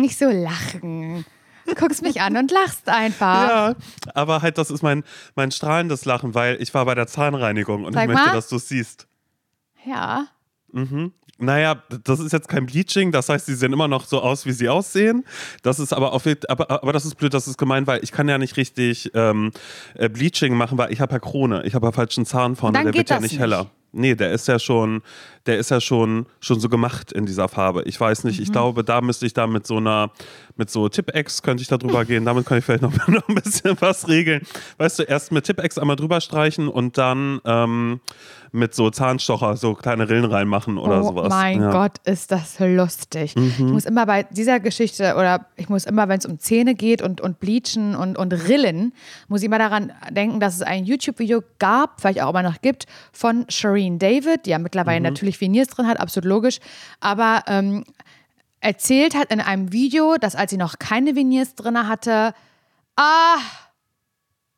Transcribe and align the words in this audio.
Nicht 0.00 0.18
so 0.18 0.26
lachen. 0.30 1.24
Du 1.66 1.74
guckst 1.74 2.02
mich 2.02 2.20
an 2.20 2.36
und 2.36 2.50
lachst 2.52 2.88
einfach. 2.88 3.48
Ja, 3.48 3.74
aber 4.14 4.42
halt, 4.42 4.56
das 4.56 4.70
ist 4.70 4.82
mein, 4.82 5.02
mein 5.34 5.50
strahlendes 5.50 6.04
Lachen, 6.04 6.34
weil 6.34 6.60
ich 6.62 6.72
war 6.74 6.84
bei 6.84 6.94
der 6.94 7.08
Zahnreinigung 7.08 7.84
und 7.84 7.92
Sag 7.94 8.02
ich 8.04 8.08
möchte, 8.08 8.28
mal. 8.28 8.34
dass 8.34 8.48
du 8.48 8.56
es 8.56 8.68
siehst. 8.68 9.08
Ja. 9.84 10.26
Naja, 11.38 11.82
das 12.04 12.20
ist 12.20 12.32
jetzt 12.32 12.48
kein 12.48 12.66
Bleaching, 12.66 13.12
das 13.12 13.28
heißt, 13.28 13.46
sie 13.46 13.54
sehen 13.54 13.72
immer 13.72 13.88
noch 13.88 14.04
so 14.04 14.20
aus, 14.20 14.46
wie 14.46 14.52
sie 14.52 14.68
aussehen. 14.68 15.24
Das 15.62 15.78
ist 15.78 15.92
aber, 15.92 16.12
auf, 16.12 16.24
aber, 16.48 16.70
aber 16.70 16.92
das 16.92 17.04
ist 17.04 17.16
blöd, 17.16 17.34
das 17.34 17.46
ist 17.48 17.58
gemein, 17.58 17.86
weil 17.86 18.02
ich 18.04 18.12
kann 18.12 18.28
ja 18.28 18.38
nicht 18.38 18.56
richtig 18.56 19.10
ähm, 19.14 19.52
äh, 19.94 20.08
Bleaching 20.08 20.54
machen, 20.54 20.78
weil 20.78 20.92
ich 20.92 21.00
habe 21.00 21.12
ja 21.14 21.18
Krone, 21.18 21.62
ich 21.64 21.74
habe 21.74 21.86
ja 21.86 21.92
falschen 21.92 22.26
Zahn 22.26 22.56
vorne, 22.56 22.74
Dann 22.74 22.84
der 22.84 22.92
geht 22.92 23.00
wird 23.00 23.10
ja 23.10 23.16
das 23.16 23.22
nicht. 23.22 23.38
heller. 23.40 23.70
Nee, 23.96 24.14
der 24.14 24.30
ist 24.32 24.46
ja 24.48 24.58
schon, 24.58 25.02
der 25.46 25.58
ist 25.58 25.70
ja 25.70 25.80
schon, 25.80 26.26
schon 26.40 26.60
so 26.60 26.68
gemacht 26.68 27.12
in 27.12 27.26
dieser 27.26 27.48
Farbe. 27.48 27.82
Ich 27.86 27.98
weiß 28.00 28.24
nicht, 28.24 28.38
Mhm. 28.38 28.42
ich 28.44 28.52
glaube, 28.52 28.84
da 28.84 29.00
müsste 29.00 29.26
ich 29.26 29.32
da 29.34 29.46
mit 29.46 29.66
so 29.66 29.76
einer, 29.78 30.10
mit 30.56 30.70
so 30.70 30.88
Tipp-X 30.88 31.42
könnte 31.42 31.62
ich 31.62 31.68
da 31.68 31.76
drüber 31.78 32.04
gehen. 32.04 32.24
Damit 32.24 32.46
kann 32.46 32.58
ich 32.58 32.64
vielleicht 32.64 32.82
noch, 32.82 32.92
noch 33.08 33.28
ein 33.28 33.34
bisschen 33.34 33.76
was 33.80 34.06
regeln. 34.08 34.42
Weißt 34.78 34.98
du, 34.98 35.02
erst 35.04 35.32
mit 35.32 35.44
Tipp-X 35.44 35.78
einmal 35.78 35.96
drüber 35.96 36.20
streichen 36.20 36.68
und 36.68 36.98
dann 36.98 37.40
ähm, 37.44 38.00
mit 38.56 38.74
so 38.74 38.90
Zahnstocher 38.90 39.56
so 39.56 39.74
kleine 39.74 40.08
Rillen 40.08 40.24
reinmachen 40.24 40.78
oder 40.78 41.02
oh 41.02 41.08
sowas. 41.08 41.28
mein 41.28 41.60
ja. 41.60 41.68
Mhm. 41.68 41.72
Gott, 41.72 41.98
ist 42.04 42.32
das 42.32 42.56
lustig. 42.58 43.34
Ich 43.36 43.58
muss 43.60 43.84
immer 43.84 44.06
bei 44.06 44.24
dieser 44.24 44.58
Geschichte 44.58 45.14
oder 45.14 45.46
ich 45.56 45.68
muss 45.68 45.84
immer, 45.84 46.08
wenn 46.08 46.18
es 46.18 46.26
um 46.26 46.38
Zähne 46.38 46.74
geht 46.74 47.02
und, 47.02 47.20
und 47.20 47.38
Bleachen 47.38 47.94
und, 47.94 48.18
und 48.18 48.32
Rillen, 48.32 48.92
muss 49.28 49.40
ich 49.42 49.46
immer 49.46 49.58
daran 49.58 49.92
denken, 50.10 50.40
dass 50.40 50.54
es 50.56 50.62
ein 50.62 50.84
YouTube-Video 50.84 51.42
gab, 51.58 52.00
vielleicht 52.00 52.22
auch 52.22 52.30
immer 52.30 52.42
noch 52.42 52.60
gibt, 52.60 52.86
von 53.12 53.44
Shireen 53.48 53.98
David, 53.98 54.46
die 54.46 54.50
ja 54.50 54.58
mittlerweile 54.58 55.00
Mhm. 55.00 55.04
natürlich 55.04 55.40
Veneers 55.40 55.68
drin 55.68 55.86
hat, 55.86 56.00
absolut 56.00 56.26
logisch, 56.28 56.58
aber 57.00 57.42
ähm, 57.46 57.84
erzählt 58.60 59.14
hat 59.14 59.30
in 59.30 59.40
einem 59.40 59.72
Video, 59.72 60.16
dass 60.18 60.34
als 60.34 60.50
sie 60.50 60.56
noch 60.56 60.78
keine 60.78 61.14
Veneers 61.14 61.54
drin 61.54 61.86
hatte, 61.86 62.32
ah, 62.96 63.36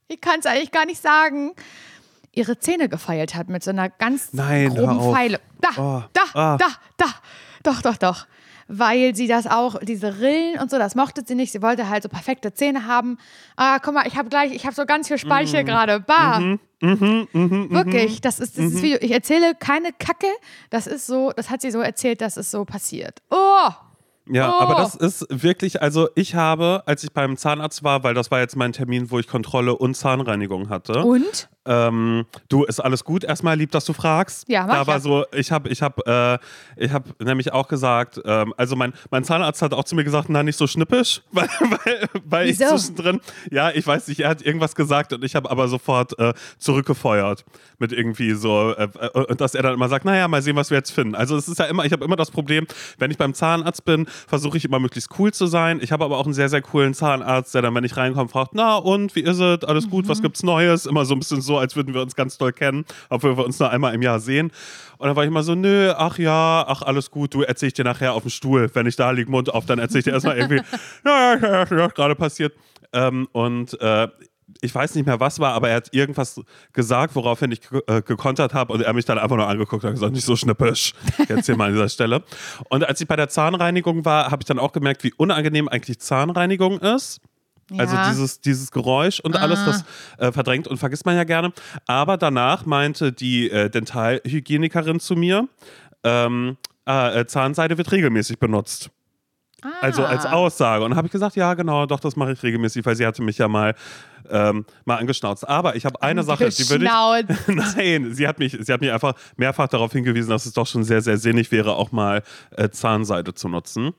ich 0.06 0.20
kann 0.20 0.40
es 0.40 0.46
eigentlich 0.46 0.70
gar 0.70 0.86
nicht 0.86 1.02
sagen, 1.02 1.52
ihre 2.38 2.58
Zähne 2.58 2.88
gefeilt 2.88 3.34
hat 3.34 3.48
mit 3.48 3.62
so 3.64 3.70
einer 3.70 3.88
ganz 3.90 4.32
Nein, 4.32 4.74
groben. 4.74 5.12
Pfeile. 5.12 5.40
Da, 5.60 5.68
Oh, 5.76 6.02
da, 6.12 6.22
ah. 6.34 6.56
da, 6.56 6.66
da. 6.96 7.06
Doch, 7.64 7.82
doch, 7.82 7.96
doch. 7.96 8.26
Weil 8.70 9.14
sie 9.14 9.26
das 9.26 9.46
auch, 9.46 9.78
diese 9.80 10.20
Rillen 10.20 10.60
und 10.60 10.70
so, 10.70 10.78
das 10.78 10.94
mochte 10.94 11.22
sie 11.26 11.34
nicht. 11.34 11.52
Sie 11.52 11.62
wollte 11.62 11.88
halt 11.88 12.02
so 12.02 12.08
perfekte 12.10 12.52
Zähne 12.52 12.86
haben. 12.86 13.16
Ah, 13.56 13.78
guck 13.82 13.94
mal, 13.94 14.06
ich 14.06 14.16
habe 14.16 14.28
gleich, 14.28 14.52
ich 14.54 14.64
habe 14.66 14.74
so 14.74 14.84
ganz 14.84 15.08
viel 15.08 15.16
Speichel 15.18 15.64
gerade. 15.64 16.00
Bah. 16.00 16.38
Wirklich, 16.80 18.20
das 18.20 18.38
ist 18.40 18.58
das 18.58 18.64
ist 18.66 18.82
Video. 18.82 18.98
Ich 19.00 19.10
erzähle 19.10 19.54
keine 19.58 19.92
Kacke. 19.92 20.26
Das 20.70 20.86
ist 20.86 21.06
so, 21.06 21.32
das 21.34 21.50
hat 21.50 21.62
sie 21.62 21.70
so 21.70 21.80
erzählt, 21.80 22.20
dass 22.20 22.36
es 22.36 22.50
so 22.50 22.64
passiert. 22.64 23.20
Oh! 23.30 23.68
Ja, 24.30 24.50
Oh. 24.52 24.60
aber 24.60 24.74
das 24.74 24.94
ist 24.94 25.26
wirklich, 25.30 25.80
also 25.80 26.08
ich 26.14 26.34
habe, 26.34 26.82
als 26.84 27.02
ich 27.02 27.12
beim 27.12 27.38
Zahnarzt 27.38 27.82
war, 27.82 28.02
weil 28.04 28.12
das 28.12 28.30
war 28.30 28.40
jetzt 28.40 28.56
mein 28.56 28.72
Termin, 28.74 29.10
wo 29.10 29.18
ich 29.18 29.26
Kontrolle 29.26 29.74
und 29.74 29.94
Zahnreinigung 29.96 30.68
hatte. 30.68 31.02
Und? 31.02 31.48
Ähm, 31.68 32.24
du, 32.48 32.64
ist 32.64 32.80
alles 32.80 33.04
gut? 33.04 33.24
Erstmal 33.24 33.56
lieb, 33.58 33.70
dass 33.72 33.84
du 33.84 33.92
fragst. 33.92 34.48
Ja, 34.48 34.64
mach 34.66 34.74
Da 34.74 34.86
war 34.86 34.94
ja. 34.94 35.00
so, 35.00 35.24
ich 35.32 35.52
habe 35.52 35.68
ich 35.68 35.82
hab, 35.82 36.06
äh, 36.08 36.38
ich 36.76 36.90
hab 36.92 37.20
nämlich 37.20 37.52
auch 37.52 37.68
gesagt, 37.68 38.20
ähm, 38.24 38.54
also 38.56 38.74
mein, 38.74 38.94
mein 39.10 39.22
Zahnarzt 39.24 39.60
hat 39.62 39.74
auch 39.74 39.84
zu 39.84 39.94
mir 39.94 40.04
gesagt, 40.04 40.28
na, 40.30 40.42
nicht 40.42 40.56
so 40.56 40.66
schnippisch, 40.66 41.20
weil, 41.32 41.48
weil, 41.60 42.08
weil 42.24 42.48
ich 42.48 42.58
zwischendrin, 42.58 43.20
ja, 43.50 43.70
ich 43.70 43.86
weiß 43.86 44.08
nicht, 44.08 44.20
er 44.20 44.30
hat 44.30 44.42
irgendwas 44.42 44.74
gesagt 44.74 45.12
und 45.12 45.22
ich 45.24 45.34
habe 45.36 45.50
aber 45.50 45.68
sofort 45.68 46.18
äh, 46.18 46.32
zurückgefeuert 46.58 47.44
mit 47.78 47.92
irgendwie 47.92 48.32
so, 48.32 48.72
äh, 48.76 48.88
und 49.28 49.40
dass 49.40 49.54
er 49.54 49.62
dann 49.62 49.74
immer 49.74 49.88
sagt, 49.88 50.04
naja, 50.04 50.26
mal 50.28 50.42
sehen, 50.42 50.56
was 50.56 50.70
wir 50.70 50.78
jetzt 50.78 50.90
finden. 50.90 51.14
Also 51.14 51.36
es 51.36 51.48
ist 51.48 51.58
ja 51.58 51.66
immer, 51.66 51.84
ich 51.84 51.92
habe 51.92 52.04
immer 52.04 52.16
das 52.16 52.30
Problem, 52.30 52.66
wenn 52.98 53.10
ich 53.10 53.18
beim 53.18 53.34
Zahnarzt 53.34 53.84
bin, 53.84 54.06
versuche 54.26 54.56
ich 54.56 54.64
immer 54.64 54.78
möglichst 54.78 55.10
cool 55.18 55.32
zu 55.32 55.46
sein. 55.46 55.80
Ich 55.82 55.92
habe 55.92 56.04
aber 56.04 56.18
auch 56.18 56.24
einen 56.24 56.34
sehr, 56.34 56.48
sehr 56.48 56.62
coolen 56.62 56.94
Zahnarzt, 56.94 57.54
der 57.54 57.62
dann, 57.62 57.74
wenn 57.74 57.84
ich 57.84 57.96
reinkomme, 57.96 58.28
fragt, 58.28 58.52
na 58.54 58.76
und, 58.76 59.14
wie 59.16 59.20
ist 59.20 59.38
es? 59.38 59.64
Alles 59.64 59.88
gut, 59.90 60.04
Mhm. 60.04 60.08
was 60.08 60.22
gibt's 60.22 60.42
Neues? 60.42 60.86
Immer 60.86 61.04
so 61.04 61.14
ein 61.14 61.18
bisschen 61.18 61.40
so, 61.40 61.57
als 61.58 61.76
würden 61.76 61.94
wir 61.94 62.02
uns 62.02 62.14
ganz 62.14 62.38
toll 62.38 62.52
kennen, 62.52 62.84
obwohl 63.08 63.36
wir 63.36 63.44
uns 63.44 63.58
nur 63.58 63.70
einmal 63.70 63.94
im 63.94 64.02
Jahr 64.02 64.20
sehen. 64.20 64.50
Und 64.98 65.06
dann 65.06 65.16
war 65.16 65.24
ich 65.24 65.28
immer 65.28 65.42
so, 65.42 65.54
nö, 65.54 65.92
ach 65.96 66.18
ja, 66.18 66.64
ach 66.66 66.82
alles 66.82 67.10
gut, 67.10 67.34
du 67.34 67.42
erzähl 67.42 67.68
ich 67.68 67.74
dir 67.74 67.84
nachher 67.84 68.14
auf 68.14 68.22
dem 68.22 68.30
Stuhl. 68.30 68.70
Wenn 68.74 68.86
ich 68.86 68.96
da 68.96 69.10
liege, 69.10 69.30
Mund 69.30 69.52
auf, 69.52 69.66
dann 69.66 69.78
erzähl 69.78 69.98
ich 69.98 70.04
dir 70.04 70.12
erstmal 70.12 70.36
irgendwie, 70.36 70.60
ja, 71.04 71.34
ja, 71.36 71.64
ja, 71.64 71.86
gerade 71.88 72.14
passiert. 72.14 72.54
Ähm, 72.92 73.28
und 73.32 73.80
äh, 73.80 74.08
ich 74.60 74.74
weiß 74.74 74.94
nicht 74.94 75.06
mehr, 75.06 75.20
was 75.20 75.38
war, 75.40 75.52
aber 75.52 75.68
er 75.68 75.76
hat 75.76 75.94
irgendwas 75.94 76.40
gesagt, 76.72 77.14
woraufhin 77.14 77.52
ich 77.52 77.60
äh, 77.86 78.02
gekontert 78.02 78.54
habe 78.54 78.72
und 78.72 78.80
er 78.80 78.92
mich 78.92 79.04
dann 79.04 79.18
einfach 79.18 79.36
nur 79.36 79.46
angeguckt 79.46 79.84
und 79.84 79.88
hat 79.88 79.94
gesagt, 79.94 80.12
nicht 80.14 80.24
so 80.24 80.36
schnippisch, 80.36 80.94
jetzt 81.28 81.46
hier 81.46 81.56
mal 81.56 81.66
an 81.66 81.72
dieser 81.74 81.88
Stelle. 81.88 82.22
Und 82.68 82.84
als 82.84 83.00
ich 83.00 83.06
bei 83.06 83.16
der 83.16 83.28
Zahnreinigung 83.28 84.04
war, 84.04 84.30
habe 84.30 84.42
ich 84.42 84.46
dann 84.46 84.58
auch 84.58 84.72
gemerkt, 84.72 85.04
wie 85.04 85.12
unangenehm 85.12 85.68
eigentlich 85.68 86.00
Zahnreinigung 86.00 86.80
ist. 86.80 87.20
Also 87.76 87.94
Ja. 87.96 88.08
dieses, 88.10 88.40
dieses 88.40 88.70
Geräusch 88.70 89.20
und 89.20 89.36
alles, 89.36 89.62
das 89.64 89.84
äh, 90.18 90.32
verdrängt 90.32 90.66
und 90.68 90.78
vergisst 90.78 91.04
man 91.04 91.16
ja 91.16 91.24
gerne. 91.24 91.52
Aber 91.86 92.16
danach 92.16 92.64
meinte 92.64 93.12
die 93.12 93.50
äh, 93.50 93.68
Dentalhygienikerin 93.68 95.00
zu 95.00 95.16
mir, 95.16 95.48
ähm, 96.04 96.56
äh, 96.88 97.20
äh, 97.20 97.26
Zahnseide 97.26 97.76
wird 97.76 97.92
regelmäßig 97.92 98.38
benutzt. 98.38 98.90
Also 99.80 100.04
als 100.04 100.24
Ah. 100.24 100.34
Aussage. 100.34 100.84
Und 100.84 100.94
habe 100.94 101.08
ich 101.08 101.12
gesagt, 101.12 101.34
ja, 101.34 101.52
genau, 101.54 101.84
doch, 101.84 101.98
das 101.98 102.14
mache 102.14 102.30
ich 102.32 102.42
regelmäßig, 102.44 102.86
weil 102.86 102.94
sie 102.94 103.04
hatte 103.04 103.22
mich 103.22 103.38
ja 103.38 103.48
mal, 103.48 103.74
ähm, 104.30 104.64
mal 104.84 104.96
angeschnauzt. 104.98 105.48
Aber 105.48 105.74
ich 105.74 105.84
habe 105.84 106.00
eine 106.00 106.22
Sache, 106.22 106.48
die 106.48 106.70
würde 106.70 106.84
ich. 106.84 106.90
Nein, 107.48 108.14
sie 108.14 108.28
hat, 108.28 108.38
mich, 108.38 108.56
sie 108.60 108.72
hat 108.72 108.80
mich 108.80 108.92
einfach 108.92 109.14
mehrfach 109.36 109.66
darauf 109.66 109.90
hingewiesen, 109.92 110.30
dass 110.30 110.46
es 110.46 110.52
doch 110.52 110.66
schon 110.68 110.84
sehr, 110.84 111.02
sehr 111.02 111.18
sinnig 111.18 111.50
wäre, 111.50 111.74
auch 111.74 111.90
mal 111.90 112.22
äh, 112.56 112.68
Zahnseide 112.70 113.34
zu 113.34 113.48
nutzen. 113.48 113.94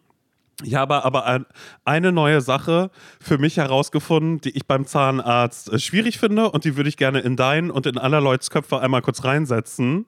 Ich 0.64 0.76
habe 0.76 1.06
aber 1.06 1.26
ein, 1.26 1.46
eine 1.86 2.12
neue 2.12 2.42
Sache 2.42 2.92
für 3.22 3.38
mich 3.38 3.58
herausgefunden, 3.58 4.42
die 4.42 4.56
ich 4.58 4.68
beim 4.68 4.86
Zahnarzt 4.86 5.72
äh, 5.72 5.80
schwierig 5.80 6.20
finde 6.20 6.52
und 6.52 6.66
die 6.66 6.76
würde 6.76 6.90
ich 6.90 6.98
gerne 6.98 7.20
in 7.20 7.36
deinen 7.36 7.72
und 7.72 7.86
in 7.86 7.98
aller 7.98 8.20
Leuts 8.20 8.50
Köpfe 8.50 8.80
einmal 8.80 9.02
kurz 9.02 9.24
reinsetzen. 9.24 10.06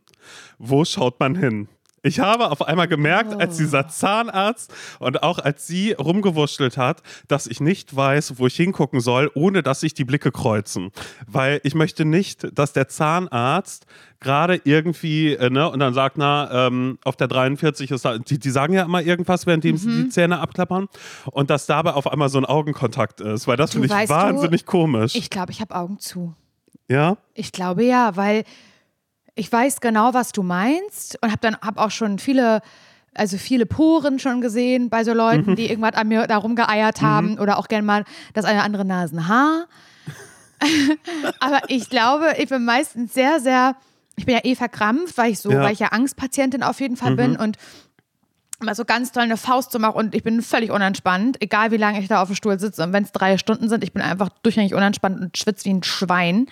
Wo 0.57 0.83
schaut 0.83 1.19
man 1.19 1.35
hin? 1.35 1.67
Ich 2.03 2.19
habe 2.19 2.49
auf 2.49 2.63
einmal 2.67 2.87
gemerkt, 2.87 3.39
als 3.39 3.57
dieser 3.57 3.87
Zahnarzt 3.87 4.73
und 4.99 5.21
auch 5.21 5.37
als 5.37 5.67
sie 5.67 5.91
rumgewurschtelt 5.91 6.75
hat, 6.77 7.03
dass 7.27 7.45
ich 7.45 7.61
nicht 7.61 7.95
weiß, 7.95 8.39
wo 8.39 8.47
ich 8.47 8.55
hingucken 8.55 9.01
soll, 9.01 9.29
ohne 9.35 9.61
dass 9.61 9.81
sich 9.81 9.93
die 9.93 10.03
Blicke 10.05 10.31
kreuzen. 10.31 10.91
Weil 11.27 11.59
ich 11.63 11.75
möchte 11.75 12.03
nicht, 12.05 12.47
dass 12.57 12.73
der 12.73 12.87
Zahnarzt 12.87 13.85
gerade 14.19 14.61
irgendwie, 14.63 15.33
äh, 15.33 15.49
ne, 15.49 15.69
und 15.69 15.79
dann 15.79 15.93
sagt, 15.93 16.17
na, 16.17 16.67
ähm, 16.67 16.97
auf 17.03 17.15
der 17.17 17.27
43 17.27 17.91
ist 17.91 18.05
da, 18.05 18.17
die, 18.17 18.39
die 18.39 18.49
sagen 18.49 18.73
ja 18.73 18.83
immer 18.83 19.01
irgendwas, 19.01 19.45
währenddem 19.45 19.77
sie 19.77 19.87
Mhm. 19.89 20.03
die 20.05 20.09
Zähne 20.09 20.39
abklappern 20.39 20.87
und 21.31 21.49
dass 21.49 21.65
dabei 21.67 21.93
auf 21.93 22.07
einmal 22.11 22.29
so 22.29 22.37
ein 22.39 22.45
Augenkontakt 22.45 23.21
ist, 23.21 23.47
weil 23.47 23.57
das 23.57 23.71
finde 23.73 23.87
ich 23.87 23.93
weißt 23.93 24.09
du, 24.11 24.15
wahnsinnig 24.15 24.65
komisch. 24.65 25.15
Ich 25.15 25.29
glaube, 25.29 25.51
ich 25.51 25.61
habe 25.61 25.75
Augen 25.75 25.99
zu. 25.99 26.35
ja? 26.87 27.17
Ich 27.33 27.51
glaube 27.51 27.83
ja, 27.83 28.15
weil 28.15 28.43
ich 29.35 29.51
weiß 29.51 29.81
genau, 29.81 30.13
was 30.13 30.31
du 30.31 30.43
meinst 30.43 31.17
und 31.21 31.29
habe 31.31 31.39
dann 31.41 31.55
hab 31.57 31.77
auch 31.77 31.91
schon 31.91 32.19
viele, 32.19 32.61
also 33.13 33.37
viele 33.37 33.65
Poren 33.65 34.19
schon 34.19 34.41
gesehen 34.41 34.89
bei 34.89 35.03
so 35.03 35.13
Leuten, 35.13 35.55
die 35.55 35.69
irgendwas 35.69 35.95
an 35.95 36.07
mir 36.09 36.27
da 36.27 36.37
rumgeeiert 36.37 37.01
haben 37.01 37.37
oder 37.39 37.57
auch 37.57 37.67
gerne 37.67 37.85
mal 37.85 38.03
das 38.33 38.45
eine 38.45 38.63
andere 38.63 38.85
Nasenhaar. 38.85 39.67
Aber 41.39 41.61
ich 41.69 41.89
glaube, 41.89 42.33
ich 42.37 42.49
bin 42.49 42.65
meistens 42.65 43.13
sehr, 43.13 43.39
sehr, 43.39 43.75
ich 44.15 44.25
bin 44.25 44.35
ja 44.35 44.41
eh 44.43 44.55
verkrampft, 44.55 45.17
weil 45.17 45.31
ich 45.31 45.39
so, 45.39 45.51
Ja. 45.51 45.63
weil 45.63 45.73
ich 45.73 45.79
ja 45.79 45.87
Angstpatientin 45.87 46.61
auf 46.63 46.79
jeden 46.79 46.97
Fall 46.97 47.15
bin 47.15 47.35
und 47.35 47.57
mal 48.59 48.75
so 48.75 48.85
ganz 48.85 49.11
toll 49.11 49.23
eine 49.23 49.37
Faust 49.37 49.71
zu 49.71 49.79
machen 49.79 49.95
und 49.95 50.13
ich 50.13 50.21
bin 50.23 50.41
völlig 50.43 50.69
unentspannt, 50.69 51.41
egal 51.41 51.71
wie 51.71 51.77
lange 51.77 51.99
ich 51.99 52.07
da 52.07 52.21
auf 52.21 52.27
dem 52.29 52.35
Stuhl 52.35 52.59
sitze. 52.59 52.83
Und 52.83 52.93
wenn 52.93 53.03
es 53.03 53.11
drei 53.11 53.37
Stunden 53.39 53.69
sind, 53.69 53.83
ich 53.83 53.91
bin 53.91 54.03
einfach 54.03 54.29
durchgängig 54.43 54.75
unentspannt 54.75 55.19
und 55.19 55.35
schwitze 55.37 55.65
wie 55.65 55.73
ein 55.73 55.83
Schwein. 55.83 56.45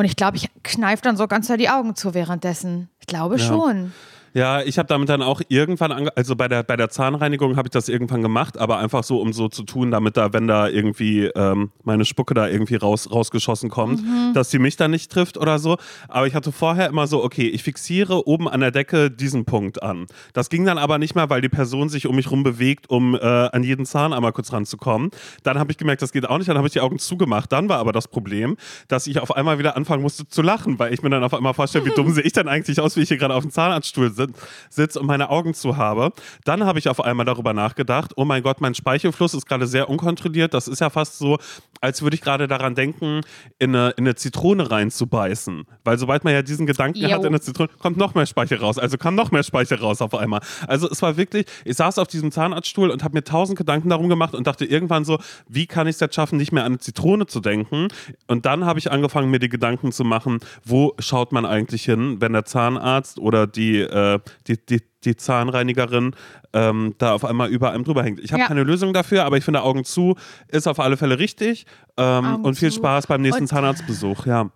Und 0.00 0.06
ich 0.06 0.16
glaube, 0.16 0.38
ich 0.38 0.48
kneife 0.62 1.02
dann 1.02 1.18
so 1.18 1.28
ganz 1.28 1.48
die 1.58 1.68
Augen 1.68 1.94
zu 1.94 2.14
währenddessen. 2.14 2.88
Ich 3.00 3.06
glaube 3.06 3.38
schon. 3.38 3.92
Ja, 4.32 4.62
ich 4.62 4.78
habe 4.78 4.86
damit 4.86 5.08
dann 5.08 5.22
auch 5.22 5.40
irgendwann, 5.48 5.90
ange 5.90 6.16
also 6.16 6.36
bei 6.36 6.46
der, 6.46 6.62
bei 6.62 6.76
der 6.76 6.88
Zahnreinigung 6.88 7.56
habe 7.56 7.66
ich 7.66 7.72
das 7.72 7.88
irgendwann 7.88 8.22
gemacht, 8.22 8.58
aber 8.58 8.78
einfach 8.78 9.02
so, 9.02 9.20
um 9.20 9.32
so 9.32 9.48
zu 9.48 9.64
tun, 9.64 9.90
damit 9.90 10.16
da, 10.16 10.32
wenn 10.32 10.46
da 10.46 10.68
irgendwie 10.68 11.24
ähm, 11.24 11.70
meine 11.82 12.04
Spucke 12.04 12.34
da 12.34 12.46
irgendwie 12.48 12.76
raus, 12.76 13.10
rausgeschossen 13.10 13.70
kommt, 13.70 14.00
dass 14.34 14.50
sie 14.50 14.60
mich 14.60 14.76
dann 14.76 14.92
nicht 14.92 15.10
trifft 15.10 15.36
oder 15.36 15.58
so. 15.58 15.78
Aber 16.08 16.28
ich 16.28 16.34
hatte 16.34 16.52
vorher 16.52 16.88
immer 16.88 17.08
so, 17.08 17.24
okay, 17.24 17.48
ich 17.48 17.64
fixiere 17.64 18.28
oben 18.28 18.48
an 18.48 18.60
der 18.60 18.70
Decke 18.70 19.10
diesen 19.10 19.44
Punkt 19.46 19.82
an. 19.82 20.06
Das 20.32 20.48
ging 20.48 20.64
dann 20.64 20.78
aber 20.78 20.98
nicht 20.98 21.16
mehr, 21.16 21.28
weil 21.28 21.40
die 21.40 21.48
Person 21.48 21.88
sich 21.88 22.06
um 22.06 22.14
mich 22.14 22.30
rum 22.30 22.44
bewegt, 22.44 22.88
um 22.88 23.16
äh, 23.16 23.18
an 23.18 23.64
jeden 23.64 23.84
Zahn 23.84 24.12
einmal 24.12 24.32
kurz 24.32 24.52
ranzukommen. 24.52 25.10
Dann 25.42 25.58
habe 25.58 25.72
ich 25.72 25.78
gemerkt, 25.78 26.02
das 26.02 26.12
geht 26.12 26.28
auch 26.28 26.38
nicht, 26.38 26.48
dann 26.48 26.56
habe 26.56 26.68
ich 26.68 26.72
die 26.72 26.80
Augen 26.80 27.00
zugemacht. 27.00 27.50
Dann 27.50 27.68
war 27.68 27.78
aber 27.78 27.92
das 27.92 28.06
Problem, 28.06 28.56
dass 28.86 29.08
ich 29.08 29.18
auf 29.18 29.34
einmal 29.34 29.58
wieder 29.58 29.76
anfangen 29.76 30.02
musste 30.02 30.28
zu 30.28 30.40
lachen, 30.42 30.78
weil 30.78 30.94
ich 30.94 31.02
mir 31.02 31.10
dann 31.10 31.24
auf 31.24 31.34
einmal 31.34 31.54
vorstelle, 31.54 31.84
wie 31.84 31.90
dumm 31.90 32.10
sehe 32.12 32.22
ich 32.22 32.32
dann 32.32 32.46
eigentlich 32.46 32.80
aus, 32.80 32.96
wie 32.96 33.00
ich 33.00 33.08
hier 33.08 33.18
gerade 33.18 33.34
auf 33.34 33.42
dem 33.42 33.50
Zahnarztstuhl 33.50 34.10
sitze. 34.10 34.19
Sit 34.20 34.90
sitze 34.90 35.00
und 35.00 35.06
meine 35.06 35.30
Augen 35.30 35.54
zu 35.54 35.76
habe. 35.76 36.12
Dann 36.44 36.64
habe 36.64 36.78
ich 36.78 36.88
auf 36.88 37.00
einmal 37.00 37.26
darüber 37.26 37.52
nachgedacht, 37.52 38.12
oh 38.16 38.24
mein 38.24 38.42
Gott, 38.42 38.60
mein 38.60 38.74
Speichelfluss 38.74 39.34
ist 39.34 39.46
gerade 39.46 39.66
sehr 39.66 39.88
unkontrolliert. 39.88 40.54
Das 40.54 40.68
ist 40.68 40.80
ja 40.80 40.90
fast 40.90 41.18
so, 41.18 41.38
als 41.80 42.02
würde 42.02 42.14
ich 42.14 42.20
gerade 42.20 42.48
daran 42.48 42.74
denken, 42.74 43.22
in 43.58 43.74
eine, 43.74 43.90
in 43.90 44.04
eine 44.04 44.14
Zitrone 44.14 44.70
reinzubeißen. 44.70 45.64
Weil 45.84 45.98
sobald 45.98 46.24
man 46.24 46.32
ja 46.32 46.42
diesen 46.42 46.66
Gedanken 46.66 46.98
Jo. 46.98 47.10
hat 47.10 47.20
in 47.20 47.28
eine 47.28 47.40
Zitrone, 47.40 47.68
kommt 47.78 47.96
noch 47.96 48.14
mehr 48.14 48.26
Speichel 48.26 48.58
raus. 48.58 48.78
Also 48.78 48.98
kam 48.98 49.14
noch 49.14 49.30
mehr 49.30 49.42
Speichel 49.42 49.78
raus 49.78 50.02
auf 50.02 50.14
einmal. 50.14 50.40
Also 50.66 50.88
es 50.90 51.00
war 51.02 51.16
wirklich, 51.16 51.46
ich 51.64 51.76
saß 51.76 51.98
auf 51.98 52.08
diesem 52.08 52.30
Zahnarztstuhl 52.30 52.90
und 52.90 53.04
habe 53.04 53.14
mir 53.14 53.24
tausend 53.24 53.58
Gedanken 53.58 53.88
darum 53.88 54.08
gemacht 54.08 54.34
und 54.34 54.46
dachte 54.46 54.64
irgendwann 54.64 55.04
so, 55.04 55.18
wie 55.48 55.66
kann 55.66 55.86
ich 55.86 55.94
es 55.96 56.00
jetzt 56.00 56.14
schaffen, 56.14 56.36
nicht 56.36 56.52
mehr 56.52 56.64
an 56.64 56.72
eine 56.72 56.78
Zitrone 56.78 57.26
zu 57.26 57.40
denken? 57.40 57.88
Und 58.26 58.46
dann 58.46 58.64
habe 58.64 58.78
ich 58.78 58.90
angefangen, 58.90 59.30
mir 59.30 59.38
die 59.38 59.48
Gedanken 59.48 59.92
zu 59.92 60.04
machen, 60.04 60.40
wo 60.64 60.94
schaut 60.98 61.32
man 61.32 61.46
eigentlich 61.46 61.84
hin, 61.84 62.20
wenn 62.20 62.32
der 62.32 62.44
Zahnarzt 62.44 63.18
oder 63.18 63.46
die, 63.46 63.80
äh, 63.80 64.09
die, 64.46 64.56
die, 64.66 64.82
die 65.04 65.16
Zahnreinigerin 65.16 66.14
ähm, 66.52 66.94
da 66.98 67.12
auf 67.14 67.24
einmal 67.24 67.48
über 67.48 67.70
einem 67.72 67.84
drüber 67.84 68.02
hängt. 68.02 68.20
Ich 68.20 68.32
habe 68.32 68.42
Ja. 68.42 68.48
keine 68.48 68.64
Lösung 68.64 68.92
dafür, 68.92 69.24
aber 69.24 69.36
ich 69.36 69.44
finde 69.44 69.62
Augen 69.62 69.84
zu 69.84 70.16
ist 70.48 70.66
auf 70.66 70.80
alle 70.80 70.96
Fälle 70.96 71.18
richtig. 71.18 71.66
Ähm, 71.96 72.44
und 72.44 72.56
viel 72.56 72.70
zu. 72.70 72.76
Spaß 72.78 73.06
beim 73.06 73.22
nächsten 73.22 73.42
Und- 73.42 73.48
Zahnarztbesuch, 73.48 74.26
ja. 74.26 74.50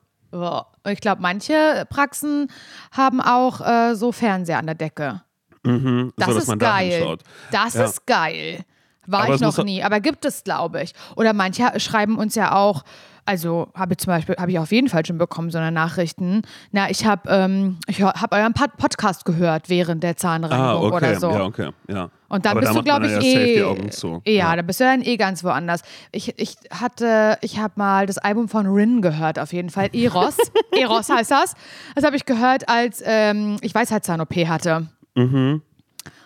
Ich 0.88 1.00
glaube, 1.00 1.22
manche 1.22 1.86
Praxen 1.90 2.48
haben 2.90 3.20
auch 3.20 3.60
äh, 3.60 3.94
so 3.94 4.10
Fernseher 4.10 4.58
an 4.58 4.66
der 4.66 4.74
Decke. 4.74 5.22
Mhm, 5.62 6.12
Das 6.16 6.26
so, 6.28 6.34
dass 6.34 6.42
ist 6.42 6.48
man 6.48 6.58
da 6.58 6.70
geil. 6.78 6.90
hinschaut. 6.90 7.22
Das 7.52 7.74
Ja. 7.74 7.84
ist 7.84 8.04
geil. 8.06 8.64
War 9.06 9.24
Aber 9.24 9.34
ich 9.36 9.40
noch 9.40 9.62
nie, 9.62 9.82
aber 9.84 10.00
gibt 10.00 10.24
es, 10.24 10.42
glaube 10.44 10.82
ich. 10.82 10.92
Oder 11.14 11.34
manche 11.34 11.78
schreiben 11.78 12.16
uns 12.18 12.34
ja 12.34 12.52
auch, 12.56 12.82
also 13.26 13.68
habe 13.74 13.94
ich 13.94 13.98
zum 13.98 14.12
Beispiel, 14.12 14.36
habe 14.36 14.50
ich 14.50 14.58
auf 14.58 14.72
jeden 14.72 14.88
Fall 14.88 15.04
schon 15.06 15.18
bekommen, 15.18 15.50
so 15.50 15.58
eine 15.58 15.72
Nachrichten. 15.72 16.42
Na, 16.72 16.90
ich 16.90 17.06
habe 17.06 17.28
ähm, 17.30 17.78
ich 17.86 18.02
habe 18.02 18.36
euren 18.36 18.52
Pod 18.52 18.76
Podcast 18.76 19.24
gehört 19.24 19.68
während 19.68 20.02
der 20.02 20.10
Ah, 20.12 20.16
Zahnreinigung 20.16 20.92
okay. 20.92 20.96
oder 20.96 21.20
so. 21.20 21.30
Ja, 21.30 21.44
okay. 21.44 21.70
Ja. 21.88 22.10
Und 22.28 22.44
dann 22.46 22.52
Aber 22.52 22.60
bist 22.60 22.72
da 22.72 22.78
du, 22.78 22.84
glaube 22.84 23.06
ich, 23.06 23.12
ja 23.12 23.20
eh. 23.20 23.90
zu. 23.90 24.20
Ja, 24.26 24.56
da 24.56 24.62
bist 24.62 24.80
du 24.80 24.84
dann 24.84 25.02
eh 25.02 25.16
ganz 25.16 25.44
woanders. 25.44 25.82
Ich, 26.10 26.38
ich 26.38 26.56
hatte, 26.70 27.38
ich 27.42 27.58
habe 27.58 27.74
mal 27.76 28.06
das 28.06 28.18
Album 28.18 28.48
von 28.48 28.66
Rin 28.66 29.02
gehört, 29.02 29.38
auf 29.38 29.52
jeden 29.52 29.70
Fall. 29.70 29.88
Eros. 29.92 30.36
Eros 30.72 31.08
heißt 31.08 31.30
das. 31.30 31.54
Das 31.94 32.04
habe 32.04 32.16
ich 32.16 32.26
gehört, 32.26 32.68
als 32.68 33.02
ähm, 33.06 33.56
ich 33.60 33.74
Weisheitszahn-OP 33.74 34.34
hatte. 34.48 34.88
Mhm. 35.14 35.62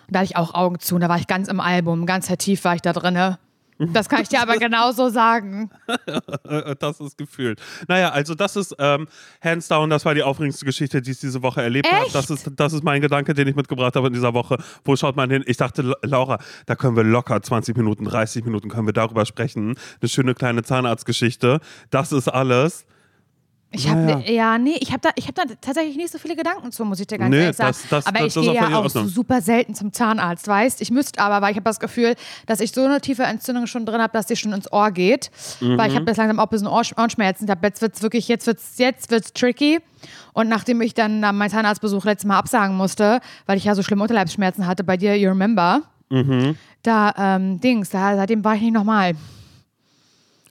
Und 0.07 0.15
da 0.15 0.19
hatte 0.19 0.25
ich 0.31 0.37
auch 0.37 0.55
Augen 0.55 0.79
zu 0.79 0.95
und 0.95 1.01
da 1.01 1.09
war 1.09 1.17
ich 1.17 1.27
ganz 1.27 1.47
im 1.47 1.59
Album, 1.59 2.07
ganz 2.07 2.27
tief 2.27 2.63
war 2.63 2.73
ich 2.73 2.81
da 2.81 2.93
drinne. 2.93 3.37
Das 3.79 4.09
kann 4.09 4.21
ich 4.21 4.27
dir 4.29 4.41
aber 4.41 4.57
genauso 4.57 5.09
sagen. 5.09 5.69
Das 6.79 6.99
ist 6.99 7.17
gefühlt. 7.17 7.61
Naja, 7.87 8.09
also 8.09 8.35
das 8.35 8.55
ist 8.55 8.75
ähm, 8.79 9.07
hands 9.43 9.67
down, 9.67 9.89
das 9.89 10.05
war 10.05 10.13
die 10.15 10.23
aufregendste 10.23 10.65
Geschichte, 10.65 11.01
die 11.01 11.11
ich 11.11 11.19
diese 11.19 11.41
Woche 11.41 11.61
erlebt 11.61 11.89
habe. 11.91 12.05
Das 12.11 12.29
ist, 12.29 12.49
das 12.55 12.73
ist 12.73 12.83
mein 12.83 13.01
Gedanke, 13.01 13.33
den 13.33 13.47
ich 13.47 13.55
mitgebracht 13.55 13.95
habe 13.95 14.07
in 14.07 14.13
dieser 14.13 14.33
Woche. 14.33 14.57
Wo 14.83 14.95
schaut 14.95 15.15
man 15.15 15.29
hin? 15.29 15.43
Ich 15.47 15.57
dachte, 15.57 15.81
La- 15.83 15.95
Laura, 16.01 16.39
da 16.65 16.75
können 16.75 16.95
wir 16.95 17.03
locker 17.03 17.41
20 17.41 17.75
Minuten, 17.77 18.05
30 18.05 18.43
Minuten 18.45 18.69
können 18.69 18.87
wir 18.87 18.93
darüber 18.93 19.25
sprechen. 19.25 19.75
Eine 20.01 20.09
schöne 20.09 20.33
kleine 20.33 20.63
Zahnarztgeschichte. 20.63 21.59
Das 21.89 22.11
ist 22.11 22.27
alles. 22.27 22.85
Ich 23.71 23.87
habe 23.87 23.99
Naja. 24.01 24.19
ja, 24.31 24.57
nee, 24.57 24.77
ich 24.79 24.89
habe 24.89 24.99
da, 25.01 25.09
ich 25.15 25.25
habe 25.27 25.33
da 25.35 25.43
tatsächlich 25.61 25.95
nicht 25.95 26.11
so 26.11 26.17
viele 26.17 26.35
Gedanken 26.35 26.71
zu, 26.71 26.83
muss 26.85 26.99
ich 26.99 27.05
dir 27.05 27.19
ganz 27.19 27.29
Nee, 27.29 27.41
ehrlich 27.43 27.55
sagen. 27.55 27.69
das- 27.69 27.87
das- 27.89 28.05
aber 28.07 28.19
das 28.25 28.35
ich 28.35 28.41
gehe 28.41 28.53
ja 28.55 28.67
auch 28.69 28.83
Ordnung. 28.85 29.07
super 29.07 29.41
selten 29.41 29.75
zum 29.75 29.93
Zahnarzt, 29.93 30.47
weißt? 30.47 30.81
Ich 30.81 30.89
müsste 30.89 31.21
aber, 31.21 31.41
weil 31.43 31.51
ich 31.51 31.55
habe 31.57 31.65
das 31.65 31.79
Gefühl, 31.79 32.15
dass 32.47 32.61
ich 32.61 32.71
so 32.71 32.83
eine 32.83 32.99
tiefe 32.99 33.21
Entzündung 33.23 33.67
schon 33.67 33.85
drin 33.85 34.01
habe, 34.01 34.11
dass 34.11 34.25
die 34.25 34.35
schon 34.35 34.53
ins 34.53 34.71
Ohr 34.73 34.89
geht. 34.89 35.29
Weil 35.59 35.69
Mhm. 35.69 35.79
ich 35.85 35.95
habe 35.95 36.05
jetzt 36.07 36.17
langsam 36.17 36.39
auch 36.39 36.45
ein 36.45 36.49
bisschen 36.49 36.65
Ohr, 36.67 36.81
Ohrenschmerzen. 36.97 37.45
Ich 37.45 37.51
hab, 37.51 37.63
jetzt 37.63 37.81
wird's 37.83 38.01
wirklich, 38.01 38.27
jetzt 38.27 38.47
wird's, 38.47 38.79
jetzt 38.79 39.11
wird's 39.11 39.33
tricky. 39.33 39.79
Und 40.33 40.49
nachdem 40.49 40.81
ich 40.81 40.95
dann 40.95 41.21
äh, 41.21 41.31
meinen 41.31 41.51
Zahnarztbesuch 41.51 42.05
letztes 42.05 42.27
Mal 42.27 42.39
absagen 42.39 42.75
musste, 42.75 43.19
weil 43.45 43.57
ich 43.57 43.65
ja 43.65 43.75
so 43.75 43.83
schlimme 43.83 44.01
Unterleibsschmerzen 44.01 44.65
hatte 44.65 44.83
bei 44.83 44.97
dir, 44.97 45.15
you 45.15 45.29
remember? 45.29 45.83
Mhm. 46.09 46.55
Da, 46.81 47.13
ähm, 47.17 47.59
Dings, 47.59 47.89
da, 47.91 48.15
seitdem 48.15 48.43
war 48.43 48.55
ich 48.55 48.61
nicht 48.61 48.73
nochmal. 48.73 49.13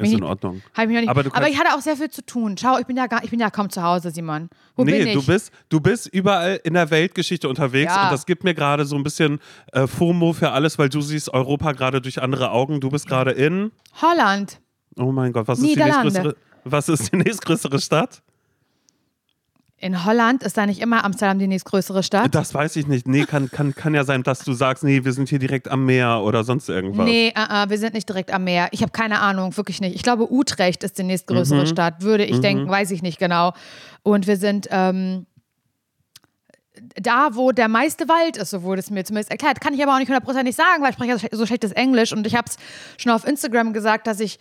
Ist 0.07 0.13
in 0.13 0.23
Ordnung. 0.23 0.63
Hab 0.75 0.85
ich 0.89 0.91
nicht, 0.91 1.09
Aber 1.09 1.25
aber, 1.35 1.49
ich 1.49 1.59
hatte 1.59 1.75
auch 1.75 1.81
sehr 1.81 1.97
viel 1.97 2.11
zu 2.11 2.25
tun. 2.25 2.57
Schau, 2.57 2.79
ich 2.79 2.87
bin 2.87 2.97
ja, 2.97 3.07
gar, 3.07 3.25
ich 3.25 3.31
bin 3.31 3.41
ja 3.41 3.51
kaum 3.51 3.69
zu 3.69 3.83
Hause, 3.83 4.11
Simon. 4.11 4.49
Wo 4.77 4.85
nee, 4.85 4.99
bin 4.99 5.09
ich? 5.09 5.15
du 5.15 5.25
bist, 5.25 5.51
du 5.69 5.81
bist 5.81 6.07
überall 6.07 6.61
in 6.65 6.75
der 6.75 6.91
Weltgeschichte 6.91 7.49
unterwegs 7.49 7.95
Ja. 7.95 8.05
und 8.05 8.13
das 8.13 8.27
gibt 8.27 8.45
mir 8.45 8.55
gerade 8.55 8.85
so 8.85 8.97
ein 8.97 9.03
bisschen 9.03 9.41
äh, 9.73 9.87
FOMO 9.87 10.33
für 10.33 10.51
alles, 10.53 10.79
weil 10.79 10.89
du 10.89 11.01
siehst 11.01 11.31
Europa 11.31 11.73
gerade 11.73 12.01
durch 12.01 12.23
andere 12.23 12.51
Augen. 12.51 12.81
Du 12.81 12.91
bist 12.91 13.07
gerade 13.09 13.33
in, 13.33 13.73
Holland. 14.01 14.61
oh 14.97 15.11
mein 15.13 15.33
Gott, 15.33 15.49
was 15.49 15.59
ist 15.59 15.69
die 15.69 15.77
nächstgrößere, 15.77 16.37
was 16.65 16.89
ist 16.89 17.13
die 17.13 17.17
nächstgrößere 17.17 17.81
Stadt? 17.81 18.23
In 19.81 20.05
Holland 20.05 20.43
ist 20.43 20.57
da 20.57 20.67
nicht 20.67 20.81
immer 20.81 21.05
Amsterdam 21.05 21.39
die 21.39 21.47
nächstgrößere 21.47 22.03
Stadt? 22.03 22.35
Das 22.35 22.53
weiß 22.53 22.75
ich 22.75 22.89
nicht. 22.89 23.07
Nee, 23.07 23.25
kann, 23.25 23.49
kann, 23.49 23.77
kann 23.77 23.95
ja 23.95 24.03
sein, 24.03 24.25
dass 24.25 24.41
du 24.41 24.53
sagst, 24.53 24.83
nee, 24.83 25.05
wir 25.05 25.13
sind 25.13 25.29
hier 25.29 25.39
direkt 25.39 25.69
am 25.69 25.85
Meer 25.87 26.23
oder 26.25 26.43
sonst 26.43 26.69
irgendwas. 26.69 27.05
Nee, 27.07 27.33
uh, 27.39 27.43
uh, 27.65 27.71
wir 27.71 27.79
sind 27.79 27.95
nicht 27.95 28.09
direkt 28.09 28.33
am 28.33 28.43
Meer. 28.43 28.69
Ich 28.73 28.83
habe 28.83 28.91
keine 28.91 29.21
Ahnung, 29.21 29.57
wirklich 29.57 29.81
nicht. 29.81 29.95
Ich 29.95 30.03
glaube, 30.03 30.33
Utrecht 30.33 30.83
ist 30.83 30.99
die 30.99 31.05
nächstgrößere 31.05 31.61
Mhm. 31.63 31.67
Stadt, 31.67 32.03
würde 32.03 32.25
ich 32.25 32.41
denken, 32.41 32.69
weiß 32.69 32.91
ich 32.91 33.03
nicht 33.03 33.21
genau. 33.21 33.53
Und 34.03 34.27
wir 34.27 34.37
sind 34.37 34.67
ähm, 34.73 35.27
da, 37.01 37.31
wo 37.35 37.53
der 37.53 37.69
meiste 37.69 38.09
Wald 38.09 38.37
ist, 38.37 38.51
so 38.51 38.63
wurde 38.65 38.81
es 38.81 38.91
mir 38.91 39.05
zumindest 39.05 39.31
erklärt. 39.31 39.61
Kann 39.61 39.75
ich 39.75 39.83
aber 39.83 39.95
auch 39.95 39.99
nicht 39.99 40.09
hundertprozentig 40.09 40.57
sagen, 40.57 40.83
weil 40.83 40.91
ich 40.91 40.95
spreche 40.97 41.11
ja 41.13 41.19
so 41.19 41.27
schle- 41.27 41.37
so 41.37 41.47
schlechtes 41.47 41.71
Englisch 41.73 42.13
und 42.13 42.27
ich 42.27 42.35
habe 42.35 42.49
es 42.49 42.57
schon 43.01 43.13
auf 43.13 43.25
Instagram 43.25 43.73
gesagt, 43.73 44.09
dass 44.09 44.19
ich 44.19 44.41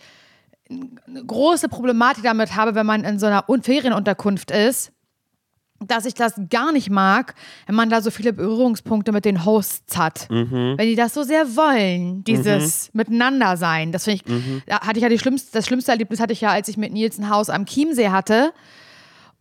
eine 0.68 1.24
große 1.24 1.68
Problematik 1.68 2.24
damit 2.24 2.56
habe, 2.56 2.74
wenn 2.74 2.86
man 2.86 3.04
in 3.04 3.18
so 3.20 3.26
einer 3.26 3.48
Un- 3.48 3.62
Ferienunterkunft 3.62 4.50
ist, 4.50 4.90
dass 5.80 6.04
ich 6.06 6.14
das 6.14 6.34
gar 6.50 6.72
nicht 6.72 6.90
mag, 6.90 7.34
wenn 7.66 7.76
man 7.76 7.88
da 7.88 8.02
so 8.02 8.10
viele 8.10 8.32
Berührungspunkte 8.32 9.12
mit 9.12 9.24
den 9.24 9.44
Hosts 9.44 9.96
hat. 9.96 10.26
Wenn 10.76 10.88
die 10.88 10.96
das 10.96 11.14
so 11.14 11.22
sehr 11.22 11.56
wollen, 11.56 12.24
dieses 12.24 12.90
Miteinander 12.94 13.56
sein. 13.56 13.92
Das 13.92 14.04
finde 14.04 14.22
ich, 14.24 14.64
da 14.66 14.80
hatte 14.80 14.98
ich 14.98 15.02
ja 15.02 15.08
die 15.08 15.18
schlimmste, 15.18 15.50
das 15.52 15.66
schlimmste 15.66 15.92
Erlebnis 15.92 16.20
hatte 16.20 16.32
ich 16.32 16.40
ja, 16.40 16.50
als 16.50 16.68
ich 16.68 16.76
mit 16.76 16.92
Nils 16.92 17.18
ein 17.18 17.30
Haus 17.30 17.48
am 17.48 17.64
Chiemsee 17.64 18.08
hatte 18.08 18.52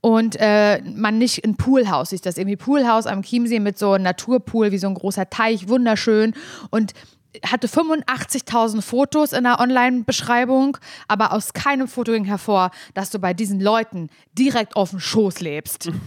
und 0.01 0.35
äh, 0.39 0.81
man 0.83 1.17
nicht 1.17 1.43
ein 1.43 1.57
Poolhaus 1.57 2.13
ist. 2.13 2.25
Das 2.25 2.37
irgendwie 2.37 2.55
Poolhaus 2.55 3.07
am 3.07 3.23
Chiemsee 3.23 3.59
mit 3.59 3.77
so 3.77 3.93
einem 3.93 4.03
Naturpool, 4.03 4.71
wie 4.71 4.77
so 4.77 4.87
ein 4.87 4.93
großer 4.93 5.29
Teich, 5.29 5.67
wunderschön 5.67 6.33
und 6.69 6.93
hatte 7.45 7.67
85.000 7.67 8.81
Fotos 8.81 9.33
in 9.33 9.43
der 9.43 9.59
Online-Beschreibung, 9.59 10.77
aber 11.07 11.33
aus 11.33 11.53
keinem 11.53 11.87
Foto 11.87 12.11
ging 12.11 12.25
hervor, 12.25 12.71
dass 12.93 13.09
du 13.09 13.19
bei 13.19 13.33
diesen 13.33 13.59
Leuten 13.59 14.09
direkt 14.37 14.75
auf 14.75 14.91
dem 14.91 14.99
Schoß 14.99 15.39
lebst. 15.41 15.89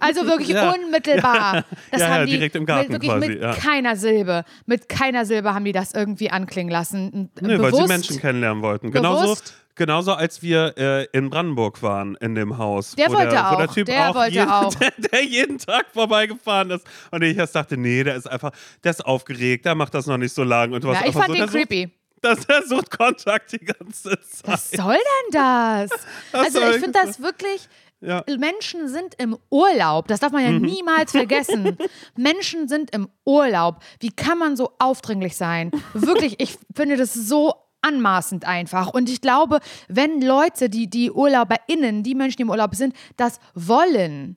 Also 0.00 0.26
wirklich 0.26 0.48
Ja. 0.48 0.72
unmittelbar. 0.72 1.64
Das 1.90 2.00
Ja, 2.00 2.08
ja, 2.08 2.14
haben 2.14 2.26
die 2.26 2.32
direkt 2.32 2.56
im 2.56 2.66
Garten 2.66 2.92
mit, 2.92 3.02
wirklich 3.02 3.10
quasi, 3.12 3.28
mit 3.28 3.42
ja. 3.42 3.54
keiner 3.54 3.96
Silbe, 3.96 4.44
mit 4.66 4.88
keiner 4.88 5.24
Silbe 5.24 5.54
haben 5.54 5.64
die 5.64 5.72
das 5.72 5.92
irgendwie 5.94 6.30
anklingen 6.30 6.70
lassen. 6.72 7.30
Nee, 7.40 7.56
Bewusst, 7.56 7.72
weil 7.72 7.82
sie 7.82 7.88
Menschen 7.88 8.18
kennenlernen 8.20 8.62
wollten. 8.62 8.90
Genauso, 8.90 9.22
Bewusst? 9.22 9.54
Genauso 9.74 10.12
als 10.12 10.42
wir 10.42 10.74
äh, 10.76 11.04
in 11.12 11.30
Brandenburg 11.30 11.82
waren, 11.82 12.16
in 12.16 12.34
dem 12.34 12.58
Haus. 12.58 12.94
Der 12.96 13.08
wo 13.08 13.14
wollte 13.14 13.30
der, 13.30 13.50
Wo 13.50 13.56
der 13.56 13.68
auch, 13.70 13.74
Typ 13.74 13.86
der 13.86 14.10
auch, 14.10 14.14
wollte 14.14 14.34
jeden, 14.34 14.50
auch. 14.50 14.74
Der, 14.82 14.92
der 15.12 15.24
jeden 15.24 15.58
Tag 15.58 15.86
vorbeigefahren 15.92 16.70
ist. 16.70 16.86
Und 17.10 17.22
ich 17.22 17.36
erst 17.36 17.54
dachte, 17.54 17.76
nee, 17.76 18.02
der 18.04 18.16
ist 18.16 18.26
einfach, 18.30 18.52
der 18.84 18.90
ist 18.90 19.04
aufgeregt, 19.04 19.64
der 19.64 19.74
macht 19.74 19.94
das 19.94 20.06
noch 20.06 20.18
nicht 20.18 20.34
so 20.34 20.42
lang. 20.44 20.72
Und 20.72 20.84
warst 20.84 21.00
Ja, 21.02 21.08
ich 21.08 21.14
fand 21.14 21.26
so, 21.28 21.32
den 21.34 21.42
sucht- 21.48 21.52
creepy. 21.52 21.90
dass 22.20 22.44
er 22.46 22.62
sucht 22.66 22.90
Kontakt 22.96 23.52
die 23.52 23.58
ganze 23.64 24.10
Zeit. 24.20 24.42
Was 24.44 24.70
soll 24.70 24.94
denn 24.96 25.32
das? 25.32 25.90
also 26.32 26.60
ich 26.60 26.76
finde 26.80 26.98
das 27.04 27.20
wirklich. 27.20 27.68
Ja. 28.04 28.24
Menschen 28.36 28.88
sind 28.88 29.14
im 29.18 29.38
Urlaub. 29.48 30.08
Das 30.08 30.18
darf 30.18 30.32
man 30.32 30.42
ja 30.42 30.50
niemals 30.50 31.12
vergessen. 31.12 31.78
Menschen 32.16 32.66
sind 32.66 32.90
im 32.92 33.08
Urlaub. 33.24 33.76
Wie 34.00 34.10
kann 34.10 34.38
man 34.38 34.56
so 34.56 34.72
aufdringlich 34.80 35.36
sein? 35.36 35.70
Wirklich, 35.94 36.40
ich 36.40 36.56
finde 36.74 36.96
das 36.96 37.14
so 37.14 37.54
anmaßend 37.82 38.46
einfach. 38.46 38.88
Und 38.88 39.10
ich 39.10 39.20
glaube, 39.20 39.60
wenn 39.88 40.22
Leute, 40.22 40.70
die, 40.70 40.88
die 40.88 41.10
UrlauberInnen, 41.10 42.02
die 42.02 42.14
Menschen, 42.14 42.38
die 42.38 42.42
im 42.42 42.50
Urlaub 42.50 42.74
sind, 42.74 42.94
das 43.16 43.38
wollen 43.54 44.36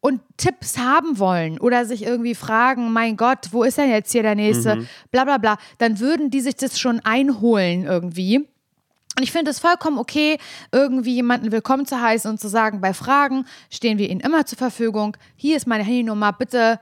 und 0.00 0.20
Tipps 0.36 0.78
haben 0.78 1.18
wollen 1.20 1.60
oder 1.60 1.86
sich 1.86 2.02
irgendwie 2.02 2.34
fragen, 2.34 2.92
mein 2.92 3.16
Gott, 3.16 3.48
wo 3.52 3.62
ist 3.62 3.78
denn 3.78 3.88
jetzt 3.88 4.10
hier 4.10 4.24
der 4.24 4.34
nächste, 4.34 4.86
bla 5.12 5.24
bla 5.24 5.38
bla, 5.38 5.56
dann 5.78 6.00
würden 6.00 6.28
die 6.28 6.40
sich 6.40 6.56
das 6.56 6.78
schon 6.78 7.00
einholen 7.04 7.84
irgendwie. 7.84 8.38
Und 9.16 9.22
ich 9.22 9.30
finde 9.30 9.52
es 9.52 9.60
vollkommen 9.60 9.98
okay, 9.98 10.38
irgendwie 10.72 11.14
jemanden 11.14 11.52
willkommen 11.52 11.86
zu 11.86 12.00
heißen 12.00 12.30
und 12.30 12.40
zu 12.40 12.48
sagen, 12.48 12.80
bei 12.80 12.94
Fragen 12.94 13.44
stehen 13.70 13.98
wir 13.98 14.10
Ihnen 14.10 14.20
immer 14.20 14.44
zur 14.44 14.58
Verfügung. 14.58 15.16
Hier 15.36 15.56
ist 15.56 15.66
meine 15.66 15.84
Handynummer, 15.84 16.32
bitte 16.32 16.80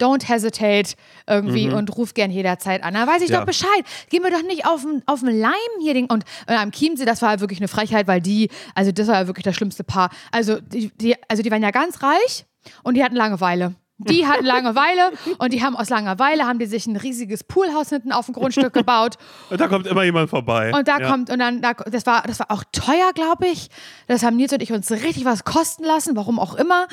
don't 0.00 0.28
hesitate 0.28 0.94
irgendwie 1.28 1.68
und 1.70 1.96
ruf 1.96 2.14
gern 2.14 2.30
jederzeit 2.30 2.82
an. 2.82 2.94
Da 2.94 3.06
weiß 3.06 3.22
ich 3.22 3.30
Ja. 3.30 3.38
doch 3.38 3.46
Bescheid. 3.46 3.84
Gehen 4.10 4.22
wir 4.22 4.30
doch 4.30 4.42
nicht 4.42 4.66
auf 4.66 4.82
den, 4.82 5.02
auf 5.06 5.22
Leim 5.22 5.52
hier. 5.80 5.94
Den, 5.94 6.06
und 6.06 6.24
äh, 6.46 6.54
am 6.54 6.70
Chiemsee, 6.72 7.04
das 7.04 7.22
war 7.22 7.30
halt 7.30 7.40
wirklich 7.40 7.60
eine 7.60 7.68
Frechheit, 7.68 8.06
weil 8.06 8.20
die, 8.20 8.50
also 8.74 8.92
das 8.92 9.08
war 9.08 9.14
ja 9.20 9.26
wirklich 9.26 9.44
das 9.44 9.54
schlimmste 9.54 9.84
Paar. 9.84 10.10
Also 10.30 10.60
die, 10.60 10.90
die, 10.96 11.16
also 11.28 11.42
die 11.42 11.50
waren 11.50 11.62
ja 11.62 11.70
ganz 11.70 12.02
reich 12.02 12.44
und 12.82 12.94
die 12.94 13.04
hatten 13.04 13.16
Langeweile. 13.16 13.74
Die 13.98 14.26
hatten 14.26 14.44
Langeweile 14.44 15.12
und 15.38 15.52
die 15.52 15.62
haben 15.62 15.76
aus 15.76 15.88
Langeweile 15.88 16.44
haben 16.44 16.58
die 16.58 16.66
sich 16.66 16.86
ein 16.86 16.96
riesiges 16.96 17.44
Poolhaus 17.44 17.90
hinten 17.90 18.10
auf 18.10 18.26
dem 18.26 18.34
Grundstück 18.34 18.72
gebaut 18.72 19.14
Und 19.50 19.60
da 19.60 19.68
kommt 19.68 19.86
immer 19.86 20.02
jemand 20.02 20.30
vorbei. 20.30 20.72
und 20.74 20.88
da 20.88 20.98
ja. 20.98 21.08
kommt, 21.08 21.30
und 21.30 21.38
dann, 21.38 21.62
da, 21.62 21.74
das 21.74 22.04
war, 22.04 22.22
das 22.22 22.40
war 22.40 22.50
auch 22.50 22.64
teuer, 22.72 23.12
glaube 23.14 23.46
ich. 23.46 23.68
Das 24.08 24.24
haben 24.24 24.36
Nils 24.36 24.52
und 24.52 24.62
ich 24.62 24.72
uns 24.72 24.90
richtig 24.90 25.24
was 25.24 25.44
kosten 25.44 25.84
lassen, 25.84 26.16
warum 26.16 26.40
auch 26.40 26.54
immer. 26.56 26.88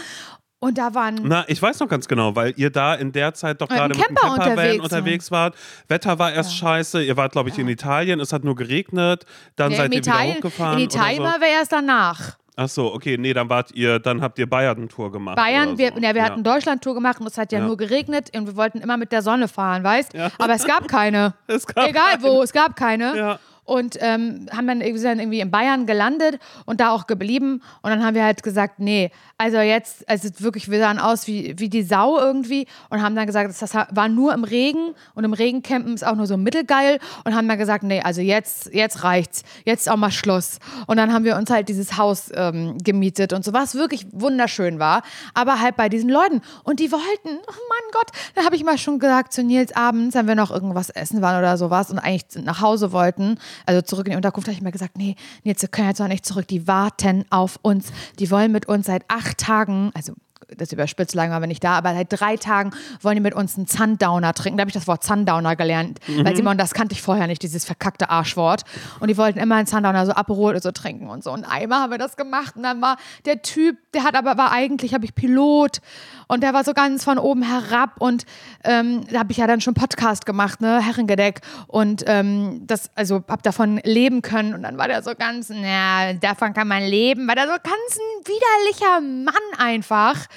Und 0.63 0.77
da 0.77 0.94
waren 0.94 1.20
Na, 1.24 1.44
ich 1.48 1.60
weiß 1.60 1.80
noch 1.80 1.88
ganz 1.88 2.08
genau, 2.08 2.36
weil 2.36 2.53
ihr 2.56 2.70
da 2.70 2.94
in 2.94 3.12
der 3.12 3.34
Zeit 3.34 3.60
doch 3.62 3.68
gerade 3.68 3.98
mit 3.98 3.98
dem 3.98 4.15
Camper 4.15 4.22
Campervan 4.38 4.51
unterwegs 4.51 4.84
unterwegs, 4.84 5.32
wart. 5.32 5.56
Wetter 5.88 6.20
war 6.20 6.32
erst 6.32 6.56
scheiße. 6.56 7.01
Ihr 7.03 7.18
wart, 7.18 7.32
glaube 7.32 7.50
ich, 7.50 7.58
in 7.58 7.68
Italien. 7.68 8.20
Es 8.20 8.32
hat 8.32 8.44
nur 8.44 8.56
geregnet. 8.56 9.25
Dann 9.56 9.72
Ja, 9.72 9.77
seid 9.77 9.86
in 9.88 9.94
ihr 9.94 9.98
Italien, 10.00 10.38
wieder 10.38 10.38
hochgefahren. 10.50 10.77
in 10.77 10.86
Italien 10.86 11.20
oder 11.22 11.30
so. 11.30 11.34
waren 11.34 11.41
wir 11.41 11.48
erst 11.50 11.72
danach. 11.72 12.38
Ach 12.56 12.70
so, 12.70 12.94
okay, 12.94 13.18
nee, 13.18 13.34
dann 13.34 13.50
wart 13.50 13.72
ihr, 13.72 13.98
dann 13.98 14.22
habt 14.22 14.38
ihr 14.38 14.48
Bayern-Tour 14.48 15.12
gemacht. 15.12 15.36
Bayern, 15.38 15.70
oder 15.70 15.77
wir, 15.80 15.94
so. 15.96 16.00
ja, 16.00 16.13
wir 16.13 16.24
hatten 16.24 16.44
Deutschland-Tour 16.44 16.94
gemacht 16.94 17.20
und 17.20 17.25
es 17.25 17.38
hat 17.39 17.51
ja, 17.51 17.58
Ja. 17.60 17.65
nur 17.65 17.75
geregnet 17.77 18.30
und 18.38 18.46
wir 18.46 18.56
wollten 18.56 18.82
immer 18.82 18.98
mit 18.98 19.12
der 19.12 19.24
Sonne 19.24 19.48
fahren, 19.48 19.84
weißt? 19.84 20.12
Aber 20.38 20.53
es 20.53 20.65
gab 20.65 20.88
keine. 20.88 21.34
Es 21.48 21.65
gab 21.65 21.88
Egal 21.88 22.18
wo, 22.22 22.44
es 22.44 22.51
gab 22.53 22.75
keine. 22.75 23.18
Ja. 23.18 23.39
Und 23.63 23.98
ähm, 24.01 24.48
haben 24.51 24.68
dann, 24.68 24.82
irgendwie 24.82 25.39
in 25.39 25.51
Bayern 25.51 25.86
gelandet 25.86 26.39
und 26.65 26.80
da 26.80 26.91
auch 26.91 27.08
geblieben. 27.08 27.62
Und 27.82 27.91
dann 27.91 28.03
haben 28.03 28.15
wir 28.15 28.24
halt 28.24 28.44
gesagt, 28.44 28.80
nee, 28.80 29.12
also 29.38 29.58
jetzt, 29.58 30.08
also 30.08 30.30
wirklich, 30.38 30.70
wir 30.70 30.80
sahen 30.80 31.00
aus 31.00 31.25
wie, 31.25 31.56
wie 31.58 31.68
die 31.68 31.82
Sau 31.82 32.20
irgendwie 32.20 32.68
und 32.89 33.01
haben 33.01 33.15
dann 33.15 33.25
gesagt, 33.25 33.50
das, 33.50 33.58
das 33.58 33.74
war 33.74 34.08
nur 34.08 34.34
im 34.34 34.44
Regen 34.44 34.94
und 35.15 35.24
im 35.24 35.34
Regen 35.34 35.63
campen 35.63 35.96
ist 35.96 36.06
auch 36.06 36.15
nur 36.15 36.27
so 36.27 36.38
mittelgeil 36.38 37.00
und 37.24 37.36
haben 37.36 37.48
dann 37.48 37.58
gesagt, 37.58 37.84
nee, 37.84 38.01
also 38.01 38.22
jetzt, 38.22 38.72
jetzt 38.72 39.03
reicht's, 39.03 39.44
jetzt 39.65 39.89
auch 39.89 39.96
mal 39.96 40.12
Schluss. 40.12 40.60
Und 40.86 40.98
dann 40.98 41.12
haben 41.12 41.25
wir 41.25 41.38
uns 41.38 41.50
halt 41.50 41.70
dieses 41.70 41.98
Haus 41.98 42.30
ähm, 42.36 42.77
gemietet 42.84 43.34
und 43.34 43.44
so, 43.44 43.51
was 43.51 43.74
wirklich 43.74 44.06
wunderschön 44.12 44.77
war, 44.77 45.01
aber 45.34 45.60
halt 45.60 45.75
bei 45.75 45.89
diesen 45.89 46.10
Leuten. 46.10 46.41
Und 46.63 46.80
die 46.80 46.91
wollten, 46.91 47.30
oh 47.30 47.62
mein 47.70 47.91
Gott, 47.94 48.12
da 48.36 48.44
habe 48.46 48.56
ich 48.56 48.63
mal 48.63 48.77
schon 48.77 49.00
gesagt 49.00 49.34
zu 49.34 49.44
Nils 49.44 49.75
abends, 49.75 50.15
wenn 50.15 50.27
wir 50.27 50.36
noch 50.36 50.51
irgendwas 50.51 50.91
essen 50.91 51.24
waren 51.24 51.39
oder 51.39 51.58
sowas 51.58 51.89
und 51.89 51.98
eigentlich 51.98 52.44
nach 52.44 52.62
Hause 52.62 52.91
wollten, 52.91 53.39
also 53.65 53.81
zurück 53.81 54.08
in 54.08 54.12
die 54.12 54.17
Unterkunft, 54.17 54.48
habe 54.48 54.55
ich 54.55 54.62
mir 54.62 54.72
gesagt, 54.72 54.98
nee, 54.98 55.15
Nils, 55.43 55.62
wir 55.62 55.70
können 55.70 55.88
jetzt 55.88 56.00
noch 56.00 56.08
nicht 56.08 56.25
zurück, 56.25 56.48
die 56.48 56.67
warten 56.67 57.25
auf 57.29 57.60
uns, 57.62 57.91
die 58.20 58.31
wollen 58.31 58.51
mit 58.51 58.67
uns 58.67 58.88
seit 58.88 59.03
acht 59.08 59.38
Tagen, 59.38 59.91
also 59.93 60.13
das 60.57 60.71
überspitzt 60.71 61.15
lange 61.15 61.31
waren 61.33 61.41
wir 61.41 61.48
nicht 61.48 61.63
da, 61.63 61.77
aber 61.77 61.93
seit 61.93 62.07
drei 62.10 62.38
Tagen 62.38 62.71
wollen 63.01 63.15
die 63.15 63.21
mit 63.21 63.33
uns 63.33 63.57
einen 63.57 63.67
Sundowner 63.67 64.33
trinken. 64.33 64.57
Da 64.57 64.62
habe 64.62 64.69
ich 64.69 64.74
das 64.74 64.88
Wort 64.88 65.03
Sundowner 65.03 65.55
gelernt, 65.55 66.00
weil 66.24 66.36
Simon, 66.36 66.57
das 66.57 66.74
kannte 66.74 66.93
ich 66.93 67.01
vorher 67.01 67.27
nicht, 67.27 67.41
dieses 67.41 67.65
verkackte 67.65 68.10
Arschwort. 68.10 68.63
Und 69.00 69.10
die 69.10 69.17
wollten 69.17 69.39
immer 69.39 69.55
einen 69.55 69.67
Sundowner, 69.67 70.05
so 70.05 70.12
Aperol 70.13 70.62
so 70.62 70.71
trinken 70.71 71.10
und 71.10 71.24
so. 71.24 71.31
Und 71.31 71.45
einmal 71.45 71.79
haben 71.79 71.91
wir 71.91 71.98
das 71.98 72.17
gemacht 72.17 72.55
und 72.55 72.63
dann 72.63 72.81
war 72.81 72.98
der 73.25 73.41
Typ, 73.41 73.77
der 73.93 74.03
hat 74.03 74.15
aber, 74.15 74.38
war 74.38 74.51
eigentlich, 74.51 74.93
habe 74.93 75.05
ich 75.05 75.15
Pilot 75.15 75.79
und 76.27 76.43
der 76.43 76.53
war 76.53 76.63
so 76.63 76.74
ganz 76.74 77.03
von 77.03 77.17
oben 77.17 77.43
herab 77.43 77.95
und 78.00 78.25
ähm, 78.63 79.05
da 79.12 79.19
habe 79.19 79.31
ich 79.31 79.38
ja 79.38 79.48
dann 79.48 79.62
schon 79.62 79.74
Podcast 79.74 80.25
gemacht, 80.25 80.62
ne, 80.62 80.81
Herrengedeck 80.81 81.41
und 81.67 82.03
ähm, 82.07 82.63
das, 82.67 82.89
also 82.95 83.24
habe 83.27 83.41
davon 83.41 83.79
leben 83.83 84.21
können 84.21 84.53
und 84.53 84.63
dann 84.63 84.77
war 84.77 84.88
der 84.88 85.03
so 85.03 85.12
ganz, 85.17 85.50
na, 85.50 86.13
davon 86.13 86.53
kann 86.53 86.67
man 86.67 86.83
leben, 86.83 87.27
war 87.27 87.36
der 87.36 87.48
so 87.48 87.53
ganz 87.53 87.98
ein 87.98 88.25
widerlicher 88.25 89.01
Mann 89.01 89.60
einfach. 89.60 90.27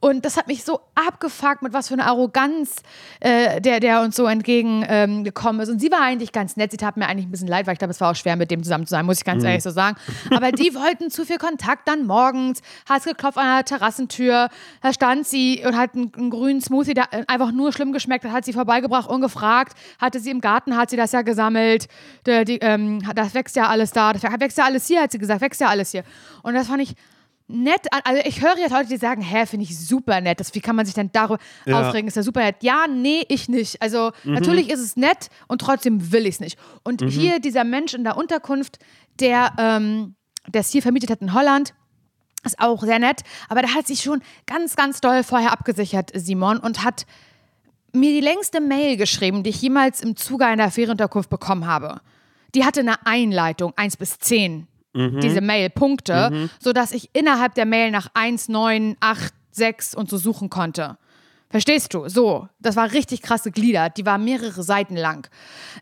Und 0.00 0.24
das 0.24 0.36
hat 0.36 0.48
mich 0.48 0.64
so 0.64 0.80
abgefuckt, 0.94 1.62
mit 1.62 1.72
was 1.72 1.88
für 1.88 1.94
einer 1.94 2.06
Arroganz 2.06 2.82
äh, 3.20 3.60
der, 3.60 3.80
der 3.80 4.00
uns 4.00 4.16
so 4.16 4.26
entgegengekommen 4.26 5.60
ähm, 5.60 5.62
ist. 5.62 5.68
Und 5.68 5.80
sie 5.80 5.90
war 5.90 6.00
eigentlich 6.00 6.32
ganz 6.32 6.56
nett. 6.56 6.70
Sie 6.70 6.76
tat 6.76 6.96
mir 6.96 7.06
eigentlich 7.06 7.26
ein 7.26 7.30
bisschen 7.30 7.48
leid, 7.48 7.66
weil 7.66 7.74
ich 7.74 7.78
glaube, 7.78 7.92
es 7.92 8.00
war 8.00 8.10
auch 8.10 8.16
schwer, 8.16 8.36
mit 8.36 8.50
dem 8.50 8.62
zusammen 8.62 8.86
zu 8.86 8.90
sein, 8.90 9.06
muss 9.06 9.18
ich 9.18 9.24
ganz 9.24 9.44
ehrlich 9.44 9.62
so 9.62 9.70
sagen. 9.70 9.96
Aber 10.34 10.50
die 10.52 10.74
wollten 10.74 11.10
zu 11.10 11.24
viel 11.24 11.38
Kontakt 11.38 11.86
dann 11.88 12.06
morgens. 12.06 12.62
Hat 12.88 12.98
es 12.98 13.04
geklopft 13.04 13.38
an 13.38 13.46
der 13.46 13.64
Terrassentür. 13.64 14.48
Da 14.80 14.92
stand 14.92 15.26
sie 15.26 15.62
und 15.64 15.76
hat 15.76 15.94
einen, 15.94 16.12
einen 16.16 16.30
grünen 16.30 16.60
Smoothie, 16.60 16.94
der 16.94 17.06
einfach 17.28 17.52
nur 17.52 17.72
schlimm 17.72 17.92
geschmeckt 17.92 18.24
hat, 18.24 18.32
hat 18.32 18.44
sie 18.44 18.52
vorbeigebracht, 18.52 19.08
ungefragt. 19.08 19.76
Hatte 20.00 20.20
sie 20.20 20.30
im 20.30 20.40
Garten, 20.40 20.76
hat 20.76 20.90
sie 20.90 20.96
das 20.96 21.12
ja 21.12 21.22
gesammelt. 21.22 21.86
Der, 22.26 22.44
die, 22.44 22.58
ähm, 22.58 23.02
das 23.14 23.34
wächst 23.34 23.56
ja 23.56 23.68
alles 23.68 23.92
da. 23.92 24.12
Das 24.12 24.22
wächst 24.22 24.58
ja 24.58 24.64
alles 24.64 24.86
hier, 24.86 25.02
hat 25.02 25.12
sie 25.12 25.18
gesagt. 25.18 25.40
Wächst 25.40 25.60
ja 25.60 25.68
alles 25.68 25.90
hier. 25.92 26.04
Und 26.42 26.54
das 26.54 26.66
fand 26.66 26.82
ich 26.82 26.96
nett. 27.52 27.92
an- 27.92 28.00
Also 28.04 28.22
ich 28.24 28.40
höre 28.42 28.56
jetzt 28.58 28.72
Leute, 28.72 28.88
die 28.88 28.96
sagen, 28.96 29.22
hä, 29.22 29.46
finde 29.46 29.64
ich 29.64 29.78
super 29.78 30.20
nett. 30.20 30.40
Das, 30.40 30.54
wie 30.54 30.60
kann 30.60 30.74
man 30.76 30.86
sich 30.86 30.94
denn 30.94 31.10
darüber 31.12 31.38
Ja. 31.66 31.80
aufregen? 31.88 32.08
Ist 32.08 32.16
ja 32.16 32.22
super 32.22 32.40
nett. 32.40 32.56
Ja, 32.62 32.86
nee, 32.88 33.24
ich 33.28 33.48
nicht. 33.48 33.80
Also 33.82 34.12
natürlich 34.24 34.70
ist 34.70 34.80
es 34.80 34.96
nett 34.96 35.28
und 35.48 35.60
trotzdem 35.60 36.12
will 36.12 36.26
ich 36.26 36.34
es 36.36 36.40
nicht. 36.40 36.58
Und 36.82 37.02
hier 37.08 37.38
dieser 37.40 37.64
Mensch 37.64 37.94
in 37.94 38.04
der 38.04 38.16
Unterkunft, 38.16 38.78
der 39.20 39.52
ähm, 39.58 40.14
es 40.52 40.70
hier 40.72 40.82
vermietet 40.82 41.10
hat 41.10 41.20
in 41.20 41.34
Holland, 41.34 41.74
ist 42.44 42.58
auch 42.58 42.82
sehr 42.82 42.98
nett. 42.98 43.20
Aber 43.48 43.62
der 43.62 43.74
hat 43.74 43.86
sich 43.86 44.00
schon 44.02 44.20
ganz, 44.46 44.74
ganz 44.74 45.00
doll 45.00 45.22
vorher 45.22 45.52
abgesichert, 45.52 46.10
Simon, 46.14 46.58
und 46.58 46.82
hat 46.82 47.06
mir 47.92 48.10
die 48.10 48.20
längste 48.20 48.60
Mail 48.60 48.96
geschrieben, 48.96 49.42
die 49.42 49.50
ich 49.50 49.60
jemals 49.62 50.00
im 50.02 50.16
Zuge 50.16 50.46
einer 50.46 50.70
Ferienunterkunft 50.70 51.28
bekommen 51.30 51.66
habe. 51.66 52.00
Die 52.54 52.64
hatte 52.64 52.80
eine 52.80 53.06
Einleitung, 53.06 53.72
1 53.76 53.96
bis 53.96 54.18
10, 54.18 54.66
diese 54.94 55.40
Mail, 55.40 55.70
Punkte, 55.70 56.48
sodass 56.60 56.92
ich 56.92 57.10
innerhalb 57.12 57.54
der 57.54 57.66
Mail 57.66 57.90
nach 57.90 58.08
1, 58.14 58.48
9, 58.48 58.96
8, 59.00 59.32
6 59.52 59.94
und 59.94 60.10
so 60.10 60.18
suchen 60.18 60.50
konnte. 60.50 60.96
Verstehst 61.52 61.92
du? 61.92 62.08
So, 62.08 62.48
das 62.60 62.76
war 62.76 62.92
richtig 62.92 63.20
krass 63.20 63.42
gegliedert. 63.42 63.98
Die 63.98 64.06
war 64.06 64.16
mehrere 64.16 64.62
Seiten 64.62 64.96
lang. 64.96 65.28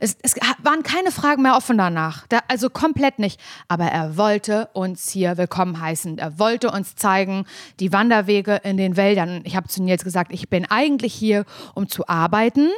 Es, 0.01 0.17
es 0.21 0.35
waren 0.65 0.83
keine 0.83 1.13
Fragen 1.13 1.43
mehr 1.43 1.57
offen 1.57 1.79
danach. 1.79 2.27
Da, 2.27 2.41
also 2.49 2.69
komplett 2.71 3.21
nicht. 3.21 3.41
Aber 3.69 3.85
er 3.85 4.17
wollte 4.17 4.69
uns 4.73 5.11
hier 5.11 5.37
willkommen 5.37 5.81
heißen. 5.81 6.19
Er 6.19 6.41
wollte 6.41 6.73
uns 6.73 6.97
zeigen, 6.97 7.47
die 7.79 7.93
Wanderwege 7.93 8.61
in 8.65 8.79
den 8.79 8.97
Wäldern. 8.97 9.43
Ich 9.45 9.55
habe 9.55 9.69
zu 9.69 9.81
Nils 9.81 10.03
gesagt, 10.03 10.33
ich 10.33 10.49
bin 10.49 10.69
eigentlich 10.69 11.15
hier, 11.15 11.45
um 11.77 11.89
zu 11.89 12.09
arbeiten. 12.09 12.71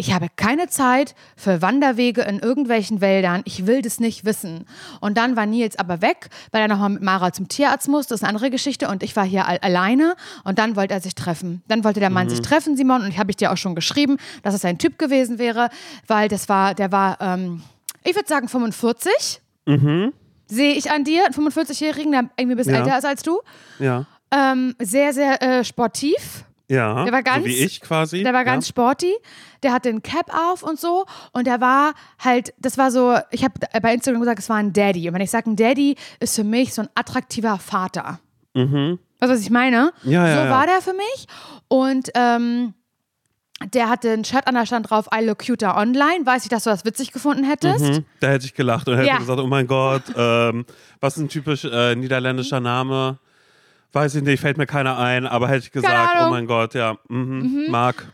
Ich 0.00 0.14
habe 0.14 0.28
keine 0.34 0.66
Zeit 0.68 1.14
für 1.36 1.60
Wanderwege 1.60 2.22
in 2.22 2.38
irgendwelchen 2.38 3.02
Wäldern. 3.02 3.42
Ich 3.44 3.66
will 3.66 3.82
das 3.82 4.00
nicht 4.00 4.24
wissen. 4.24 4.64
Und 5.00 5.18
dann 5.18 5.36
war 5.36 5.44
Nils 5.44 5.78
aber 5.78 6.00
weg, 6.00 6.30
weil 6.52 6.62
er 6.62 6.68
nochmal 6.68 6.88
mit 6.88 7.02
Mara 7.02 7.34
zum 7.34 7.48
Tierarzt 7.48 7.86
musste. 7.86 8.14
Das 8.14 8.20
ist 8.20 8.24
eine 8.24 8.30
andere 8.34 8.50
Geschichte. 8.50 8.88
Und 8.88 9.02
ich 9.02 9.14
war 9.14 9.26
hier 9.26 9.46
al 9.46 9.58
alleine. 9.58 10.14
Und 10.44 10.58
dann 10.58 10.74
wollte 10.74 10.94
er 10.94 11.02
sich 11.02 11.14
treffen. 11.14 11.62
Dann 11.68 11.84
wollte 11.84 12.00
der 12.00 12.08
Mann 12.08 12.30
sich 12.30 12.40
treffen, 12.40 12.78
Simon. 12.78 13.02
Und 13.02 13.08
ich 13.08 13.18
habe 13.18 13.30
ich 13.30 13.36
dir 13.36 13.52
auch 13.52 13.58
schon 13.58 13.74
geschrieben, 13.74 14.16
dass 14.42 14.54
es 14.54 14.64
ein 14.64 14.78
Typ 14.78 14.98
gewesen 14.98 15.38
wäre, 15.38 15.68
weil 16.06 16.28
das 16.28 16.48
war, 16.48 16.74
der 16.74 16.90
war, 16.92 17.20
ähm, 17.20 17.62
ich 18.02 18.14
würde 18.14 18.26
sagen 18.26 18.48
45. 18.48 19.42
Sehe 20.46 20.72
ich 20.72 20.90
an 20.90 21.04
dir, 21.04 21.26
einen 21.26 21.34
45-Jährigen, 21.34 22.10
der 22.12 22.24
irgendwie 22.38 22.54
ein 22.54 22.56
bisschen 22.56 22.74
Ja. 22.74 22.80
älter 22.80 22.98
ist 22.98 23.04
als 23.04 23.22
du. 23.22 23.38
Ja. 23.78 24.06
Ähm, 24.34 24.74
sehr, 24.80 25.12
sehr 25.12 25.42
äh, 25.42 25.62
sportiv. 25.62 26.44
Ja. 26.70 27.04
Der 27.04 27.12
war 27.12 27.22
ganz- 27.22 27.44
so 27.44 27.50
wie 27.50 27.54
ich 27.56 27.80
quasi. 27.80 28.22
Der 28.22 28.32
war 28.32 28.44
ganz 28.44 28.68
sporty, 28.68 29.12
der 29.62 29.72
hatte 29.72 29.88
einen 29.88 30.02
Cap 30.02 30.32
auf 30.32 30.62
und 30.62 30.78
so 30.78 31.04
und 31.32 31.46
der 31.46 31.60
war 31.60 31.94
halt, 32.18 32.54
das 32.58 32.78
war 32.78 32.90
so, 32.90 33.16
ich 33.32 33.42
habe 33.44 33.54
bei 33.82 33.92
Instagram 33.92 34.20
gesagt, 34.20 34.38
es 34.38 34.48
war 34.48 34.56
ein 34.56 34.72
Daddy. 34.72 35.08
Und 35.08 35.14
wenn 35.14 35.20
ich 35.20 35.30
sage, 35.30 35.50
ein 35.50 35.56
Daddy 35.56 35.96
ist 36.20 36.36
für 36.36 36.44
mich 36.44 36.72
so 36.72 36.82
ein 36.82 36.88
attraktiver 36.94 37.58
Vater. 37.58 38.20
Mhm. 38.54 38.98
Weißt 39.18 39.30
du, 39.30 39.34
was 39.34 39.40
ich 39.42 39.50
meine? 39.50 39.92
Ja, 40.04 40.26
ja, 40.28 40.34
so 40.34 40.40
ja. 40.44 40.50
war 40.50 40.66
der 40.66 40.80
für 40.80 40.94
mich 40.94 41.26
und 41.68 42.08
ähm, 42.14 42.72
der 43.74 43.90
hatte 43.90 44.10
ein 44.12 44.24
Shirt 44.24 44.46
an 44.46 44.54
der 44.54 44.64
Stand 44.64 44.88
drauf, 44.88 45.06
I 45.14 45.22
look 45.24 45.44
cuter 45.46 45.76
online. 45.76 46.24
Weiß 46.24 46.44
ich, 46.44 46.48
dass 46.48 46.64
du 46.64 46.70
das 46.70 46.84
witzig 46.86 47.12
gefunden 47.12 47.44
hättest? 47.44 47.84
Mhm. 47.84 48.04
Da 48.20 48.28
hätte 48.28 48.46
ich 48.46 48.54
gelacht 48.54 48.88
und 48.88 48.96
hätte 48.96 49.08
Ja. 49.08 49.18
gesagt, 49.18 49.38
oh 49.38 49.46
mein 49.46 49.66
Gott, 49.66 50.02
ähm, 50.16 50.64
was 51.00 51.16
ist 51.18 51.22
ein 51.24 51.28
typisch 51.28 51.64
äh, 51.66 51.94
niederländischer 51.94 52.60
Name? 52.60 53.18
Weiß 53.92 54.14
ich 54.14 54.22
nicht, 54.22 54.40
fällt 54.40 54.56
mir 54.56 54.66
keiner 54.66 54.98
ein, 54.98 55.26
aber 55.26 55.48
hätte 55.48 55.64
ich 55.64 55.72
gesagt, 55.72 56.16
oh 56.26 56.30
mein 56.30 56.46
Gott, 56.46 56.74
ja, 56.74 56.96
mhm, 57.08 57.66
Marc. 57.68 58.12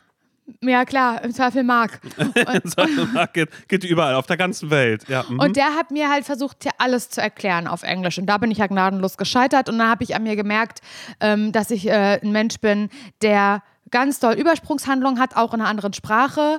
Ja, 0.63 0.85
klar, 0.85 1.23
im 1.25 1.33
Zweifel 1.35 1.65
Mark. 1.65 2.01
Marc 3.13 3.35
geht, 3.35 3.69
geht 3.69 3.85
überall, 3.85 4.15
auf 4.15 4.27
der 4.27 4.37
ganzen 4.37 4.71
Welt. 4.71 5.09
Ja, 5.09 5.25
mhm. 5.29 5.41
Und 5.41 5.57
der 5.57 5.75
hat 5.75 5.91
mir 5.91 6.09
halt 6.09 6.25
versucht, 6.25 6.63
hier 6.63 6.73
alles 6.79 7.11
zu 7.11 7.21
erklären 7.21 7.67
auf 7.67 7.83
Englisch. 7.83 8.19
Und 8.19 8.27
da 8.27 8.39
bin 8.39 8.51
ich 8.51 8.59
ja 8.59 8.67
gnadenlos 8.69 9.17
gescheitert. 9.17 9.69
Und 9.69 9.79
dann 9.79 9.89
habe 9.89 10.05
ich 10.05 10.15
an 10.15 10.23
mir 10.23 10.37
gemerkt, 10.37 10.81
ähm, 11.21 11.51
dass 11.51 11.71
ich 11.71 11.89
äh, 11.89 12.21
ein 12.23 12.31
Mensch 12.31 12.61
bin, 12.61 12.91
der 13.23 13.63
ganz 13.91 14.21
doll 14.21 14.35
Übersprungshandlungen 14.35 15.21
hat, 15.21 15.37
auch 15.37 15.53
in 15.53 15.61
einer 15.61 15.69
anderen 15.69 15.93
Sprache. 15.93 16.59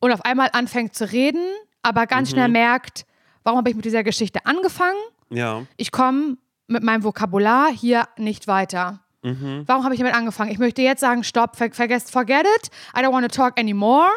Und 0.00 0.10
auf 0.10 0.24
einmal 0.24 0.48
anfängt 0.52 0.94
zu 0.94 1.12
reden, 1.12 1.44
aber 1.82 2.06
ganz 2.06 2.30
schnell 2.30 2.48
merkt, 2.48 3.04
warum 3.44 3.58
habe 3.58 3.70
ich 3.70 3.76
mit 3.76 3.84
dieser 3.84 4.02
Geschichte 4.04 4.46
angefangen? 4.46 4.98
ja. 5.30 5.64
Ich 5.76 5.92
komme 5.92 6.36
mit 6.66 6.82
meinem 6.82 7.04
Vokabular 7.04 7.70
hier 7.72 8.08
nicht 8.16 8.46
weiter. 8.48 9.00
Warum 9.22 9.84
habe 9.84 9.94
ich 9.94 10.00
damit 10.00 10.16
angefangen? 10.16 10.50
Ich 10.50 10.58
möchte 10.58 10.82
jetzt 10.82 11.00
sagen, 11.00 11.22
stopp, 11.22 11.54
ver 11.56 11.70
vergesst, 11.70 12.10
forget 12.10 12.44
it. 12.56 12.70
I 12.96 13.00
don't 13.04 13.12
want 13.12 13.30
to 13.30 13.34
talk 13.36 13.58
anymore. 13.58 14.08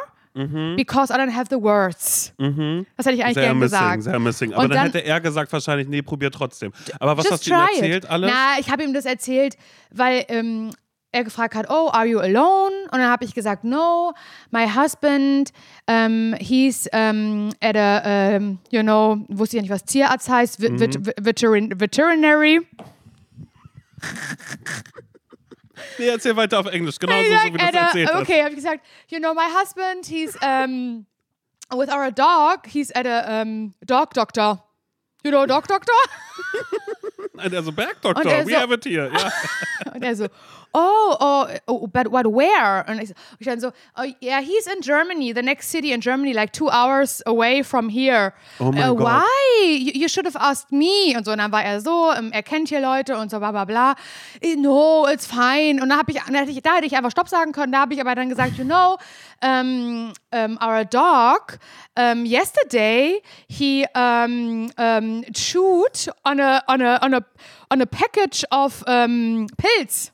Because 0.75 1.13
I 1.13 1.15
don't 1.17 1.31
have 1.33 1.45
the 1.49 1.61
words. 1.61 2.33
Das 2.37 3.05
hätte 3.05 3.15
ich 3.15 3.23
eigentlich 3.23 3.35
Sehr 3.35 3.43
gern 3.45 3.57
missing, 3.59 3.79
gesagt. 3.79 4.03
sehr 4.03 4.19
missing. 4.19 4.53
Aber 4.53 4.63
dann, 4.63 4.71
dann- 4.71 4.85
hätte 4.87 5.05
er 5.05 5.21
gesagt 5.21 5.53
wahrscheinlich, 5.53 5.87
nee, 5.87 6.01
probier 6.01 6.29
trotzdem. 6.29 6.73
Aber 6.99 7.15
was 7.17 7.29
hast 7.31 7.45
du 7.47 7.51
ihm 7.51 7.59
erzählt 7.59 8.03
it. 8.03 8.09
alles? 8.09 8.31
Na, 8.33 8.59
ich 8.59 8.69
habe 8.69 8.83
ihm 8.83 8.93
das 8.93 9.05
erzählt, 9.05 9.55
weil 9.91 10.25
ähm, 10.27 10.71
er 11.15 11.23
gefragt 11.23 11.55
hat, 11.55 11.67
oh, 11.69 11.89
are 11.91 12.05
you 12.05 12.19
alone? 12.19 12.71
Und 12.91 12.99
dann 12.99 13.09
habe 13.09 13.23
ich 13.25 13.33
gesagt, 13.33 13.63
no, 13.63 14.13
my 14.51 14.67
husband, 14.67 15.51
um, 15.87 16.35
he's 16.39 16.87
um, 16.93 17.49
at 17.61 17.75
a, 17.75 18.35
um, 18.37 18.59
you 18.71 18.81
know, 18.83 19.17
wusste 19.29 19.57
ich 19.57 19.59
ja 19.59 19.61
nicht, 19.63 19.71
was 19.71 19.83
Tierarzt 19.85 20.29
heißt, 20.29 20.59
Mhm. 20.59 20.79
vet 20.79 20.95
vet 21.05 21.25
veterin 21.25 21.79
veterinary. 21.79 22.59
Nee, 25.97 26.07
erzähl 26.07 26.35
weiter 26.35 26.59
auf 26.59 26.67
Englisch, 26.67 26.97
genauso 26.99 27.23
so, 27.27 27.33
Like, 27.33 27.53
wie 27.53 27.57
du 27.57 27.63
es 27.65 27.73
a- 27.75 27.77
erzählt 27.79 28.09
hast. 28.13 28.21
okay, 28.21 28.39
habe 28.41 28.49
ich 28.51 28.55
gesagt, 28.55 28.85
you 29.09 29.19
know, 29.19 29.33
my 29.33 29.47
husband, 29.61 30.05
he's 30.05 30.35
um, 30.41 31.05
with 31.71 31.89
our 31.89 32.11
dog, 32.11 32.65
he's 32.67 32.91
at 32.95 33.05
a 33.05 33.41
um, 33.41 33.73
dog 33.85 34.13
doctor. 34.13 34.63
You 35.23 35.31
know, 35.31 35.45
dog 35.45 35.67
doctor? 35.67 35.93
Nein, 37.33 37.53
Also 37.55 37.71
Bergdoktor, 37.71 38.23
Und 38.23 38.31
er 38.31 38.45
we 38.45 38.51
so- 38.53 38.59
have 38.59 38.73
it 38.73 38.85
here. 38.85 39.11
Ja. 39.13 39.31
Und 39.93 40.03
er 40.03 40.15
so, 40.15 40.27
oh, 40.75 41.17
oh, 41.19 41.47
oh 41.67 41.87
but 41.87 42.11
what, 42.11 42.25
where? 42.25 42.85
Und 42.87 43.01
ich, 43.01 43.11
ich 43.39 43.47
dann 43.47 43.59
so, 43.59 43.71
oh, 43.97 44.03
yeah, 44.21 44.41
he's 44.41 44.67
in 44.67 44.81
Germany, 44.81 45.33
the 45.33 45.41
next 45.41 45.69
city 45.69 45.93
in 45.93 46.01
Germany, 46.01 46.33
like 46.33 46.51
two 46.51 46.69
hours 46.69 47.23
away 47.25 47.63
from 47.63 47.89
here. 47.89 48.33
Oh 48.59 48.71
mein 48.71 48.89
uh, 48.89 48.93
Gott. 48.93 49.23
Why? 49.23 49.77
You, 49.77 49.91
you 49.95 50.07
should 50.09 50.25
have 50.25 50.35
asked 50.35 50.71
me. 50.71 51.15
Und 51.15 51.25
so, 51.25 51.31
und 51.31 51.37
dann 51.37 51.51
war 51.51 51.63
er 51.63 51.79
so, 51.79 52.11
ähm, 52.11 52.31
er 52.33 52.43
kennt 52.43 52.69
hier 52.69 52.81
Leute 52.81 53.17
und 53.17 53.31
so, 53.31 53.39
bla, 53.39 53.51
bla, 53.51 53.65
bla. 53.65 53.95
Eh, 54.41 54.55
No, 54.55 55.05
it's 55.07 55.27
fine. 55.27 55.81
Und 55.81 55.89
dann 55.89 55.99
hab 55.99 56.09
ich, 56.09 56.15
da 56.15 56.39
hätte 56.39 56.51
ich, 56.51 56.61
da 56.61 56.75
hätte 56.75 56.87
ich 56.87 56.97
einfach 56.97 57.11
Stopp 57.11 57.29
sagen 57.29 57.51
können. 57.51 57.71
Da 57.71 57.79
habe 57.81 57.93
ich 57.93 58.01
aber 58.01 58.15
dann 58.15 58.29
gesagt, 58.29 58.57
you 58.57 58.63
know, 58.65 58.97
um, 59.43 60.11
um, 60.31 60.57
our 60.61 60.83
dog, 60.83 61.59
um, 61.97 62.25
yesterday, 62.25 63.21
he 63.47 63.85
um, 63.95 64.71
um, 64.77 65.23
chewed 65.33 66.09
on 66.23 66.39
a, 66.39 66.63
on 66.67 66.81
a, 66.81 66.99
on 67.01 67.13
a, 67.13 67.21
on 67.69 67.81
a 67.81 67.85
package 67.85 68.43
of 68.51 68.83
um, 68.87 69.47
pills. 69.57 70.11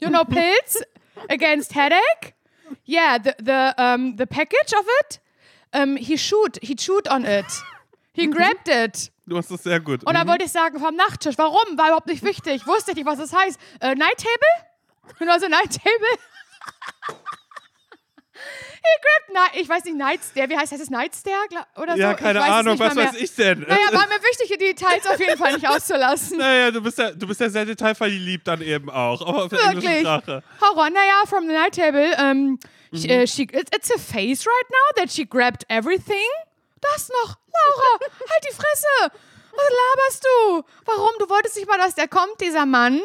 You 0.00 0.08
know 0.10 0.24
pills 0.24 0.82
against 1.28 1.72
headache? 1.74 2.34
Yeah, 2.86 3.18
the 3.18 3.34
the 3.42 3.74
um 3.78 4.16
the 4.16 4.26
package 4.26 4.72
of 4.78 4.86
it. 5.00 5.20
Um, 5.72 5.96
he 5.96 6.16
chewed 6.16 6.58
he 6.62 6.74
chewed 6.74 7.08
on 7.08 7.24
it. 7.24 7.46
He 8.14 8.26
grabbed 8.26 8.68
it. 8.68 9.10
Du 9.26 9.36
hast 9.36 9.50
das 9.50 9.62
sehr 9.62 9.80
gut. 9.80 10.04
Und 10.04 10.14
dann 10.14 10.26
Mhm. 10.26 10.30
wollte 10.30 10.44
ich 10.44 10.52
sagen, 10.52 10.78
vom 10.78 10.94
Nachttisch. 10.96 11.36
Warum? 11.36 11.76
War 11.76 11.88
überhaupt 11.88 12.06
nicht 12.06 12.22
wichtig. 12.24 12.66
Wusste 12.66 12.92
ich 12.92 12.96
nicht, 12.96 13.06
was 13.06 13.18
das 13.18 13.32
heißt. 13.32 13.58
Äh, 13.80 13.94
Night 13.94 14.16
Table? 14.18 15.18
You 15.20 15.26
know, 15.26 15.38
the 15.38 15.48
Night 15.48 15.70
Table? 15.72 16.18
He 18.80 19.02
grabbed, 19.02 19.34
Night, 19.34 19.60
ich 19.62 19.68
weiß 19.68 19.84
nicht, 19.84 19.96
Night 19.96 20.20
Stair. 20.30 20.48
Wie 20.48 20.56
heißt 20.56 20.72
heißt 20.72 20.82
es? 20.82 20.90
Night 20.90 21.14
Stair? 21.14 21.38
Gla- 21.50 21.66
Oder 21.82 21.94
so? 21.94 21.98
ja, 22.00 22.14
keine 22.14 22.42
Ahnung, 22.42 22.78
was 22.78 22.94
weiß 22.96 23.14
ich 23.16 23.34
denn? 23.34 23.60
Naja, 23.60 23.86
war 23.92 24.06
mir 24.06 24.22
wichtig, 24.22 24.48
die 24.50 24.58
Details 24.58 25.06
auf 25.06 25.18
jeden 25.20 25.36
Fall 25.36 25.52
nicht 25.54 25.68
auszulassen. 25.68 26.38
Naja, 26.38 26.70
du 26.70 26.80
bist 26.80 26.98
ja, 26.98 27.10
du 27.10 27.26
bist 27.26 27.40
ja 27.40 27.48
sehr 27.50 27.64
detailverliebt 27.64 28.46
dann 28.46 28.62
eben 28.62 28.88
auch, 28.90 29.20
auch 29.22 29.44
auf 29.44 29.48
der 29.50 29.60
englischen 29.60 29.82
Wirklich. 29.88 30.00
Sprache. 30.00 30.42
Horror. 30.60 30.90
Naja, 30.90 31.22
from 31.26 31.46
the 31.48 31.52
night 31.54 31.74
table. 31.74 32.12
Um, 32.20 32.58
Mhm. 32.90 32.96
she, 33.02 33.10
uh, 33.22 33.26
she, 33.26 33.42
it's, 33.52 33.70
it's 33.76 33.90
a 33.94 33.98
face 33.98 34.46
right 34.46 34.70
now 34.70 35.02
that 35.02 35.12
she 35.12 35.26
grabbed 35.26 35.64
everything. 35.68 36.24
Das 36.80 37.10
noch. 37.10 37.36
Laura, 37.52 37.98
halt 38.30 38.44
die 38.48 38.54
Fresse. 38.54 39.12
Was 39.52 39.68
laberst 39.68 40.24
du? 40.24 40.64
Warum? 40.86 41.10
Du 41.18 41.28
wolltest 41.28 41.56
nicht 41.56 41.68
mal, 41.68 41.76
dass 41.76 41.94
der 41.96 42.08
kommt, 42.08 42.40
dieser 42.40 42.64
Mann, 42.64 43.02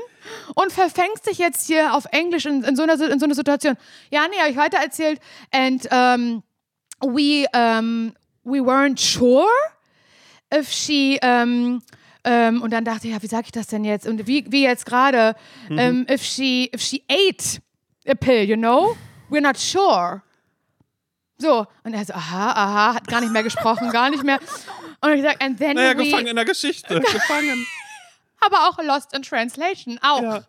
und 0.55 0.71
verfängst 0.71 1.27
dich 1.27 1.37
jetzt 1.37 1.67
hier 1.67 1.93
auf 1.93 2.05
Englisch 2.11 2.45
in, 2.45 2.63
in, 2.63 2.75
so, 2.75 2.83
einer, 2.83 2.99
in 3.09 3.19
so 3.19 3.25
einer 3.25 3.35
Situation. 3.35 3.75
Ja, 4.09 4.27
nee, 4.29 4.37
habe 4.39 4.51
ich 4.51 4.57
weiter 4.57 4.77
erzählt. 4.77 5.19
And 5.51 5.85
um, 5.91 6.43
we, 7.01 7.45
um, 7.53 8.13
we 8.43 8.59
weren't 8.59 8.99
sure 8.99 9.47
if 10.53 10.71
she 10.71 11.19
um, 11.23 11.81
ähm, 12.25 12.61
und 12.61 12.71
dann 12.71 12.85
dachte 12.85 13.07
ich, 13.07 13.13
ja, 13.13 13.21
wie 13.21 13.27
sage 13.27 13.43
ich 13.45 13.51
das 13.51 13.67
denn 13.67 13.83
jetzt? 13.83 14.07
Und 14.07 14.27
wie, 14.27 14.45
wie 14.49 14.63
jetzt 14.63 14.85
gerade, 14.85 15.35
ähm, 15.69 16.05
if 16.09 16.23
she 16.23 16.69
if 16.73 16.81
she 16.81 17.03
ate 17.09 17.61
a 18.07 18.15
pill, 18.15 18.43
you 18.43 18.55
know, 18.55 18.95
we're 19.29 19.41
not 19.41 19.57
sure. 19.57 20.21
So 21.37 21.67
und 21.83 21.93
er 21.93 22.05
so, 22.05 22.13
aha, 22.13 22.51
aha, 22.51 22.93
hat 22.95 23.07
gar 23.07 23.19
nicht 23.19 23.33
mehr 23.33 23.43
gesprochen, 23.43 23.89
gar 23.91 24.09
nicht 24.09 24.23
mehr. 24.23 24.39
Und 25.01 25.11
ich 25.11 25.21
sag, 25.21 25.43
and 25.43 25.59
then 25.59 25.75
Naja, 25.75 25.97
we, 25.97 26.05
gefangen 26.05 26.27
in 26.27 26.35
der 26.35 26.45
Geschichte. 26.45 26.99
gefangen. 27.11 27.65
Aber 28.45 28.67
auch 28.67 28.77
lost 28.83 29.13
in 29.13 29.21
translation, 29.21 29.99
auch. 30.01 30.21
Ja. 30.21 30.43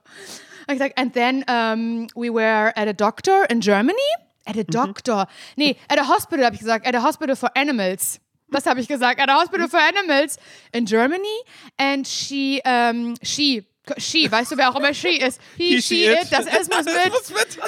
Und 0.67 0.75
ich 0.75 0.79
sag, 0.79 0.93
and 0.97 1.13
then 1.13 1.45
um, 1.49 2.07
we 2.15 2.33
were 2.33 2.73
at 2.77 2.89
a 2.89 2.93
doctor 2.93 3.45
in 3.51 3.61
Germany. 3.61 3.99
At 4.47 4.57
a 4.57 4.65
doctor. 4.65 5.27
Nee, 5.57 5.77
at 5.89 5.99
a 5.99 6.09
hospital 6.09 6.45
habe 6.45 6.55
ich 6.55 6.61
gesagt. 6.61 6.87
At 6.87 6.95
a 6.95 7.03
hospital 7.03 7.37
for 7.37 7.51
animals. 7.57 8.21
Das 8.51 8.67
habe 8.67 8.81
ich 8.81 8.89
gesagt. 8.89 9.21
At 9.21 9.29
a 9.29 9.35
hospital 9.35 9.69
for 9.69 9.81
animals 9.81 10.39
in 10.73 10.85
Germany. 10.87 11.43
And 11.79 12.07
she, 12.07 12.61
um, 12.65 13.15
she, 13.23 13.67
she, 13.99 14.31
weißt 14.31 14.53
du, 14.53 14.57
wer 14.57 14.71
auch 14.71 14.77
immer 14.77 14.95
she 14.95 15.19
ist? 15.19 15.41
He, 15.57 15.81
she, 15.81 16.07
it, 16.07 16.31
das 16.31 16.47
S 16.47 16.69
muss 16.69 16.85
mit. 16.85 17.13
muss 17.13 17.31
mit. 17.31 17.59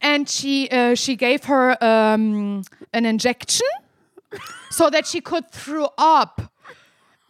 And 0.00 0.28
she, 0.30 0.68
uh, 0.70 0.94
she 0.94 1.16
gave 1.16 1.44
her 1.44 1.76
um, 1.82 2.62
an 2.92 3.04
injection 3.04 3.66
so 4.70 4.90
that 4.90 5.06
she 5.06 5.20
could 5.20 5.50
throw 5.50 5.88
up. 5.98 6.52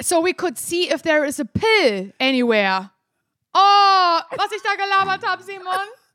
So 0.00 0.21
we 0.23 0.33
could 0.33 0.59
see 0.59 0.88
if 0.90 1.02
there 1.02 1.26
is 1.26 1.40
a 1.40 1.45
pill 1.45 2.12
anywhere. 2.21 2.90
Oh, 3.55 4.21
was 4.31 4.52
ich 4.52 4.62
da 4.62 4.75
gelabert 4.75 5.26
habe, 5.26 5.43
Simon. 5.43 5.64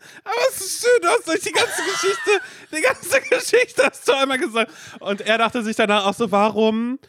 Aber 0.23 0.35
es 0.49 0.61
ist 0.61 0.81
schön, 0.81 1.01
du 1.01 1.07
hast 1.07 1.27
durch 1.27 1.41
die 1.41 1.51
ganze 1.51 1.81
Geschichte, 1.83 2.31
die 2.71 2.81
ganze 2.81 3.21
Geschichte 3.21 3.83
hast 3.83 4.07
du 4.07 4.13
einmal 4.13 4.37
gesagt. 4.37 4.71
Und 4.99 5.21
er 5.21 5.37
dachte 5.37 5.63
sich 5.63 5.75
danach 5.75 6.05
auch 6.05 6.13
so, 6.13 6.31
warum 6.31 6.99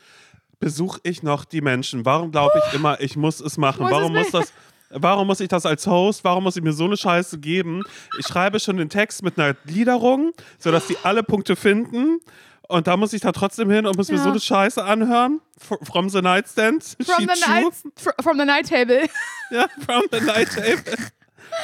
besuche 0.58 1.00
ich 1.02 1.22
noch 1.22 1.44
die 1.44 1.60
Menschen? 1.60 2.04
Warum 2.04 2.30
glaube 2.30 2.60
ich 2.66 2.74
immer, 2.74 3.00
ich 3.00 3.16
muss 3.16 3.40
es 3.40 3.56
machen? 3.56 3.82
Muss 3.82 3.92
warum 3.92 4.16
es 4.16 4.32
muss 4.32 4.42
das... 4.42 4.52
Warum 4.96 5.26
muss 5.26 5.40
ich 5.40 5.48
das 5.48 5.66
als 5.66 5.88
Host? 5.88 6.22
Warum 6.22 6.44
muss 6.44 6.56
ich 6.56 6.62
mir 6.62 6.72
so 6.72 6.84
eine 6.84 6.96
Scheiße 6.96 7.40
geben? 7.40 7.82
Ich 8.20 8.28
schreibe 8.28 8.60
schon 8.60 8.76
den 8.76 8.88
Text 8.88 9.24
mit 9.24 9.36
einer 9.38 9.54
Gliederung, 9.54 10.32
sodass 10.58 10.86
die 10.86 10.96
alle 11.02 11.24
Punkte 11.24 11.56
finden. 11.56 12.20
Und 12.68 12.86
da 12.86 12.96
muss 12.96 13.12
ich 13.12 13.20
da 13.20 13.32
trotzdem 13.32 13.70
hin 13.70 13.86
und 13.86 13.96
muss 13.96 14.08
mir 14.08 14.16
Ja. 14.16 14.22
so 14.22 14.30
eine 14.30 14.40
Scheiße 14.40 14.82
anhören. 14.82 15.40
From 15.82 16.08
the 16.08 16.22
nightstand. 16.22 16.82
From 17.04 17.16
She 17.20 17.26
the, 17.32 17.40
night, 17.50 17.72
fr- 17.96 18.22
from 18.22 18.38
the 18.38 18.44
night 18.44 18.68
table. 18.68 19.02
Ja, 19.50 19.66
from 19.84 20.02
the 20.10 20.20
night 20.20 20.48
table. 20.50 20.96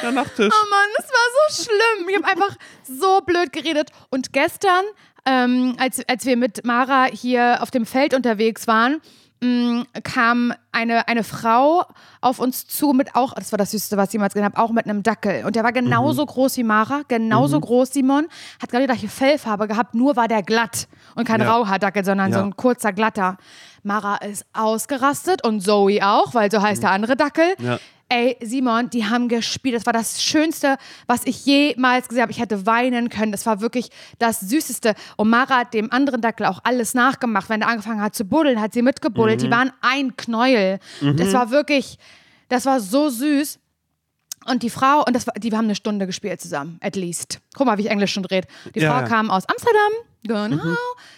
Der 0.03 0.11
Nachttisch. 0.11 0.53
Oh 0.53 0.69
Mann, 0.69 0.89
das 0.95 1.07
war 1.07 1.49
so 1.49 1.63
schlimm. 1.63 2.07
Ich 2.09 2.15
habe 2.15 2.27
einfach 2.27 2.55
so 2.83 3.21
blöd 3.21 3.51
geredet. 3.51 3.89
Und 4.11 4.31
gestern, 4.31 4.85
ähm, 5.25 5.75
als, 5.79 6.07
als 6.07 6.25
wir 6.25 6.37
mit 6.37 6.63
Mara 6.63 7.05
hier 7.05 7.57
auf 7.61 7.71
dem 7.71 7.85
Feld 7.87 8.13
unterwegs 8.13 8.67
waren, 8.67 9.01
mh, 9.41 9.83
kam 10.03 10.53
eine, 10.71 11.07
eine 11.07 11.23
Frau 11.23 11.83
auf 12.21 12.39
uns 12.39 12.67
zu 12.67 12.93
mit 12.93 13.15
auch, 13.15 13.33
das 13.33 13.51
war 13.51 13.57
das 13.57 13.71
Süßeste, 13.71 13.97
was 13.97 14.09
ich 14.09 14.13
jemals 14.13 14.33
gesehen 14.33 14.45
habe, 14.45 14.57
auch 14.57 14.71
mit 14.71 14.85
einem 14.85 15.03
Dackel. 15.03 15.43
Und 15.45 15.55
der 15.55 15.63
war 15.63 15.71
genauso 15.73 16.25
groß 16.25 16.57
wie 16.57 16.63
Mara, 16.63 17.01
genauso 17.07 17.59
groß, 17.59 17.91
Simon. 17.91 18.27
Hat 18.61 18.69
gerade 18.69 18.83
die 18.83 18.87
gleiche 18.93 19.09
Fellfarbe 19.09 19.67
gehabt, 19.67 19.95
nur 19.95 20.15
war 20.15 20.27
der 20.27 20.43
glatt. 20.43 20.87
Und 21.15 21.27
kein 21.27 21.41
Ja. 21.41 21.51
Rauhaardackel, 21.53 22.05
sondern 22.05 22.31
Ja. 22.31 22.37
so 22.39 22.43
ein 22.45 22.55
kurzer, 22.55 22.93
glatter. 22.93 23.37
Mara 23.83 24.17
ist 24.17 24.45
ausgerastet 24.53 25.43
und 25.45 25.61
Zoe 25.61 25.99
auch, 26.03 26.33
weil 26.33 26.51
so 26.51 26.61
heißt 26.61 26.83
der 26.83 26.91
andere 26.91 27.15
Dackel. 27.15 27.55
Ja. 27.59 27.79
Ey, 28.11 28.35
Simon, 28.41 28.89
die 28.89 29.05
haben 29.05 29.29
gespielt. 29.29 29.73
Das 29.73 29.85
war 29.85 29.93
das 29.93 30.21
Schönste, 30.21 30.75
was 31.07 31.21
ich 31.23 31.45
jemals 31.45 32.09
gesehen 32.09 32.23
habe. 32.23 32.31
Ich 32.33 32.39
hätte 32.41 32.65
weinen 32.65 33.07
können. 33.07 33.31
Das 33.31 33.45
war 33.45 33.61
wirklich 33.61 33.89
das 34.19 34.41
Süßeste. 34.41 34.95
Und 35.15 35.29
Mara 35.29 35.59
hat 35.59 35.73
dem 35.73 35.89
anderen 35.93 36.19
Dackel 36.19 36.45
auch 36.45 36.59
alles 36.65 36.93
nachgemacht. 36.93 37.47
Wenn 37.47 37.61
er 37.61 37.69
angefangen 37.69 38.01
hat 38.01 38.13
zu 38.13 38.25
buddeln, 38.25 38.59
hat 38.59 38.73
sie 38.73 38.81
mitgebuddelt. 38.81 39.41
Die 39.41 39.49
waren 39.49 39.71
ein 39.79 40.17
Knäuel. 40.17 40.79
Das 41.15 41.31
war 41.31 41.51
wirklich, 41.51 41.97
das 42.49 42.65
war 42.65 42.81
so 42.81 43.07
süß. 43.07 43.59
Und 44.45 44.63
die 44.63 44.69
Frau, 44.69 45.05
und 45.05 45.15
das 45.15 45.25
war, 45.27 45.35
die 45.35 45.51
haben 45.55 45.65
eine 45.65 45.75
Stunde 45.75 46.05
gespielt 46.05 46.41
zusammen, 46.41 46.79
at 46.81 46.95
least. 46.97 47.39
Guck 47.55 47.67
mal, 47.67 47.77
wie 47.77 47.83
ich 47.83 47.89
Englisch 47.91 48.11
schon 48.11 48.25
rede. 48.25 48.47
Die 48.75 48.79
Ja, 48.79 48.91
Frau 48.91 49.01
ja. 49.01 49.07
kam 49.07 49.29
aus 49.29 49.43
Amsterdam, 49.47 49.91
genau. 50.23 50.75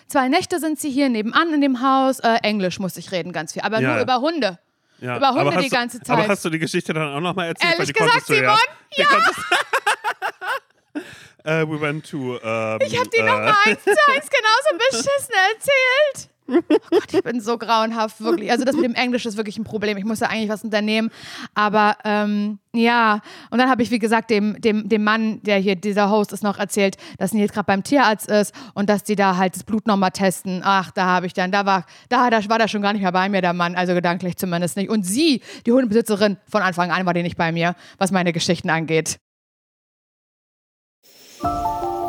Zwei 0.07 0.27
Nächte 0.27 0.59
sind 0.59 0.79
sie 0.79 0.91
hier 0.91 1.07
nebenan 1.09 1.53
in 1.53 1.61
dem 1.61 1.81
Haus. 1.81 2.19
Äh, 2.19 2.35
Englisch 2.43 2.79
musste 2.79 2.99
ich 2.99 3.11
reden, 3.13 3.31
ganz 3.31 3.53
viel. 3.53 3.61
Aber 3.61 3.79
Ja, 3.79 3.93
nur 3.93 4.01
über 4.03 4.19
Hunde. 4.19 4.59
Ja, 5.03 5.17
Über 5.17 5.33
Hunde 5.33 5.61
die 5.61 5.69
ganze 5.69 5.99
Zeit. 5.99 6.17
Aber 6.17 6.27
hast 6.29 6.45
du 6.45 6.49
die 6.49 6.59
Geschichte 6.59 6.93
dann 6.93 7.13
auch 7.13 7.19
nochmal 7.19 7.47
erzählt? 7.47 7.73
Ehrlich 7.77 7.93
gesagt, 7.93 8.25
Simon? 8.25 8.43
Ja. 8.45 8.57
Die 8.97 9.03
konntest, 9.03 9.39
äh, 11.43 11.67
we 11.67 11.81
went 11.81 12.09
to. 12.09 12.39
Ähm, 12.41 12.79
Ich 12.81 12.97
habe 12.97 13.09
die 13.09 13.17
äh, 13.17 13.23
nochmal 13.25 13.53
eins 13.65 13.83
zu 13.83 13.89
eins 13.89 14.29
genauso 14.29 14.77
beschissen 14.77 15.35
erzählt. 15.51 16.29
Oh 16.47 16.59
Gott, 16.89 17.13
ich 17.13 17.23
bin 17.23 17.39
so 17.41 17.57
grauenhaft, 17.57 18.21
wirklich. 18.21 18.51
Also 18.51 18.65
das 18.65 18.75
mit 18.75 18.83
dem 18.83 18.95
Englisch 18.95 19.25
ist 19.25 19.37
wirklich 19.37 19.57
ein 19.57 19.63
Problem. 19.63 19.97
Ich 19.97 20.03
muss 20.03 20.19
da 20.19 20.27
eigentlich 20.27 20.49
was 20.49 20.63
unternehmen. 20.63 21.09
Aber 21.53 21.97
ähm, 22.03 22.59
ja, 22.73 23.21
und 23.49 23.59
dann 23.59 23.69
habe 23.69 23.81
ich, 23.81 23.91
wie 23.91 23.99
gesagt, 23.99 24.29
dem, 24.29 24.59
dem, 24.59 24.89
dem 24.89 25.03
Mann, 25.03 25.41
der 25.43 25.57
hier, 25.57 25.75
dieser 25.75 26.09
Host 26.09 26.33
ist, 26.33 26.43
noch 26.43 26.59
erzählt, 26.59 26.97
dass 27.17 27.33
jetzt 27.33 27.53
gerade 27.53 27.65
beim 27.65 27.83
Tierarzt 27.83 28.29
ist 28.29 28.53
und 28.73 28.89
dass 28.89 29.03
die 29.03 29.15
da 29.15 29.37
halt 29.37 29.55
das 29.55 29.63
Blut 29.63 29.87
nochmal 29.87 30.11
testen. 30.11 30.61
Ach, 30.63 30.91
da 30.91 31.05
habe 31.05 31.27
ich 31.27 31.33
dann, 31.33 31.51
da 31.51 31.65
war, 31.65 31.85
da, 32.09 32.29
da 32.29 32.47
war 32.49 32.59
der 32.59 32.67
schon 32.67 32.81
gar 32.81 32.93
nicht 32.93 33.01
mehr 33.01 33.11
bei 33.11 33.29
mir, 33.29 33.41
der 33.41 33.53
Mann, 33.53 33.75
also 33.75 33.93
gedanklich 33.93 34.37
zumindest 34.37 34.75
nicht. 34.77 34.89
Und 34.89 35.03
sie, 35.03 35.41
die 35.65 35.71
Hundebesitzerin, 35.71 36.37
von 36.49 36.61
Anfang 36.61 36.91
an 36.91 37.05
war 37.05 37.13
die 37.13 37.23
nicht 37.23 37.37
bei 37.37 37.51
mir, 37.51 37.75
was 37.97 38.11
meine 38.11 38.33
Geschichten 38.33 38.69
angeht. 38.69 39.17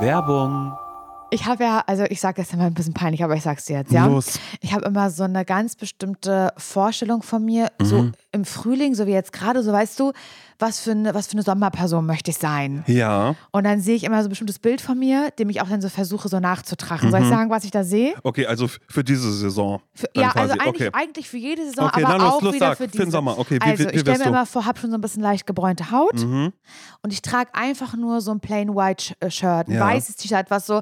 Werbung. 0.00 0.76
Ich 1.34 1.46
habe 1.46 1.64
ja, 1.64 1.82
also 1.88 2.04
ich 2.04 2.20
sage 2.20 2.40
das 2.42 2.52
immer 2.52 2.62
ein 2.66 2.74
bisschen 2.74 2.94
peinlich, 2.94 3.24
aber 3.24 3.34
ich 3.34 3.42
sag's 3.42 3.64
dir 3.64 3.78
jetzt, 3.78 3.90
ja. 3.90 4.06
Los. 4.06 4.38
Ich 4.60 4.72
habe 4.72 4.84
immer 4.84 5.10
so 5.10 5.24
eine 5.24 5.44
ganz 5.44 5.74
bestimmte 5.74 6.52
Vorstellung 6.56 7.24
von 7.24 7.44
mir, 7.44 7.72
so 7.82 8.12
im 8.30 8.44
Frühling, 8.44 8.94
so 8.94 9.08
wie 9.08 9.10
jetzt 9.12 9.32
gerade, 9.32 9.64
so 9.64 9.72
weißt 9.72 9.98
du, 9.98 10.12
was 10.58 10.80
für 10.80 10.92
eine, 10.92 11.14
was 11.14 11.26
für 11.26 11.32
eine 11.34 11.42
Sommerperson 11.42 12.04
möchte 12.06 12.30
ich 12.30 12.38
sein. 12.38 12.84
Ja. 12.86 13.34
Und 13.50 13.64
dann 13.64 13.80
sehe 13.80 13.96
ich 13.96 14.04
immer 14.04 14.22
so 14.22 14.28
ein 14.28 14.30
bestimmtes 14.30 14.58
Bild 14.58 14.80
von 14.80 14.98
mir, 14.98 15.30
dem 15.38 15.50
ich 15.50 15.60
auch 15.60 15.68
dann 15.68 15.80
so 15.82 15.88
versuche, 15.88 16.28
so 16.28 16.40
nachzutragen. 16.40 17.10
Soll 17.10 17.22
ich 17.22 17.28
sagen, 17.28 17.50
was 17.50 17.64
ich 17.64 17.70
da 17.70 17.84
sehe? 17.84 18.14
Okay, 18.22 18.46
also 18.46 18.68
für 18.88 19.04
diese 19.04 19.32
Saison. 19.32 19.80
Für, 19.94 20.08
ja, 20.16 20.30
quasi. 20.30 20.50
also 20.52 20.54
eigentlich, 20.64 20.88
okay. 20.88 20.98
eigentlich 20.98 21.28
für 21.28 21.36
jede 21.38 21.64
Saison, 21.64 21.86
Okay, 21.86 22.04
aber 22.04 22.18
na 22.18 22.24
los, 22.24 22.32
auch 22.34 22.42
los, 22.42 22.54
wieder 22.54 22.68
sag. 22.68 22.76
für 22.78 22.84
Für 22.84 22.90
diese. 22.90 23.04
den 23.04 23.10
Sommer. 23.10 23.38
Okay, 23.38 23.56
wie- 23.56 23.60
also 23.70 23.84
wie- 23.84 23.88
wie 23.88 23.94
ich 23.94 24.00
stelle 24.00 24.18
mir 24.18 24.24
du? 24.24 24.30
immer 24.30 24.46
vor, 24.46 24.64
habe 24.66 24.78
schon 24.78 24.90
so 24.90 24.96
ein 24.96 25.00
bisschen 25.00 25.22
leicht 25.22 25.46
gebräunte 25.46 25.90
Haut 25.90 26.14
Mhm. 26.14 26.52
und 27.02 27.12
ich 27.12 27.22
trage 27.22 27.50
einfach 27.54 27.94
nur 27.96 28.20
so 28.20 28.30
ein 28.30 28.40
plain 28.40 28.74
white 28.74 29.14
äh, 29.20 29.30
Shirt, 29.30 29.68
ein 29.68 29.72
Ja. 29.74 29.80
weißes 29.80 30.16
T-Shirt, 30.16 30.46
was 30.50 30.66
so, 30.66 30.80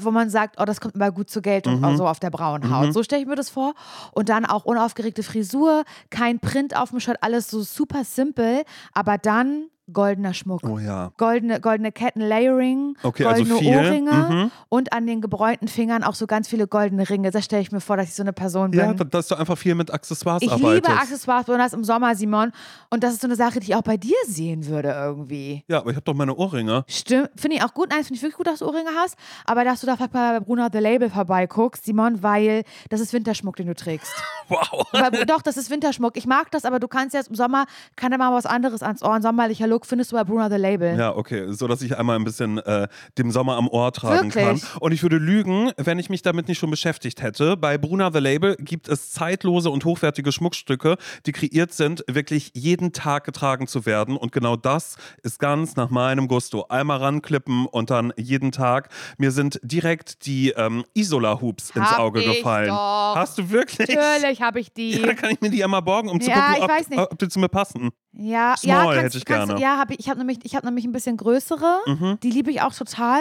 wo 0.00 0.10
man 0.10 0.30
sagt, 0.30 0.56
oh, 0.60 0.64
das 0.64 0.80
kommt 0.80 0.94
immer 0.94 1.10
gut 1.10 1.30
zur 1.30 1.42
Geltung, 1.42 1.82
auch 1.84 1.96
so 1.96 2.06
auf 2.06 2.20
der 2.20 2.30
braunen 2.30 2.70
Haut. 2.74 2.92
So 2.92 3.02
stelle 3.02 3.22
ich 3.22 3.28
mir 3.28 3.36
das 3.36 3.50
vor. 3.50 3.74
Und 4.12 4.28
dann 4.28 4.44
auch 4.44 4.64
unaufgeregte 4.64 5.22
Frisur, 5.22 5.84
kein 6.10 6.38
Print 6.40 6.76
auf 6.76 6.90
dem 6.90 7.00
Shirt, 7.00 7.18
alles 7.20 7.48
so 7.50 7.62
super 7.62 8.04
simpel, 8.04 8.62
aber 8.92 9.09
dann 9.18 9.70
goldener 9.92 10.34
Schmuck. 10.34 10.62
Oh 10.64 10.78
ja. 10.78 11.12
Goldene, 11.16 11.60
goldene 11.60 11.92
Ketten, 11.92 12.20
Layering, 12.20 12.96
Okay, 13.02 13.24
also 13.24 13.44
goldene 13.44 13.58
viel. 13.60 13.76
Ohrringe 13.76 14.10
Mhm. 14.12 14.50
und 14.68 14.92
an 14.92 15.06
den 15.06 15.20
gebräunten 15.20 15.68
Fingern 15.68 16.02
auch 16.04 16.14
so 16.14 16.26
ganz 16.26 16.48
viele 16.48 16.66
goldene 16.66 17.08
Ringe. 17.08 17.30
Das 17.30 17.44
stelle 17.44 17.62
ich 17.62 17.72
mir 17.72 17.80
vor, 17.80 17.96
dass 17.96 18.08
ich 18.08 18.14
so 18.14 18.22
eine 18.22 18.32
Person 18.32 18.70
bin. 18.70 18.80
Ja, 18.80 18.92
dass 18.94 19.28
du 19.28 19.34
einfach 19.34 19.56
viel 19.58 19.74
mit 19.74 19.92
Accessoires 19.92 20.42
Ich 20.42 20.50
arbeitest. 20.50 20.74
liebe 20.86 20.88
Accessoires, 21.00 21.44
besonders 21.46 21.72
im 21.72 21.84
Sommer, 21.84 22.14
Simon. 22.14 22.52
Und 22.90 23.02
das 23.04 23.12
ist 23.14 23.22
so 23.22 23.26
eine 23.26 23.36
Sache, 23.36 23.60
die 23.60 23.66
ich 23.70 23.74
auch 23.76 23.82
bei 23.82 23.96
dir 23.96 24.16
sehen 24.26 24.66
würde 24.66 24.88
irgendwie. 24.90 25.64
Ja, 25.68 25.78
aber 25.78 25.90
ich 25.90 25.96
habe 25.96 26.04
doch 26.04 26.14
meine 26.14 26.34
Ohrringe. 26.34 26.84
Stimmt, 26.88 27.30
finde 27.36 27.56
ich 27.56 27.62
auch 27.62 27.74
gut. 27.74 27.90
Nein, 27.90 28.04
finde 28.04 28.14
ich 28.16 28.22
wirklich 28.22 28.36
gut, 28.36 28.46
dass 28.46 28.60
du 28.60 28.66
Ohrringe 28.66 28.90
hast. 28.96 29.16
Aber 29.46 29.64
dass 29.64 29.80
du 29.80 29.86
da 29.86 29.96
vielleicht 29.96 30.14
mal 30.14 30.38
bei 30.38 30.44
Bruna 30.44 30.68
The 30.72 30.78
Label 30.78 31.10
vorbeiguckst, 31.10 31.84
Simon, 31.84 32.22
weil 32.22 32.64
das 32.88 33.00
ist 33.00 33.12
Winterschmuck, 33.12 33.56
den 33.56 33.66
du 33.66 33.74
trägst. 33.74 34.12
Wow. 34.50 34.84
weil, 34.90 35.12
doch, 35.26 35.42
das 35.42 35.56
ist 35.56 35.70
Winterschmuck. 35.70 36.16
Ich 36.16 36.26
mag 36.26 36.50
das, 36.50 36.64
aber 36.64 36.80
du 36.80 36.88
kannst 36.88 37.14
jetzt 37.14 37.28
im 37.28 37.36
Sommer, 37.36 37.66
kann 37.94 38.10
da 38.10 38.18
mal 38.18 38.32
was 38.34 38.46
anderes 38.46 38.82
ans 38.82 39.00
Ohr. 39.00 39.12
Ein 39.14 39.22
sommerlicher 39.22 39.68
Look 39.68 39.79
findest 39.84 40.12
du 40.12 40.16
bei 40.16 40.24
Bruna 40.24 40.48
The 40.50 40.56
Label. 40.56 40.98
Ja, 40.98 41.14
okay, 41.14 41.52
so 41.52 41.66
dass 41.68 41.82
ich 41.82 41.96
einmal 41.98 42.16
ein 42.16 42.24
bisschen 42.24 42.58
äh, 42.58 42.88
dem 43.18 43.30
Sommer 43.30 43.56
am 43.56 43.68
Ohr 43.68 43.92
tragen 43.92 44.34
Wirklich? 44.34 44.62
kann. 44.62 44.80
Und 44.80 44.92
ich 44.92 45.02
würde 45.02 45.16
lügen, 45.16 45.70
wenn 45.76 45.98
ich 45.98 46.10
mich 46.10 46.22
damit 46.22 46.48
nicht 46.48 46.58
schon 46.58 46.70
beschäftigt 46.70 47.22
hätte. 47.22 47.56
Bei 47.56 47.78
Bruna 47.78 48.10
The 48.12 48.18
Label 48.18 48.56
gibt 48.56 48.88
es 48.88 49.10
zeitlose 49.10 49.70
und 49.70 49.84
hochwertige 49.84 50.32
Schmuckstücke, 50.32 50.96
die 51.26 51.32
kreiert 51.32 51.72
sind, 51.72 52.04
wirklich 52.08 52.50
jeden 52.54 52.92
Tag 52.92 53.24
getragen 53.24 53.66
zu 53.66 53.86
werden. 53.86 54.16
Und 54.16 54.32
genau 54.32 54.56
das 54.56 54.96
ist 55.22 55.38
ganz 55.38 55.76
nach 55.76 55.90
meinem 55.90 56.28
Gusto. 56.28 56.66
Einmal 56.68 56.98
ranklippen 56.98 57.66
und 57.66 57.90
dann 57.90 58.12
jeden 58.16 58.52
Tag. 58.52 58.88
Mir 59.18 59.30
sind 59.30 59.60
direkt 59.62 60.26
die 60.26 60.50
ähm, 60.50 60.84
Isola-Hoops 60.94 61.70
ins 61.70 61.92
Auge 61.92 62.22
gefallen. 62.24 62.68
doch. 62.68 63.14
Hast 63.16 63.38
du 63.38 63.50
wirklich? 63.50 63.88
Natürlich 63.88 64.42
habe 64.42 64.60
ich 64.60 64.72
die. 64.72 64.92
Ja, 65.00 65.06
dann 65.06 65.16
kann 65.16 65.30
ich 65.30 65.40
mir 65.40 65.50
die 65.50 65.62
einmal 65.62 65.82
borgen, 65.82 66.08
um 66.08 66.20
zu 66.20 66.30
Ja, 66.30 66.54
gucken, 66.54 66.98
ob, 66.98 67.12
ob 67.12 67.18
die 67.18 67.28
zu 67.28 67.38
mir 67.38 67.48
passen. 67.48 67.90
Ja, 68.12 68.56
Small 68.56 68.68
ja, 68.68 68.84
kannst, 68.84 69.04
hätte 69.04 69.18
ich 69.18 69.24
kannst, 69.24 69.48
gerne. 69.48 69.62
Ja, 69.62 69.78
hab 69.78 69.90
ich, 69.92 70.00
ich 70.00 70.08
habe 70.08 70.18
nämlich, 70.18 70.38
ich 70.42 70.56
hab 70.56 70.64
nämlich 70.64 70.84
ein 70.84 70.90
bisschen 70.90 71.16
größere. 71.16 71.78
Mhm. 71.86 72.18
Die 72.22 72.30
liebe 72.30 72.50
ich 72.50 72.60
auch 72.60 72.74
total. 72.74 73.20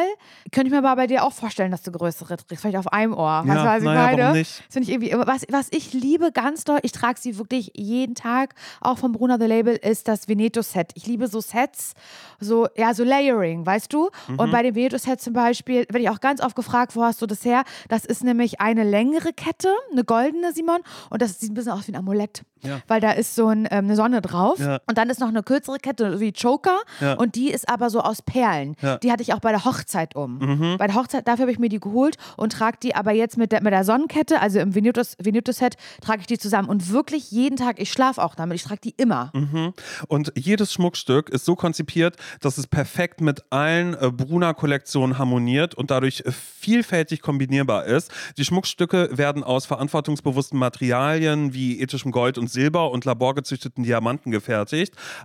Könnte 0.52 0.68
ich 0.68 0.72
mir 0.72 0.80
aber 0.80 0.96
bei 0.96 1.06
dir 1.06 1.24
auch 1.24 1.34
vorstellen, 1.34 1.70
dass 1.70 1.84
du 1.84 1.92
größere 1.92 2.38
trägst. 2.38 2.62
Vielleicht 2.62 2.78
auf 2.78 2.92
einem 2.92 3.14
Ohr. 3.14 3.44
Ja, 3.46 3.48
weißt 3.48 3.60
du, 3.60 3.66
was 3.66 3.78
ich 3.78 3.84
naja, 3.84 4.02
meine? 4.02 4.22
warum 4.24 4.38
nicht? 4.38 4.64
Das 4.68 4.76
ich 4.76 4.90
irgendwie, 4.90 5.12
was, 5.12 5.46
was 5.52 5.68
ich 5.70 5.94
liebe 5.94 6.32
ganz 6.32 6.64
doll, 6.64 6.80
ich 6.82 6.92
trage 6.92 7.20
sie 7.20 7.38
wirklich 7.38 7.72
jeden 7.76 8.16
Tag, 8.16 8.56
auch 8.82 8.98
vom 8.98 9.12
Bruna 9.12 9.38
The 9.40 9.46
Label, 9.46 9.76
ist 9.76 10.08
das 10.08 10.28
Veneto-Set. 10.28 10.92
Ich 10.96 11.06
liebe 11.06 11.28
so 11.28 11.40
Sets, 11.40 11.94
so, 12.40 12.68
ja, 12.76 12.96
so 12.96 13.04
Layering, 13.04 13.66
weißt 13.66 13.94
du? 13.94 14.10
Mhm. 14.28 14.40
Und 14.40 14.52
bei 14.52 14.64
dem 14.64 14.74
Veneto-Set 14.74 15.22
zum 15.22 15.34
Beispiel, 15.34 15.86
werde 15.90 16.00
ich 16.00 16.10
auch 16.10 16.20
ganz 16.20 16.42
oft 16.42 16.56
gefragt, 16.56 16.96
wo 16.96 17.04
hast 17.04 17.22
du 17.22 17.28
das 17.28 17.46
her? 17.46 17.64
Das 17.90 18.06
ist 18.06 18.24
nämlich 18.24 18.60
eine 18.60 18.84
längere 18.84 19.34
Kette, 19.34 19.70
eine 19.92 20.04
goldene, 20.04 20.52
Simon, 20.52 20.80
und 21.12 21.22
das 21.22 21.40
sieht 21.40 21.52
ein 21.52 21.54
bisschen 21.54 21.74
aus 21.74 21.88
wie 21.88 21.92
ein 21.92 21.96
Amulett. 21.96 22.44
Ja. 22.62 22.82
Weil 22.88 23.00
da 23.00 23.12
ist 23.12 23.36
so 23.36 23.48
ein, 23.48 23.68
ähm, 23.72 23.86
eine 23.86 23.96
Sonne 23.96 24.22
drauf. 24.22 24.60
Ja. 24.60 24.79
Und 24.88 24.98
dann 24.98 25.10
ist 25.10 25.20
noch 25.20 25.28
eine 25.28 25.44
kürzere 25.44 25.78
Kette, 25.78 26.20
wie 26.20 26.32
Choker. 26.32 26.78
Ja. 27.00 27.14
Und 27.14 27.36
die 27.36 27.52
ist 27.52 27.70
aber 27.70 27.90
so 27.90 28.02
aus 28.02 28.22
Perlen. 28.22 28.76
Ja. 28.82 28.96
Mhm. 28.96 29.00
Die 29.02 29.12
hatte 29.12 29.24
ich 29.24 29.34
auch 29.34 29.40
bei 29.40 29.52
der 29.52 29.66
Hochzeit 29.66 30.16
um. 30.16 30.78
Bei 30.78 30.88
der 30.88 30.96
Hochzeit, 30.96 31.28
dafür 31.28 31.44
habe 31.44 31.52
ich 31.52 31.60
mir 31.60 31.70
die 31.70 31.80
geholt 31.80 32.18
und 32.38 32.54
trage 32.54 32.78
die 32.82 32.96
aber 32.96 33.12
jetzt 33.12 33.38
mit 33.38 33.52
der, 33.52 33.62
mit 33.64 33.74
der 33.74 33.84
Sonnenkette, 33.84 34.40
also 34.40 34.60
im 34.60 34.76
Veneto-Set, 34.76 35.76
trage 36.02 36.22
ich 36.22 36.28
die 36.28 36.38
zusammen. 36.38 36.70
Und 36.70 36.92
wirklich 36.92 37.32
jeden 37.32 37.56
Tag, 37.56 37.80
ich 37.80 37.92
schlafe 37.92 38.24
auch 38.24 38.36
damit, 38.36 38.56
ich 38.56 38.64
trage 38.64 38.82
die 38.82 38.94
immer. 38.98 39.32
Mhm. 39.34 39.74
Und 40.08 40.32
jedes 40.36 40.74
Schmuckstück 40.74 41.30
ist 41.30 41.46
so 41.46 41.56
konzipiert, 41.56 42.16
dass 42.42 42.58
es 42.58 42.68
perfekt 42.68 43.22
mit 43.22 43.44
allen 43.50 43.94
äh, 43.96 44.12
Bruna-Kollektionen 44.12 45.18
harmoniert 45.18 45.76
und 45.76 45.92
dadurch 45.92 46.22
äh, 46.26 46.32
vielfältig 46.32 47.22
kombinierbar 47.22 47.86
ist. 47.86 48.12
Die 48.38 48.46
Schmuckstücke 48.46 49.18
werden 49.18 49.44
aus 49.44 49.66
verantwortungsbewussten 49.66 50.60
Materialien 50.60 51.54
wie 51.54 51.80
ethischem 51.80 52.12
Gold 52.12 52.38
und 52.38 52.50
Silber 52.50 52.92
und 52.92 53.06
laborgezüchteten 53.06 53.84
Diamanten 53.84 54.32
gefertigt. 54.32 54.69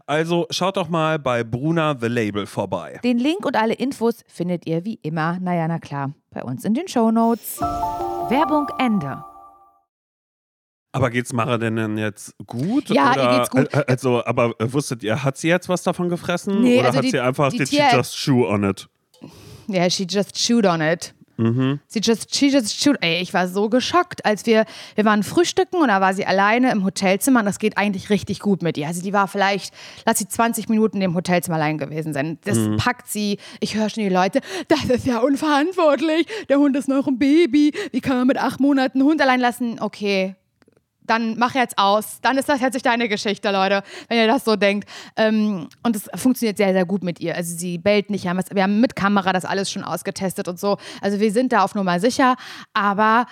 Also 0.07 0.47
schaut 0.51 0.77
doch 0.77 0.89
mal 0.89 1.19
bei 1.19 1.45
Bruna 1.45 1.97
The 2.01 2.09
Label 2.09 2.47
vorbei. 2.47 3.01
Den 3.05 3.19
Link 3.19 3.45
und 3.47 3.57
alle 3.57 3.75
Infos 3.75 4.23
findet 4.27 4.67
ihr 4.67 4.85
wie 4.85 4.99
immer, 5.03 5.39
naja, 5.41 5.67
na 5.69 5.79
klar, 5.79 6.13
bei 6.31 6.43
uns 6.43 6.65
in 6.65 6.75
den 6.75 6.89
Shownotes. 6.89 7.61
Werbung 7.61 8.69
Ende. 8.79 9.23
Aber 10.93 11.11
geht's 11.11 11.33
Mara 11.33 11.59
denn 11.59 11.75
denn 11.77 11.99
jetzt 11.99 12.35
gut? 12.47 12.89
Ja, 12.89 13.13
oder, 13.13 13.33
ihr 13.33 13.39
geht's 13.39 13.51
gut. 13.51 13.75
äh, 13.75 13.85
Also, 13.89 14.25
aber 14.25 14.55
äh, 14.61 14.73
wusstet 14.73 15.03
ihr, 15.03 15.25
hat 15.25 15.37
sie 15.37 15.49
jetzt 15.49 15.69
was 15.69 15.83
davon 15.83 16.09
gefressen? 16.09 16.63
Nee, 16.63 16.79
oder 16.79 16.87
also 16.87 16.99
hat 16.99 17.05
die- 17.05 17.11
sie 17.11 17.21
einfach, 17.21 17.51
die 17.51 17.59
did 17.59 17.69
she 17.69 17.83
just 17.93 18.15
chew 18.17 18.47
on 18.47 18.63
it? 18.65 18.89
Ja, 19.67 19.91
she 19.91 20.05
just 20.09 20.35
chewed 20.35 20.67
on 20.67 20.81
it. 20.81 21.13
Mhm. 21.37 21.81
Sie 21.87 22.01
just, 22.03 22.35
she 22.35 22.49
just 22.49 22.79
chewed. 22.81 22.99
Ey, 23.01 23.21
ich 23.21 23.35
war 23.35 23.49
so 23.49 23.69
geschockt, 23.69 24.25
als 24.25 24.47
wir, 24.47 24.65
wir 24.95 25.05
waren 25.05 25.23
frühstücken 25.23 25.77
und 25.77 25.89
da 25.89 26.01
war 26.01 26.15
sie 26.15 26.27
alleine 26.27 26.71
im 26.73 26.85
Hotelzimmer 26.85 27.41
und 27.41 27.47
das 27.47 27.59
geht 27.59 27.77
eigentlich 27.79 28.11
richtig 28.11 28.41
gut 28.41 28.63
mit 28.63 28.79
ihr. 28.79 28.87
Also 28.87 29.03
die 29.03 29.13
war 29.13 29.29
vielleicht, 29.29 29.75
lass 30.07 30.19
sie 30.19 30.29
20 30.29 30.69
Minuten 30.69 31.01
im 31.03 31.15
Hotelzimmer 31.15 31.57
allein 31.57 31.79
gewesen 31.79 32.13
sein. 32.13 32.39
Das 32.45 32.59
Mhm. 32.59 32.77
packt 32.77 33.09
sie. 33.09 33.39
Ich 33.61 33.75
höre 33.77 33.91
schon 33.91 34.05
die 34.05 34.09
Leute, 34.11 34.41
das 34.69 34.85
ist 34.85 35.07
ja 35.07 35.19
unverantwortlich. 35.19 36.27
Der 36.49 36.59
Hund 36.59 36.77
ist 36.77 36.89
noch 36.89 37.07
ein 37.07 37.19
Baby. 37.19 37.73
Wie 37.93 38.01
kann 38.01 38.17
man 38.17 38.27
mit 38.27 38.39
acht 38.39 38.61
Monaten 38.61 39.01
einen 39.01 39.09
Hund 39.09 39.21
allein 39.23 39.41
lassen? 39.41 39.79
Okay, 39.81 40.35
dann 41.05 41.37
mach 41.39 41.55
jetzt 41.55 41.79
aus. 41.79 42.19
Dann 42.23 42.39
ist 42.39 42.49
das 42.49 42.61
jetzt 42.61 42.75
nicht 42.75 42.87
deine 42.87 43.09
Geschichte, 43.09 43.51
Leute, 43.51 43.83
wenn 44.09 44.19
ihr 44.19 44.27
das 44.27 44.45
so 44.45 44.57
denkt. 44.57 44.89
Ähm, 45.17 45.69
und 45.83 45.97
es 45.97 46.09
funktioniert 46.15 46.57
sehr, 46.57 46.73
sehr 46.73 46.85
gut 46.87 47.05
mit 47.05 47.21
ihr. 47.21 47.35
Also 47.37 47.57
sie 47.57 47.79
bellt 47.79 48.11
nicht. 48.11 48.25
Wir 48.25 48.31
haben, 48.31 48.39
das- 48.39 48.51
wir 48.55 48.63
haben 48.63 48.81
mit 48.81 48.97
Kamera 48.97 49.33
das 49.33 49.45
alles 49.45 49.71
schon 49.71 49.85
ausgetestet 49.85 50.49
und 50.49 50.59
so. 50.59 50.79
Also 51.01 51.21
wir 51.21 51.31
sind 51.33 51.53
da 51.53 51.63
auf 51.63 51.75
Nummer 51.75 52.01
sicher. 52.01 52.37
Aber 52.73 53.27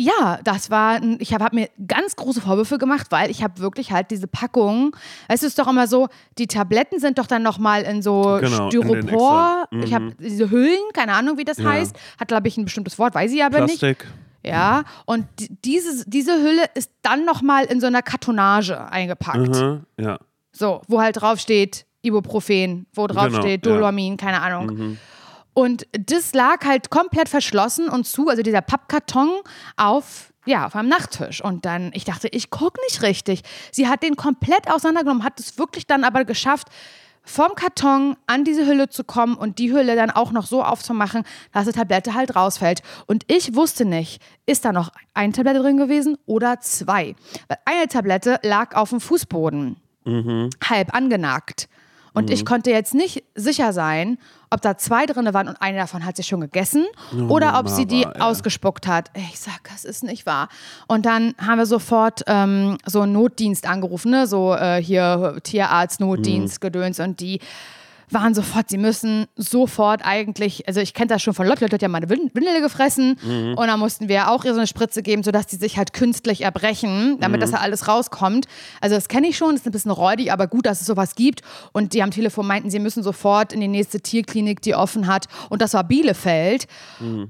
ja, 0.00 0.38
das 0.44 0.70
war, 0.70 1.00
ich 1.18 1.34
habe 1.34 1.42
hab 1.44 1.52
mir 1.52 1.68
ganz 1.88 2.14
große 2.14 2.40
Vorwürfe 2.40 2.78
gemacht, 2.78 3.08
weil 3.10 3.32
ich 3.32 3.42
habe 3.42 3.58
wirklich 3.58 3.90
halt 3.90 4.12
diese 4.12 4.28
Packung, 4.28 4.94
weißt 5.26 5.42
du, 5.42 5.46
es 5.46 5.52
ist 5.54 5.58
doch 5.58 5.66
immer 5.66 5.88
so, 5.88 6.06
die 6.38 6.46
Tabletten 6.46 7.00
sind 7.00 7.18
doch 7.18 7.26
dann 7.26 7.42
nochmal 7.42 7.82
in 7.82 8.00
so 8.00 8.38
Genau, 8.40 8.66
in 8.66 8.70
Styropor, 8.70 9.64
Extra. 9.72 9.84
ich 9.84 9.92
habe 9.94 10.14
diese 10.20 10.50
Hüllen, 10.52 10.78
keine 10.94 11.14
Ahnung, 11.14 11.36
wie 11.36 11.44
das 11.44 11.58
Ja. 11.58 11.70
heißt, 11.70 11.96
hat 12.20 12.28
glaube 12.28 12.46
ich 12.46 12.56
ein 12.56 12.64
bestimmtes 12.64 12.96
Wort, 13.00 13.12
weiß 13.16 13.32
ich 13.32 13.42
aber 13.42 13.62
nicht. 13.62 13.80
Plastik. 13.80 14.06
Ja, 14.48 14.84
und 15.06 15.26
di- 15.38 15.48
dieses, 15.64 16.04
diese 16.06 16.32
Hülle 16.42 16.64
ist 16.74 16.90
dann 17.02 17.24
nochmal 17.24 17.64
in 17.66 17.80
so 17.80 17.86
einer 17.86 18.02
Kartonage 18.02 18.78
eingepackt. 18.90 19.48
Mhm. 19.56 19.84
Ja. 19.98 20.18
So, 20.52 20.82
wo 20.88 21.00
halt 21.00 21.20
drauf 21.20 21.38
steht 21.40 21.86
Ibuprofen, 22.02 22.86
wo 22.94 23.06
drauf 23.06 23.26
Genau, 23.28 23.40
steht 23.40 23.66
ja. 23.66 24.16
Keine 24.16 24.40
Ahnung. 24.40 24.98
Und 25.54 25.86
das 25.92 26.34
lag 26.34 26.64
halt 26.64 26.90
komplett 26.90 27.28
verschlossen 27.28 27.88
und 27.88 28.06
zu, 28.06 28.28
also 28.28 28.42
dieser 28.42 28.60
Pappkarton 28.62 29.30
auf, 29.76 30.32
ja, 30.46 30.66
auf 30.66 30.76
einem 30.76 30.88
Nachttisch. 30.88 31.42
Und 31.42 31.64
dann, 31.64 31.90
ich 31.94 32.04
dachte, 32.04 32.28
ich 32.28 32.50
gucke 32.50 32.80
nicht 32.88 33.02
richtig. 33.02 33.42
Sie 33.72 33.88
hat 33.88 34.02
den 34.04 34.14
komplett 34.14 34.70
auseinandergenommen, 34.70 35.24
hat 35.24 35.40
es 35.40 35.58
wirklich 35.58 35.86
dann 35.88 36.04
aber 36.04 36.24
geschafft, 36.24 36.68
vom 37.28 37.54
Karton 37.54 38.16
an 38.26 38.44
diese 38.44 38.66
Hülle 38.66 38.88
zu 38.88 39.04
kommen 39.04 39.34
und 39.34 39.58
die 39.58 39.70
Hülle 39.70 39.96
dann 39.96 40.10
auch 40.10 40.32
noch 40.32 40.46
so 40.46 40.62
aufzumachen, 40.64 41.24
dass 41.52 41.66
die 41.66 41.72
Tablette 41.72 42.14
halt 42.14 42.34
rausfällt. 42.34 42.82
Und 43.06 43.24
ich 43.26 43.54
wusste 43.54 43.84
nicht, 43.84 44.22
ist 44.46 44.64
da 44.64 44.72
noch 44.72 44.90
eine 45.12 45.32
Tablette 45.32 45.60
drin 45.60 45.76
gewesen 45.76 46.16
oder 46.24 46.60
zwei. 46.60 47.14
Weil 47.48 47.58
eine 47.66 47.86
Tablette 47.88 48.40
lag 48.42 48.74
auf 48.74 48.90
dem 48.90 49.00
Fußboden, 49.00 49.76
halb 50.64 50.94
angenagt. 50.94 51.68
Und 52.14 52.30
ich 52.30 52.44
konnte 52.46 52.70
jetzt 52.70 52.94
nicht 52.94 53.22
sicher 53.34 53.72
sein, 53.72 54.18
ob 54.50 54.60
da 54.62 54.76
zwei 54.78 55.06
drin 55.06 55.32
waren 55.34 55.48
und 55.48 55.60
eine 55.60 55.78
davon 55.78 56.04
hat 56.04 56.16
sie 56.16 56.22
schon 56.22 56.40
gegessen 56.40 56.86
oder 57.28 57.58
ob 57.58 57.68
sie 57.68 57.86
die 57.86 58.02
Mama, 58.02 58.14
ey. 58.14 58.20
ausgespuckt 58.22 58.86
hat. 58.86 59.10
Ich 59.14 59.38
sag, 59.38 59.60
das 59.70 59.84
ist 59.84 60.02
nicht 60.02 60.26
wahr. 60.26 60.48
Und 60.86 61.06
dann 61.06 61.34
haben 61.38 61.58
wir 61.58 61.66
sofort 61.66 62.22
ähm, 62.26 62.78
so 62.86 63.02
einen 63.02 63.12
Notdienst 63.12 63.68
angerufen, 63.68 64.10
ne? 64.10 64.26
so 64.26 64.54
äh, 64.54 64.82
hier 64.82 65.38
Tierarzt, 65.42 66.00
Notdienst, 66.00 66.60
Gedöns 66.60 67.00
und 67.00 67.20
die 67.20 67.40
waren 68.10 68.34
sofort, 68.34 68.70
sie 68.70 68.78
müssen 68.78 69.26
sofort 69.36 70.00
eigentlich, 70.04 70.66
also 70.66 70.80
ich 70.80 70.94
kenne 70.94 71.08
das 71.08 71.22
schon 71.22 71.34
von 71.34 71.46
Lotte, 71.46 71.64
Lotte 71.64 71.74
hat 71.74 71.82
ja 71.82 71.88
meine 71.88 72.08
Win- 72.08 72.30
Windel 72.34 72.60
gefressen. 72.60 73.16
Und 73.56 73.66
dann 73.66 73.78
mussten 73.78 74.08
wir 74.08 74.30
auch 74.30 74.44
ihr 74.44 74.52
so 74.54 74.58
eine 74.60 74.66
Spritze 74.66 75.02
geben, 75.02 75.22
sodass 75.22 75.46
die 75.46 75.56
sich 75.56 75.76
halt 75.76 75.92
künstlich 75.92 76.42
erbrechen, 76.42 77.18
damit 77.20 77.42
das 77.42 77.50
ja 77.52 77.58
alles 77.58 77.88
rauskommt. 77.88 78.46
Also 78.80 78.94
das 78.96 79.08
kenne 79.08 79.28
ich 79.28 79.36
schon, 79.36 79.50
das 79.50 79.60
ist 79.60 79.66
ein 79.66 79.72
bisschen 79.72 79.90
räudig, 79.90 80.32
aber 80.32 80.46
gut, 80.46 80.66
dass 80.66 80.80
es 80.80 80.86
sowas 80.86 81.14
gibt. 81.14 81.42
Und 81.72 81.92
die 81.92 82.02
am 82.02 82.10
Telefon 82.10 82.46
meinten, 82.46 82.70
sie 82.70 82.78
müssen 82.78 83.02
sofort 83.02 83.52
in 83.52 83.60
die 83.60 83.68
nächste 83.68 84.00
Tierklinik, 84.00 84.62
die 84.62 84.74
offen 84.74 85.06
hat. 85.06 85.26
Und 85.50 85.62
das 85.62 85.74
war 85.74 85.84
Bielefeld. 85.84 86.66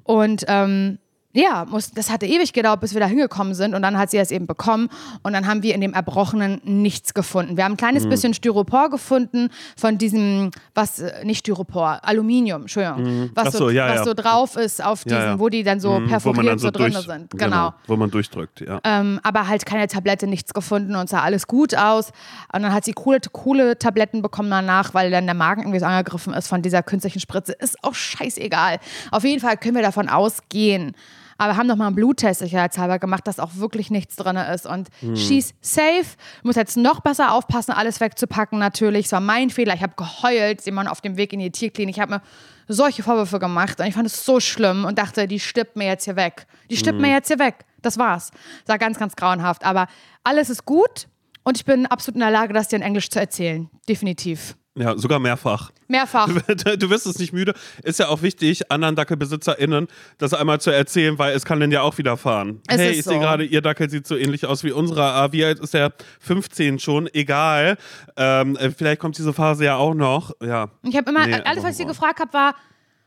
Und 0.05 0.45
ähm, 0.49 0.99
ja, 1.35 1.67
muss, 1.69 1.91
das 1.91 2.11
hatte 2.11 2.27
ewig 2.27 2.53
gedauert, 2.53 2.81
bis 2.81 2.95
wir 2.95 3.01
da 3.01 3.07
hingekommen 3.07 3.55
sind. 3.55 3.75
Und 3.75 3.83
dann 3.83 3.99
hat 3.99 4.11
sie 4.11 4.17
es 4.17 4.31
eben 4.31 4.47
bekommen. 4.47 4.89
Und 5.23 5.35
dann 5.35 5.47
haben 5.47 5.63
wir 5.63 5.75
in 5.75 5.81
dem 5.83 5.93
Erbrochenen 5.93 6.61
nichts 6.65 7.13
gefunden. 7.15 7.57
Wir 7.57 7.65
haben 7.65 7.73
ein 7.75 7.77
kleines 7.77 8.05
Mhm. 8.05 8.09
bisschen 8.11 8.35
Styropor 8.35 8.89
gefunden 8.91 9.51
von 9.77 9.99
diesem, 9.99 10.51
was, 10.75 10.99
äh, 11.01 11.25
nicht 11.25 11.41
Styropor, 11.41 12.01
Aluminium, 12.03 12.63
Entschuldigung. 12.63 12.99
Was, 13.05 13.05
Mhm. 13.05 13.31
Ach 13.37 13.53
so, 13.53 13.59
so, 13.59 13.71
ja, 13.71 13.89
was 13.89 13.97
ja. 13.97 14.05
so 14.05 14.15
drauf 14.15 14.57
ist 14.57 14.83
auf 14.83 15.05
diesen, 15.05 15.19
Ja, 15.19 15.39
wo 15.39 15.49
die 15.51 15.63
dann 15.63 15.81
so 15.81 16.01
Mhm, 16.01 16.09
perforiert 16.09 16.47
dann 16.47 16.59
so, 16.59 16.71
drin 16.71 16.93
durch- 16.93 17.05
sind. 17.05 17.31
Genau. 17.33 17.75
Wo 17.87 17.97
man 17.97 18.11
durchdrückt, 18.11 18.61
ja. 18.63 18.81
Ähm, 18.85 19.21
aber 19.23 19.47
halt 19.49 19.67
keine 19.67 19.87
Tablette, 19.87 20.27
nichts 20.27 20.55
gefunden 20.55 20.97
und 20.97 21.09
sah 21.11 21.21
alles 21.23 21.47
gut 21.47 21.77
aus. 21.77 22.11
Und 22.53 22.63
dann 22.63 22.73
hat 22.73 22.85
sie 22.85 22.93
coole, 22.95 23.21
coole 23.33 23.79
Tabletten 23.79 24.23
bekommen 24.23 24.51
danach, 24.51 24.95
weil 24.95 25.11
dann 25.11 25.27
der 25.27 25.35
Magen 25.35 25.61
irgendwie 25.63 25.79
so 25.81 25.87
angegriffen 25.87 26.33
ist 26.33 26.49
von 26.49 26.63
dieser 26.63 26.83
künstlichen 26.83 27.21
Spritze. 27.21 27.53
Ist 27.53 27.77
auch 27.85 27.95
scheißegal. 27.95 28.79
Auf 29.11 29.25
jeden 29.25 29.41
Fall 29.41 29.57
können 29.59 29.77
wir 29.77 29.83
davon 29.83 30.09
ausgehen. 30.09 30.93
Aber 31.39 31.57
haben 31.57 31.69
noch 31.69 31.77
mal 31.77 31.87
einen 31.87 31.95
Bluttest 31.95 32.41
sicherheitshalber 32.41 32.99
gemacht, 32.99 33.27
dass 33.27 33.39
auch 33.39 33.55
wirklich 33.55 33.91
nichts 33.91 34.17
drin 34.17 34.37
ist. 34.37 34.67
Und 34.67 34.89
she's 35.15 35.55
safe. 35.61 36.05
Muss 36.43 36.57
jetzt 36.57 36.77
noch 36.77 37.01
besser 37.01 37.33
aufpassen, 37.33 37.73
alles 37.73 38.01
wegzupacken 38.01 38.59
natürlich. 38.59 39.07
Es 39.07 39.13
war 39.13 39.21
mein 39.21 39.49
Fehler. 39.49 39.75
Ich 39.75 39.83
habe 39.83 39.95
geheult, 39.97 40.61
Simon, 40.61 40.89
auf 40.89 41.01
dem 41.01 41.17
Weg 41.17 41.33
in 41.33 41.39
die 41.39 41.51
Tierklinik. 41.51 41.97
Ich 41.97 42.01
habe 42.01 42.17
mir 42.17 42.23
solche 42.67 43.03
Vorwürfe 43.03 43.39
gemacht 43.39 43.81
und 43.81 43.87
ich 43.87 43.95
fand 43.95 44.07
es 44.07 44.25
so 44.25 44.41
schlimm 44.41 44.85
und 44.85 44.99
dachte, 44.99 45.27
die 45.27 45.41
stirbt 45.41 45.77
mir 45.77 45.87
jetzt 45.87 46.05
hier 46.05 46.17
weg. 46.17 46.47
Die 46.71 46.77
stirbt 46.77 47.01
mir 47.01 47.11
jetzt 47.11 47.29
hier 47.29 47.39
weg. 47.39 47.65
Das 47.81 47.97
war's. 47.99 48.33
Sah 48.67 48.77
ganz, 48.77 48.99
ganz 48.99 49.17
grauenhaft. 49.17 49.65
Aber 49.65 49.87
alles 50.25 50.51
ist 50.51 50.65
gut 50.65 51.09
und 51.45 51.57
ich 51.57 51.65
bin 51.65 51.87
absolut 51.87 52.17
in 52.17 52.21
der 52.21 52.31
Lage, 52.31 52.53
das 52.53 52.69
dir 52.69 52.77
in 52.77 52.83
Englisch 52.83 53.09
zu 53.09 53.21
erzählen. 53.21 53.71
Definitiv. 53.89 54.58
Ja, 54.79 54.97
sogar 54.97 55.19
mehrfach. 55.19 55.71
Mehrfach. 55.89 56.29
Du 56.79 56.91
wirst 56.91 57.07
es 57.07 57.19
nicht 57.19 57.33
müde. 57.33 57.55
Ist 57.83 57.99
ja 57.99 58.09
auch 58.09 58.23
wichtig, 58.23 58.71
anderen 58.71 58.95
DackelbesitzerInnen 58.97 59.89
das 60.19 60.35
einmal 60.35 60.61
zu 60.61 60.71
erzählen, 60.71 61.19
weil 61.19 61.35
es 61.35 61.45
kann 61.45 61.59
denn 61.61 61.73
ja 61.73 61.83
auch 61.83 61.99
widerfahren. 61.99 62.61
Es 62.69 62.79
hey, 62.79 62.91
ich 62.91 63.05
sehe 63.05 63.15
so. 63.15 63.21
gerade, 63.21 63.45
ihr 63.45 63.61
Dackel 63.63 63.91
sieht 63.91 64.07
so 64.07 64.17
ähnlich 64.17 64.47
aus 64.47 64.63
wie 64.65 64.73
unserer. 64.73 65.15
Ah, 65.15 65.33
wie 65.33 65.45
alt 65.45 65.59
ist 65.61 65.75
der? 65.75 65.93
15 66.21 66.79
schon. 66.79 67.09
Egal. 67.13 67.77
Ähm, 68.17 68.57
äh, 68.57 68.71
vielleicht 68.71 69.01
kommt 69.01 69.19
diese 69.19 69.33
Phase 69.33 69.65
ja 69.65 69.77
auch 69.77 69.95
noch. 69.95 70.33
Ja. 70.43 70.71
Ich 70.83 70.97
habe 70.97 71.11
immer, 71.11 71.27
Nee, 71.27 71.35
alles, 71.45 71.63
was 71.65 71.71
ich 71.73 71.77
sie 71.79 71.83
aber- 71.85 71.93
gefragt 71.93 72.21
habe, 72.21 72.33
war, 72.33 72.55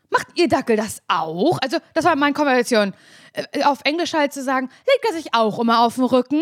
macht 0.09 0.27
ihr 0.35 0.47
Dackel 0.49 0.75
das 0.75 1.01
auch? 1.07 1.57
Also, 1.61 1.77
das 1.93 2.03
war 2.03 2.15
meine 2.15 2.33
Konversation. 2.33 2.93
Äh, 3.33 3.63
Auf 3.63 3.79
Englisch 3.85 4.13
halt 4.13 4.33
zu 4.33 4.43
sagen, 4.43 4.69
legt 4.87 5.05
er 5.09 5.13
sich 5.15 5.33
auch 5.33 5.59
immer 5.59 5.81
auf 5.85 5.95
den 5.95 6.03
Rücken? 6.03 6.41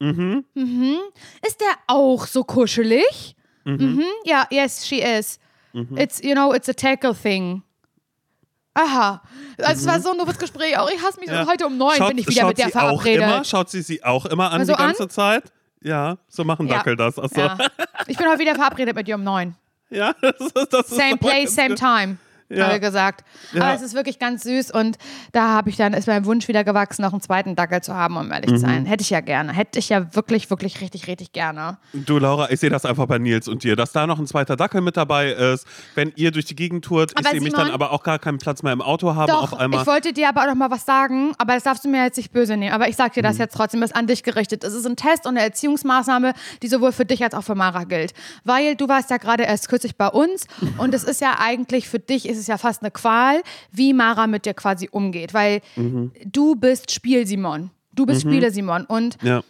Mhm. 0.00 0.44
Ist 1.46 1.60
der 1.60 1.68
auch 1.86 2.26
so 2.26 2.44
kuschelig? 2.44 3.36
Mhm. 3.64 4.02
Ja, 4.24 4.46
yes, 4.50 4.86
she 4.86 5.00
is. 5.00 5.38
Mhm. 5.72 5.96
It's, 5.96 6.22
you 6.22 6.32
know, 6.34 6.52
it's 6.54 6.68
a 6.68 6.72
tackle 6.74 7.14
thing. 7.14 7.62
Aha. 8.74 9.22
Also, 9.58 9.72
es 9.82 9.86
war 9.86 10.00
so 10.00 10.10
ein 10.12 10.18
doofes 10.18 10.38
Gespräch. 10.38 10.76
Auch 10.78 10.90
ich 10.90 11.00
hasse 11.02 11.20
mich. 11.20 11.28
Ja. 11.30 11.46
Heute 11.46 11.66
um 11.66 11.76
neun 11.78 11.96
Schaut- 11.96 12.08
bin 12.08 12.18
ich 12.18 12.26
wieder 12.28 12.46
mit 12.48 12.58
der 12.58 12.70
verabredet. 12.70 13.22
immer, 13.22 13.44
Schaut 13.44 13.70
sie 13.70 13.82
sie 13.82 14.02
auch 14.02 14.26
immer 14.26 14.50
an 14.50 14.60
Also 14.60 14.72
die 14.72 14.78
ganze 14.78 15.04
an? 15.04 15.10
Zeit? 15.10 15.44
Ja, 15.80 16.16
so 16.28 16.44
machen 16.44 16.66
Ja. 16.66 16.76
Dackel 16.78 16.96
das. 16.96 17.18
Achso. 17.18 17.40
Ja. 17.40 17.56
Ich 18.08 18.16
bin 18.16 18.26
heute 18.28 18.38
wieder 18.40 18.54
verabredet 18.54 18.96
mit 18.96 19.06
dir 19.06 19.14
um 19.16 19.24
neun. 19.24 19.54
Ja, 19.90 20.12
das 20.20 20.40
ist, 20.40 20.72
das 20.72 20.88
Same 20.88 21.18
place, 21.18 21.54
same 21.54 21.76
time. 21.76 22.16
Ja. 22.56 22.64
Haben 22.64 22.72
wir 22.72 22.80
gesagt. 22.80 23.24
Ja. 23.52 23.62
Aber 23.62 23.74
es 23.74 23.82
ist 23.82 23.94
wirklich 23.94 24.18
ganz 24.18 24.42
süß 24.44 24.70
und 24.72 24.96
da 25.32 25.48
habe 25.48 25.70
ich 25.70 25.76
dann, 25.76 25.92
ist 25.94 26.06
mein 26.08 26.24
Wunsch 26.24 26.48
wieder 26.48 26.64
gewachsen, 26.64 27.02
noch 27.02 27.12
einen 27.12 27.20
zweiten 27.20 27.56
Dackel 27.56 27.80
zu 27.82 27.94
haben, 27.94 28.16
um 28.16 28.30
ehrlich 28.32 28.48
zu 28.50 28.54
Mhm. 28.56 28.58
sein. 28.58 28.86
Hätte 28.86 29.02
ich 29.02 29.10
ja 29.10 29.20
gerne. 29.20 29.52
Hätte 29.52 29.78
ich 29.78 29.88
ja 29.88 30.14
wirklich, 30.14 30.50
wirklich, 30.50 30.80
richtig, 30.80 31.06
richtig 31.06 31.32
gerne. 31.32 31.78
Du, 31.92 32.18
Laura, 32.18 32.50
ich 32.50 32.60
sehe 32.60 32.70
das 32.70 32.84
einfach 32.84 33.06
bei 33.06 33.18
Nils 33.18 33.48
und 33.48 33.64
dir, 33.64 33.76
dass 33.76 33.92
da 33.92 34.06
noch 34.06 34.18
ein 34.18 34.26
zweiter 34.26 34.56
Dackel 34.56 34.80
mit 34.80 34.96
dabei 34.96 35.30
ist. 35.32 35.66
Wenn 35.94 36.12
ihr 36.16 36.30
durch 36.30 36.44
die 36.44 36.56
Gegend 36.56 36.84
tourt, 36.84 37.12
ich 37.12 37.18
Aber 37.18 37.30
sehe 37.30 37.40
mich 37.40 37.52
dann 37.52 37.70
aber 37.70 37.92
auch 37.92 38.02
gar 38.02 38.18
keinen 38.18 38.38
Platz 38.38 38.62
mehr 38.62 38.72
im 38.72 38.82
Auto 38.82 39.14
haben 39.14 39.28
Doch, 39.28 39.52
auf 39.52 39.58
einmal. 39.58 39.80
ich 39.80 39.86
wollte 39.86 40.12
dir 40.12 40.28
aber 40.28 40.42
auch 40.42 40.46
noch 40.46 40.54
mal 40.54 40.70
was 40.70 40.84
sagen, 40.84 41.32
aber 41.38 41.54
das 41.54 41.62
darfst 41.64 41.84
du 41.84 41.88
mir 41.88 42.04
jetzt 42.04 42.16
nicht 42.16 42.32
böse 42.32 42.56
nehmen. 42.56 42.72
Aber 42.74 42.88
ich 42.88 42.96
sag 42.96 43.12
dir 43.12 43.20
Mhm. 43.22 43.26
das 43.26 43.38
jetzt 43.38 43.54
trotzdem, 43.56 43.82
ist 43.82 43.94
an 43.94 44.06
dich 44.06 44.22
gerichtet. 44.22 44.64
Es 44.64 44.74
ist 44.74 44.86
ein 44.86 44.96
Test 44.96 45.26
und 45.26 45.36
eine 45.36 45.42
Erziehungsmaßnahme, 45.42 46.34
die 46.62 46.68
sowohl 46.68 46.92
für 46.92 47.04
dich 47.04 47.22
als 47.22 47.34
auch 47.34 47.42
für 47.42 47.54
Mara 47.54 47.84
gilt. 47.84 48.12
Weil 48.44 48.76
du 48.76 48.88
warst 48.88 49.10
ja 49.10 49.16
gerade 49.16 49.44
erst 49.44 49.68
kürzlich 49.68 49.96
bei 49.96 50.08
uns 50.08 50.46
und 50.78 50.94
es 50.94 51.04
ist 51.04 51.20
ja 51.20 51.36
eigentlich, 51.38 51.88
für 51.88 51.98
dich 51.98 52.28
ist 52.28 52.38
es 52.38 52.43
ja 52.48 52.58
fast 52.58 52.82
eine 52.82 52.90
Qual, 52.90 53.42
wie 53.70 53.92
Mara 53.92 54.26
mit 54.26 54.46
dir 54.46 54.54
quasi 54.54 54.88
umgeht. 54.90 55.34
Weil 55.34 55.60
Mhm. 55.76 56.12
du 56.24 56.54
bist 56.56 56.90
Spiel-Simon. 56.90 57.70
Du 57.92 58.06
bist 58.06 58.22
Spiele-Simon. 58.22 58.84
Und 58.86 59.16
ja. 59.22 59.42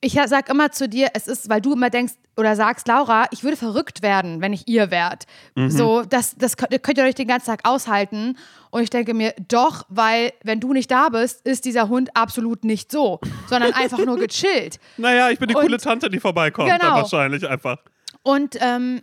ich 0.00 0.18
sag 0.26 0.48
immer 0.48 0.72
zu 0.72 0.88
dir, 0.88 1.08
es 1.14 1.26
ist, 1.28 1.48
weil 1.50 1.60
du 1.60 1.74
immer 1.74 1.90
denkst 1.90 2.14
oder 2.36 2.56
sagst, 2.56 2.88
Laura, 2.88 3.26
ich 3.32 3.44
würde 3.44 3.58
verrückt 3.58 4.00
werden, 4.02 4.40
wenn 4.40 4.54
ich 4.54 4.66
ihr 4.66 4.90
wärt. 4.90 5.26
So, 5.68 6.02
das, 6.08 6.34
das 6.36 6.56
könnt, 6.56 6.82
könnt 6.82 6.96
ihr 6.96 7.04
euch 7.04 7.14
den 7.14 7.28
ganzen 7.28 7.46
Tag 7.46 7.60
aushalten. 7.68 8.38
Und 8.70 8.82
ich 8.82 8.88
denke 8.88 9.12
mir, 9.12 9.34
doch, 9.48 9.84
weil 9.90 10.32
wenn 10.42 10.58
du 10.60 10.72
nicht 10.72 10.90
da 10.90 11.10
bist, 11.10 11.44
ist 11.46 11.66
dieser 11.66 11.90
Hund 11.90 12.16
absolut 12.16 12.64
nicht 12.64 12.90
so, 12.90 13.20
sondern 13.48 13.74
einfach 13.74 13.98
nur 13.98 14.16
gechillt. 14.26 14.78
Naja, 14.96 15.28
ich 15.28 15.38
bin 15.38 15.48
die 15.48 15.54
Und- 15.54 15.62
coole 15.62 15.76
Tante, 15.76 16.08
die 16.08 16.20
vorbeikommt, 16.20 16.70
Genau. 16.70 16.94
wahrscheinlich 16.94 17.46
einfach. 17.46 17.78
Und 18.22 18.56
ähm, 18.60 19.02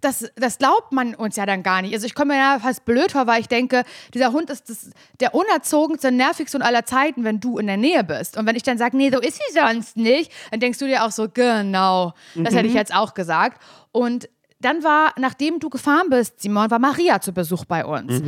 das, 0.00 0.30
das 0.36 0.58
glaubt 0.58 0.92
man 0.92 1.14
uns 1.14 1.36
ja 1.36 1.46
dann 1.46 1.62
gar 1.62 1.82
nicht. 1.82 1.94
Also 1.94 2.06
ich 2.06 2.14
komme 2.14 2.34
mir 2.34 2.40
ja 2.40 2.58
fast 2.60 2.84
blöd 2.84 3.12
vor, 3.12 3.26
weil 3.26 3.40
ich 3.40 3.48
denke, 3.48 3.84
dieser 4.14 4.32
Hund 4.32 4.50
ist 4.50 4.68
das, 4.70 4.90
der 5.20 5.34
unerzogenste, 5.34 6.10
nervigste 6.10 6.56
und 6.56 6.62
aller 6.62 6.84
Zeiten, 6.84 7.24
wenn 7.24 7.40
du 7.40 7.58
in 7.58 7.66
der 7.66 7.76
Nähe 7.76 8.04
bist. 8.04 8.36
Und 8.36 8.46
wenn 8.46 8.56
ich 8.56 8.62
dann 8.62 8.78
sage, 8.78 8.96
nee, 8.96 9.10
so 9.10 9.20
ist 9.20 9.36
sie 9.36 9.58
sonst 9.58 9.96
nicht, 9.96 10.32
dann 10.50 10.60
denkst 10.60 10.78
du 10.78 10.86
dir 10.86 11.04
auch 11.04 11.10
so, 11.10 11.28
genau, 11.32 12.14
das 12.34 12.54
hätte 12.54 12.68
ich 12.68 12.74
jetzt 12.74 12.94
auch 12.94 13.14
gesagt. 13.14 13.60
Und 13.92 14.28
dann 14.60 14.82
war, 14.84 15.12
nachdem 15.18 15.58
du 15.58 15.70
gefahren 15.70 16.10
bist, 16.10 16.40
Simon, 16.40 16.70
war 16.70 16.78
Maria 16.78 17.20
zu 17.20 17.32
Besuch 17.32 17.64
bei 17.64 17.84
uns. 17.84 18.20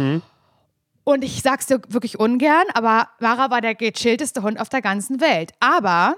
Und 1.04 1.24
ich 1.24 1.42
sag's 1.42 1.66
dir 1.66 1.80
wirklich 1.88 2.18
ungern, 2.20 2.64
aber 2.74 3.08
Mara 3.18 3.50
war 3.50 3.60
der 3.60 3.74
gechillteste 3.74 4.42
Hund 4.42 4.60
auf 4.60 4.68
der 4.68 4.82
ganzen 4.82 5.20
Welt. 5.20 5.52
Aber 5.60 6.16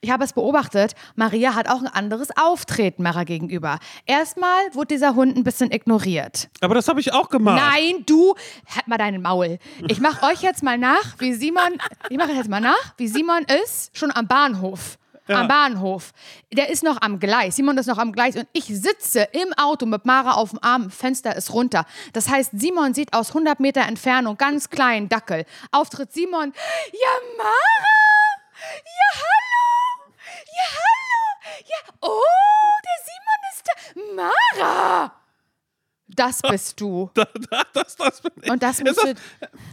ich 0.00 0.10
habe 0.10 0.24
es 0.24 0.32
beobachtet, 0.32 0.94
Maria 1.16 1.54
hat 1.54 1.68
auch 1.68 1.80
ein 1.80 1.88
anderes 1.88 2.28
Auftreten 2.36 3.02
Mara 3.02 3.24
gegenüber. 3.24 3.78
Erstmal 4.06 4.60
wurde 4.72 4.88
dieser 4.88 5.14
Hund 5.14 5.36
ein 5.36 5.44
bisschen 5.44 5.70
ignoriert. 5.70 6.48
Aber 6.60 6.74
das 6.74 6.88
habe 6.88 7.00
ich 7.00 7.12
auch 7.12 7.28
gemacht. 7.28 7.60
Nein, 7.60 8.04
du, 8.06 8.34
halt 8.74 8.88
mal 8.88 8.98
deinen 8.98 9.22
Maul. 9.22 9.58
Ich 9.88 10.00
mache 10.00 10.26
euch 10.26 10.42
jetzt 10.42 10.62
mal 10.62 10.78
nach, 10.78 11.18
wie 11.18 11.34
Simon, 11.34 11.78
ich 12.08 12.16
mache 12.16 12.32
jetzt 12.32 12.48
mal 12.48 12.60
nach, 12.60 12.94
wie 12.96 13.08
Simon 13.08 13.44
ist, 13.62 13.96
schon 13.96 14.10
am 14.10 14.26
Bahnhof. 14.26 14.98
Am 15.28 15.48
Bahnhof. 15.48 16.12
Der 16.52 16.68
ist 16.68 16.82
noch 16.82 17.00
am 17.00 17.18
Gleis. 17.18 17.56
Simon 17.56 17.78
ist 17.78 17.86
noch 17.86 17.98
am 17.98 18.12
Gleis 18.12 18.36
und 18.36 18.46
ich 18.52 18.64
sitze 18.64 19.28
im 19.32 19.52
Auto 19.56 19.86
mit 19.86 20.04
Mara 20.04 20.32
auf 20.32 20.50
dem 20.50 20.58
Arm. 20.62 20.90
Fenster 20.90 21.36
ist 21.36 21.52
runter. 21.52 21.86
Das 22.12 22.28
heißt, 22.28 22.50
Simon 22.54 22.92
sieht 22.92 23.14
aus 23.14 23.28
100 23.28 23.60
Meter 23.60 23.82
Entfernung 23.82 24.36
ganz 24.36 24.68
kleinen 24.68 25.08
Dackel. 25.08 25.44
Auftritt 25.70 26.12
Simon. 26.12 26.52
Ja, 26.92 27.38
Mara! 27.38 27.52
Ja, 28.84 29.20
hallo! 29.20 29.41
Oh, 32.02 32.20
der 32.84 32.98
Simon 33.06 33.40
ist 33.52 33.64
da. 34.16 34.22
Mara! 34.22 35.12
Das 36.14 36.42
bist 36.50 36.78
du. 36.78 37.10
das, 37.72 37.96
das 37.96 38.20
bin 38.20 38.32
ich. 38.42 38.50
Und 38.50 38.62
das 38.62 38.80
Ist 38.80 38.84
musst 38.86 39.02
du, 39.02 39.14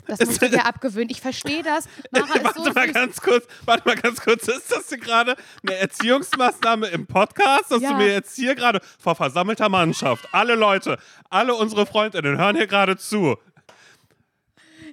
das 0.08 0.20
musst 0.22 0.42
du 0.42 0.50
dir 0.50 0.66
abgewöhnen. 0.66 1.10
Ich 1.10 1.20
verstehe 1.20 1.64
das. 1.64 1.86
Mara 2.12 2.26
ist 2.34 2.44
warte 2.46 2.64
so 2.64 2.72
mal 2.72 2.86
süß. 2.86 2.94
ganz 2.94 3.22
kurz, 3.22 3.46
warte 3.66 3.86
mal 3.88 3.96
ganz 3.98 4.22
kurz, 4.22 4.48
ist 4.48 4.72
das 4.72 4.88
hier 4.88 5.00
gerade 5.00 5.36
eine 5.68 5.76
Erziehungsmaßnahme 5.76 6.88
im 6.88 7.08
Podcast, 7.08 7.72
dass 7.72 7.82
Ja. 7.82 7.90
du 7.90 7.96
mir 7.98 8.08
jetzt 8.14 8.36
hier 8.38 8.56
gerade 8.56 8.80
vor 9.00 9.16
versammelter 9.16 9.68
Mannschaft, 9.68 10.30
alle 10.32 10.56
Leute, 10.56 10.98
alle 11.30 11.56
unsere 11.56 11.86
Freundinnen 11.86 12.38
hören 12.38 12.56
hier 12.56 12.68
gerade 12.68 12.96
zu. 12.96 13.36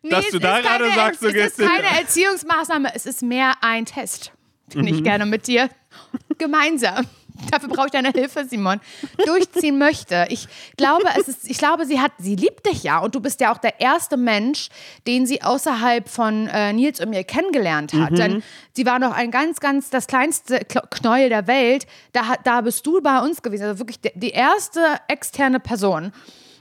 Nee, 0.02 0.10
dass 0.10 0.24
es 0.26 0.30
du 0.32 0.38
da 0.40 0.58
ist 0.58 0.66
gerade 0.66 0.84
keine- 0.84 0.94
sagst, 0.96 1.22
du 1.22 1.26
es 1.28 1.32
gehst 1.34 1.58
ist 1.60 1.68
hin- 1.68 1.80
keine 1.82 2.00
Erziehungsmaßnahme, 2.00 2.92
es 2.94 3.06
ist 3.06 3.22
mehr 3.22 3.54
ein 3.60 3.86
Test. 3.86 4.32
Finde 4.68 4.90
Mhm. 4.90 4.98
ich 4.98 5.04
gerne 5.04 5.26
mit 5.26 5.46
dir. 5.46 5.68
Gemeinsam. 6.38 7.06
Dafür 7.50 7.68
brauche 7.68 7.86
ich 7.86 7.92
deine 7.92 8.10
Hilfe, 8.10 8.44
Simon. 8.48 8.80
Durchziehen 9.24 9.78
möchte. 9.78 10.26
Ich 10.30 10.48
glaube, 10.76 11.04
es 11.18 11.28
ist, 11.28 11.48
ich 11.48 11.58
glaube, 11.58 11.86
sie 11.86 12.00
hat, 12.00 12.12
sie 12.18 12.36
liebt 12.36 12.66
dich 12.66 12.82
ja 12.82 12.98
und 12.98 13.14
du 13.14 13.20
bist 13.20 13.40
ja 13.40 13.52
auch 13.52 13.58
der 13.58 13.80
erste 13.80 14.16
Mensch, 14.16 14.68
den 15.06 15.26
sie 15.26 15.42
außerhalb 15.42 16.08
von 16.08 16.46
äh, 16.48 16.72
Nils 16.72 17.00
und 17.00 17.10
mir 17.10 17.24
kennengelernt 17.24 17.92
hat. 17.94 18.12
Mhm. 18.12 18.16
Denn 18.16 18.42
sie 18.72 18.86
war 18.86 18.98
noch 18.98 19.12
ein 19.12 19.30
ganz, 19.30 19.60
ganz 19.60 19.90
das 19.90 20.06
kleinste 20.06 20.58
Kl- 20.64 20.88
Knäuel 20.90 21.28
der 21.28 21.46
Welt. 21.46 21.86
Da, 22.12 22.34
da 22.44 22.60
bist 22.62 22.86
du 22.86 23.00
bei 23.02 23.20
uns 23.20 23.42
gewesen. 23.42 23.64
Also 23.64 23.78
wirklich 23.78 24.00
die, 24.00 24.12
die 24.14 24.30
erste 24.30 24.80
externe 25.08 25.60
Person. 25.60 26.12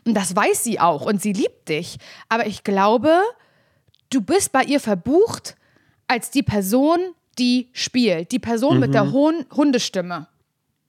Und 0.06 0.14
das 0.14 0.36
weiß 0.36 0.64
sie 0.64 0.80
auch 0.80 1.06
und 1.06 1.22
sie 1.22 1.34
liebt 1.34 1.70
dich. 1.70 1.98
Aber 2.30 2.46
ich 2.46 2.64
glaube, 2.64 3.22
du 4.12 4.22
bist 4.22 4.52
bei 4.52 4.64
ihr 4.64 4.80
verbucht 4.80 5.56
als 6.08 6.30
die 6.30 6.44
Person, 6.44 7.00
die 7.40 7.70
spielt. 7.74 8.32
Die 8.32 8.40
Person 8.40 8.80
mit 8.80 8.94
der 8.94 9.12
hohen 9.12 9.46
Hundestimme. 9.56 10.28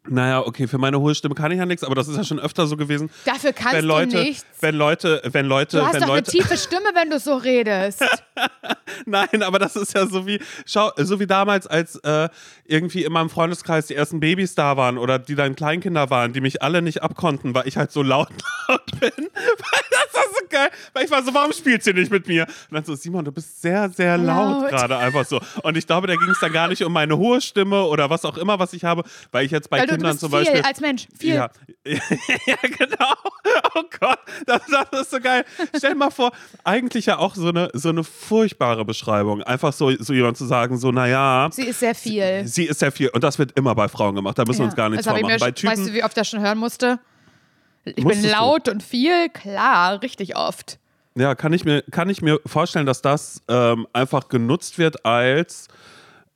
Naja, 0.08 0.40
okay, 0.46 0.66
für 0.66 0.78
meine 0.78 1.00
hohe 1.00 1.14
Stimme 1.14 1.34
kann 1.34 1.50
ich 1.52 1.58
ja 1.58 1.66
nichts, 1.66 1.82
aber 1.84 1.94
das 1.94 2.08
ist 2.08 2.16
ja 2.16 2.24
schon 2.24 2.38
öfter 2.38 2.66
so 2.66 2.76
gewesen. 2.76 3.10
Dafür 3.24 3.52
kannst 3.52 3.74
wenn 3.74 3.84
Leute, 3.84 4.16
du 4.16 4.22
nichts. 4.22 4.46
Wenn 4.60 4.74
Leute, 4.74 5.20
wenn 5.24 5.46
Leute, 5.46 5.78
Du 5.78 5.84
hast 5.84 5.94
wenn 5.94 6.00
doch 6.02 6.08
Leute. 6.08 6.30
eine 6.30 6.42
tiefe 6.42 6.56
Stimme, 6.56 6.86
wenn 6.94 7.10
du 7.10 7.18
so 7.18 7.34
redest. 7.36 8.04
Nein, 9.06 9.42
aber 9.42 9.58
das 9.58 9.76
ist 9.76 9.94
ja 9.94 10.06
so 10.06 10.26
wie, 10.26 10.40
schau, 10.64 10.90
so 10.96 11.20
wie 11.20 11.26
damals, 11.26 11.66
als 11.66 11.96
äh, 11.96 12.28
irgendwie 12.64 13.04
in 13.04 13.12
meinem 13.12 13.30
Freundeskreis 13.30 13.86
die 13.86 13.94
ersten 13.94 14.20
Babys 14.20 14.54
da 14.54 14.76
waren 14.76 14.98
oder 14.98 15.18
die 15.18 15.34
dann 15.34 15.56
Kleinkinder 15.56 16.10
waren, 16.10 16.32
die 16.32 16.40
mich 16.40 16.62
alle 16.62 16.82
nicht 16.82 17.02
abkonnten, 17.02 17.54
weil 17.54 17.66
ich 17.68 17.76
halt 17.76 17.92
so 17.92 18.02
laut, 18.02 18.28
laut 18.68 18.86
bin. 19.00 19.10
Weil 19.16 19.82
das 19.90 20.14
war 20.14 20.22
so 20.24 20.46
geil. 20.48 20.68
Weil 20.92 21.04
ich 21.04 21.10
war 21.10 21.22
so, 21.22 21.34
warum 21.34 21.52
spielt 21.52 21.82
sie 21.84 21.92
nicht 21.92 22.10
mit 22.10 22.26
mir? 22.28 22.44
Und 22.44 22.74
dann 22.74 22.84
so, 22.84 22.94
Simon, 22.94 23.24
du 23.24 23.32
bist 23.32 23.60
sehr, 23.62 23.88
sehr 23.90 24.16
laut, 24.18 24.62
Laut. 24.62 24.70
gerade 24.70 24.96
einfach 24.96 25.24
so. 25.24 25.40
Und 25.62 25.76
ich 25.76 25.86
glaube, 25.86 26.06
da 26.06 26.14
ging 26.16 26.28
es 26.30 26.40
dann 26.40 26.52
gar 26.52 26.68
nicht 26.68 26.82
um 26.84 26.92
meine 26.92 27.16
hohe 27.16 27.40
Stimme 27.40 27.82
oder 27.84 28.10
was 28.10 28.24
auch 28.24 28.36
immer, 28.36 28.58
was 28.58 28.72
ich 28.72 28.84
habe, 28.84 29.02
weil 29.32 29.44
ich 29.44 29.50
jetzt 29.50 29.70
bei 29.70 29.78
Weil 29.80 29.86
du, 29.86 29.95
du 29.95 29.95
Kindern 29.96 30.18
zum 30.18 30.30
viel 30.30 30.38
Beispiel. 30.40 30.62
als 30.62 30.80
Mensch. 30.80 31.06
Viel. 31.18 31.34
Ja. 31.34 31.50
ja, 31.86 32.56
genau. 32.62 33.14
Oh 33.74 33.82
Gott, 34.00 34.18
das, 34.46 34.62
das 34.66 35.00
ist 35.02 35.10
so 35.10 35.20
geil. 35.20 35.44
Stell 35.76 35.90
dir 35.92 35.96
mal 35.96 36.10
vor, 36.10 36.32
eigentlich 36.64 37.06
ja 37.06 37.18
auch 37.18 37.34
so 37.34 37.48
eine, 37.48 37.70
so 37.74 37.88
eine 37.90 38.04
furchtbare 38.04 38.84
Beschreibung. 38.84 39.42
Einfach 39.42 39.72
so, 39.72 39.90
so 39.98 40.12
jemand 40.12 40.36
zu 40.36 40.46
sagen, 40.46 40.78
so, 40.78 40.90
naja, 40.92 41.48
Sie 41.52 41.64
ist 41.64 41.80
sehr 41.80 41.94
viel. 41.94 42.46
sie 42.46 42.64
ist 42.64 42.80
sehr 42.80 42.92
viel. 42.92 43.08
Und 43.10 43.22
das 43.24 43.38
wird 43.38 43.52
immer 43.52 43.74
bei 43.74 43.88
Frauen 43.88 44.14
gemacht. 44.14 44.38
Da 44.38 44.44
müssen 44.44 44.60
wir 44.60 44.66
uns 44.66 44.76
gar 44.76 44.88
nichts 44.88 45.06
vormachen. 45.06 45.38
Bei 45.38 45.50
Typen, 45.50 45.70
Weißt 45.72 45.88
du, 45.88 45.92
wie 45.92 46.02
oft 46.02 46.12
ich 46.12 46.20
das 46.20 46.28
schon 46.28 46.40
hören 46.40 46.58
musste? 46.58 46.98
Ich 47.84 48.04
bin 48.04 48.22
du? 48.22 48.28
laut 48.28 48.68
und 48.68 48.82
viel, 48.82 49.28
klar, 49.28 50.02
richtig 50.02 50.36
oft. 50.36 50.78
ja, 51.14 51.34
kann 51.36 51.52
ich 51.52 51.64
mir, 51.64 51.82
kann 51.82 52.10
ich 52.10 52.20
mir 52.20 52.40
vorstellen, 52.44 52.84
dass 52.86 53.00
das 53.00 53.42
ähm, 53.48 53.86
einfach 53.92 54.28
genutzt 54.28 54.78
wird 54.78 55.04
als 55.06 55.68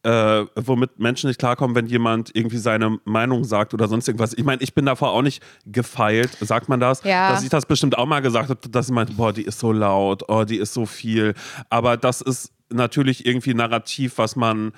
äh, 0.02 0.44
womit 0.54 0.98
Menschen 0.98 1.28
nicht 1.28 1.38
klarkommen, 1.38 1.76
wenn 1.76 1.86
jemand 1.86 2.34
irgendwie 2.34 2.56
seine 2.56 2.98
Meinung 3.04 3.44
sagt 3.44 3.74
oder 3.74 3.88
sonst 3.88 4.08
irgendwas. 4.08 4.32
Ich 4.34 4.44
meine, 4.44 4.62
ich 4.62 4.74
bin 4.74 4.86
davor 4.86 5.12
auch 5.12 5.22
nicht 5.22 5.42
gefeilt, 5.66 6.36
sagt 6.40 6.68
man 6.68 6.80
das? 6.80 7.02
Ja. 7.04 7.30
Dass 7.30 7.42
ich 7.42 7.50
das 7.50 7.66
bestimmt 7.66 7.98
auch 7.98 8.06
mal 8.06 8.20
gesagt 8.20 8.48
habe, 8.48 8.68
dass 8.68 8.88
ich 8.88 8.94
meinte, 8.94 9.12
boah, 9.14 9.32
die 9.32 9.42
ist 9.42 9.58
so 9.58 9.72
laut, 9.72 10.22
oh, 10.28 10.44
die 10.44 10.56
ist 10.56 10.72
so 10.72 10.86
viel. 10.86 11.34
Aber 11.68 11.96
das 11.96 12.20
ist 12.20 12.52
natürlich 12.70 13.26
irgendwie 13.26 13.50
ein 13.50 13.58
Narrativ, 13.58 14.16
was 14.16 14.36
man 14.36 14.72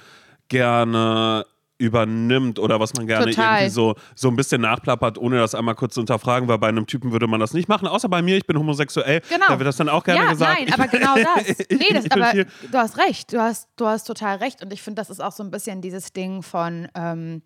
gerne 0.48 1.46
übernimmt 1.82 2.58
oder 2.58 2.78
was 2.80 2.94
man 2.94 3.06
gerne 3.06 3.26
Total. 3.26 3.60
irgendwie 3.60 3.70
so, 3.70 3.94
so 4.14 4.28
ein 4.28 4.36
bisschen 4.36 4.60
nachplappert, 4.60 5.18
ohne 5.18 5.38
das 5.38 5.54
einmal 5.54 5.74
kurz 5.74 5.94
zu 5.94 6.00
hinterfragen, 6.00 6.48
weil 6.48 6.58
bei 6.58 6.68
einem 6.68 6.86
Typen 6.86 7.12
würde 7.12 7.26
man 7.26 7.40
das 7.40 7.52
nicht 7.52 7.68
machen, 7.68 7.88
außer 7.88 8.08
bei 8.08 8.22
mir, 8.22 8.36
ich 8.36 8.46
bin 8.46 8.58
homosexuell, 8.58 9.20
Genau. 9.28 9.46
da 9.48 9.58
wird 9.58 9.66
das 9.66 9.76
dann 9.76 9.88
auch 9.88 10.04
gerne 10.04 10.24
ja, 10.24 10.30
gesagt. 10.30 10.60
nein, 10.60 10.72
aber 10.72 10.86
genau 10.86 11.14
das. 11.36 11.58
Nee, 11.70 11.92
das 11.92 12.10
aber 12.10 12.32
du 12.44 12.78
hast 12.78 12.98
recht. 12.98 13.32
Du 13.32 13.40
hast, 13.40 13.68
du 13.76 13.86
hast 13.86 14.04
total 14.04 14.36
recht. 14.36 14.62
Und 14.62 14.72
ich 14.72 14.80
finde, 14.82 15.00
das 15.00 15.10
ist 15.10 15.20
auch 15.20 15.32
so 15.32 15.42
ein 15.42 15.50
bisschen 15.50 15.80
dieses 15.80 16.12
Ding 16.12 16.42
von, 16.42 16.88
ähm, 16.94 17.42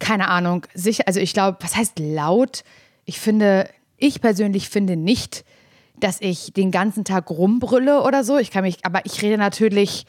keine 0.00 0.28
Ahnung, 0.28 0.66
sicher, 0.74 1.04
also 1.06 1.20
ich 1.20 1.32
glaube, 1.32 1.58
was 1.60 1.76
heißt 1.76 1.98
laut? 1.98 2.64
Ich 3.04 3.18
finde, 3.20 3.68
ich 3.96 4.20
persönlich 4.20 4.68
finde 4.68 4.96
nicht, 4.96 5.44
dass 5.96 6.20
ich 6.20 6.52
den 6.52 6.70
ganzen 6.70 7.04
Tag 7.04 7.30
rumbrülle 7.30 8.02
oder 8.02 8.24
so. 8.24 8.38
Ich 8.38 8.50
kann 8.50 8.62
mich, 8.62 8.84
aber 8.84 9.04
ich 9.04 9.22
rede 9.22 9.38
natürlich 9.38 10.06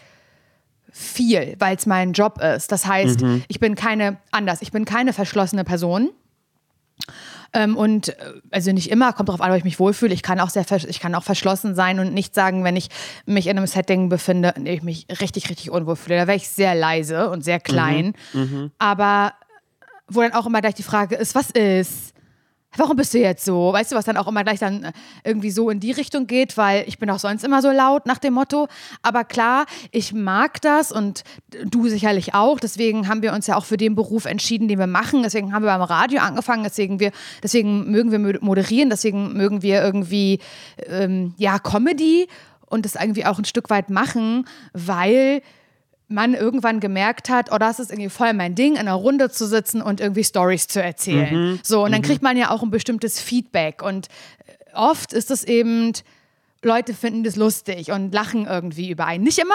viel, 0.92 1.56
weil 1.60 1.76
es 1.76 1.86
mein 1.86 2.14
Job 2.14 2.42
ist. 2.42 2.72
Das 2.72 2.86
heißt, 2.86 3.22
Mhm. 3.22 3.44
ich 3.48 3.60
bin 3.60 3.76
keine, 3.76 4.18
anders, 4.32 4.62
ich 4.62 4.72
bin 4.72 4.86
keine 4.86 5.14
verschlossene 5.14 5.64
Person. 5.64 6.10
Ähm, 7.52 7.78
und 7.78 8.10
äh, 8.10 8.16
also 8.52 8.72
nicht 8.72 8.92
immer, 8.92 9.12
kommt 9.14 9.30
darauf 9.30 9.42
an, 9.42 9.50
ob 9.52 9.58
ich 9.58 9.64
mich 9.64 9.80
wohlfühle. 9.80 10.14
Ich 10.14 10.22
kann 10.22 10.40
auch 10.40 10.50
sehr 10.50 10.66
ich 10.88 11.00
kann 11.00 11.16
auch 11.16 11.24
verschlossen 11.24 11.74
sein 11.74 12.00
und 12.00 12.14
nicht 12.14 12.36
sagen, 12.36 12.64
wenn 12.64 12.76
ich 12.76 12.90
mich 13.26 13.48
in 13.48 13.58
einem 13.58 13.66
Setting 13.66 14.08
befinde, 14.10 14.54
in 14.56 14.66
dem 14.66 14.74
ich 14.76 14.84
mich 14.84 15.08
richtig, 15.22 15.50
richtig 15.50 15.72
unwohl 15.72 15.96
fühle. 15.96 16.18
Da 16.18 16.28
wäre 16.28 16.38
ich 16.38 16.48
sehr 16.50 16.76
leise 16.76 17.30
und 17.30 17.44
sehr 17.44 17.60
klein. 17.60 18.14
Aber 18.78 19.34
wo 20.08 20.22
dann 20.22 20.34
auch 20.34 20.46
immer 20.46 20.62
gleich 20.62 20.76
die 20.76 20.84
Frage 20.84 21.16
ist, 21.16 21.34
was 21.36 21.50
ist? 21.50 22.14
Warum 22.80 22.98
bist 22.98 23.14
du 23.14 23.20
jetzt 23.20 23.46
so? 23.46 23.74
Weißt 23.74 23.92
du, 23.92 23.96
was 23.96 24.06
dann 24.06 24.18
auch 24.18 24.28
immer 24.28 24.44
gleich 24.44 24.60
dann 24.60 24.84
äh, 24.84 24.92
irgendwie 25.24 25.52
so 25.52 25.70
in 25.70 25.80
die 25.80 25.92
Richtung 25.92 26.28
geht, 26.28 26.58
weil 26.58 26.86
ich 26.88 26.98
bin 26.98 27.10
auch 27.10 27.20
sonst 27.20 27.44
immer 27.44 27.62
so 27.62 27.72
laut 27.72 28.06
nach 28.06 28.18
dem 28.18 28.34
Motto. 28.34 28.68
Aber 29.02 29.24
klar, 29.24 29.66
ich 29.92 30.14
mag 30.14 30.62
das 30.62 30.92
und 30.92 31.24
du 31.66 31.88
sicherlich 31.88 32.34
auch. 32.34 32.60
Deswegen 32.60 33.08
haben 33.08 33.22
wir 33.22 33.34
uns 33.34 33.48
ja 33.48 33.56
auch 33.56 33.66
für 33.66 33.78
den 33.78 33.96
Beruf 33.96 34.26
entschieden, 34.26 34.68
den 34.68 34.80
wir 34.80 34.88
machen. 34.88 35.24
Deswegen 35.24 35.54
haben 35.54 35.64
wir 35.64 35.72
beim 35.72 35.82
Radio 35.82 36.22
angefangen. 36.22 36.64
Deswegen, 36.64 37.00
wir, 37.00 37.12
deswegen 37.44 37.92
mögen 37.92 38.12
wir 38.12 38.40
moderieren. 38.42 38.90
Deswegen 38.90 39.34
mögen 39.34 39.62
wir 39.62 39.82
irgendwie, 39.84 40.40
ähm, 40.88 41.34
ja, 41.38 41.60
Comedy 41.60 42.28
und 42.68 42.86
das 42.86 42.96
irgendwie 42.96 43.26
auch 43.26 43.38
ein 43.38 43.46
Stück 43.46 43.70
weit 43.70 43.90
machen, 43.90 44.46
weil 44.74 45.42
man 46.10 46.34
irgendwann 46.34 46.80
gemerkt 46.80 47.30
hat, 47.30 47.52
oh, 47.52 47.58
das 47.58 47.80
ist 47.80 47.92
irgendwie 47.92 48.10
voll 48.10 48.34
mein 48.34 48.56
Ding, 48.56 48.74
in 48.74 48.80
einer 48.80 48.94
Runde 48.94 49.30
zu 49.30 49.48
sitzen 49.48 49.82
und 49.82 50.02
irgendwie 50.02 50.24
Stories 50.24 50.68
zu 50.68 50.82
erzählen. 50.82 51.60
So, 51.64 51.86
und 51.86 51.92
dann 51.92 52.02
kriegt 52.02 52.24
man 52.24 52.36
ja 52.36 52.50
auch 52.50 52.64
ein 52.64 52.72
bestimmtes 52.72 53.22
Feedback. 53.22 53.84
Und 53.84 54.08
äh, 54.08 54.76
oft 54.76 55.14
ist 55.14 55.30
es 55.30 55.44
eben, 55.44 55.94
Leute 56.64 56.96
finden 56.96 57.24
das 57.24 57.36
lustig 57.36 57.92
und 57.92 58.12
lachen 58.12 58.48
irgendwie 58.48 58.90
über 58.90 59.06
einen. 59.06 59.24
Nicht 59.24 59.38
immer, 59.38 59.54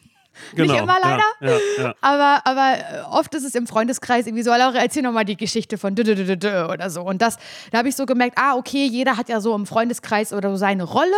genau. 0.54 0.78
immer 0.78 0.96
leider. 1.02 1.24
Ja, 1.40 1.48
ja, 1.48 1.58
ja. 1.82 1.94
aber, 2.00 2.40
aber 2.44 2.78
äh, 2.78 3.02
oft 3.10 3.34
ist 3.34 3.44
es 3.44 3.56
im 3.56 3.66
Freundeskreis 3.66 4.28
irgendwie 4.28 4.44
so, 4.44 4.50
Laura, 4.50 4.78
erzähl 4.78 5.02
nochmal 5.02 5.24
die 5.24 5.36
Geschichte 5.36 5.76
von 5.76 5.96
dü, 5.96 6.04
dü, 6.04 6.14
dü, 6.14 6.24
dü, 6.24 6.36
dü 6.36 6.72
oder 6.72 6.88
so. 6.88 7.02
Und 7.02 7.20
das, 7.20 7.36
da 7.72 7.78
habe 7.78 7.88
ich 7.88 7.96
so 7.96 8.06
gemerkt, 8.06 8.38
ah, 8.38 8.54
okay, 8.54 8.86
jeder 8.86 9.16
hat 9.16 9.28
ja 9.28 9.40
so 9.40 9.56
im 9.56 9.66
Freundeskreis 9.66 10.32
oder 10.32 10.50
so 10.50 10.56
seine 10.56 10.84
Rolle. 10.84 11.10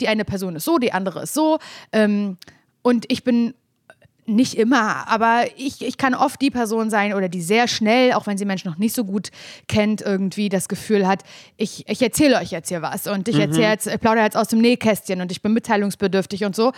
Die 0.00 0.08
eine 0.08 0.26
Person 0.26 0.56
ist 0.56 0.66
so, 0.66 0.76
die 0.76 0.92
andere 0.92 1.22
ist 1.22 1.32
so. 1.32 1.58
Ähm, 1.92 2.36
und 2.82 3.06
ich 3.08 3.24
bin 3.24 3.54
nicht 4.28 4.54
immer, 4.54 5.08
aber 5.08 5.44
ich, 5.56 5.82
ich 5.82 5.96
kann 5.96 6.14
oft 6.14 6.40
die 6.40 6.50
Person 6.50 6.90
sein 6.90 7.14
oder 7.14 7.28
die 7.28 7.40
sehr 7.40 7.68
schnell, 7.68 8.12
auch 8.12 8.26
wenn 8.26 8.38
sie 8.38 8.44
Menschen 8.44 8.70
noch 8.70 8.78
nicht 8.78 8.94
so 8.94 9.04
gut 9.04 9.30
kennt, 9.66 10.00
irgendwie 10.00 10.48
das 10.48 10.68
Gefühl 10.68 11.06
hat, 11.06 11.22
ich, 11.56 11.88
ich 11.88 12.02
erzähle 12.02 12.38
euch 12.38 12.50
jetzt 12.50 12.68
hier 12.68 12.82
was 12.82 13.06
und 13.06 13.28
ich 13.28 13.38
erzähle 13.38 13.68
jetzt, 13.68 13.86
ich 13.86 14.00
plaudere 14.00 14.24
jetzt 14.24 14.36
aus 14.36 14.48
dem 14.48 14.60
Nähkästchen 14.60 15.20
und 15.20 15.32
ich 15.32 15.42
bin 15.42 15.52
mitteilungsbedürftig 15.52 16.44
und 16.44 16.54
so. 16.54 16.72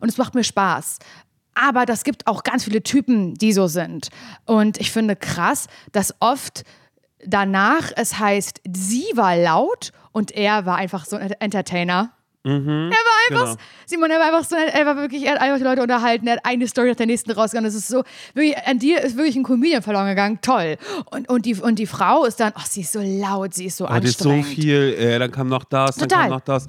Und 0.00 0.08
es 0.08 0.18
macht 0.18 0.34
mir 0.34 0.44
Spaß. 0.44 0.98
Aber 1.54 1.86
das 1.86 2.04
gibt 2.04 2.26
auch 2.26 2.42
ganz 2.42 2.64
viele 2.64 2.82
Typen, 2.82 3.34
die 3.34 3.52
so 3.52 3.68
sind. 3.68 4.08
Und 4.44 4.80
ich 4.80 4.90
finde 4.90 5.14
krass, 5.16 5.66
dass 5.92 6.14
oft 6.20 6.64
danach 7.24 7.92
es 7.96 8.18
heißt, 8.18 8.60
sie 8.72 9.06
war 9.14 9.36
laut 9.36 9.92
und 10.12 10.32
er 10.32 10.66
war 10.66 10.76
einfach 10.76 11.04
so 11.04 11.16
ein 11.16 11.30
Entertainer. 11.32 12.12
Er 12.46 12.50
war 12.52 12.90
einfach, 13.30 13.52
genau. 13.52 13.62
Simon, 13.86 14.10
er 14.10 14.18
war 14.18 14.26
einfach 14.26 14.44
so, 14.48 14.54
er 14.56 14.84
war 14.84 14.96
wirklich, 14.96 15.24
er 15.24 15.32
hat 15.32 15.40
einfach 15.40 15.56
die 15.58 15.64
Leute 15.64 15.80
unterhalten, 15.80 16.26
er 16.26 16.34
hat 16.34 16.44
eine 16.44 16.68
Story 16.68 16.88
nach 16.90 16.96
der 16.96 17.06
nächsten 17.06 17.30
rausgegangen. 17.30 17.66
Das 17.66 17.74
ist 17.74 17.88
so, 17.88 18.02
wirklich, 18.34 18.56
an 18.66 18.78
dir 18.78 19.00
ist 19.02 19.16
wirklich 19.16 19.36
ein 19.36 19.44
Comedian 19.44 19.82
verloren 19.82 20.08
gegangen. 20.08 20.38
Toll. 20.42 20.76
Und, 21.10 21.28
und, 21.30 21.46
die, 21.46 21.54
und 21.54 21.78
die 21.78 21.86
Frau 21.86 22.24
ist 22.26 22.40
dann, 22.40 22.52
oh, 22.56 22.62
sie 22.68 22.82
ist 22.82 22.92
so 22.92 23.00
laut, 23.00 23.54
sie 23.54 23.66
ist 23.66 23.78
so 23.78 23.86
Oh, 23.86 23.88
das 23.94 24.04
ist 24.10 24.20
so 24.20 24.30
anstrengend. 24.30 24.60
viel, 24.60 24.94
äh, 24.98 25.18
dann 25.18 25.30
kam 25.30 25.48
noch 25.48 25.64
das, 25.64 25.96
dann 25.96 26.08
Total. 26.08 26.24
kam 26.24 26.30
noch 26.30 26.40
das. 26.40 26.66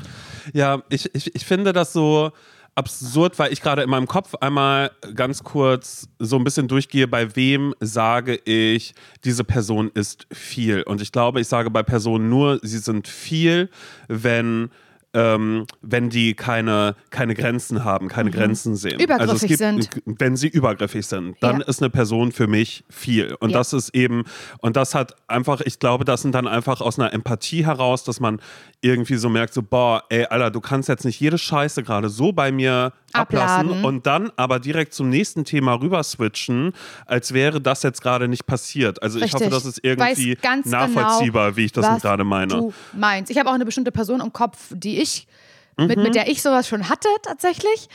Ja, 0.54 0.82
ich, 0.90 1.14
ich, 1.14 1.36
ich 1.36 1.46
finde 1.46 1.74
das 1.74 1.92
so 1.92 2.32
absurd, 2.76 3.40
weil 3.40 3.52
ich 3.54 3.62
gerade 3.62 3.84
in 3.84 3.90
meinem 3.90 4.08
Kopf 4.08 4.36
einmal 4.36 4.92
ganz 5.14 5.44
kurz 5.44 6.08
so 6.20 6.36
ein 6.38 6.44
bisschen 6.44 6.68
durchgehe, 6.68 7.08
bei 7.08 7.36
wem 7.36 7.74
sage 7.80 8.36
ich, 8.36 8.94
diese 9.24 9.44
Person 9.44 9.92
ist 9.94 10.28
viel. 10.32 10.84
Und 10.84 11.02
ich 11.02 11.12
glaube, 11.12 11.40
ich 11.42 11.48
sage 11.48 11.70
bei 11.70 11.84
Personen 11.84 12.30
nur, 12.30 12.60
sie 12.64 12.80
sind 12.80 13.08
viel, 13.08 13.70
wenn 14.08 14.70
ähm, 15.16 15.66
wenn 15.82 16.10
die 16.10 16.34
keine, 16.34 16.96
keine 17.10 17.34
Grenzen 17.34 17.84
haben, 17.86 18.10
keine 18.10 18.30
Grenzen 18.32 18.76
sehen. 18.76 18.98
Mhm. 18.98 19.04
Übergriffig 19.06 19.32
also 19.32 19.54
es 19.54 19.58
sind. 19.58 19.92
gibt, 19.92 20.20
Wenn 20.22 20.36
sie 20.36 20.48
übergriffig 20.50 21.08
sind, 21.08 21.38
dann 21.42 21.62
Ja. 21.62 21.66
ist 21.68 21.82
eine 21.82 21.90
Person 21.90 22.32
für 22.34 22.48
mich 22.48 22.84
viel. 22.90 23.34
Und 23.40 23.52
Ja. 23.52 23.58
das 23.60 23.72
ist 23.74 23.96
eben, 23.96 24.26
und 24.60 24.76
das 24.76 24.94
hat 24.94 25.16
einfach, 25.28 25.62
ich 25.62 25.80
glaube, 25.80 26.04
das 26.06 26.22
sind 26.22 26.36
dann 26.36 26.48
einfach 26.48 26.82
aus 26.82 27.00
einer 27.00 27.14
Empathie 27.14 27.66
heraus, 27.66 28.04
dass 28.04 28.20
man 28.20 28.42
irgendwie 28.82 29.16
so 29.16 29.30
merkt, 29.30 29.54
so, 29.54 29.64
boah, 29.64 30.04
ey, 30.10 30.26
Alter, 30.26 30.52
du 30.52 30.60
kannst 30.60 30.90
jetzt 30.90 31.06
nicht 31.06 31.20
jede 31.20 31.38
Scheiße 31.38 31.82
gerade 31.82 32.10
so 32.10 32.34
bei 32.34 32.52
mir 32.52 32.92
ablassen 33.14 33.68
Abladen. 33.70 33.86
und 33.86 34.06
dann 34.06 34.30
aber 34.36 34.60
direkt 34.60 34.94
zum 34.94 35.10
nächsten 35.10 35.46
Thema 35.46 35.76
rüber 35.76 36.04
switchen, 36.04 36.74
als 37.06 37.34
wäre 37.34 37.62
das 37.62 37.82
jetzt 37.84 38.02
gerade 38.02 38.28
nicht 38.28 38.46
passiert. 38.46 39.02
Also 39.02 39.20
ich 39.20 39.34
hoffe, 39.34 39.46
Richtig. 39.46 39.54
das 39.54 39.66
ist 39.66 39.80
irgendwie 39.84 40.36
ganz 40.36 40.66
nachvollziehbar, 40.68 41.46
genau, 41.48 41.58
wie 41.58 41.66
ich 41.66 41.72
das 41.72 42.02
gerade 42.02 42.26
meine. 42.26 42.48
Du 42.48 42.74
meinst. 42.94 43.32
Ich 43.32 43.38
habe 43.38 43.50
auch 43.50 43.54
eine 43.54 43.64
bestimmte 43.64 43.92
Person 43.94 44.20
im 44.20 44.34
Kopf, 44.34 44.58
die 44.72 45.00
ich, 45.00 45.05
mit, 45.78 45.98
Mhm. 45.98 46.04
mit 46.04 46.16
der 46.16 46.30
ich 46.30 46.42
sowas 46.42 46.68
schon 46.68 46.90
hatte, 46.90 47.10
tatsächlich. 47.22 47.90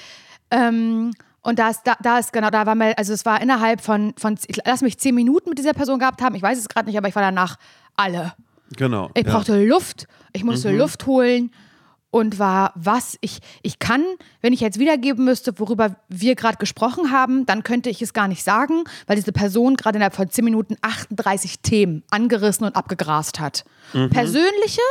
Ähm, 0.51 1.13
und 1.43 1.59
da 1.59 1.71
ist, 1.71 1.83
da, 1.85 1.97
da 2.03 2.19
ist 2.19 2.33
genau, 2.33 2.51
da 2.51 2.67
war 2.67 2.75
mal, 2.75 2.93
also 2.95 3.13
es 3.13 3.25
war 3.25 3.41
innerhalb 3.41 3.81
von, 3.81 4.13
von, 4.19 4.37
ich 4.47 4.59
lass 4.65 4.83
mich 4.83 4.99
zehn 4.99 5.15
Minuten 5.15 5.49
mit 5.49 5.59
dieser 5.59 5.73
Person 5.73 5.99
gehabt 5.99 6.21
haben. 6.21 6.35
Ich 6.35 6.43
weiß 6.43 6.59
es 6.59 6.69
gerade 6.69 6.87
nicht, 6.87 6.99
aber 6.99 7.09
ich 7.09 7.15
war 7.15 7.23
danach 7.23 7.57
alle. 7.97 8.35
Genau. 8.77 9.11
Ich 9.15 9.27
ja. 9.27 9.33
brauchte 9.33 9.65
Luft, 9.65 10.07
ich 10.33 10.45
musste 10.45 10.71
Luft 10.71 11.07
holen 11.07 11.51
und 12.11 12.39
war 12.39 12.73
was 12.75 13.17
ich 13.21 13.39
ich 13.63 13.79
kann, 13.79 14.05
wenn 14.43 14.53
ich 14.53 14.61
jetzt 14.61 14.79
wiedergeben 14.79 15.25
müsste, 15.25 15.59
worüber 15.59 15.97
wir 16.09 16.35
gerade 16.35 16.59
gesprochen 16.59 17.11
haben, 17.11 17.47
dann 17.47 17.63
könnte 17.63 17.89
ich 17.89 18.03
es 18.03 18.13
gar 18.13 18.29
nicht 18.29 18.45
sagen, 18.45 18.85
weil 19.07 19.17
diese 19.17 19.33
Person 19.33 19.77
gerade 19.77 19.97
innerhalb 19.97 20.15
von 20.15 20.29
10 20.31 20.45
Minuten 20.45 20.77
38 20.83 21.61
Themen 21.61 22.03
angerissen 22.11 22.67
und 22.67 22.77
abgegrast 22.77 23.41
hat. 23.41 23.65
Persönliche 24.11 24.83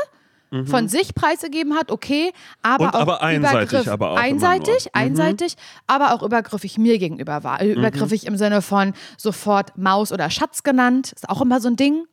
von 0.66 0.88
sich 0.88 1.14
preisgegeben 1.14 1.76
hat, 1.76 1.92
okay, 1.92 2.32
aber 2.64 2.86
Und 2.86 2.96
auch 2.96 3.00
aber 3.02 3.22
einseitig, 3.22 3.70
übergriff- 3.72 3.88
aber 3.88 4.12
auch 4.12 4.18
einseitig. 4.18 4.86
Mhm. 4.86 4.92
einseitig, 4.94 5.56
aber 5.86 6.14
auch 6.14 6.24
übergriffig 6.24 6.78
mir 6.80 6.98
gegenüber 6.98 7.44
war. 7.44 7.64
Mhm. 7.64 7.72
Übergriffig 7.74 8.26
im 8.26 8.36
Sinne 8.36 8.62
von 8.64 8.94
sofort 9.18 9.78
Maus 9.78 10.12
oder 10.12 10.30
Schatz 10.32 10.64
genannt, 10.64 11.12
ist 11.14 11.30
auch 11.30 11.42
immer 11.42 11.62
so 11.62 11.70
ein 11.70 11.76
Ding. 11.76 12.06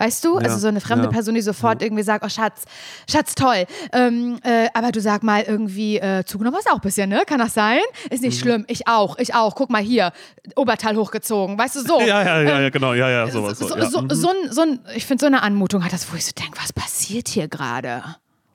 Weißt 0.00 0.24
du? 0.24 0.38
also 0.38 0.56
so 0.56 0.66
eine 0.68 0.80
fremde 0.80 1.04
ja, 1.04 1.10
Person, 1.10 1.34
die 1.34 1.42
sofort 1.42 1.82
irgendwie 1.82 2.02
sagt, 2.02 2.24
oh 2.24 2.28
Schatz, 2.30 2.62
Schatz, 3.08 3.34
toll. 3.34 3.66
Ähm, 3.92 4.38
äh, 4.42 4.68
aber 4.74 4.92
du 4.92 5.00
sag 5.00 5.22
mal 5.22 5.42
irgendwie, 5.42 5.98
äh, 5.98 6.24
zugenommen 6.24 6.56
hast 6.56 6.68
auch 6.70 6.76
ein 6.76 6.80
bisschen, 6.80 7.10
ne? 7.10 7.22
Kann 7.26 7.38
das 7.38 7.52
sein? 7.52 7.80
Ist 8.08 8.22
Mhm. 8.22 8.28
nicht 8.28 8.40
schlimm. 8.40 8.64
Ich 8.66 8.88
auch, 8.88 9.18
ich 9.18 9.34
auch. 9.34 9.54
Guck 9.54 9.68
mal 9.70 9.82
hier, 9.82 10.12
Oberteil 10.56 10.96
hochgezogen. 10.96 11.58
Weißt 11.58 11.76
du, 11.76 11.80
so. 11.82 12.00
Ja, 12.10 12.22
ja, 12.24 12.40
ja, 12.42 12.56
Ähm, 12.56 12.62
ja, 12.62 12.70
genau, 12.70 12.94
ja, 12.94 13.10
ja, 13.10 13.30
sowas. 13.30 13.58
so, 13.58 13.68
So, 13.68 13.74
so, 13.74 13.78
ja. 13.78 13.84
so, 13.90 14.00
Mhm. 14.00 14.10
so, 14.10 14.28
ein, 14.30 14.52
so 14.52 14.60
ein, 14.62 14.80
ich 14.94 15.04
finde, 15.04 15.20
so 15.20 15.26
eine 15.26 15.42
Anmutung 15.42 15.84
hat 15.84 15.92
das, 15.92 16.10
wo 16.10 16.16
ich 16.16 16.24
so 16.24 16.32
denke, 16.32 16.58
was 16.60 16.72
passiert 16.72 17.28
hier 17.28 17.46
gerade? 17.48 18.02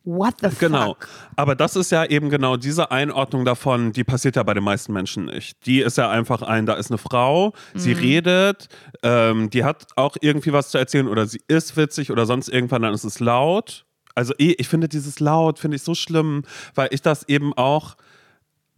What 0.06 0.36
the 0.42 0.50
Genau. 0.60 0.90
fuck? 0.94 1.08
Aber 1.36 1.56
das 1.56 1.76
ist 1.76 1.92
ja 1.92 2.06
eben 2.06 2.30
genau 2.30 2.58
diese 2.58 2.92
Einordnung 2.92 3.44
davon, 3.44 3.92
die 3.92 4.04
passiert 4.04 4.36
ja 4.36 4.44
bei 4.44 4.54
den 4.54 4.64
meisten 4.64 4.94
Menschen 4.94 5.26
nicht. 5.26 5.66
Die 5.66 5.80
ist 5.82 5.98
ja 5.98 6.10
einfach 6.10 6.42
ein, 6.44 6.66
da 6.66 6.76
ist 6.76 6.92
eine 6.92 6.98
Frau, 7.00 7.54
sie 7.74 7.94
Mhm. 7.96 8.00
redet, 8.00 8.68
ähm, 9.04 9.50
die 9.50 9.64
hat 9.64 9.88
auch 9.96 10.16
irgendwie 10.22 10.54
was 10.54 10.70
zu 10.70 10.78
erzählen 10.78 11.08
oder 11.08 11.26
sie 11.26 11.42
ist 11.48 11.76
witzig 11.76 12.12
oder 12.12 12.26
sonst 12.26 12.50
irgendwann, 12.50 12.84
dann 12.84 12.94
ist 12.94 13.04
es 13.04 13.20
laut. 13.20 13.86
Also 14.14 14.34
eh, 14.38 14.52
ich 14.58 14.68
finde 14.68 14.88
dieses 14.88 15.20
laut, 15.20 15.60
finde 15.60 15.76
ich 15.78 15.84
so 15.84 15.96
schlimm, 15.96 16.44
weil 16.76 16.90
ich 16.92 17.02
das 17.02 17.28
eben 17.28 17.52
auch 17.58 17.96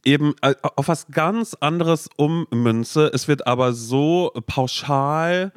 eben 0.06 0.34
äh, 0.42 0.56
auf 0.62 0.88
was 0.88 1.08
ganz 1.12 1.54
anderes 1.60 2.10
ummünze. 2.16 3.12
Es 3.14 3.28
wird 3.28 3.46
aber 3.46 3.74
so 3.74 4.32
pauschal 4.48 5.52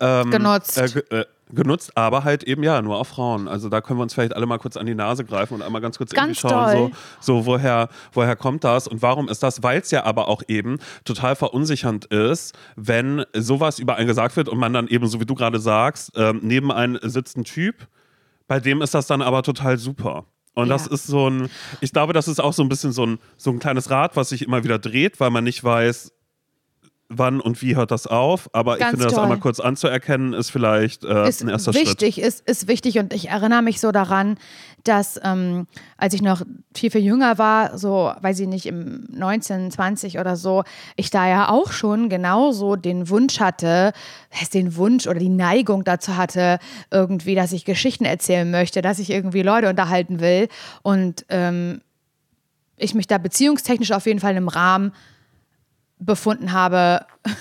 ähm, 0.00 0.30
Genutzt. 0.30 0.78
Äh, 0.78 0.86
äh, 1.10 1.26
genutzt, 1.54 1.96
aber 1.96 2.24
halt 2.24 2.42
eben 2.44 2.62
ja 2.62 2.80
nur 2.82 2.96
auf 2.98 3.08
Frauen. 3.08 3.48
Also 3.48 3.68
da 3.68 3.80
können 3.80 3.98
wir 3.98 4.02
uns 4.02 4.14
vielleicht 4.14 4.34
alle 4.34 4.46
mal 4.46 4.58
kurz 4.58 4.76
an 4.76 4.86
die 4.86 4.94
Nase 4.94 5.24
greifen 5.24 5.54
und 5.54 5.62
einmal 5.62 5.80
ganz 5.80 5.98
kurz 5.98 6.10
Ganz 6.12 6.28
irgendwie 6.28 6.40
schauen, 6.40 6.90
so, 7.20 7.38
so 7.38 7.46
woher, 7.46 7.88
woher 8.12 8.36
kommt 8.36 8.64
das 8.64 8.86
und 8.88 9.02
warum 9.02 9.28
ist 9.28 9.42
das? 9.42 9.62
Weil 9.62 9.80
es 9.80 9.90
ja 9.90 10.04
aber 10.04 10.28
auch 10.28 10.42
eben 10.48 10.78
total 11.04 11.36
verunsichernd 11.36 12.06
ist, 12.06 12.54
wenn 12.76 13.24
sowas 13.34 13.78
über 13.78 13.96
einen 13.96 14.06
gesagt 14.06 14.36
wird 14.36 14.48
und 14.48 14.58
man 14.58 14.72
dann 14.72 14.88
eben, 14.88 15.06
so 15.06 15.20
wie 15.20 15.26
du 15.26 15.34
gerade 15.34 15.58
sagst, 15.58 16.12
ähm, 16.16 16.40
neben 16.42 16.70
einem 16.72 16.98
sitzt 17.02 17.36
ein 17.36 17.44
Typ, 17.44 17.86
bei 18.46 18.60
dem 18.60 18.82
ist 18.82 18.94
das 18.94 19.06
dann 19.06 19.22
aber 19.22 19.42
total 19.42 19.78
super. 19.78 20.24
Und 20.54 20.68
das 20.68 20.86
Ja. 20.86 20.92
ist 20.92 21.06
so 21.06 21.28
ein, 21.30 21.48
ich 21.80 21.92
glaube, 21.92 22.12
das 22.12 22.26
ist 22.26 22.40
auch 22.40 22.52
so 22.52 22.62
ein 22.62 22.68
bisschen 22.68 22.92
so 22.92 23.06
ein, 23.06 23.18
so 23.36 23.50
ein 23.50 23.60
kleines 23.60 23.88
Rad, 23.90 24.16
was 24.16 24.30
sich 24.30 24.42
immer 24.42 24.64
wieder 24.64 24.78
dreht, 24.78 25.20
weil 25.20 25.30
man 25.30 25.44
nicht 25.44 25.62
weiß, 25.62 26.12
wann 27.10 27.40
und 27.40 27.60
wie 27.60 27.76
hört 27.76 27.90
das 27.90 28.06
auf. 28.06 28.48
Aber 28.54 28.74
ich 28.74 28.80
Ganz 28.80 28.92
finde, 28.92 29.04
das 29.04 29.14
toll. 29.14 29.24
einmal 29.24 29.38
kurz 29.38 29.60
anzuerkennen, 29.60 30.32
ist 30.32 30.50
vielleicht 30.50 31.04
äh, 31.04 31.28
ist 31.28 31.42
ein 31.42 31.48
erster 31.48 31.72
Schritt. 31.72 31.86
wichtig, 31.86 32.20
ist, 32.20 32.48
ist 32.48 32.68
wichtig 32.68 32.98
und 32.98 33.12
ich 33.12 33.28
erinnere 33.28 33.62
mich 33.62 33.80
so 33.80 33.90
daran, 33.92 34.38
dass 34.84 35.20
ähm, 35.22 35.66
als 35.98 36.14
ich 36.14 36.22
noch 36.22 36.42
viel, 36.74 36.90
viel 36.90 37.02
jünger 37.02 37.36
war, 37.36 37.76
so, 37.76 38.12
weiß 38.20 38.38
ich 38.40 38.46
nicht, 38.46 38.66
im 38.66 39.06
19, 39.10 39.70
20 39.70 40.18
oder 40.18 40.36
so, 40.36 40.62
ich 40.96 41.10
da 41.10 41.28
ja 41.28 41.50
auch 41.50 41.72
schon 41.72 42.08
genauso 42.08 42.76
den 42.76 43.08
Wunsch 43.10 43.40
hatte, 43.40 43.92
heißt 44.34 44.54
den 44.54 44.76
Wunsch 44.76 45.06
oder 45.06 45.18
die 45.18 45.28
Neigung 45.28 45.84
dazu 45.84 46.16
hatte, 46.16 46.58
irgendwie, 46.90 47.34
dass 47.34 47.52
ich 47.52 47.64
Geschichten 47.64 48.04
erzählen 48.04 48.50
möchte, 48.50 48.82
dass 48.82 49.00
ich 49.00 49.10
irgendwie 49.10 49.42
Leute 49.42 49.68
unterhalten 49.68 50.20
will 50.20 50.48
und 50.82 51.26
ähm, 51.28 51.80
ich 52.76 52.94
mich 52.94 53.06
da 53.06 53.18
beziehungstechnisch 53.18 53.92
auf 53.92 54.06
jeden 54.06 54.20
Fall 54.20 54.36
im 54.36 54.48
Rahmen 54.48 54.92
befunden 56.00 56.52
habe, 56.52 57.06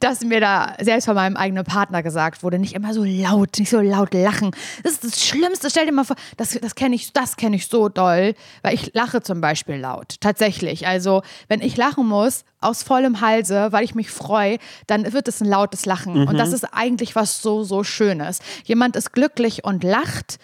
dass 0.00 0.22
mir 0.22 0.40
da 0.40 0.74
selbst 0.80 1.04
von 1.04 1.14
meinem 1.14 1.36
eigenen 1.36 1.64
Partner 1.64 2.02
gesagt 2.02 2.42
wurde, 2.42 2.58
nicht 2.58 2.74
immer 2.74 2.94
so 2.94 3.04
laut, 3.04 3.58
nicht 3.58 3.70
so 3.70 3.80
laut 3.80 4.14
lachen. 4.14 4.52
Das 4.82 4.92
ist 4.94 5.04
das 5.04 5.24
Schlimmste. 5.24 5.68
Stell 5.70 5.86
dir 5.86 5.92
mal 5.92 6.04
vor, 6.04 6.16
das, 6.36 6.58
das 6.60 6.74
kenne 6.74 6.94
ich, 6.94 7.12
das 7.12 7.36
kenne 7.36 7.56
ich 7.56 7.66
so 7.66 7.88
doll, 7.88 8.34
weil 8.62 8.74
ich 8.74 8.94
lache 8.94 9.22
zum 9.22 9.40
Beispiel 9.40 9.76
laut. 9.76 10.16
Tatsächlich. 10.20 10.86
Also, 10.86 11.22
wenn 11.48 11.60
ich 11.60 11.76
lachen 11.76 12.06
muss, 12.06 12.44
aus 12.60 12.82
vollem 12.82 13.20
Halse, 13.20 13.72
weil 13.72 13.84
ich 13.84 13.94
mich 13.94 14.10
freue, 14.10 14.58
dann 14.86 15.12
wird 15.12 15.28
es 15.28 15.42
ein 15.42 15.48
lautes 15.48 15.84
Lachen. 15.84 16.26
Und 16.26 16.38
das 16.38 16.52
ist 16.52 16.64
eigentlich 16.72 17.14
was 17.14 17.42
so, 17.42 17.62
so 17.62 17.84
Schönes. 17.84 18.38
Jemand 18.64 18.96
ist 18.96 19.12
glücklich 19.12 19.64
und 19.64 19.84
lacht 19.84 20.38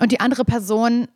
und 0.00 0.10
die 0.10 0.20
andere 0.20 0.44
Person 0.44 1.06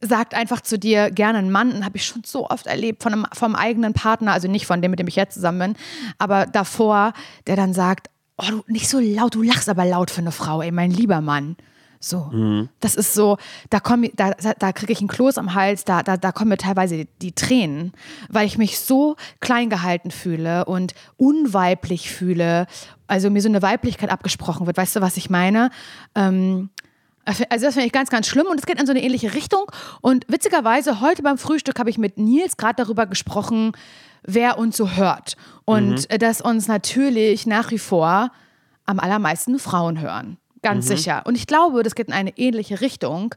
sagt 0.00 0.34
einfach 0.34 0.60
zu 0.60 0.78
dir 0.78 1.10
gerne 1.10 1.38
ein 1.38 1.50
Mann, 1.50 1.84
habe 1.84 1.96
ich 1.96 2.06
schon 2.06 2.22
so 2.24 2.48
oft 2.48 2.66
erlebt 2.66 3.02
von 3.02 3.12
einem, 3.12 3.26
vom 3.32 3.54
eigenen 3.54 3.92
Partner, 3.92 4.32
also 4.32 4.48
nicht 4.48 4.66
von 4.66 4.80
dem, 4.80 4.90
mit 4.90 4.98
dem 5.00 5.08
ich 5.08 5.16
jetzt 5.16 5.34
zusammen 5.34 5.74
bin, 5.74 5.82
aber 6.18 6.46
davor, 6.46 7.12
der 7.46 7.56
dann 7.56 7.74
sagt, 7.74 8.08
oh, 8.38 8.46
du 8.48 8.62
nicht 8.66 8.88
so 8.88 8.98
laut, 8.98 9.34
du 9.34 9.42
lachst 9.42 9.68
aber 9.68 9.84
laut 9.84 10.10
für 10.10 10.20
eine 10.22 10.32
Frau, 10.32 10.62
ey, 10.62 10.72
mein 10.72 10.90
lieber 10.90 11.20
Mann. 11.20 11.56
So, 12.02 12.30
das 12.80 12.94
ist 12.94 13.12
so, 13.12 13.36
da 13.68 13.78
komm, 13.78 14.04
ich- 14.04 14.12
da, 14.16 14.30
da 14.30 14.72
kriege 14.72 14.90
ich 14.90 15.00
einen 15.00 15.08
Kloß 15.08 15.36
am 15.36 15.52
Hals, 15.52 15.84
da, 15.84 16.02
da, 16.02 16.16
da 16.16 16.32
kommen 16.32 16.48
mir 16.48 16.56
teilweise 16.56 16.96
die, 16.96 17.08
die 17.20 17.32
Tränen, 17.32 17.92
weil 18.30 18.46
ich 18.46 18.56
mich 18.56 18.78
so 18.78 19.16
klein 19.40 19.68
gehalten 19.68 20.10
fühle 20.10 20.64
und 20.64 20.94
unweiblich 21.18 22.10
fühle, 22.10 22.66
also 23.06 23.28
mir 23.28 23.42
so 23.42 23.50
eine 23.50 23.60
Weiblichkeit 23.60 24.08
abgesprochen 24.08 24.66
wird. 24.66 24.78
Weißt 24.78 24.96
du, 24.96 25.02
was 25.02 25.18
ich 25.18 25.28
meine? 25.28 25.68
Ähm, 26.14 26.70
also 27.24 27.66
das 27.66 27.74
finde 27.74 27.86
ich 27.86 27.92
ganz, 27.92 28.10
ganz 28.10 28.26
schlimm 28.26 28.46
und 28.46 28.58
es 28.58 28.66
geht 28.66 28.80
in 28.80 28.86
so 28.86 28.92
eine 28.92 29.02
ähnliche 29.02 29.34
Richtung. 29.34 29.70
Und 30.00 30.24
witzigerweise, 30.28 31.00
heute 31.00 31.22
beim 31.22 31.38
Frühstück 31.38 31.78
habe 31.78 31.90
ich 31.90 31.98
mit 31.98 32.18
Nils 32.18 32.56
gerade 32.56 32.76
darüber 32.76 33.06
gesprochen, 33.06 33.72
wer 34.22 34.58
uns 34.58 34.76
so 34.76 34.90
hört. 34.90 35.36
Und 35.64 36.10
äh, 36.10 36.18
dass 36.18 36.40
uns 36.40 36.68
natürlich 36.68 37.46
nach 37.46 37.70
wie 37.70 37.78
vor 37.78 38.30
am 38.86 38.98
allermeisten 38.98 39.58
Frauen 39.58 40.00
hören. 40.00 40.38
Ganz 40.62 40.88
sicher. 40.88 41.22
Und 41.24 41.36
ich 41.36 41.46
glaube, 41.46 41.82
das 41.82 41.94
geht 41.94 42.08
in 42.08 42.12
eine 42.12 42.36
ähnliche 42.36 42.80
Richtung, 42.82 43.34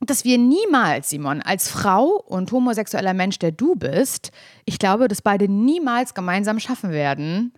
dass 0.00 0.24
wir 0.24 0.38
niemals, 0.38 1.10
Simon, 1.10 1.42
als 1.42 1.68
Frau 1.68 2.22
und 2.26 2.50
homosexueller 2.50 3.14
Mensch, 3.14 3.38
der 3.38 3.52
du 3.52 3.74
bist, 3.74 4.32
ich 4.64 4.78
glaube, 4.78 5.06
dass 5.06 5.22
beide 5.22 5.48
niemals 5.48 6.14
gemeinsam 6.14 6.58
schaffen 6.60 6.90
werden, 6.90 7.52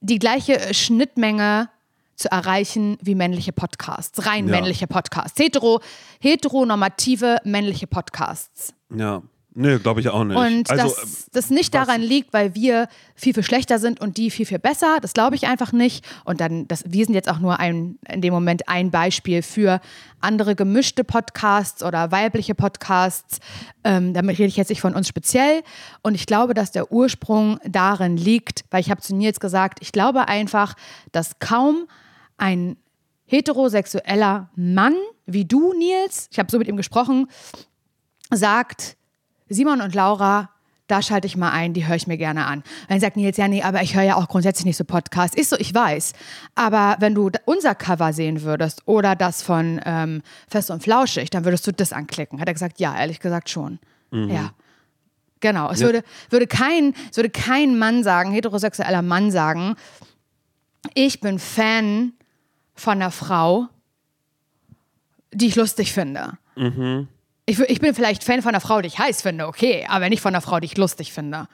die 0.00 0.18
gleiche 0.18 0.74
Schnittmenge 0.74 1.68
zu 2.16 2.30
erreichen 2.30 2.96
wie 3.00 3.14
männliche 3.14 3.52
Podcasts, 3.52 4.26
rein 4.26 4.46
Ja. 4.48 4.52
männliche 4.56 4.86
Podcasts, 4.86 5.38
hetero, 5.38 5.80
heteronormative 6.20 7.38
männliche 7.44 7.86
Podcasts. 7.86 8.74
Ja. 8.94 9.22
Nö, 9.56 9.78
glaube 9.78 10.00
ich 10.00 10.08
auch 10.08 10.24
nicht. 10.24 10.36
Und 10.36 10.68
also, 10.68 10.88
dass 10.88 11.28
das 11.30 11.48
nicht 11.50 11.74
daran 11.74 12.00
liegt, 12.00 12.32
weil 12.32 12.56
wir 12.56 12.88
viel, 13.14 13.34
viel 13.34 13.44
schlechter 13.44 13.78
sind 13.78 14.00
und 14.00 14.16
die 14.16 14.32
viel, 14.32 14.46
viel 14.46 14.58
besser. 14.58 14.96
Das 15.00 15.12
glaube 15.12 15.36
ich 15.36 15.46
einfach 15.46 15.70
nicht. 15.70 16.04
Und 16.24 16.40
dann, 16.40 16.66
das, 16.66 16.82
wir 16.88 17.04
sind 17.04 17.14
jetzt 17.14 17.28
auch 17.28 17.38
nur 17.38 17.60
ein, 17.60 17.96
in 18.08 18.20
dem 18.20 18.34
Moment 18.34 18.68
ein 18.68 18.90
Beispiel 18.90 19.42
für 19.42 19.80
andere 20.20 20.56
gemischte 20.56 21.04
Podcasts 21.04 21.84
oder 21.84 22.10
weibliche 22.10 22.56
Podcasts. 22.56 23.38
Ähm, 23.84 24.12
damit 24.12 24.40
rede 24.40 24.48
ich 24.48 24.56
jetzt 24.56 24.70
nicht 24.70 24.80
von 24.80 24.92
uns 24.96 25.06
speziell. 25.06 25.62
Und 26.02 26.16
ich 26.16 26.26
glaube, 26.26 26.52
dass 26.54 26.72
der 26.72 26.90
Ursprung 26.90 27.60
darin 27.64 28.16
liegt, 28.16 28.64
weil 28.72 28.80
ich 28.80 28.90
habe 28.90 29.02
zu 29.02 29.14
Nils 29.14 29.38
gesagt, 29.38 29.78
ich 29.82 29.92
glaube 29.92 30.26
einfach, 30.26 30.74
dass 31.12 31.38
kaum 31.38 31.86
ein 32.36 32.76
heterosexueller 33.26 34.50
Mann 34.54 34.94
wie 35.26 35.44
du, 35.44 35.72
Nils, 35.72 36.28
ich 36.30 36.38
habe 36.38 36.50
so 36.50 36.58
mit 36.58 36.68
ihm 36.68 36.76
gesprochen, 36.76 37.28
sagt, 38.30 38.96
Simon 39.48 39.80
und 39.80 39.94
Laura, 39.94 40.50
da 40.86 41.00
schalte 41.00 41.26
ich 41.26 41.36
mal 41.36 41.50
ein, 41.50 41.72
die 41.72 41.86
höre 41.86 41.96
ich 41.96 42.06
mir 42.06 42.18
gerne 42.18 42.44
an. 42.44 42.62
Dann 42.88 43.00
sagt 43.00 43.16
Nils, 43.16 43.38
ja, 43.38 43.48
nee, 43.48 43.62
aber 43.62 43.82
ich 43.82 43.94
höre 43.94 44.02
ja 44.02 44.16
auch 44.16 44.28
grundsätzlich 44.28 44.66
nicht 44.66 44.76
so 44.76 44.84
Podcasts. 44.84 45.34
Ist 45.34 45.48
so, 45.48 45.56
ich 45.58 45.72
weiß. 45.72 46.12
Aber 46.54 46.96
wenn 47.00 47.14
du 47.14 47.30
unser 47.46 47.74
Cover 47.74 48.12
sehen 48.12 48.42
würdest 48.42 48.82
oder 48.84 49.16
das 49.16 49.42
von 49.42 49.80
ähm, 49.86 50.20
Fest 50.46 50.70
und 50.70 50.82
Flauschig, 50.82 51.30
dann 51.30 51.46
würdest 51.46 51.66
du 51.66 51.72
das 51.72 51.94
anklicken. 51.94 52.38
Hat 52.38 52.48
er 52.48 52.54
gesagt, 52.54 52.80
ja, 52.80 52.94
ehrlich 52.94 53.20
gesagt 53.20 53.48
schon. 53.48 53.78
Ja. 54.12 54.52
Genau. 55.40 55.70
Es 55.70 55.80
würde, 55.80 56.04
würde, 56.30 56.46
kein, 56.46 56.94
es 57.10 57.16
würde 57.16 57.30
kein 57.30 57.78
Mann 57.78 58.04
sagen, 58.04 58.32
heterosexueller 58.32 59.02
Mann 59.02 59.30
sagen, 59.30 59.76
ich 60.94 61.20
bin 61.20 61.38
Fan 61.38 62.12
von 62.74 62.94
einer 62.94 63.10
Frau, 63.10 63.68
die 65.32 65.46
ich 65.46 65.56
lustig 65.56 65.92
finde. 65.92 66.38
Ich, 67.46 67.58
ich 67.60 67.80
bin 67.80 67.94
vielleicht 67.94 68.24
Fan 68.24 68.40
von 68.40 68.50
einer 68.50 68.60
Frau, 68.60 68.80
die 68.80 68.88
ich 68.88 68.98
heiß 68.98 69.22
finde, 69.22 69.46
okay, 69.46 69.86
aber 69.88 70.08
nicht 70.08 70.22
von 70.22 70.34
einer 70.34 70.40
Frau, 70.40 70.60
die 70.60 70.66
ich 70.66 70.76
lustig 70.76 71.12
finde. 71.12 71.46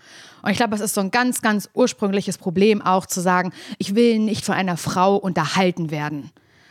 Und 0.42 0.50
ich 0.50 0.56
glaube, 0.56 0.74
es 0.74 0.80
ist 0.80 0.94
so 0.94 1.00
ein 1.00 1.10
ganz, 1.10 1.42
ganz 1.42 1.68
ursprüngliches 1.74 2.38
Problem 2.38 2.80
auch 2.80 3.06
zu 3.06 3.20
sagen, 3.20 3.52
ich 3.78 3.94
will 3.94 4.18
nicht 4.18 4.44
von 4.44 4.54
einer 4.54 4.76
Frau 4.76 5.16
unterhalten 5.16 5.90
werden. 5.90 6.30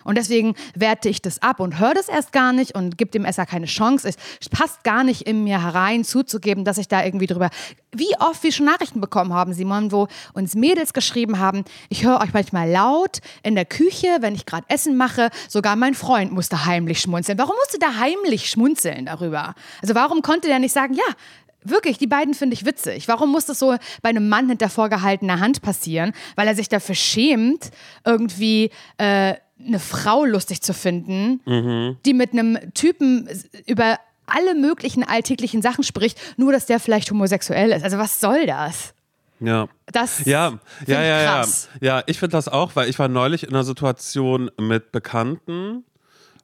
Und 0.09 0.17
deswegen 0.17 0.55
werte 0.73 1.07
ich 1.07 1.21
das 1.21 1.39
ab 1.43 1.59
und 1.59 1.77
höre 1.77 1.93
das 1.93 2.09
erst 2.09 2.31
gar 2.31 2.51
nicht 2.51 2.73
und 2.73 2.97
gebe 2.97 3.11
dem 3.11 3.25
Esser 3.25 3.45
keine 3.45 3.67
Chance. 3.67 4.09
Es 4.41 4.49
passt 4.49 4.83
gar 4.83 5.03
nicht 5.03 5.21
in 5.21 5.43
mir 5.43 5.61
herein, 5.61 6.03
zuzugeben, 6.03 6.65
dass 6.65 6.79
ich 6.79 6.87
da 6.87 7.05
irgendwie 7.05 7.27
drüber. 7.27 7.51
Wie 7.91 8.09
oft 8.19 8.41
wir 8.41 8.51
schon 8.51 8.65
Nachrichten 8.65 9.01
bekommen 9.01 9.33
haben, 9.33 9.53
Simon, 9.53 9.91
wo 9.91 10.07
uns 10.33 10.55
Mädels 10.55 10.93
geschrieben 10.93 11.37
haben, 11.37 11.63
ich 11.89 12.05
höre 12.05 12.21
euch 12.21 12.33
manchmal 12.33 12.71
laut 12.71 13.19
in 13.43 13.53
der 13.53 13.65
Küche, 13.65 14.07
wenn 14.21 14.33
ich 14.33 14.47
gerade 14.47 14.65
Essen 14.67 14.97
mache. 14.97 15.29
Sogar 15.47 15.75
mein 15.75 15.93
Freund 15.93 16.31
musste 16.31 16.65
heimlich 16.65 17.01
schmunzeln. 17.01 17.37
Warum 17.37 17.53
musste 17.63 17.77
der 17.77 17.99
heimlich 17.99 18.49
schmunzeln 18.49 19.05
darüber? 19.05 19.53
Also 19.83 19.93
warum 19.93 20.23
konnte 20.23 20.47
der 20.47 20.57
nicht 20.57 20.73
sagen, 20.73 20.95
ja, 20.95 21.15
Wirklich, 21.61 21.97
die 21.97 22.07
beiden 22.07 22.33
finde 22.33 22.53
ich 22.53 22.65
witzig. 22.65 23.09
Warum 23.09 23.31
muss 23.31 23.45
das 23.45 23.59
so 23.59 23.75
bei 24.01 24.09
einem 24.09 24.29
Mann 24.29 24.47
hinter 24.47 24.69
vorgehaltener 24.69 25.41
Hand 25.41 25.61
passieren? 25.61 26.13
Weil 26.37 26.47
er 26.47 26.55
sich 26.55 26.69
dafür 26.69 26.95
schämt, 26.95 27.71
irgendwie 28.05 28.71
äh, 28.97 29.35
eine 29.65 29.79
Frau 29.79 30.25
lustig 30.25 30.61
zu 30.61 30.73
finden, 30.73 31.41
Mhm. 31.45 31.97
die 32.05 32.13
mit 32.13 32.31
einem 32.33 32.57
Typen 32.73 33.27
über 33.65 33.97
alle 34.25 34.55
möglichen 34.55 35.03
alltäglichen 35.03 35.61
Sachen 35.61 35.83
spricht, 35.83 36.19
nur 36.37 36.51
dass 36.51 36.65
der 36.67 36.79
vielleicht 36.79 37.09
homosexuell 37.11 37.71
ist. 37.71 37.83
Also 37.83 37.97
was 37.97 38.19
soll 38.19 38.45
das? 38.45 38.93
Ja. 39.39 39.67
Das 39.87 40.25
Ja, 40.25 40.59
ja, 40.85 41.01
ja, 41.01 41.21
ja. 41.41 41.47
Ja, 41.81 42.03
ich 42.07 42.19
finde 42.19 42.33
das 42.33 42.47
auch, 42.47 42.75
weil 42.75 42.89
ich 42.89 42.99
war 42.99 43.07
neulich 43.07 43.43
in 43.43 43.49
einer 43.49 43.63
Situation 43.63 44.51
mit 44.59 44.91
Bekannten, 44.91 45.83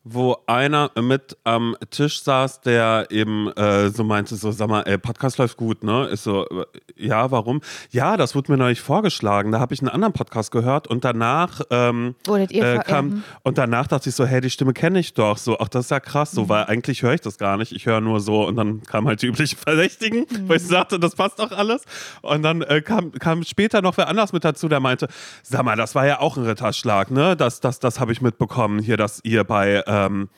wo 0.08 0.38
einer 0.46 0.92
mit 1.02 1.36
am 1.44 1.76
Tisch 1.90 2.22
saß, 2.22 2.62
der 2.62 3.08
eben 3.10 3.52
äh, 3.54 3.90
so 3.90 4.04
meinte, 4.04 4.36
so, 4.36 4.52
sag 4.52 4.70
mal, 4.70 4.82
ey, 4.84 5.00
Podcast 5.00 5.40
läuft 5.40 5.58
gut, 5.58 5.84
ne? 5.84 6.06
Ist 6.06 6.24
so, 6.26 6.46
äh, 6.48 6.66
ja, 6.96 7.32
warum? 7.32 7.60
Ja, 7.90 8.16
das 8.16 8.36
wurde 8.36 8.52
mir 8.52 8.58
neulich 8.60 8.82
vorgeschlagen. 8.82 9.52
Da 9.52 9.60
habe 9.60 9.74
ich 9.74 9.82
einen 9.82 9.90
anderen 9.90 10.14
Podcast 10.14 10.52
gehört 10.52 10.88
und 10.88 11.04
danach 11.04 11.62
ähm, 11.72 12.14
äh, 12.30 12.78
kam, 12.80 13.10
hm. 13.12 13.24
und 13.42 13.58
danach 13.58 13.88
dachte 13.88 14.10
ich 14.10 14.16
so, 14.16 14.26
hey, 14.28 14.42
die 14.42 14.52
Stimme 14.52 14.74
kenne 14.74 15.00
ich 15.00 15.16
doch. 15.16 15.38
So, 15.38 15.58
ach, 15.60 15.70
das 15.70 15.86
ist 15.86 15.92
ja 15.92 16.00
krass, 16.00 16.32
so, 16.34 16.44
Mhm. 16.44 16.50
weil 16.50 16.66
eigentlich 16.66 17.02
höre 17.02 17.14
ich 17.16 17.22
das 17.22 17.40
gar 17.40 17.58
nicht. 17.58 17.72
Ich 17.72 17.88
höre 17.88 18.00
nur 18.00 18.20
so 18.20 18.46
und 18.46 18.58
dann 18.58 18.84
kamen 18.84 19.08
halt 19.08 19.24
die 19.24 19.28
üblichen 19.28 19.58
Verdächtigen, 19.66 20.28
weil 20.48 20.58
ich 20.58 20.64
Mhm. 20.64 20.68
sagte, 20.68 21.00
das 21.00 21.16
passt 21.16 21.40
doch 21.40 21.52
alles. 21.52 21.82
Und 22.22 22.44
dann 22.44 22.62
äh, 22.62 22.82
kam, 22.82 23.12
kam 23.12 23.42
später 23.42 23.82
noch 23.82 23.98
wer 23.98 24.08
anders 24.08 24.34
mit 24.34 24.46
dazu, 24.46 24.68
der 24.70 24.80
meinte, 24.80 25.08
sag 25.42 25.64
mal, 25.64 25.76
das 25.76 25.96
war 25.96 26.06
ja 26.06 26.20
auch 26.20 26.38
ein 26.38 26.44
Ritterschlag, 26.46 27.10
ne? 27.10 27.36
Das, 27.36 27.60
das, 27.60 27.80
das 27.80 28.00
habe 28.00 28.12
ich 28.12 28.22
mitbekommen 28.22 28.78
hier, 28.80 28.98
dass 28.98 29.20
ihr 29.24 29.44
bei, 29.44 29.84
ähm, 30.06 30.30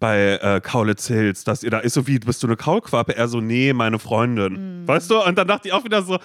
bei 0.00 0.38
äh, 0.40 0.60
Kaulitz 0.60 1.06
Hills, 1.08 1.44
dass 1.44 1.62
ihr 1.62 1.70
da 1.70 1.78
ist 1.78 1.94
so 1.94 2.06
wie, 2.06 2.18
bist 2.18 2.42
du 2.42 2.46
eine 2.46 2.56
Kaulquappe? 2.56 3.16
Er 3.16 3.28
so, 3.28 3.40
nee, 3.40 3.72
meine 3.72 3.98
Freundin. 3.98 4.82
Mhm. 4.82 4.88
Weißt 4.88 5.10
du? 5.10 5.20
Und 5.22 5.36
dann 5.38 5.48
dachte 5.48 5.68
ich 5.68 5.74
auch 5.74 5.84
wieder 5.84 6.02
so, 6.02 6.18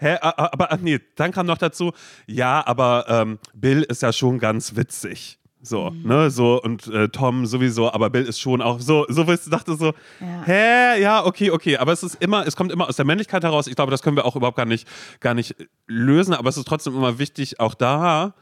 Hä, 0.00 0.16
aber 0.20 0.70
ach 0.72 0.78
nee, 0.80 1.00
dann 1.16 1.32
kam 1.32 1.46
noch 1.46 1.58
dazu, 1.58 1.90
ja, 2.28 2.64
aber 2.64 3.06
ähm, 3.08 3.38
Bill 3.52 3.82
ist 3.82 4.00
ja 4.02 4.12
schon 4.12 4.38
ganz 4.38 4.76
witzig. 4.76 5.40
So, 5.60 5.90
Mhm. 5.90 6.06
ne, 6.08 6.30
so 6.30 6.62
und 6.62 6.86
äh, 6.86 7.08
Tom 7.08 7.44
sowieso, 7.46 7.92
aber 7.92 8.08
Bill 8.08 8.22
ist 8.24 8.38
schon 8.38 8.62
auch 8.62 8.78
so, 8.78 9.06
so 9.08 9.26
ich 9.28 9.40
dachte 9.50 9.74
so, 9.74 9.92
Ja. 10.20 10.42
hä, 10.46 11.00
ja, 11.02 11.26
okay, 11.26 11.50
okay, 11.50 11.78
aber 11.78 11.92
es 11.92 12.04
ist 12.04 12.14
immer, 12.22 12.46
es 12.46 12.54
kommt 12.54 12.70
immer 12.70 12.88
aus 12.88 12.94
der 12.94 13.04
Männlichkeit 13.06 13.42
heraus. 13.42 13.66
Ich 13.66 13.74
glaube, 13.74 13.90
das 13.90 14.00
können 14.02 14.14
wir 14.14 14.24
auch 14.24 14.36
überhaupt 14.36 14.56
gar 14.56 14.66
nicht, 14.66 14.86
gar 15.18 15.34
nicht 15.34 15.56
lösen, 15.88 16.32
aber 16.32 16.48
es 16.48 16.56
ist 16.56 16.68
trotzdem 16.68 16.94
immer 16.94 17.18
wichtig, 17.18 17.58
auch 17.58 17.74
da 17.74 18.34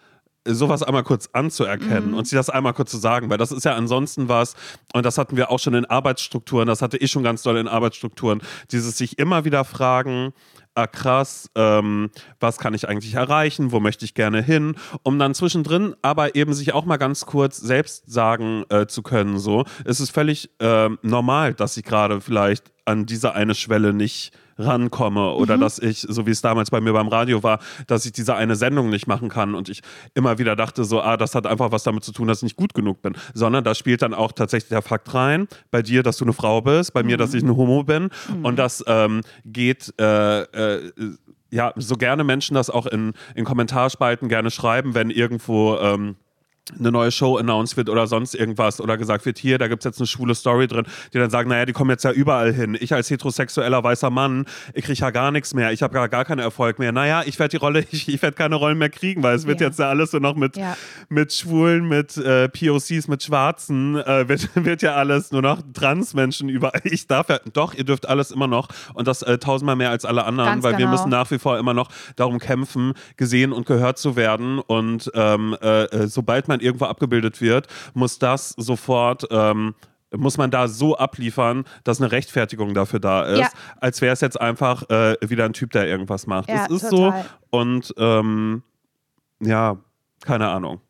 sowas 0.47 0.83
einmal 0.83 1.03
kurz 1.03 1.29
anzuerkennen 1.33 2.15
und 2.15 2.27
sie 2.27 2.37
das 2.37 2.51
einmal 2.51 2.73
kurz 2.73 2.91
zu 2.91 2.99
sagen, 2.99 3.31
weil 3.31 3.39
das 3.39 3.53
ist 3.53 3.65
ja 3.65 3.75
ansonsten 3.75 4.29
was, 4.29 4.55
und 4.93 5.05
das 5.05 5.19
hatten 5.19 5.37
wir 5.37 5.51
auch 5.51 5.59
schon 5.59 5.75
in 5.75 5.85
Arbeitsstrukturen, 5.85 6.67
das 6.67 6.83
hatte 6.83 6.97
ich 6.97 7.11
schon 7.11 7.23
ganz 7.23 7.43
doll 7.43 7.57
in 7.57 7.69
Arbeitsstrukturen, 7.69 8.41
dieses 8.71 8.97
sich 8.99 9.19
immer 9.19 9.45
wieder 9.45 9.65
fragen, 9.65 10.33
ah 10.75 10.87
krass, 10.87 11.51
ähm, 11.55 12.11
was 12.39 12.59
kann 12.59 12.75
ich 12.75 12.89
eigentlich 12.89 13.15
erreichen, 13.15 13.73
wo 13.73 13.81
möchte 13.81 14.05
ich 14.05 14.15
gerne 14.15 14.43
hin, 14.43 14.77
um 15.03 15.19
dann 15.19 15.35
zwischendrin 15.35 15.97
aber 16.03 16.35
eben 16.35 16.53
sich 16.55 16.75
auch 16.75 16.85
mal 16.85 16.99
ganz 16.99 17.27
kurz 17.27 17.57
selbst 17.57 18.05
sagen 18.11 18.65
äh, 18.69 18.87
zu 18.87 19.03
können, 19.03 19.39
so, 19.39 19.65
es 19.85 20.01
ist 20.01 20.11
völlig 20.11 20.51
ähm, 20.61 20.99
normal, 21.03 21.55
dass 21.55 21.77
ich 21.77 21.85
gerade 21.85 22.21
vielleicht 22.21 22.73
an 22.85 23.07
diese 23.07 23.35
eine 23.35 23.55
Schwelle 23.55 23.93
nicht 23.93 24.33
rankomme 24.59 25.33
oder 25.33 25.59
dass 25.59 25.79
ich, 25.79 26.01
so 26.01 26.27
wie 26.27 26.31
es 26.31 26.41
damals 26.41 26.71
bei 26.71 26.81
mir 26.81 26.93
beim 26.93 27.09
Radio 27.09 27.43
war, 27.43 27.59
dass 27.87 28.07
ich 28.07 28.13
diese 28.13 28.35
eine 28.35 28.57
Sendung 28.57 28.89
nicht 28.89 29.07
machen 29.07 29.29
kann 29.29 29.55
und 29.55 29.69
ich 29.69 29.83
immer 30.15 30.39
wieder 30.39 30.57
dachte 30.57 30.85
so, 30.85 31.01
ah, 31.01 31.17
das 31.17 31.35
hat 31.35 31.47
einfach 31.47 31.73
was 31.73 31.83
damit 31.83 32.05
zu 32.05 32.13
tun, 32.13 32.29
dass 32.29 32.39
ich 32.39 32.45
nicht 32.45 32.57
gut 32.57 32.75
genug 32.75 33.03
bin, 33.03 33.15
sondern 33.35 33.65
da 33.65 33.75
spielt 33.75 34.03
dann 34.03 34.15
auch 34.15 34.33
tatsächlich 34.33 34.71
der 34.71 34.83
Fakt 34.83 35.13
rein, 35.15 35.49
bei 35.71 35.83
dir, 35.83 36.03
dass 36.03 36.17
du 36.17 36.25
eine 36.25 36.33
Frau 36.33 36.61
bist, 36.61 36.93
bei 36.93 37.03
mir, 37.03 37.17
dass 37.17 37.35
ich 37.35 37.43
ein 37.43 37.57
Homo 37.57 37.85
bin. 37.85 38.11
Und 38.43 38.57
das 38.59 38.85
ähm, 38.87 39.23
geht 39.45 39.93
äh, 39.99 40.43
äh, 40.43 40.93
ja, 41.51 41.73
so 41.77 41.97
gerne 41.97 42.25
Menschen 42.25 42.55
das 42.55 42.71
auch 42.71 42.87
in, 42.87 43.13
in 43.35 43.45
Kommentarspalten 43.45 44.29
gerne 44.29 44.51
schreiben, 44.51 44.95
wenn 44.95 45.11
irgendwo 45.11 45.77
ähm, 45.77 46.17
eine 46.79 46.91
neue 46.91 47.11
Show 47.13 47.37
announced 47.37 47.77
wird 47.77 47.89
oder 47.89 48.07
sonst 48.07 48.35
irgendwas 48.35 48.81
oder 48.81 48.97
gesagt 48.97 49.25
wird, 49.27 49.39
hier, 49.39 49.59
da 49.59 49.69
gibt 49.69 49.83
es 49.83 49.85
jetzt 49.85 50.01
eine 50.01 50.07
schwule 50.07 50.35
Story 50.35 50.67
drin, 50.67 50.85
die 51.13 51.19
dann 51.19 51.31
sagen, 51.31 51.49
naja, 51.49 51.65
die 51.65 51.73
kommen 51.73 51.91
jetzt 51.91 52.05
ja 52.05 52.11
überall 52.13 52.53
hin. 52.53 52.77
Ich 52.81 52.93
als 52.93 53.09
heterosexueller 53.11 53.83
weißer 53.85 54.11
Mann, 54.11 54.47
ich 54.75 54.85
kriege 54.85 54.99
ja 54.99 55.11
gar 55.11 55.31
nichts 55.31 55.55
mehr, 55.55 55.73
ich 55.73 55.83
habe 55.83 55.95
gar, 55.95 56.09
gar 56.09 56.25
keinen 56.25 56.41
Erfolg 56.41 56.79
mehr. 56.79 56.93
Naja, 56.93 57.23
ich 57.25 57.39
werde 57.39 57.51
die 57.51 57.57
Rolle, 57.59 57.85
ich, 57.91 58.09
ich 58.09 58.21
werde 58.23 58.37
keine 58.37 58.57
Rollen 58.57 58.79
mehr 58.79 58.91
kriegen, 58.91 59.23
weil 59.23 59.37
es 59.37 59.47
wird 59.47 59.61
Ja. 59.61 59.69
jetzt 59.69 59.79
ja 59.79 59.89
alles 59.89 60.11
so 60.11 60.19
noch 60.19 60.35
mit, 60.37 60.57
Ja. 60.57 60.77
mit 61.09 61.33
Schwulen, 61.33 61.87
mit 61.89 62.17
äh, 62.17 62.49
POCs, 62.49 63.09
mit 63.09 63.23
Schwarzen, 63.23 63.97
äh, 63.97 64.29
wird, 64.29 64.49
wird 64.65 64.83
ja 64.83 64.95
alles 64.95 65.31
nur 65.33 65.43
noch 65.43 65.61
Transmenschen 65.75 66.49
überall. 66.49 66.81
Ich 66.85 67.07
darf 67.07 67.29
ja, 67.29 67.39
doch, 67.53 67.75
ihr 67.75 67.85
dürft 67.85 68.09
alles 68.09 68.31
immer 68.31 68.47
noch 68.49 68.69
und 68.95 69.07
das 69.07 69.23
äh, 69.23 69.39
tausendmal 69.39 69.77
mehr 69.77 69.91
als 69.91 70.05
alle 70.05 70.25
anderen, 70.25 70.51
Ganz 70.51 70.65
weil 70.65 70.73
wir 70.73 70.79
genau. 70.79 70.91
müssen 70.93 71.11
nach 71.11 71.31
wie 71.31 71.39
vor 71.39 71.59
immer 71.59 71.75
noch 71.75 71.89
darum 72.17 72.39
kämpfen, 72.39 72.93
gesehen 73.17 73.53
und 73.53 73.67
gehört 73.67 73.99
zu 73.99 74.17
werden. 74.17 74.59
Und 74.59 75.11
ähm, 75.15 75.57
äh, 75.63 75.85
äh, 75.85 76.07
sobald 76.09 76.49
man 76.49 76.56
irgendwo 76.61 76.87
abgebildet 76.87 77.41
wird, 77.41 77.67
muss 77.95 78.19
das 78.19 78.51
sofort. 78.57 79.27
Ähm, 79.31 79.75
muss 80.17 80.39
man 80.39 80.51
da 80.53 80.69
so 80.69 80.97
abliefern, 80.97 81.65
dass 81.83 82.01
eine 82.01 82.13
Rechtfertigung 82.13 82.75
dafür 82.75 83.01
da 83.01 83.25
ist, 83.25 83.41
Ja. 83.41 83.49
als 83.81 84.01
wäre 84.01 84.13
es 84.13 84.21
jetzt 84.21 84.41
einfach 84.41 84.89
äh, 84.89 85.17
wieder 85.21 85.45
ein 85.45 85.53
Typ, 85.53 85.73
der 85.73 85.87
irgendwas 85.89 86.27
macht. 86.29 86.49
Ja, 86.49 86.69
das 86.69 86.83
ist 86.83 86.91
total. 86.91 87.23
so 87.51 87.59
und 87.59 87.93
ähm, 87.99 88.63
ja, 89.41 89.77
keine 90.25 90.49
Ahnung. 90.49 90.81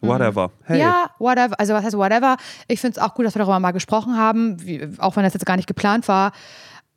Whatever. 0.00 0.50
Hey. 0.64 0.76
Mhm. 0.78 0.82
Ja, 0.82 1.10
whatever. 1.18 1.58
Also 1.58 1.74
was 1.74 1.84
heißt 1.84 1.96
whatever? 1.96 2.36
Ich 2.68 2.80
finde 2.80 2.98
es 2.98 3.02
auch 3.02 3.14
gut, 3.14 3.24
dass 3.24 3.34
wir 3.34 3.38
darüber 3.40 3.60
mal 3.60 3.70
gesprochen 3.72 4.16
haben, 4.18 4.60
wie, 4.64 4.86
auch 4.98 5.16
wenn 5.16 5.22
das 5.24 5.32
jetzt 5.32 5.46
gar 5.46 5.56
nicht 5.56 5.68
geplant 5.68 6.06
war. 6.08 6.32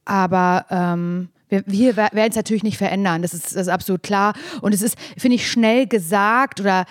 Aber 0.05 0.65
ähm, 0.69 1.29
wir, 1.49 1.63
wir 1.65 1.95
werden 1.97 2.29
es 2.29 2.35
natürlich 2.35 2.63
nicht 2.63 2.77
verändern. 2.77 3.21
Das 3.21 3.33
ist, 3.33 3.45
das 3.55 3.61
ist 3.61 3.69
absolut 3.69 4.03
klar. 4.03 4.33
Und 4.61 4.73
es 4.73 4.81
ist, 4.81 4.97
finde 5.17 5.35
ich, 5.35 5.49
schnell 5.49 5.87
gesagt 5.87 6.59
oder 6.59 6.85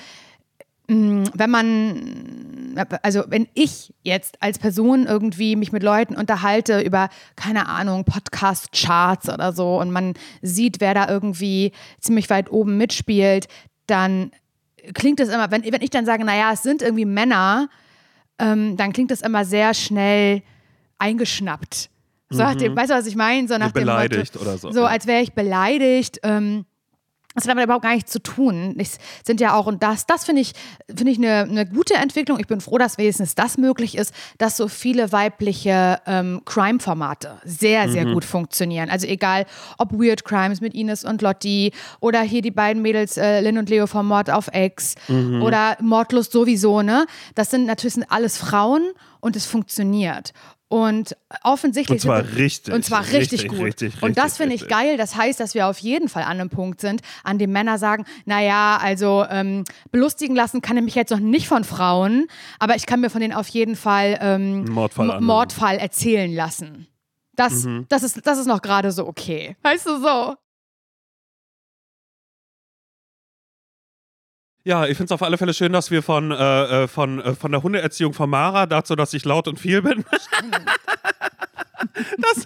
wenn 0.88 1.50
man, 1.50 2.74
also 3.02 3.24
wenn 3.28 3.46
ich 3.52 3.92
jetzt 4.02 4.42
als 4.42 4.58
Person 4.58 5.04
irgendwie 5.06 5.54
mich 5.54 5.70
mit 5.70 5.82
Leuten 5.82 6.16
unterhalte 6.16 6.80
über, 6.80 7.10
keine 7.36 7.68
Ahnung, 7.68 8.04
Podcast-Charts 8.04 9.28
oder 9.28 9.52
so 9.52 9.78
und 9.78 9.90
man 9.90 10.14
sieht, 10.40 10.80
wer 10.80 10.94
da 10.94 11.06
irgendwie 11.08 11.72
ziemlich 12.00 12.30
weit 12.30 12.50
oben 12.50 12.78
mitspielt, 12.78 13.48
dann 13.86 14.30
klingt 14.94 15.20
es 15.20 15.28
immer, 15.28 15.50
wenn, 15.50 15.62
wenn 15.64 15.82
ich 15.82 15.90
dann 15.90 16.06
sage, 16.06 16.24
naja, 16.24 16.52
es 16.54 16.62
sind 16.62 16.80
irgendwie 16.80 17.04
Männer, 17.04 17.68
ähm, 18.38 18.78
dann 18.78 18.94
klingt 18.94 19.10
das 19.10 19.20
immer 19.20 19.44
sehr 19.44 19.74
schnell 19.74 20.42
eingeschnappt. 20.96 21.90
So 22.30 22.42
nach 22.42 22.54
dem, 22.54 22.76
weißt 22.76 22.90
du, 22.90 22.94
was 22.94 23.06
ich 23.06 23.16
meine? 23.16 23.46
So 23.48 23.58
nach 23.58 23.72
dem 23.72 23.82
Mhm. 23.82 23.86
beleidigt 23.86 24.34
Motto, 24.34 24.46
oder 24.48 24.58
so, 24.58 24.70
So, 24.70 24.84
als 24.84 25.06
wäre 25.06 25.22
ich 25.22 25.32
beleidigt. 25.32 26.20
Ähm, 26.22 26.64
das 27.38 27.48
hat 27.48 27.52
aber 27.52 27.64
überhaupt 27.64 27.84
gar 27.84 27.94
nichts 27.94 28.12
zu 28.12 28.22
tun. 28.22 28.74
Es 28.78 28.98
sind 29.24 29.40
ja 29.40 29.54
auch, 29.54 29.66
und 29.66 29.82
das, 29.82 30.06
das 30.06 30.24
finde 30.24 30.42
ich, 30.42 30.52
finde 30.88 31.12
ich 31.12 31.18
eine, 31.18 31.42
eine 31.42 31.66
gute 31.66 31.94
Entwicklung. 31.94 32.38
Ich 32.40 32.46
bin 32.46 32.60
froh, 32.60 32.78
dass 32.78 32.98
wenigstens 32.98 33.34
das 33.34 33.58
möglich 33.58 33.96
ist, 33.96 34.12
dass 34.38 34.56
so 34.56 34.68
viele 34.68 35.12
weibliche 35.12 36.00
ähm, 36.06 36.42
Crime-Formate 36.44 37.38
sehr, 37.44 37.88
sehr 37.88 38.06
gut 38.06 38.24
funktionieren. 38.24 38.90
Also 38.90 39.06
egal, 39.06 39.46
ob 39.78 39.92
Weird 39.92 40.24
Crimes 40.24 40.60
mit 40.60 40.74
Ines 40.74 41.04
und 41.04 41.22
Lotti 41.22 41.72
oder 42.00 42.22
hier 42.22 42.42
die 42.42 42.50
beiden 42.50 42.82
Mädels 42.82 43.16
äh, 43.16 43.40
Lynn 43.40 43.58
und 43.58 43.68
Leo 43.68 43.86
vom 43.86 44.06
Mord 44.08 44.30
auf 44.30 44.48
Ex 44.48 44.94
oder 45.42 45.76
Mordlust 45.80 46.32
sowieso, 46.32 46.82
ne? 46.82 47.06
Das 47.34 47.50
sind 47.50 47.66
natürlich 47.66 47.94
sind 47.94 48.10
alles 48.10 48.36
Frauen 48.36 48.92
und 49.20 49.36
es 49.36 49.46
funktioniert. 49.46 50.32
Und 50.70 51.16
offensichtlich. 51.44 51.96
Und 51.96 52.00
zwar 52.00 52.24
wir- 52.30 52.36
richtig, 52.38 52.74
Und 52.74 52.84
zwar 52.84 53.00
richtig, 53.00 53.32
richtig, 53.44 53.48
gut. 53.48 53.60
richtig, 53.60 54.02
und 54.02 54.18
das 54.18 54.36
finde 54.36 54.54
ich 54.54 54.68
geil. 54.68 54.98
Das 54.98 55.16
heißt, 55.16 55.40
dass 55.40 55.54
wir 55.54 55.66
auf 55.66 55.78
jeden 55.78 56.08
Fall 56.10 56.24
an 56.24 56.40
einem 56.40 56.50
Punkt 56.50 56.82
sind, 56.82 57.00
an 57.24 57.38
dem 57.38 57.52
Männer 57.52 57.78
sagen, 57.78 58.04
naja, 58.26 58.78
also 58.80 59.24
ähm, 59.30 59.64
belustigen 59.90 60.36
lassen 60.36 60.60
kann 60.60 60.76
ich 60.76 60.82
mich 60.84 60.94
jetzt 60.94 61.10
noch 61.10 61.20
nicht 61.20 61.48
von 61.48 61.64
Frauen, 61.64 62.26
aber 62.58 62.76
ich 62.76 62.84
kann 62.84 63.00
mir 63.00 63.08
von 63.08 63.22
denen 63.22 63.32
auf 63.32 63.48
jeden 63.48 63.76
Fall 63.76 64.18
ähm, 64.20 64.64
Mordfall. 64.66 65.20
Mordfall 65.22 65.78
erzählen 65.78 66.32
lassen. 66.34 66.86
Das, 67.34 67.64
Mhm. 67.64 67.86
das, 67.88 68.02
ist, 68.02 68.26
das 68.26 68.36
ist 68.38 68.46
noch 68.46 68.60
gerade 68.60 68.92
so 68.92 69.06
okay. 69.06 69.56
Weißt 69.62 69.86
du 69.86 69.98
so? 70.00 70.34
Ja, 74.68 74.84
ich 74.84 74.98
finde 74.98 75.06
es 75.06 75.12
auf 75.12 75.22
alle 75.22 75.38
Fälle 75.38 75.54
schön, 75.54 75.72
dass 75.72 75.90
wir 75.90 76.02
von, 76.02 76.30
äh, 76.30 76.82
äh, 76.82 76.88
von, 76.88 77.22
äh, 77.22 77.34
von 77.34 77.52
der 77.52 77.62
Hundeerziehung 77.62 78.12
von 78.12 78.28
Mara 78.28 78.66
dazu, 78.66 78.96
dass 78.96 79.14
ich 79.14 79.24
laut 79.24 79.48
und 79.48 79.58
viel 79.58 79.80
bin. 79.80 80.04
Dass, 82.18 82.44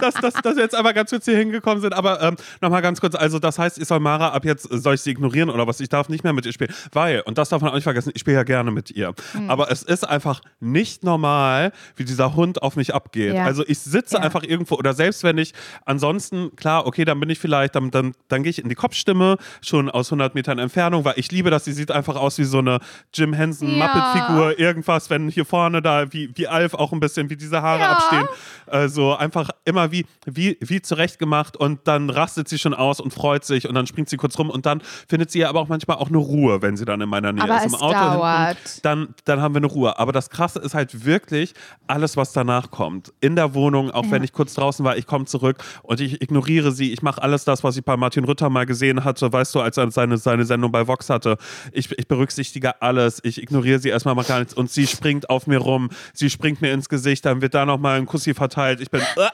dass, 0.00 0.14
dass, 0.14 0.34
dass 0.42 0.56
wir 0.56 0.62
jetzt 0.62 0.74
einmal 0.74 0.94
ganz 0.94 1.10
kurz 1.10 1.24
hier 1.24 1.36
hingekommen 1.36 1.80
sind. 1.80 1.92
Aber 1.92 2.22
ähm, 2.22 2.36
nochmal 2.60 2.82
ganz 2.82 3.00
kurz, 3.00 3.14
also 3.14 3.38
das 3.38 3.58
heißt, 3.58 3.78
ich 3.78 3.86
soll 3.88 4.00
Mara 4.00 4.28
ab 4.30 4.44
jetzt, 4.44 4.68
soll 4.70 4.94
ich 4.94 5.00
sie 5.00 5.10
ignorieren 5.10 5.50
oder 5.50 5.66
was? 5.66 5.80
Ich 5.80 5.88
darf 5.88 6.08
nicht 6.08 6.24
mehr 6.24 6.32
mit 6.32 6.46
ihr 6.46 6.52
spielen. 6.52 6.72
Weil, 6.92 7.20
und 7.22 7.38
das 7.38 7.48
darf 7.48 7.62
man 7.62 7.70
auch 7.70 7.74
nicht 7.74 7.84
vergessen, 7.84 8.12
ich 8.14 8.20
spiele 8.20 8.36
ja 8.36 8.42
gerne 8.42 8.70
mit 8.70 8.90
ihr. 8.90 9.14
Hm. 9.32 9.50
Aber 9.50 9.70
es 9.70 9.82
ist 9.82 10.08
einfach 10.08 10.40
nicht 10.60 11.04
normal, 11.04 11.72
wie 11.96 12.04
dieser 12.04 12.34
Hund 12.34 12.62
auf 12.62 12.76
mich 12.76 12.94
abgeht. 12.94 13.34
Ja. 13.34 13.44
Also 13.44 13.64
ich 13.66 13.78
sitze 13.78 14.16
Ja. 14.16 14.22
einfach 14.22 14.42
irgendwo 14.42 14.76
oder 14.76 14.94
selbst 14.94 15.22
wenn 15.24 15.38
ich 15.38 15.52
ansonsten, 15.84 16.54
klar, 16.56 16.86
okay, 16.86 17.04
dann 17.04 17.18
bin 17.20 17.30
ich 17.30 17.38
vielleicht, 17.38 17.74
dann, 17.74 17.90
dann, 17.90 18.14
dann 18.28 18.42
gehe 18.42 18.50
ich 18.50 18.58
in 18.62 18.68
die 18.68 18.74
Kopfstimme, 18.74 19.36
schon 19.62 19.90
aus 19.90 20.08
100 20.08 20.34
Metern 20.34 20.58
Entfernung, 20.58 21.04
weil 21.04 21.14
ich 21.16 21.30
liebe 21.32 21.50
das, 21.50 21.64
sie 21.64 21.72
sieht 21.72 21.90
einfach 21.90 22.16
aus 22.16 22.38
wie 22.38 22.44
so 22.44 22.58
eine 22.58 22.78
Jim 23.12 23.32
Henson 23.32 23.76
Ja. 23.76 24.50
Irgendwas, 24.56 25.10
wenn 25.10 25.28
hier 25.28 25.44
vorne 25.44 25.82
da, 25.82 26.12
wie, 26.12 26.30
wie 26.34 26.46
Alf 26.48 26.74
auch 26.74 26.92
ein 26.92 27.00
bisschen, 27.00 27.30
wie 27.30 27.36
diese 27.36 27.62
Haare 27.62 27.85
Beine 27.86 27.96
abstehen. 27.96 28.28
Äh, 28.66 28.88
so 28.88 29.14
einfach 29.14 29.50
immer 29.64 29.92
wie, 29.92 30.06
wie, 30.24 30.58
wie 30.60 30.82
zurechtgemacht 30.82 31.56
und 31.56 31.80
dann 31.84 32.10
rastet 32.10 32.48
sie 32.48 32.58
schon 32.58 32.74
aus 32.74 33.00
und 33.00 33.12
freut 33.12 33.44
sich 33.44 33.68
und 33.68 33.74
dann 33.74 33.86
springt 33.86 34.08
sie 34.08 34.16
kurz 34.16 34.38
rum 34.38 34.50
und 34.50 34.66
dann 34.66 34.82
findet 35.08 35.30
sie 35.30 35.44
aber 35.44 35.60
auch 35.60 35.68
manchmal 35.68 35.98
auch 35.98 36.08
eine 36.08 36.18
Ruhe, 36.18 36.62
wenn 36.62 36.76
sie 36.76 36.84
dann 36.84 37.00
in 37.00 37.08
meiner 37.08 37.32
Nähe 37.32 37.44
Aber 37.44 37.58
ist. 37.58 37.66
Im 37.66 37.74
Auto 37.76 37.94
dauert. 37.94 38.58
hinten, 38.58 38.80
dann, 38.82 39.14
dann 39.24 39.40
haben 39.40 39.54
wir 39.54 39.58
eine 39.58 39.66
Ruhe. 39.68 39.98
Aber 39.98 40.12
das 40.12 40.30
Krasse 40.30 40.58
ist 40.58 40.74
halt 40.74 41.04
wirklich 41.04 41.54
alles, 41.86 42.16
was 42.16 42.32
danach 42.32 42.70
kommt. 42.70 43.12
In 43.20 43.36
der 43.36 43.54
Wohnung, 43.54 43.90
auch 43.90 44.10
wenn 44.10 44.24
ich 44.24 44.32
kurz 44.32 44.54
draußen 44.54 44.84
war, 44.84 44.96
ich 44.96 45.06
komme 45.06 45.26
zurück 45.26 45.58
und 45.82 46.00
ich 46.00 46.20
ignoriere 46.20 46.72
sie. 46.72 46.92
Ich 46.92 47.02
mache 47.02 47.22
alles 47.22 47.44
das, 47.44 47.62
was 47.62 47.76
ich 47.76 47.84
bei 47.84 47.96
Martin 47.96 48.24
Rütter 48.24 48.50
mal 48.50 48.66
gesehen 48.66 49.04
hatte, 49.04 49.32
weißt 49.32 49.54
du, 49.54 49.60
als 49.60 49.76
er 49.76 49.90
seine, 49.90 50.18
seine 50.18 50.44
Sendung 50.44 50.72
bei 50.72 50.86
Vox 50.88 51.08
hatte. 51.08 51.36
Ich, 51.72 51.96
ich 51.96 52.08
berücksichtige 52.08 52.82
alles. 52.82 53.20
Ich 53.22 53.40
ignoriere 53.40 53.78
sie 53.78 53.90
erstmal 53.90 54.14
mal 54.14 54.24
gar 54.24 54.40
nichts 54.40 54.54
und 54.54 54.70
sie 54.70 54.86
springt 54.86 55.30
auf 55.30 55.46
mir 55.46 55.58
rum. 55.58 55.90
Sie 56.12 56.30
springt 56.30 56.60
mir 56.60 56.72
ins 56.72 56.88
Gesicht, 56.88 57.24
dann 57.24 57.42
wird 57.42 57.54
da 57.54 57.64
nochmal 57.76 57.98
ein 57.98 58.06
Kussi 58.06 58.34
verteilt. 58.34 58.80
Ich 58.80 58.90
bin. 58.90 59.00
Äh, 59.00 59.28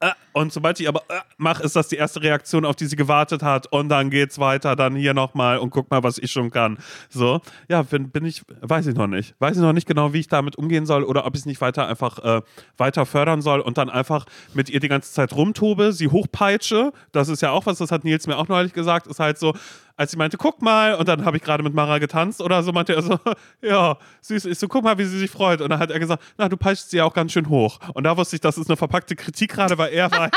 äh, 0.00 0.12
und 0.32 0.52
sobald 0.52 0.78
ich 0.78 0.86
aber 0.86 1.00
äh, 1.08 1.20
mache, 1.38 1.64
ist 1.64 1.74
das 1.74 1.88
die 1.88 1.96
erste 1.96 2.22
Reaktion, 2.22 2.64
auf 2.64 2.76
die 2.76 2.86
sie 2.86 2.94
gewartet 2.94 3.42
hat. 3.42 3.66
Und 3.72 3.88
dann 3.88 4.10
geht's 4.10 4.38
weiter, 4.38 4.76
dann 4.76 4.94
hier 4.94 5.12
nochmal 5.12 5.58
und 5.58 5.70
guck 5.70 5.90
mal, 5.90 6.04
was 6.04 6.18
ich 6.18 6.30
schon 6.30 6.50
kann. 6.50 6.78
So, 7.08 7.40
ja, 7.68 7.82
bin, 7.82 8.10
bin 8.10 8.24
ich, 8.24 8.42
weiß 8.60 8.86
ich 8.86 8.94
noch 8.94 9.08
nicht. 9.08 9.34
Weiß 9.40 9.56
ich 9.56 9.62
noch 9.62 9.72
nicht 9.72 9.88
genau, 9.88 10.12
wie 10.12 10.20
ich 10.20 10.28
damit 10.28 10.56
umgehen 10.56 10.86
soll 10.86 11.02
oder 11.02 11.26
ob 11.26 11.34
ich 11.34 11.40
es 11.40 11.46
nicht 11.46 11.60
weiter 11.60 11.88
einfach 11.88 12.18
äh, 12.20 12.42
weiter 12.76 13.06
fördern 13.06 13.42
soll 13.42 13.60
und 13.60 13.76
dann 13.76 13.90
einfach 13.90 14.26
mit 14.54 14.70
ihr 14.70 14.78
die 14.78 14.88
ganze 14.88 15.12
Zeit 15.12 15.32
rumtobe, 15.32 15.92
sie 15.92 16.08
hochpeitsche. 16.08 16.92
Das 17.10 17.28
ist 17.28 17.42
ja 17.42 17.50
auch 17.50 17.66
was, 17.66 17.78
das 17.78 17.90
hat 17.90 18.04
Nils 18.04 18.28
mir 18.28 18.36
auch 18.36 18.48
neulich 18.48 18.72
gesagt, 18.72 19.08
ist 19.08 19.18
halt 19.18 19.38
so, 19.38 19.54
als 19.98 20.12
sie 20.12 20.16
meinte, 20.16 20.36
guck 20.36 20.62
mal, 20.62 20.94
und 20.94 21.08
dann 21.08 21.24
habe 21.24 21.36
ich 21.36 21.42
gerade 21.42 21.64
mit 21.64 21.74
Mara 21.74 21.98
getanzt 21.98 22.40
oder 22.40 22.62
so, 22.62 22.70
meinte 22.72 22.94
er 22.94 23.02
so, 23.02 23.18
ja, 23.60 23.98
süß, 24.20 24.44
ich 24.44 24.58
so, 24.58 24.68
guck 24.68 24.84
mal, 24.84 24.96
wie 24.96 25.04
sie 25.04 25.18
sich 25.18 25.30
freut. 25.30 25.60
Und 25.60 25.70
dann 25.70 25.80
hat 25.80 25.90
er 25.90 25.98
gesagt, 25.98 26.22
na, 26.38 26.48
du 26.48 26.56
peitschst 26.56 26.90
sie 26.90 26.98
ja 26.98 27.04
auch 27.04 27.12
ganz 27.12 27.32
schön 27.32 27.48
hoch. 27.48 27.80
Und 27.94 28.04
da 28.04 28.16
wusste 28.16 28.36
ich, 28.36 28.40
das 28.40 28.56
ist 28.56 28.70
eine 28.70 28.76
verpackte 28.76 29.16
Kritik 29.16 29.50
gerade, 29.50 29.76
weil 29.76 29.92
er 29.92 30.08
weiß, 30.12 30.30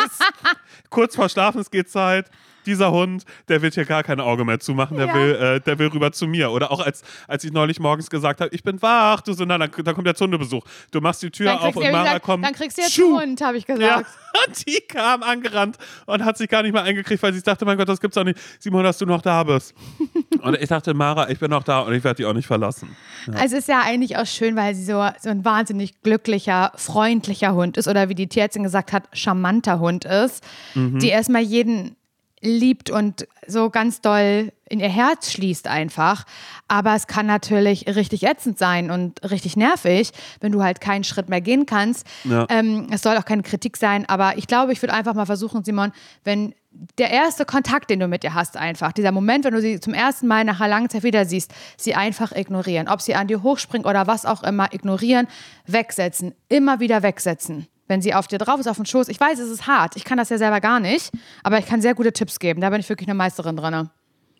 kurz 0.90 1.16
vor 1.16 1.30
Schlafensgehzeit, 1.30 2.32
dieser 2.66 2.92
Hund, 2.92 3.24
der 3.48 3.62
wird 3.62 3.74
hier 3.76 3.86
gar 3.86 4.04
kein 4.04 4.20
Auge 4.20 4.46
mehr 4.46 4.60
zumachen, 4.60 4.98
der, 4.98 5.08
Ja. 5.08 5.14
will, 5.16 5.36
äh, 5.36 5.60
der 5.62 5.80
will 5.80 5.88
rüber 5.88 6.12
zu 6.12 6.28
mir. 6.28 6.52
Oder 6.52 6.72
auch 6.72 6.80
als, 6.80 7.04
als 7.28 7.44
ich 7.44 7.52
neulich 7.52 7.80
morgens 7.80 8.10
gesagt 8.10 8.42
habe, 8.42 8.54
ich 8.54 8.64
bin 8.64 8.82
wach, 8.82 9.22
du 9.22 9.34
so, 9.34 9.46
na, 9.46 9.58
dann, 9.58 9.72
dann 9.84 9.96
kommt 9.96 10.08
der 10.08 10.14
Hundebesuch. 10.16 10.64
Du 10.92 11.02
machst 11.02 11.24
die 11.24 11.32
Tür 11.32 11.62
auf 11.62 11.76
und 11.76 11.84
Mara 11.92 12.04
gesagt, 12.04 12.26
kommt. 12.26 12.46
dann 12.46 12.54
kriegst 12.54 12.78
du 12.78 12.82
jetzt 12.82 13.00
einen 13.00 13.14
Hund, 13.14 13.42
habe 13.42 13.58
ich 13.58 13.68
ja, 13.68 13.76
gesagt. 13.76 14.06
und 14.48 14.68
die 14.68 14.80
kam 14.88 15.24
angerannt 15.24 15.78
und 16.06 16.24
hat 16.24 16.38
sich 16.38 16.50
gar 16.50 16.64
nicht 16.64 16.74
mehr 16.74 16.84
eingekriegt, 16.84 17.22
weil 17.24 17.34
sie 17.34 17.42
dachte, 17.42 17.66
mein 17.66 17.78
Gott, 17.78 17.90
das 17.90 18.00
gibt's 18.00 18.16
doch 18.16 18.24
nicht. 18.24 18.38
Simon, 18.60 18.84
dass 18.84 18.98
du 18.98 19.06
noch 19.06 19.22
da 19.22 19.44
bist. 19.44 19.74
und 20.42 20.58
ich 20.58 20.70
dachte, 20.70 20.94
Mara, 20.94 21.30
ich 21.30 21.40
bin 21.40 21.50
noch 21.52 21.64
da 21.64 21.80
und 21.82 21.94
ich 21.94 22.04
werde 22.04 22.18
die 22.18 22.26
auch 22.26 22.34
nicht 22.34 22.48
verlassen. 22.48 22.96
Also 23.34 23.56
es 23.58 23.64
ist 23.64 23.68
ja 23.70 23.82
eigentlich 23.84 24.18
auch 24.18 24.26
schön, 24.26 24.56
weil 24.56 24.76
sie 24.76 24.84
so, 24.84 25.06
so 25.20 25.30
ein 25.30 25.44
wahnsinnig 25.46 26.02
glücklicher, 26.02 26.72
freundlicher 26.76 27.54
Hund 27.54 27.78
ist 27.78 27.88
oder 27.88 28.10
wie 28.10 28.16
die 28.16 28.28
Tierärztin 28.28 28.64
gesagt 28.64 28.94
hat, 28.94 29.04
charmanter 29.14 29.80
Hund 29.80 30.06
ist, 30.06 30.44
Mhm. 30.76 31.00
die 31.00 31.10
erstmal 31.10 31.42
jeden 31.42 31.96
liebt 32.42 32.90
und 32.90 33.28
so 33.48 33.70
ganz 33.70 34.02
doll 34.02 34.52
in 34.68 34.80
ihr 34.80 34.90
Herz 34.90 35.32
schließt 35.32 35.68
einfach. 35.68 36.26
Aber 36.68 36.96
es 36.96 37.08
kann 37.08 37.26
natürlich 37.26 37.88
richtig 37.88 38.24
ätzend 38.24 38.58
sein 38.58 38.90
und 38.90 39.22
richtig 39.30 39.58
nervig, 39.58 40.12
wenn 40.40 40.52
du 40.52 40.64
halt 40.64 40.82
keinen 40.82 41.04
Schritt 41.04 41.30
mehr 41.30 41.42
gehen 41.42 41.66
kannst. 41.66 42.08
Ja. 42.24 42.48
Ähm, 42.50 42.88
es 42.92 43.02
soll 43.02 43.18
auch 43.18 43.26
keine 43.26 43.44
Kritik 43.44 43.78
sein, 43.78 44.08
aber 44.08 44.38
ich 44.38 44.48
glaube, 44.48 44.72
ich 44.74 44.82
würde 44.82 44.94
einfach 44.94 45.14
mal 45.14 45.26
versuchen, 45.26 45.64
Simon, 45.64 45.92
wenn 46.24 46.56
der 46.98 47.12
erste 47.12 47.46
Kontakt, 47.46 47.90
den 47.90 48.00
du 48.00 48.08
mit 48.08 48.24
ihr 48.24 48.34
hast, 48.34 48.56
einfach, 48.56 48.94
dieser 48.94 49.12
Moment, 49.12 49.44
wenn 49.44 49.54
du 49.54 49.62
sie 49.62 49.80
zum 49.80 49.94
ersten 49.94 50.28
Mal 50.28 50.46
nach 50.46 50.62
einer 50.62 50.70
langen 50.70 50.90
Zeit 50.90 51.04
wieder 51.04 51.26
siehst, 51.26 51.54
sie 51.78 51.96
einfach 51.96 52.32
ignorieren. 52.32 52.88
Ob 52.88 53.02
sie 53.02 53.14
an 53.14 53.28
dir 53.28 53.44
hochspringt 53.44 53.86
oder 53.86 54.08
was 54.08 54.26
auch 54.26 54.42
immer, 54.44 54.74
ignorieren, 54.74 55.28
wegsetzen, 55.68 56.34
immer 56.48 56.80
wieder 56.80 57.04
wegsetzen. 57.04 57.68
Wenn 57.92 58.02
sie 58.02 58.14
auf 58.14 58.30
dir 58.30 58.38
drauf 58.38 58.58
ist, 58.58 58.68
auf 58.68 58.78
dem 58.78 58.86
Schoß. 58.86 59.10
Ich 59.10 59.20
weiß, 59.20 59.38
es 59.38 59.50
ist 59.50 59.68
hart. 59.68 59.98
Ich 59.98 60.06
kann 60.06 60.18
das 60.18 60.30
ja 60.30 60.38
selber 60.38 60.62
gar 60.62 60.80
nicht, 60.80 61.12
aber 61.44 61.60
ich 61.60 61.66
kann 61.66 61.82
sehr 61.82 61.94
gute 61.94 62.14
Tipps 62.14 62.40
geben. 62.40 62.62
Da 62.62 62.70
bin 62.70 62.80
ich 62.80 62.88
wirklich 62.88 63.10
eine 63.10 63.16
Meisterin 63.16 63.58
drin. 63.58 63.90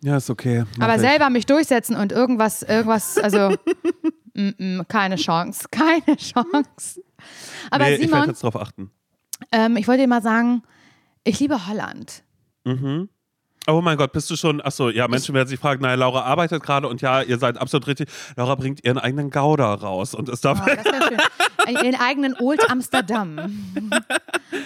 Ja, 0.02 0.16
ist 0.16 0.30
okay. 0.30 0.64
Mach 0.78 0.86
Aber 0.86 0.96
ich. 0.96 1.02
selber 1.02 1.30
mich 1.30 1.46
durchsetzen 1.46 1.98
und 1.98 2.14
irgendwas, 2.14 2.64
irgendwas, 2.64 3.18
also 3.18 3.50
mm, 4.36 4.52
mm, 4.58 4.82
keine 4.88 5.18
Chance, 5.18 5.68
keine 5.72 6.16
Chance. 6.16 7.04
Aber 7.70 7.84
nee, 7.84 7.96
ich 7.96 8.00
werde 8.00 8.14
Simon, 8.14 8.28
jetzt 8.30 8.42
drauf 8.42 8.56
achten. 8.56 8.90
ähm, 9.52 9.76
ich 9.76 9.86
wollte 9.86 10.04
dir 10.04 10.08
mal 10.08 10.22
sagen, 10.22 10.64
ich 11.26 11.38
liebe 11.42 11.68
Holland. 11.68 12.24
Oh 13.68 13.80
mein 13.82 13.98
Gott, 13.98 14.12
bist 14.12 14.30
du 14.30 14.36
schon? 14.36 14.60
Achso, 14.60 14.90
ja, 14.90 15.08
Menschen 15.08 15.36
werden 15.36 15.48
sich 15.48 15.60
fragen, 15.60 15.84
naja, 15.84 15.96
Laura 15.96 16.24
arbeitet 16.24 16.64
gerade 16.64 16.88
und 16.88 17.02
ja, 17.02 17.22
ihr 17.22 17.38
seid 17.38 17.60
absolut 17.60 17.86
richtig. 17.88 18.10
Laura 18.36 18.56
bringt 18.56 18.84
ihren 18.84 18.98
eigenen 18.98 19.30
Gouda 19.30 19.76
raus 19.76 20.16
und 20.16 20.30
ist 20.30 20.46
Oh, 20.46 20.54
das 20.56 20.66
wäre 20.66 20.84
schön. 21.68 21.76
Ihren 21.86 21.96
eigenen 21.96 22.36
Old 22.40 22.70
Amsterdam. 22.70 23.38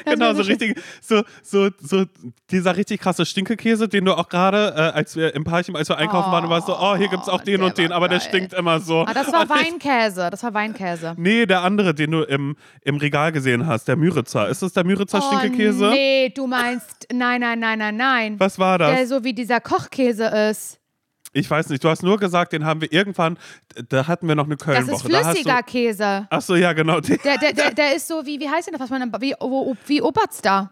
Genau 0.05 0.33
so 0.33 0.43
richtig, 0.43 0.79
so, 1.01 1.23
so, 1.43 1.69
so 1.79 2.05
dieser 2.51 2.75
richtig 2.77 3.01
krasse 3.01 3.25
Stinkekäse, 3.25 3.87
den 3.87 4.05
du 4.05 4.13
auch 4.13 4.29
gerade, 4.29 4.73
äh, 4.75 4.79
als 4.97 5.15
wir 5.15 5.33
im 5.35 5.43
Parchim, 5.43 5.75
als 5.75 5.89
wir 5.89 5.97
einkaufen 5.97 6.31
waren, 6.31 6.43
du 6.43 6.49
warst 6.49 6.67
so, 6.67 6.77
oh, 6.77 6.95
hier 6.95 7.07
gibt's 7.07 7.29
auch 7.29 7.41
den 7.41 7.59
der 7.59 7.67
und 7.67 7.77
den, 7.77 7.91
aber 7.91 8.07
der 8.07 8.19
geil. 8.19 8.27
stinkt 8.27 8.53
immer 8.53 8.79
so. 8.79 9.01
Ah, 9.01 9.13
das 9.13 9.31
war 9.31 9.41
Und 9.41 9.49
Weinkäse. 9.49 10.29
Das 10.29 10.43
war 10.43 10.53
Weinkäse. 10.53 11.15
Nee, 11.17 11.45
der 11.45 11.61
andere, 11.61 11.93
den 11.93 12.11
du 12.11 12.21
im, 12.23 12.55
im 12.81 12.97
Regal 12.97 13.31
gesehen 13.31 13.67
hast, 13.67 13.87
der 13.87 13.95
Müritzer. 13.95 14.47
Ist 14.49 14.61
das 14.61 14.73
der 14.73 14.85
Müritzer 14.85 15.21
Stinkekäse? 15.21 15.89
Oh, 15.89 15.93
nee, 15.93 16.29
du 16.29 16.47
meinst, 16.47 17.07
nein, 17.11 17.41
nein, 17.41 17.59
nein, 17.59 17.79
nein, 17.79 17.95
nein. 17.95 18.39
Was 18.39 18.59
war 18.59 18.77
das? 18.77 18.95
Der 18.95 19.07
so 19.07 19.23
wie 19.23 19.33
dieser 19.33 19.59
Kochkäse 19.59 20.25
ist. 20.25 20.79
Ich 21.37 21.51
weiß 21.51 21.67
nicht, 21.69 21.83
du 21.83 21.89
hast 21.89 22.01
nur 22.01 22.17
gesagt, 22.17 22.53
den 22.53 22.65
haben 22.65 22.79
wir 22.79 22.91
irgendwann, 22.93 23.37
da 23.89 24.07
hatten 24.07 24.25
wir 24.27 24.35
noch 24.35 24.45
eine 24.45 24.55
Das 24.55 24.65
Kölnwoche. 24.65 24.93
ist 24.95 25.13
Da 25.13 25.17
hast 25.17 25.27
flüssiger 25.31 25.57
du, 25.57 25.63
Käse. 25.63 26.27
ach 26.29 26.41
so, 26.41 26.55
ja, 26.55 26.71
genau. 26.71 27.01
Der, 27.01 27.17
der, 27.17 27.51
der, 27.53 27.71
der 27.73 27.95
ist 27.95 28.07
so 28.07 28.25
wie, 28.25 28.39
wie 28.39 28.49
heißt 28.49 28.67
denn 28.67 28.73
das, 28.77 28.81
was 28.81 28.89
man, 28.89 29.11
wie, 29.21 29.35
wie, 29.85 30.01
Oberster 30.01 30.71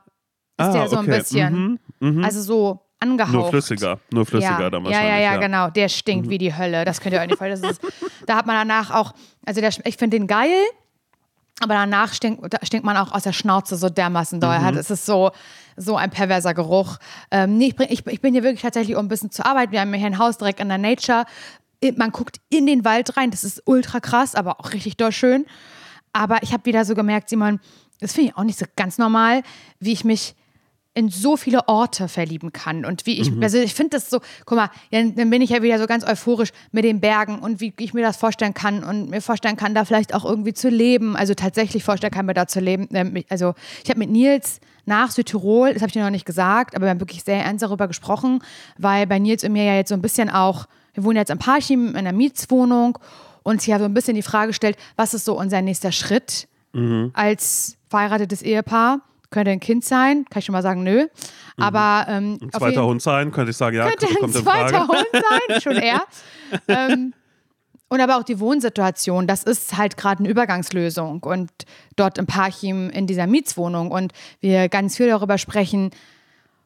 ist 0.57 0.65
Ah, 0.65 0.71
der 0.71 0.87
so 0.87 0.97
ein 0.97 1.03
okay. 1.05 1.17
bisschen. 1.17 1.79
Mhm, 1.99 2.23
Also 2.23 2.41
so 2.41 2.79
angehaucht. 3.01 3.33
Nur 3.33 3.49
flüssiger, 3.49 3.99
nur 4.11 4.25
flüssiger 4.25 4.61
ja, 4.61 4.69
dann 4.69 4.85
ja, 4.85 4.89
wahrscheinlich. 4.91 5.13
Mhm. 5.15 5.21
ja, 5.23 5.33
ja, 5.33 5.37
genau. 5.37 5.69
Der 5.69 5.89
stinkt 5.89 6.29
wie 6.29 6.37
die 6.37 6.55
Hölle. 6.55 6.85
Das 6.85 7.01
könnt 7.01 7.13
ihr 7.13 7.19
euch 7.19 7.27
nicht 7.27 7.37
vorstellen. 7.37 7.61
Das 7.61 7.71
ist, 7.71 7.81
da 8.25 8.37
hat 8.37 8.45
man 8.45 8.55
danach 8.55 8.89
auch, 8.91 9.13
also 9.45 9.59
der, 9.59 9.71
ich 9.83 9.97
finde 9.97 10.17
den 10.17 10.27
geil, 10.27 10.55
aber 11.61 11.75
danach 11.75 12.13
stinkt, 12.13 12.43
stinkt 12.63 12.85
man 12.85 12.97
auch 12.97 13.11
aus 13.11 13.23
der 13.23 13.33
Schnauze 13.33 13.77
so 13.77 13.89
dermaßen 13.89 14.39
doll. 14.39 14.57
Mhm. 14.59 14.77
Es 14.77 14.89
ist 14.89 15.05
so, 15.05 15.31
so 15.77 15.95
ein 15.95 16.09
perverser 16.09 16.53
Geruch. 16.53 16.97
Ähm, 17.31 17.57
nee, 17.57 17.67
ich, 17.67 17.75
bring, 17.75 17.87
ich, 17.89 18.05
ich 18.07 18.21
bin 18.21 18.33
hier 18.33 18.43
wirklich 18.43 18.61
tatsächlich, 18.61 18.97
um 18.97 19.05
ein 19.05 19.09
bisschen 19.09 19.31
zu 19.31 19.45
arbeiten. 19.45 19.71
Wir 19.71 19.81
haben 19.81 19.93
hier 19.93 20.07
ein 20.07 20.17
Haus 20.17 20.37
direkt 20.37 20.59
in 20.59 20.69
der 20.69 20.77
Nature. 20.77 21.25
Man 21.95 22.11
guckt 22.11 22.37
in 22.49 22.65
den 22.65 22.85
Wald 22.85 23.17
rein. 23.17 23.31
Das 23.31 23.43
ist 23.43 23.61
ultra 23.65 23.99
krass, 23.99 24.35
aber 24.35 24.59
auch 24.59 24.73
richtig 24.73 24.97
doll 24.97 25.11
schön. 25.11 25.45
Aber 26.11 26.41
ich 26.43 26.53
habe 26.53 26.65
wieder 26.65 26.85
so 26.85 26.95
gemerkt, 26.95 27.29
Simon, 27.29 27.59
das 27.99 28.13
finde 28.13 28.31
ich 28.31 28.37
auch 28.37 28.43
nicht 28.43 28.59
so 28.59 28.65
ganz 28.75 28.97
normal, 28.97 29.43
wie 29.79 29.93
ich 29.93 30.03
mich 30.03 30.35
in 30.95 31.09
so 31.09 31.37
viele 31.37 31.67
Orte 31.67 32.07
verlieben 32.07 32.53
kann 32.53 32.85
und 32.85 33.07
wie 33.07 33.19
ich, 33.19 33.31
also 33.41 33.57
ich 33.57 33.73
finde 33.73 33.97
das 33.97 34.11
so, 34.11 34.19
guck 34.45 34.57
mal, 34.57 34.69
dann, 34.91 35.15
dann 35.15 35.29
bin 35.31 35.41
ich 35.41 35.49
ja 35.49 35.63
wieder 35.63 35.79
so 35.79 35.87
ganz 35.87 36.05
euphorisch 36.05 36.49
mit 36.71 36.83
den 36.83 36.99
Bergen 36.99 37.39
und 37.39 37.59
wie 37.61 37.73
ich 37.79 37.95
mir 37.95 38.03
das 38.03 38.15
vorstellen 38.17 38.53
kann 38.53 38.83
und 38.83 39.09
mir 39.09 39.21
vorstellen 39.21 39.55
kann, 39.57 39.73
da 39.73 39.85
vielleicht 39.85 40.13
auch 40.13 40.23
irgendwie 40.23 40.53
zu 40.53 40.69
leben, 40.69 41.15
also 41.15 41.33
tatsächlich 41.33 41.83
vorstellen 41.83 42.13
kann, 42.13 42.27
mir 42.27 42.35
da 42.35 42.47
zu 42.47 42.59
leben. 42.59 42.87
Ähm, 42.93 43.23
Also 43.29 43.55
ich 43.83 43.89
habe 43.89 43.99
mit 43.99 44.11
Nils 44.11 44.59
nach 44.85 45.09
Südtirol, 45.09 45.73
das 45.73 45.81
habe 45.81 45.87
ich 45.87 45.93
dir 45.93 46.03
noch 46.03 46.11
nicht 46.11 46.25
gesagt, 46.25 46.75
aber 46.75 46.85
wir 46.85 46.89
haben 46.91 46.99
wirklich 46.99 47.23
sehr 47.23 47.43
ernst 47.43 47.63
darüber 47.63 47.87
gesprochen, 47.87 48.43
weil 48.77 49.07
bei 49.07 49.17
Nils 49.17 49.43
und 49.43 49.53
mir 49.53 49.63
ja 49.63 49.75
jetzt 49.75 49.89
so 49.89 49.95
ein 49.95 50.01
bisschen 50.01 50.29
auch, 50.29 50.67
wir 50.93 51.03
wohnen 51.03 51.17
jetzt 51.17 51.31
im 51.31 51.39
Parchim 51.39 51.89
in 51.89 51.95
einer 51.95 52.11
Mietswohnung 52.11 52.99
und 53.41 53.61
sich 53.61 53.69
ja 53.69 53.79
so 53.79 53.85
ein 53.85 53.95
bisschen 53.95 54.13
die 54.15 54.21
Frage 54.21 54.53
stellt, 54.53 54.77
was 54.95 55.15
ist 55.15 55.25
so 55.25 55.35
unser 55.39 55.61
nächster 55.63 55.91
Schritt 55.91 56.47
als 57.13 57.77
verheiratetes 57.89 58.41
Ehepaar? 58.43 59.01
Könnte 59.33 59.49
ein 59.49 59.59
Kind 59.59 59.83
sein, 59.83 60.25
kann 60.29 60.39
ich 60.41 60.45
schon 60.45 60.53
mal 60.53 60.61
sagen, 60.61 60.83
nö. 60.83 61.07
Aber 61.57 62.05
ähm, 62.07 62.37
Ein 62.39 62.51
zweiter 62.51 62.85
Hund 62.85 63.01
sein, 63.01 63.31
könnte 63.31 63.49
ich 63.49 63.57
sagen, 63.57 63.75
ja, 63.75 63.89
könnte 63.89 64.05
ein 64.07 64.31
zweiter. 64.31 64.87
Hund 64.87 65.07
sein, 65.11 65.59
schon 65.59 65.75
eher. 65.75 66.03
ähm, 66.67 67.13
und 67.89 67.99
aber 67.99 68.17
auch 68.17 68.23
die 68.23 68.39
Wohnsituation, 68.39 69.25
das 69.25 69.43
ist 69.43 69.75
halt 69.75 69.97
gerade 69.97 70.19
eine 70.19 70.29
Übergangslösung. 70.29 71.23
Und 71.23 71.49
dort 71.95 72.19
im 72.19 72.27
Parchim 72.27 72.91
in 72.91 73.07
dieser 73.07 73.25
Mietswohnung 73.25 73.89
und 73.89 74.13
wir 74.39 74.69
ganz 74.69 74.97
viel 74.97 75.07
darüber 75.07 75.39
sprechen, 75.39 75.89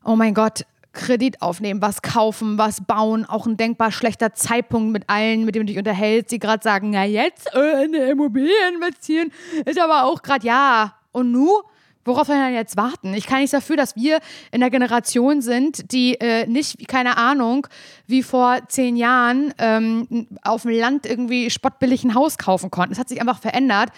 oh 0.03 0.17
mein 0.17 0.33
Gott, 0.33 0.65
Kredit 0.91 1.41
aufnehmen, 1.41 1.81
was 1.81 2.01
kaufen, 2.01 2.57
was 2.57 2.81
bauen, 2.85 3.23
auch 3.23 3.45
ein 3.45 3.55
denkbar 3.55 3.93
schlechter 3.93 4.33
Zeitpunkt 4.33 4.91
mit 4.91 5.03
allen, 5.07 5.45
mit 5.45 5.55
denen 5.55 5.67
du 5.67 5.71
dich 5.71 5.77
unterhältst, 5.77 6.33
die 6.33 6.39
gerade 6.39 6.63
sagen, 6.63 6.89
na 6.89 7.05
jetzt 7.05 7.53
äh, 7.55 7.85
in 7.85 7.95
eine 7.95 8.09
Immobilie 8.09 8.51
investieren, 8.73 9.31
ist 9.65 9.79
aber 9.79 10.03
auch 10.03 10.21
gerade 10.21 10.45
ja. 10.45 10.95
Und 11.13 11.31
nu? 11.31 11.61
Worauf 12.07 12.27
soll 12.27 12.37
man 12.37 12.53
jetzt 12.53 12.77
warten? 12.77 13.13
Ich 13.13 13.27
kann 13.27 13.39
nichts 13.39 13.51
dafür, 13.51 13.75
dass 13.75 13.95
wir 13.95 14.19
in 14.51 14.61
der 14.61 14.69
Generation 14.69 15.41
sind, 15.41 15.91
die 15.91 16.15
äh, 16.15 16.47
nicht, 16.47 16.87
keine 16.87 17.17
Ahnung, 17.17 17.67
wie 18.07 18.23
vor 18.23 18.59
zehn 18.69 18.95
Jahren 18.95 19.53
ähm, 19.57 20.27
auf 20.41 20.61
dem 20.61 20.71
Land 20.71 21.05
irgendwie 21.05 21.49
spottbillig 21.49 22.05
ein 22.05 22.15
Haus 22.15 22.37
kaufen 22.37 22.71
konnten. 22.71 22.93
Es 22.93 22.99
hat 22.99 23.09
sich 23.09 23.19
einfach 23.19 23.39
verändert. 23.39 23.89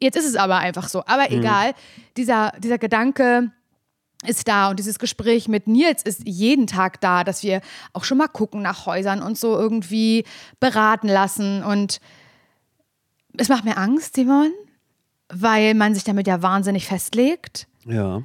Jetzt 0.00 0.16
ist 0.16 0.26
es 0.26 0.36
aber 0.36 0.58
einfach 0.58 0.88
so. 0.88 1.04
Aber 1.06 1.30
egal, 1.30 1.74
dieser, 2.16 2.52
dieser 2.58 2.78
Gedanke, 2.78 3.52
ist 4.26 4.48
da 4.48 4.70
und 4.70 4.80
dieses 4.80 4.98
Gespräch 4.98 5.46
mit 5.46 5.68
Nils 5.68 6.02
ist 6.02 6.22
jeden 6.26 6.66
Tag 6.66 7.00
da, 7.00 7.22
dass 7.22 7.44
wir 7.44 7.60
auch 7.92 8.02
schon 8.02 8.18
mal 8.18 8.26
gucken 8.26 8.62
nach 8.62 8.84
Häusern 8.84 9.22
und 9.22 9.38
so 9.38 9.56
irgendwie 9.56 10.24
beraten 10.58 11.06
lassen 11.06 11.62
und 11.62 12.00
es 13.36 13.48
macht 13.48 13.64
mir 13.64 13.76
Angst, 13.76 14.16
Simon, 14.16 14.50
weil 15.28 15.74
man 15.74 15.94
sich 15.94 16.04
damit 16.04 16.26
ja 16.26 16.42
wahnsinnig 16.42 16.86
festlegt. 16.86 17.66
Ja. 17.84 18.22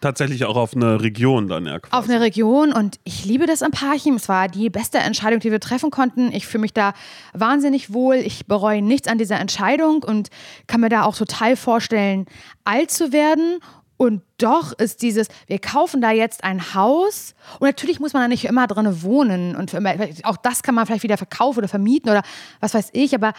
Tatsächlich 0.00 0.44
auch 0.44 0.56
auf 0.56 0.74
eine 0.74 1.00
Region 1.00 1.48
dann 1.48 1.66
ja 1.66 1.78
quasi. 1.78 1.96
Auf 1.96 2.08
eine 2.08 2.20
Region 2.20 2.72
und 2.72 2.98
ich 3.04 3.24
liebe 3.24 3.46
das 3.46 3.62
im 3.62 3.70
Parchim. 3.70 4.16
Es 4.16 4.28
war 4.28 4.48
die 4.48 4.68
beste 4.68 4.98
Entscheidung, 4.98 5.40
die 5.40 5.50
wir 5.50 5.60
treffen 5.60 5.90
konnten. 5.90 6.32
Ich 6.32 6.46
fühle 6.46 6.62
mich 6.62 6.74
da 6.74 6.92
wahnsinnig 7.32 7.92
wohl. 7.92 8.16
Ich 8.16 8.46
bereue 8.46 8.82
nichts 8.82 9.08
an 9.08 9.16
dieser 9.16 9.40
Entscheidung 9.40 10.02
und 10.02 10.28
kann 10.66 10.82
mir 10.82 10.90
da 10.90 11.04
auch 11.04 11.16
total 11.16 11.56
vorstellen, 11.56 12.26
alt 12.64 12.90
zu 12.90 13.12
werden. 13.12 13.60
Und 13.96 14.22
doch 14.36 14.72
ist 14.74 15.00
dieses, 15.00 15.28
wir 15.46 15.58
kaufen 15.58 16.02
da 16.02 16.10
jetzt 16.10 16.44
ein 16.44 16.74
Haus 16.74 17.34
und 17.60 17.66
natürlich 17.66 17.98
muss 17.98 18.12
man 18.12 18.22
da 18.22 18.28
nicht 18.28 18.42
für 18.42 18.48
immer 18.48 18.66
drin 18.66 19.02
wohnen 19.02 19.56
und 19.56 19.72
immer, 19.72 19.94
auch 20.24 20.36
das 20.36 20.62
kann 20.62 20.74
man 20.74 20.84
vielleicht 20.84 21.02
wieder 21.02 21.16
verkaufen 21.16 21.60
oder 21.60 21.68
vermieten 21.68 22.10
oder 22.10 22.22
was 22.60 22.74
weiß 22.74 22.90
ich, 22.92 23.14
aber 23.14 23.32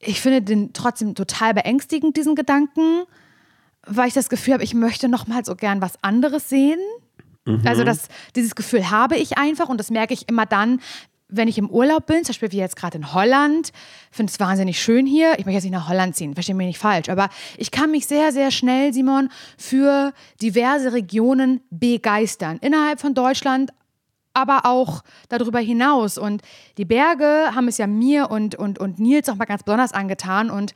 ich 0.00 0.20
finde 0.20 0.42
den 0.42 0.72
trotzdem 0.72 1.14
total 1.14 1.54
beängstigend, 1.54 2.16
diesen 2.16 2.34
Gedanken 2.34 3.04
weil 3.86 4.08
ich 4.08 4.14
das 4.14 4.28
Gefühl 4.28 4.54
habe, 4.54 4.64
ich 4.64 4.74
möchte 4.74 5.08
noch 5.08 5.26
mal 5.26 5.44
so 5.44 5.54
gern 5.54 5.80
was 5.80 6.02
anderes 6.02 6.48
sehen. 6.48 6.80
Mhm. 7.44 7.62
Also 7.64 7.84
das, 7.84 8.08
dieses 8.34 8.54
Gefühl 8.54 8.90
habe 8.90 9.16
ich 9.16 9.38
einfach 9.38 9.68
und 9.68 9.78
das 9.78 9.90
merke 9.90 10.12
ich 10.12 10.28
immer 10.28 10.44
dann, 10.44 10.80
wenn 11.28 11.48
ich 11.48 11.58
im 11.58 11.68
Urlaub 11.68 12.06
bin, 12.06 12.18
zum 12.18 12.28
Beispiel 12.28 12.52
wie 12.52 12.58
jetzt 12.58 12.76
gerade 12.76 12.98
in 12.98 13.12
Holland, 13.12 13.72
finde 14.12 14.30
es 14.30 14.38
wahnsinnig 14.38 14.80
schön 14.80 15.06
hier. 15.06 15.32
Ich 15.38 15.44
möchte 15.44 15.54
jetzt 15.54 15.64
nicht 15.64 15.72
nach 15.72 15.88
Holland 15.88 16.14
ziehen, 16.14 16.34
verstehe 16.34 16.54
mich 16.54 16.68
nicht 16.68 16.78
falsch, 16.78 17.08
aber 17.08 17.30
ich 17.56 17.72
kann 17.72 17.90
mich 17.90 18.06
sehr, 18.06 18.30
sehr 18.32 18.52
schnell, 18.52 18.92
Simon, 18.92 19.30
für 19.58 20.12
diverse 20.40 20.92
Regionen 20.92 21.62
begeistern. 21.70 22.58
Innerhalb 22.60 23.00
von 23.00 23.14
Deutschland, 23.14 23.72
aber 24.36 24.66
auch 24.66 25.02
darüber 25.28 25.58
hinaus. 25.58 26.18
Und 26.18 26.42
die 26.78 26.84
Berge 26.84 27.50
haben 27.54 27.68
es 27.68 27.78
ja 27.78 27.86
mir 27.86 28.30
und, 28.30 28.54
und, 28.54 28.78
und 28.78 28.98
Nils 28.98 29.28
auch 29.28 29.36
mal 29.36 29.46
ganz 29.46 29.62
besonders 29.62 29.92
angetan. 29.92 30.50
Und 30.50 30.74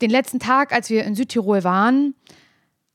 den 0.00 0.10
letzten 0.10 0.38
Tag, 0.38 0.72
als 0.72 0.90
wir 0.90 1.04
in 1.04 1.14
Südtirol 1.14 1.64
waren, 1.64 2.14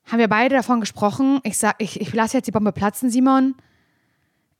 haben 0.06 0.20
wir 0.20 0.28
beide 0.28 0.56
davon 0.56 0.80
gesprochen. 0.80 1.40
Ich 1.44 1.58
sag, 1.58 1.76
ich, 1.80 2.00
ich 2.02 2.14
lasse 2.14 2.38
jetzt 2.38 2.48
die 2.48 2.52
Bombe 2.52 2.72
platzen, 2.72 3.10
Simon. 3.10 3.56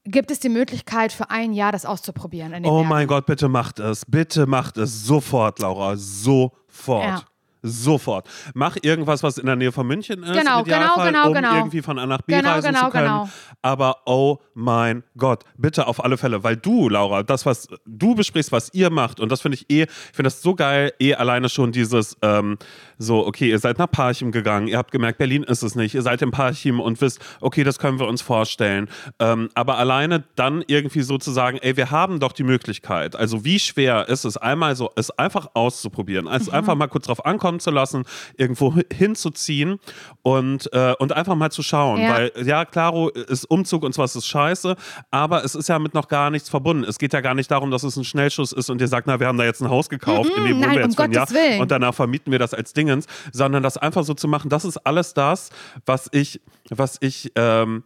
Gibt 0.04 0.30
es 0.30 0.40
die 0.40 0.48
Möglichkeit 0.48 1.12
für 1.12 1.30
ein 1.30 1.52
Jahr 1.52 1.72
das 1.72 1.84
auszuprobieren? 1.84 2.54
Oh 2.64 2.76
Bergen? 2.76 2.88
mein 2.88 3.06
Gott, 3.06 3.26
bitte 3.26 3.48
macht 3.48 3.78
es. 3.80 4.04
Bitte 4.06 4.46
macht 4.46 4.76
es 4.78 5.04
sofort, 5.04 5.58
Laura. 5.58 5.96
Sofort. 5.96 7.04
Ja. 7.04 7.22
Sofort. 7.62 8.28
Mach 8.54 8.76
irgendwas, 8.82 9.22
was 9.22 9.38
in 9.38 9.46
der 9.46 9.56
Nähe 9.56 9.72
von 9.72 9.86
München 9.86 10.22
ist. 10.22 10.32
Genau, 10.32 10.62
genau, 10.62 10.94
genau, 11.04 11.28
um 11.28 11.34
genau. 11.34 11.54
irgendwie 11.56 11.82
von 11.82 11.98
A 11.98 12.06
nach 12.06 12.22
B 12.22 12.34
Genau, 12.34 12.50
reisen 12.52 12.72
genau, 12.72 12.86
zu 12.86 12.90
können. 12.90 13.04
genau. 13.06 13.28
Aber 13.62 13.96
oh 14.06 14.38
mein 14.54 15.02
Gott, 15.16 15.44
bitte 15.58 15.86
auf 15.86 16.02
alle 16.04 16.16
Fälle, 16.16 16.42
weil 16.42 16.56
du, 16.56 16.88
Laura, 16.88 17.22
das, 17.22 17.44
was 17.46 17.68
du 17.86 18.14
besprichst, 18.14 18.52
was 18.52 18.72
ihr 18.72 18.90
macht, 18.90 19.20
und 19.20 19.30
das 19.30 19.40
finde 19.42 19.56
ich 19.56 19.70
eh, 19.70 19.82
ich 19.82 19.88
finde 20.16 20.24
das 20.24 20.40
so 20.42 20.54
geil, 20.54 20.92
eh 20.98 21.14
alleine 21.14 21.48
schon 21.48 21.72
dieses, 21.72 22.16
ähm, 22.22 22.56
so, 22.98 23.26
okay, 23.26 23.50
ihr 23.50 23.58
seid 23.58 23.78
nach 23.78 23.90
Parchim 23.90 24.32
gegangen, 24.32 24.66
ihr 24.68 24.78
habt 24.78 24.92
gemerkt, 24.92 25.18
Berlin 25.18 25.42
ist 25.42 25.62
es 25.62 25.74
nicht, 25.74 25.94
ihr 25.94 26.02
seid 26.02 26.22
im 26.22 26.30
Parchim 26.30 26.80
und 26.80 27.00
wisst, 27.00 27.20
okay, 27.40 27.64
das 27.64 27.78
können 27.78 27.98
wir 27.98 28.06
uns 28.06 28.22
vorstellen. 28.22 28.88
Ähm, 29.18 29.48
aber 29.54 29.78
alleine 29.78 30.24
dann 30.36 30.62
irgendwie 30.66 31.02
so 31.02 31.18
zu 31.18 31.30
sagen, 31.30 31.58
ey, 31.60 31.76
wir 31.76 31.90
haben 31.90 32.20
doch 32.20 32.32
die 32.32 32.44
Möglichkeit. 32.44 33.16
Also 33.16 33.44
wie 33.44 33.58
schwer 33.58 34.08
ist 34.08 34.24
es, 34.24 34.36
einmal 34.36 34.76
so, 34.76 34.90
es 34.96 35.10
einfach 35.10 35.48
auszuprobieren, 35.54 36.26
es 36.26 36.46
Mhm. 36.48 36.54
einfach 36.54 36.74
mal 36.74 36.88
kurz 36.88 37.06
drauf 37.06 37.24
ankommen 37.26 37.49
zu 37.58 37.70
lassen, 37.70 38.04
irgendwo 38.36 38.74
hi- 38.76 38.84
hinzuziehen 38.92 39.78
und, 40.22 40.72
äh, 40.72 40.94
und 40.98 41.12
einfach 41.12 41.34
mal 41.34 41.50
zu 41.50 41.62
schauen. 41.62 42.00
Ja. 42.00 42.14
Weil, 42.14 42.32
ja, 42.44 42.64
klaro, 42.64 43.08
ist 43.08 43.44
Umzug 43.46 43.82
und 43.82 43.94
sowas 43.94 44.14
ist 44.14 44.26
scheiße, 44.26 44.76
aber 45.10 45.44
es 45.44 45.54
ist 45.54 45.68
ja 45.68 45.78
mit 45.78 45.94
noch 45.94 46.08
gar 46.08 46.30
nichts 46.30 46.48
verbunden. 46.48 46.84
Es 46.84 46.98
geht 46.98 47.12
ja 47.12 47.20
gar 47.20 47.34
nicht 47.34 47.50
darum, 47.50 47.70
dass 47.70 47.82
es 47.82 47.96
ein 47.96 48.04
Schnellschuss 48.04 48.52
ist 48.52 48.70
und 48.70 48.80
ihr 48.80 48.88
sagt, 48.88 49.06
na, 49.06 49.18
wir 49.18 49.26
haben 49.26 49.38
da 49.38 49.44
jetzt 49.44 49.60
ein 49.62 49.70
Haus 49.70 49.88
gekauft, 49.88 50.30
in 50.36 50.44
dem 50.44 50.60
nein, 50.60 50.70
wir 50.70 50.76
um 50.76 50.82
jetzt 50.84 50.96
für 50.96 51.02
ein 51.04 51.12
Jahr 51.12 51.26
Gottes 51.26 51.42
Willen. 51.42 51.60
und 51.60 51.70
danach 51.70 51.94
vermieten 51.94 52.30
wir 52.30 52.38
das 52.38 52.54
als 52.54 52.72
Dingens, 52.72 53.06
sondern 53.32 53.62
das 53.62 53.76
einfach 53.78 54.04
so 54.04 54.14
zu 54.14 54.28
machen, 54.28 54.50
das 54.50 54.64
ist 54.64 54.76
alles 54.86 55.14
das, 55.14 55.50
was 55.86 56.08
ich, 56.12 56.40
was 56.68 56.98
ich, 57.00 57.32
ähm, 57.36 57.82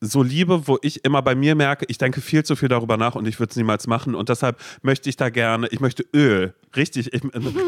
so 0.00 0.22
liebe, 0.22 0.68
wo 0.68 0.78
ich 0.82 1.02
immer 1.04 1.22
bei 1.22 1.34
mir 1.34 1.54
merke, 1.54 1.86
ich 1.88 1.96
denke 1.96 2.20
viel 2.20 2.44
zu 2.44 2.56
viel 2.56 2.68
darüber 2.68 2.98
nach 2.98 3.14
und 3.14 3.26
ich 3.26 3.40
würde 3.40 3.50
es 3.50 3.56
niemals 3.56 3.86
machen. 3.86 4.14
Und 4.14 4.28
deshalb 4.28 4.58
möchte 4.82 5.08
ich 5.08 5.16
da 5.16 5.30
gerne, 5.30 5.66
ich 5.68 5.80
möchte 5.80 6.04
Öl, 6.14 6.52
richtig, 6.76 7.12
ich, 7.12 7.22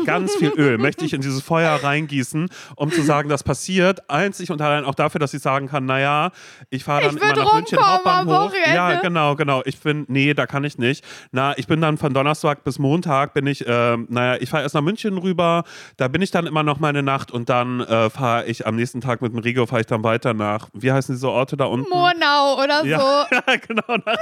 ganz 0.05 0.35
viel 0.37 0.53
Öl, 0.57 0.79
möchte 0.79 1.05
ich 1.05 1.13
in 1.13 1.21
dieses 1.21 1.43
Feuer 1.43 1.73
reingießen, 1.83 2.49
um 2.77 2.91
zu 2.91 3.03
sagen, 3.03 3.29
das 3.29 3.43
passiert. 3.43 4.09
Einzig 4.11 4.51
und 4.51 4.61
allein 4.61 4.85
auch 4.85 4.95
dafür, 4.95 5.19
dass 5.19 5.35
ich 5.35 5.43
sagen 5.43 5.69
kann, 5.69 5.87
naja, 5.87 6.31
ich 6.71 6.85
fahre 6.85 7.03
dann 7.03 7.17
Ich 7.17 7.23
immer 7.23 7.37
nach 7.37 7.55
München 7.55 7.79
Hauptbahnhof. 7.79 8.53
Wochenende. 8.53 8.75
Ja, 8.75 9.01
genau, 9.01 9.37
genau. 9.37 9.63
Ich 9.65 9.79
bin, 9.81 10.05
nee, 10.09 10.35
da 10.35 10.47
kann 10.47 10.65
ich 10.65 10.79
nicht. 10.79 11.05
Na, 11.33 11.57
ich 11.57 11.67
bin 11.67 11.81
dann 11.81 11.99
von 11.99 12.15
Donnerstag 12.15 12.65
bis 12.65 12.79
Montag 12.79 13.35
bin 13.35 13.47
ich, 13.47 13.65
ähm, 13.67 14.07
naja, 14.09 14.39
ich 14.41 14.51
fahre 14.51 14.63
erst 14.63 14.75
nach 14.75 14.83
München 14.83 15.19
rüber, 15.19 15.65
da 15.97 16.09
bin 16.09 16.23
ich 16.23 16.31
dann 16.31 16.47
immer 16.47 16.63
noch 16.63 16.81
mal 16.81 16.89
eine 16.89 17.03
Nacht 17.03 17.31
und 17.31 17.49
dann 17.49 17.81
äh, 17.81 18.11
fahre 18.11 18.47
ich 18.47 18.67
am 18.67 18.77
nächsten 18.77 19.01
Tag 19.01 19.23
mit 19.23 19.33
dem 19.33 19.39
Regio, 19.39 19.67
fahre 19.67 19.81
ich 19.81 19.87
dann 19.87 20.03
weiter 20.03 20.35
nach, 20.35 20.69
wie 20.73 20.93
heißen 20.93 21.15
diese 21.15 21.29
Orte 21.31 21.57
da 21.57 21.67
unten? 21.67 21.89
Murnau 21.89 22.63
oder 22.63 22.81
so. 22.81 22.87
Ja, 22.87 23.27
ja, 23.31 23.57
genau, 23.67 23.97
nach, 24.05 24.17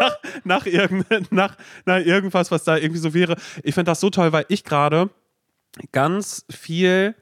nach, 0.00 0.16
nach, 0.44 0.66
irgend, 0.66 1.32
nach, 1.32 1.56
nach 1.84 1.98
irgendwas, 1.98 2.50
was 2.50 2.64
da 2.64 2.76
irgendwie 2.76 3.00
so 3.00 3.14
wäre. 3.14 3.36
Ich 3.62 3.74
finde 3.74 3.90
das 3.90 4.00
so 4.00 4.10
toll, 4.10 4.29
weil 4.32 4.46
ich 4.48 4.64
gerade 4.64 5.10
ganz 5.92 6.44
viel 6.50 7.14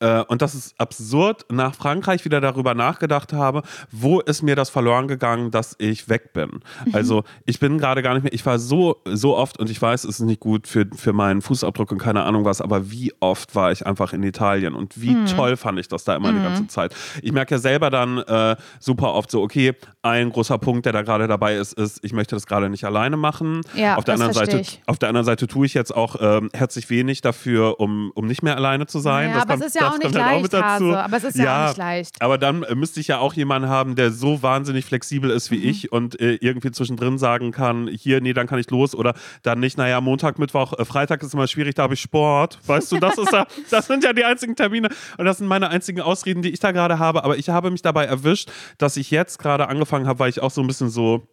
äh, 0.00 0.22
und 0.28 0.42
das 0.42 0.54
ist 0.54 0.74
absurd, 0.80 1.44
nach 1.50 1.74
Frankreich 1.74 2.24
wieder 2.24 2.40
darüber 2.40 2.74
nachgedacht 2.74 3.32
habe, 3.32 3.62
wo 3.90 4.20
ist 4.20 4.42
mir 4.42 4.56
das 4.56 4.70
verloren 4.70 5.08
gegangen, 5.08 5.50
dass 5.50 5.76
ich 5.78 6.08
weg 6.08 6.32
bin. 6.32 6.60
Mhm. 6.86 6.94
Also 6.94 7.24
ich 7.46 7.60
bin 7.60 7.78
gerade 7.78 8.02
gar 8.02 8.14
nicht 8.14 8.22
mehr, 8.24 8.32
ich 8.32 8.44
war 8.46 8.58
so, 8.58 8.96
so 9.06 9.36
oft 9.36 9.58
und 9.58 9.70
ich 9.70 9.80
weiß, 9.80 10.04
es 10.04 10.10
ist 10.18 10.20
nicht 10.20 10.40
gut 10.40 10.66
für, 10.66 10.86
für 10.96 11.12
meinen 11.12 11.42
Fußabdruck 11.42 11.92
und 11.92 11.98
keine 11.98 12.22
Ahnung 12.24 12.44
was, 12.44 12.60
aber 12.60 12.90
wie 12.90 13.12
oft 13.20 13.54
war 13.54 13.70
ich 13.72 13.86
einfach 13.86 14.12
in 14.12 14.22
Italien 14.22 14.74
und 14.74 15.00
wie 15.00 15.10
Mhm. 15.14 15.26
toll 15.26 15.56
fand 15.56 15.78
ich 15.78 15.88
das 15.88 16.04
da 16.04 16.14
immer 16.16 16.32
die 16.32 16.38
ganze 16.40 16.66
Zeit. 16.68 16.94
Ich 17.22 17.32
merke 17.32 17.54
ja 17.54 17.58
selber 17.58 17.90
dann 17.90 18.18
äh, 18.18 18.56
super 18.78 19.12
oft 19.14 19.30
so, 19.30 19.42
okay, 19.42 19.74
ein 20.02 20.30
großer 20.30 20.58
Punkt, 20.58 20.86
der 20.86 20.92
da 20.92 21.02
gerade 21.02 21.28
dabei 21.28 21.56
ist, 21.56 21.74
ist, 21.74 21.98
ich 22.02 22.12
möchte 22.12 22.34
das 22.36 22.46
gerade 22.46 22.70
nicht 22.70 22.84
alleine 22.84 23.16
machen. 23.16 23.60
Ja, 23.74 23.96
auf 23.96 24.04
der 24.04 24.14
anderen 24.14 24.32
Seite, 24.32 24.58
ich. 24.60 24.80
auf 24.86 24.98
der 24.98 25.08
anderen 25.10 25.24
Seite 25.26 25.46
tue 25.46 25.66
ich 25.66 25.74
jetzt 25.74 25.94
auch 25.94 26.16
ähm, 26.20 26.48
herzlich 26.54 26.88
wenig 26.90 27.20
dafür, 27.20 27.80
um, 27.80 28.10
um 28.14 28.26
nicht 28.26 28.42
mehr 28.42 28.56
alleine 28.56 28.86
zu 28.86 28.98
sein. 28.98 29.28
Ja, 29.30 29.34
das 29.34 29.42
aber 29.42 29.54
es 29.54 29.60
kommt- 29.60 29.66
ist 29.68 29.80
ja 29.80 29.89
auch 29.90 29.98
kommt 30.00 30.04
nicht 30.14 30.22
halt 30.22 30.32
leicht, 30.32 30.42
mit 30.42 30.52
dazu. 30.52 30.86
Hase, 30.86 31.02
aber 31.04 31.16
es 31.16 31.24
ist 31.24 31.36
ja 31.36 31.64
auch 31.64 31.68
nicht 31.68 31.78
leicht. 31.78 32.22
Aber 32.22 32.38
dann 32.38 32.62
äh, 32.62 32.74
müsste 32.74 33.00
ich 33.00 33.08
ja 33.08 33.18
auch 33.18 33.34
jemanden 33.34 33.68
haben, 33.68 33.94
der 33.96 34.10
so 34.10 34.42
wahnsinnig 34.42 34.84
flexibel 34.84 35.30
ist 35.30 35.50
wie 35.50 35.58
Mhm. 35.58 35.68
ich 35.68 35.92
und 35.92 36.20
äh, 36.20 36.34
irgendwie 36.40 36.70
zwischendrin 36.70 37.18
sagen 37.18 37.50
kann, 37.52 37.88
hier, 37.88 38.20
nee, 38.20 38.32
dann 38.32 38.46
kann 38.46 38.58
ich 38.58 38.70
los 38.70 38.94
oder 38.94 39.14
dann 39.42 39.60
nicht, 39.60 39.76
naja, 39.78 40.00
Montag, 40.00 40.38
Mittwoch, 40.38 40.72
äh, 40.78 40.84
Freitag 40.84 41.22
ist 41.22 41.34
immer 41.34 41.46
schwierig, 41.46 41.74
da 41.74 41.82
habe 41.84 41.94
ich 41.94 42.00
Sport. 42.00 42.58
Weißt 42.66 42.90
du, 42.92 42.98
das 42.98 43.18
ist 43.18 43.32
ja, 43.32 43.46
das 43.70 43.86
sind 43.86 44.04
ja 44.04 44.12
die 44.12 44.24
einzigen 44.24 44.56
Termine 44.56 44.88
und 45.18 45.24
das 45.24 45.38
sind 45.38 45.46
meine 45.46 45.68
einzigen 45.68 46.00
Ausreden, 46.00 46.42
die 46.42 46.50
ich 46.50 46.60
da 46.60 46.72
gerade 46.72 46.98
habe. 46.98 47.24
Aber 47.24 47.36
ich 47.36 47.48
habe 47.48 47.70
mich 47.70 47.82
dabei 47.82 48.04
erwischt, 48.04 48.50
dass 48.78 48.96
ich 48.96 49.10
jetzt 49.10 49.38
gerade 49.38 49.68
angefangen 49.68 50.06
habe, 50.06 50.18
weil 50.18 50.30
ich 50.30 50.40
auch 50.42 50.50
so 50.50 50.60
ein 50.60 50.66
bisschen 50.66 50.88
so 50.90 51.26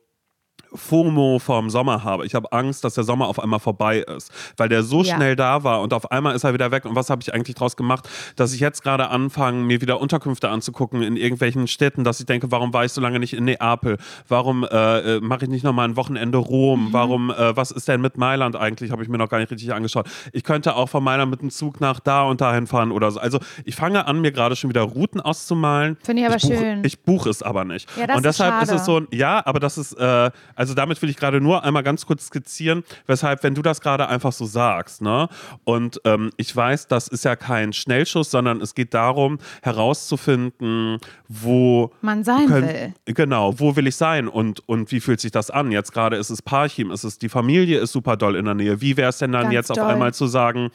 FOMO 0.74 1.40
vorm 1.40 1.70
Sommer 1.70 2.04
habe. 2.04 2.26
Ich 2.26 2.36
habe 2.36 2.52
Angst, 2.52 2.84
dass 2.84 2.94
der 2.96 3.04
Sommer 3.04 3.28
auf 3.28 3.40
einmal 3.40 3.60
vorbei 3.60 4.00
ist, 4.00 4.32
weil 4.58 4.70
der 4.70 4.84
so 4.84 5.02
Ja. 5.02 5.16
schnell 5.16 5.36
da 5.36 5.64
war 5.64 5.82
und 5.82 5.94
auf 5.94 6.12
einmal 6.12 6.36
ist 6.36 6.44
er 6.44 6.54
wieder 6.54 6.72
weg. 6.72 6.86
Und 6.86 6.96
was 6.96 7.10
habe 7.10 7.22
ich 7.22 7.34
eigentlich 7.34 7.56
draus 7.56 7.76
gemacht, 7.76 8.08
dass 8.36 8.54
ich 8.54 8.60
jetzt 8.60 8.84
gerade 8.84 9.10
anfange, 9.10 9.64
mir 9.64 9.82
wieder 9.82 10.00
Unterkünfte 10.00 10.50
anzugucken 10.50 11.02
in 11.02 11.16
irgendwelchen 11.18 11.68
Städten, 11.68 12.04
dass 12.04 12.20
ich 12.20 12.26
denke, 12.26 12.52
warum 12.52 12.74
war 12.74 12.86
ich 12.86 12.92
so 12.92 13.02
lange 13.02 13.20
nicht 13.20 13.34
in 13.34 13.46
Neapel? 13.46 13.98
Warum 14.28 14.64
äh, 14.64 15.16
äh, 15.18 15.20
mache 15.22 15.46
ich 15.46 15.50
nicht 15.50 15.64
nochmal 15.64 15.88
ein 15.88 15.96
Wochenende 15.96 16.38
Rom? 16.38 16.90
Warum, 16.92 17.32
äh, 17.32 17.56
was 17.56 17.72
ist 17.72 17.88
denn 17.88 18.02
mit 18.02 18.18
Mailand 18.18 18.56
eigentlich? 18.56 18.92
Habe 18.92 19.04
ich 19.04 19.10
mir 19.10 19.18
noch 19.18 19.30
gar 19.30 19.40
nicht 19.40 19.52
richtig 19.52 19.74
angeschaut. 19.74 20.08
Ich 20.34 20.44
könnte 20.44 20.76
auch 20.76 20.90
von 20.90 21.04
Mailand 21.04 21.32
mit 21.32 21.42
dem 21.42 21.50
Zug 21.50 21.80
nach 21.82 22.00
da 22.00 22.24
und 22.24 22.42
dahin 22.42 22.68
fahren 22.68 22.92
oder 22.92 23.12
so. 23.12 23.20
Also 23.20 23.40
ich 23.66 23.76
fange 23.76 24.06
an, 24.06 24.22
mir 24.22 24.32
gerade 24.32 24.56
schon 24.56 24.70
wieder 24.70 24.82
Routen 24.82 25.22
auszumalen. 25.22 25.98
Finde 26.04 26.22
ich 26.24 26.28
aber 26.28 26.38
buche, 26.38 26.58
schön. 26.58 26.84
Ich 26.84 27.00
buche 27.04 27.30
es 27.30 27.42
aber 27.42 27.66
nicht. 27.66 27.90
Ja, 27.98 28.08
das 28.08 28.18
und 28.18 28.26
ist 28.26 28.40
deshalb 28.40 28.62
ist, 28.64 28.68
schade. 28.70 28.80
es 28.80 28.86
so 28.86 28.98
ein, 28.98 29.08
ja, 29.12 29.46
aber 29.46 29.60
das 29.60 29.78
ist, 29.78 29.94
äh, 29.94 30.30
also 30.56 30.74
damit 30.74 31.02
will 31.02 31.10
ich 31.10 31.18
gerade 31.18 31.42
nur 31.42 31.64
einmal 31.64 31.84
ganz 31.84 32.06
kurz 32.06 32.28
skizzieren, 32.28 32.84
weshalb, 33.06 33.44
wenn 33.44 33.56
du 33.56 33.62
das 33.62 33.82
gerade 33.82 34.08
einfach 34.08 34.32
so 34.32 34.46
sagst, 34.46 35.02
ne? 35.02 35.30
Und 35.64 36.02
ähm, 36.06 36.32
ich 36.38 36.56
weiß, 36.56 36.88
das 36.88 37.08
ist 37.08 37.26
ja 37.26 37.36
kein 37.36 37.74
Schnellschuss, 37.74 38.32
sondern 38.32 38.62
es 38.62 38.74
geht 38.76 38.94
darum, 38.94 39.40
herauszufinden, 39.62 41.00
wo 41.28 41.92
Man 42.02 42.24
sein 42.24 42.48
können- 42.48 42.68
will. 42.68 42.94
Genau, 43.14 43.60
wo 43.60 43.76
will 43.76 43.88
ich 43.88 43.96
sein 43.96 44.28
und, 44.28 44.68
und 44.68 44.92
wie 44.92 45.00
fühlt 45.00 45.20
sich 45.20 45.32
das 45.32 45.50
an? 45.50 45.72
Jetzt 45.72 45.92
gerade 45.94 46.16
ist 46.18 46.30
es 46.30 46.42
Parchim, 46.42 46.92
ist 46.92 47.04
es 47.04 47.18
die 47.20 47.30
Familie 47.30 47.80
ist 47.80 47.92
super 47.92 48.16
doll 48.18 48.36
in 48.36 48.46
der 48.46 48.54
Nähe. 48.54 48.82
Wie 48.82 48.96
wäre 48.98 49.10
es 49.10 49.18
denn 49.18 49.32
dann 49.32 49.44
Ganz 49.44 49.54
jetzt 49.54 49.72
auf 49.72 49.78
doll. 49.78 49.88
einmal 49.88 50.14
zu 50.14 50.28
sagen, 50.28 50.70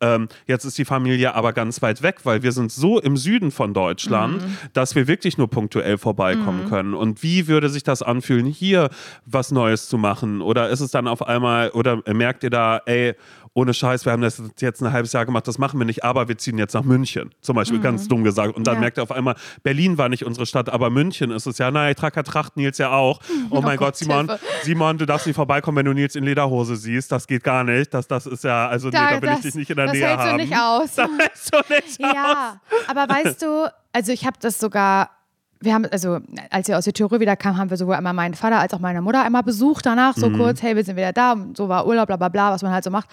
ähm, 0.00 0.28
jetzt 0.46 0.64
ist 0.64 0.78
die 0.78 0.84
Familie 0.84 1.34
aber 1.34 1.52
ganz 1.52 1.82
weit 1.82 2.02
weg, 2.02 2.20
weil 2.24 2.42
wir 2.42 2.52
sind 2.52 2.72
so 2.72 2.98
im 3.00 3.16
Süden 3.16 3.50
von 3.50 3.74
Deutschland, 3.74 4.42
Mhm. 4.42 4.56
dass 4.72 4.94
wir 4.94 5.06
wirklich 5.06 5.38
nur 5.38 5.48
punktuell 5.48 5.98
vorbeikommen 5.98 6.68
können. 6.68 6.94
Und 6.94 7.22
wie 7.22 7.46
würde 7.48 7.68
sich 7.68 7.82
das 7.82 8.02
anfühlen, 8.02 8.46
hier 8.46 8.88
was 9.26 9.50
Neues 9.50 9.88
zu 9.88 9.98
machen? 9.98 10.40
Oder 10.40 10.68
ist 10.70 10.80
es 10.80 10.90
dann 10.90 11.08
auf 11.08 11.26
einmal, 11.26 11.70
oder 11.70 12.02
merkt 12.06 12.44
ihr 12.44 12.50
da, 12.50 12.80
ey, 12.86 13.14
ohne 13.58 13.74
Scheiß, 13.74 14.04
wir 14.04 14.12
haben 14.12 14.22
das 14.22 14.40
jetzt 14.60 14.82
ein 14.82 14.92
halbes 14.92 15.12
Jahr 15.12 15.26
gemacht, 15.26 15.48
das 15.48 15.58
machen 15.58 15.78
wir 15.80 15.84
nicht, 15.84 16.04
aber 16.04 16.28
wir 16.28 16.38
ziehen 16.38 16.58
jetzt 16.58 16.74
nach 16.74 16.84
München. 16.84 17.34
Zum 17.40 17.56
Beispiel, 17.56 17.78
mhm. 17.78 17.82
ganz 17.82 18.06
dumm 18.06 18.22
gesagt. 18.22 18.56
Und 18.56 18.66
dann 18.66 18.74
ja. 18.74 18.80
merkt 18.80 18.98
er 18.98 19.02
auf 19.02 19.10
einmal, 19.10 19.34
Berlin 19.62 19.98
war 19.98 20.08
nicht 20.08 20.24
unsere 20.24 20.46
Stadt, 20.46 20.68
aber 20.68 20.90
München 20.90 21.30
ist 21.30 21.46
es 21.46 21.58
ja. 21.58 21.70
Naja, 21.70 21.94
ja 22.00 22.22
Tracht, 22.22 22.56
Nils 22.56 22.78
ja 22.78 22.90
auch. 22.90 23.20
Oh, 23.50 23.58
oh 23.58 23.60
mein 23.62 23.78
Gott, 23.78 23.96
Simon, 23.96 24.30
Simon, 24.62 24.98
du 24.98 25.06
darfst 25.06 25.26
nicht 25.26 25.36
vorbeikommen, 25.36 25.78
wenn 25.78 25.86
du 25.86 25.94
Nils 25.94 26.16
in 26.16 26.24
Lederhose 26.24 26.76
siehst. 26.76 27.10
Das 27.10 27.26
geht 27.26 27.44
gar 27.44 27.64
nicht. 27.64 27.94
Das, 27.94 28.06
das 28.06 28.26
ist 28.26 28.44
ja, 28.44 28.68
also 28.68 28.90
da, 28.90 29.06
nee, 29.06 29.14
da 29.14 29.22
will 29.22 29.28
das, 29.30 29.38
ich 29.38 29.44
dich 29.44 29.54
nicht 29.54 29.70
in 29.70 29.76
der 29.76 29.92
Nähe 29.92 30.08
haben. 30.08 30.38
Das 30.38 30.48
hältst 30.48 30.98
du 30.98 31.02
nicht 31.06 31.18
aus. 31.18 31.48
Das 31.48 31.68
hältst 31.68 32.00
du 32.00 32.00
nicht 32.00 32.00
ja, 32.00 32.10
aus. 32.10 32.12
Ja, 32.12 32.60
aber 32.88 33.14
weißt 33.14 33.40
du, 33.40 33.72
also 33.92 34.12
ich 34.12 34.26
habe 34.26 34.36
das 34.40 34.58
sogar 34.58 35.10
wir 35.60 35.74
haben, 35.74 35.86
also 35.86 36.18
als 36.50 36.68
wir 36.68 36.78
aus 36.78 36.84
Südtirol 36.84 37.20
wieder 37.20 37.36
kamen, 37.36 37.58
haben 37.58 37.70
wir 37.70 37.76
sowohl 37.76 37.96
einmal 37.96 38.12
meinen 38.12 38.34
Vater 38.34 38.60
als 38.60 38.72
auch 38.74 38.78
meine 38.78 39.02
Mutter 39.02 39.22
einmal 39.22 39.42
besucht 39.42 39.86
danach, 39.86 40.16
so 40.16 40.30
mhm. 40.30 40.36
kurz, 40.36 40.62
hey, 40.62 40.76
wir 40.76 40.84
sind 40.84 40.96
wieder 40.96 41.12
da, 41.12 41.32
und 41.32 41.56
so 41.56 41.68
war 41.68 41.86
Urlaub, 41.86 42.06
bla 42.06 42.16
bla 42.16 42.28
bla, 42.28 42.52
was 42.52 42.62
man 42.62 42.72
halt 42.72 42.84
so 42.84 42.90
macht. 42.90 43.08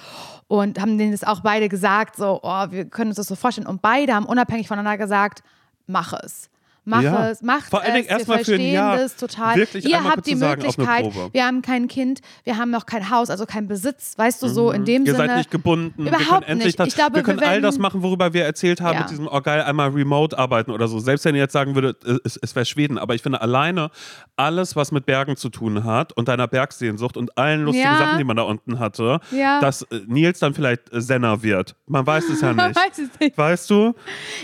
Und 0.47 0.79
haben 0.79 0.97
denen 0.97 1.11
das 1.11 1.23
auch 1.23 1.41
beide 1.41 1.69
gesagt, 1.69 2.15
so, 2.15 2.39
oh, 2.43 2.65
wir 2.69 2.85
können 2.85 3.09
uns 3.09 3.17
das 3.17 3.27
so 3.27 3.35
vorstellen. 3.35 3.67
Und 3.67 3.81
beide 3.81 4.13
haben 4.13 4.25
unabhängig 4.25 4.67
voneinander 4.67 4.97
gesagt, 4.97 5.41
mach 5.87 6.13
es. 6.13 6.49
Mach 6.85 7.01
ja. 7.01 7.29
es, 7.31 7.41
mach 7.41 7.63
Vor 7.63 7.81
allen 7.81 7.95
Dingen 7.95 8.07
erstmal 8.07 8.45
für 8.45 8.55
ein 8.55 8.61
Jahr. 8.61 8.97
Das 8.97 9.15
total. 9.15 9.55
Wirklich 9.55 9.85
Ihr 9.85 10.03
habt 10.03 10.25
die 10.27 10.35
Möglichkeit. 10.35 11.05
Wir 11.31 11.45
haben 11.45 11.61
kein 11.61 11.87
Kind, 11.87 12.21
wir 12.43 12.57
haben 12.57 12.69
noch 12.69 12.85
kein 12.85 13.09
Haus, 13.09 13.29
also 13.29 13.45
kein 13.45 13.67
Besitz, 13.67 14.17
weißt 14.17 14.41
du, 14.43 14.47
so 14.47 14.71
in 14.71 14.81
mhm. 14.81 14.85
dem 14.85 15.05
Ihr 15.05 15.13
Sinne. 15.13 15.23
Ihr 15.23 15.27
seid 15.27 15.37
nicht 15.37 15.51
gebunden. 15.51 16.07
Überhaupt 16.07 16.47
nicht. 16.47 16.79
Das, 16.79 16.87
ich 16.87 16.95
glaube, 16.95 17.15
wir 17.15 17.23
können 17.23 17.39
wir 17.39 17.47
all 17.47 17.61
das 17.61 17.79
machen, 17.79 18.03
worüber 18.03 18.33
wir 18.33 18.45
erzählt 18.45 18.81
haben, 18.81 18.95
ja. 18.95 19.01
mit 19.01 19.09
diesem, 19.09 19.27
oh 19.27 19.41
geil, 19.41 19.63
einmal 19.63 19.89
remote 19.89 20.37
arbeiten 20.37 20.71
oder 20.71 20.87
so. 20.87 20.99
Selbst 20.99 21.25
wenn 21.25 21.35
ihr 21.35 21.41
jetzt 21.41 21.53
sagen 21.53 21.73
würdet, 21.73 22.03
es, 22.23 22.37
es 22.37 22.55
wäre 22.55 22.65
Schweden. 22.65 22.97
Aber 22.97 23.15
ich 23.15 23.21
finde 23.21 23.41
alleine 23.41 23.89
alles, 24.35 24.75
was 24.75 24.91
mit 24.91 25.05
Bergen 25.05 25.37
zu 25.37 25.49
tun 25.49 25.83
hat 25.83 26.13
und 26.13 26.27
deiner 26.27 26.47
Bergsehnsucht 26.47 27.17
und 27.17 27.37
allen 27.37 27.63
lustigen 27.63 27.85
ja. 27.85 27.97
Sachen, 27.97 28.17
die 28.17 28.23
man 28.23 28.37
da 28.37 28.43
unten 28.43 28.79
hatte, 28.79 29.19
dass 29.61 29.83
äh, 29.83 30.01
Nils 30.07 30.39
dann 30.39 30.53
vielleicht 30.53 30.93
äh, 30.93 31.01
Senner 31.01 31.41
wird. 31.41 31.75
Man 31.87 32.05
weiß 32.05 32.29
es 32.29 32.41
ja 32.41 32.47
nicht. 32.53 32.57
Man 32.57 32.75
weiß 32.75 32.99
es 32.99 33.19
nicht. 33.19 33.37
Weißt 33.37 33.69
du? 33.69 33.93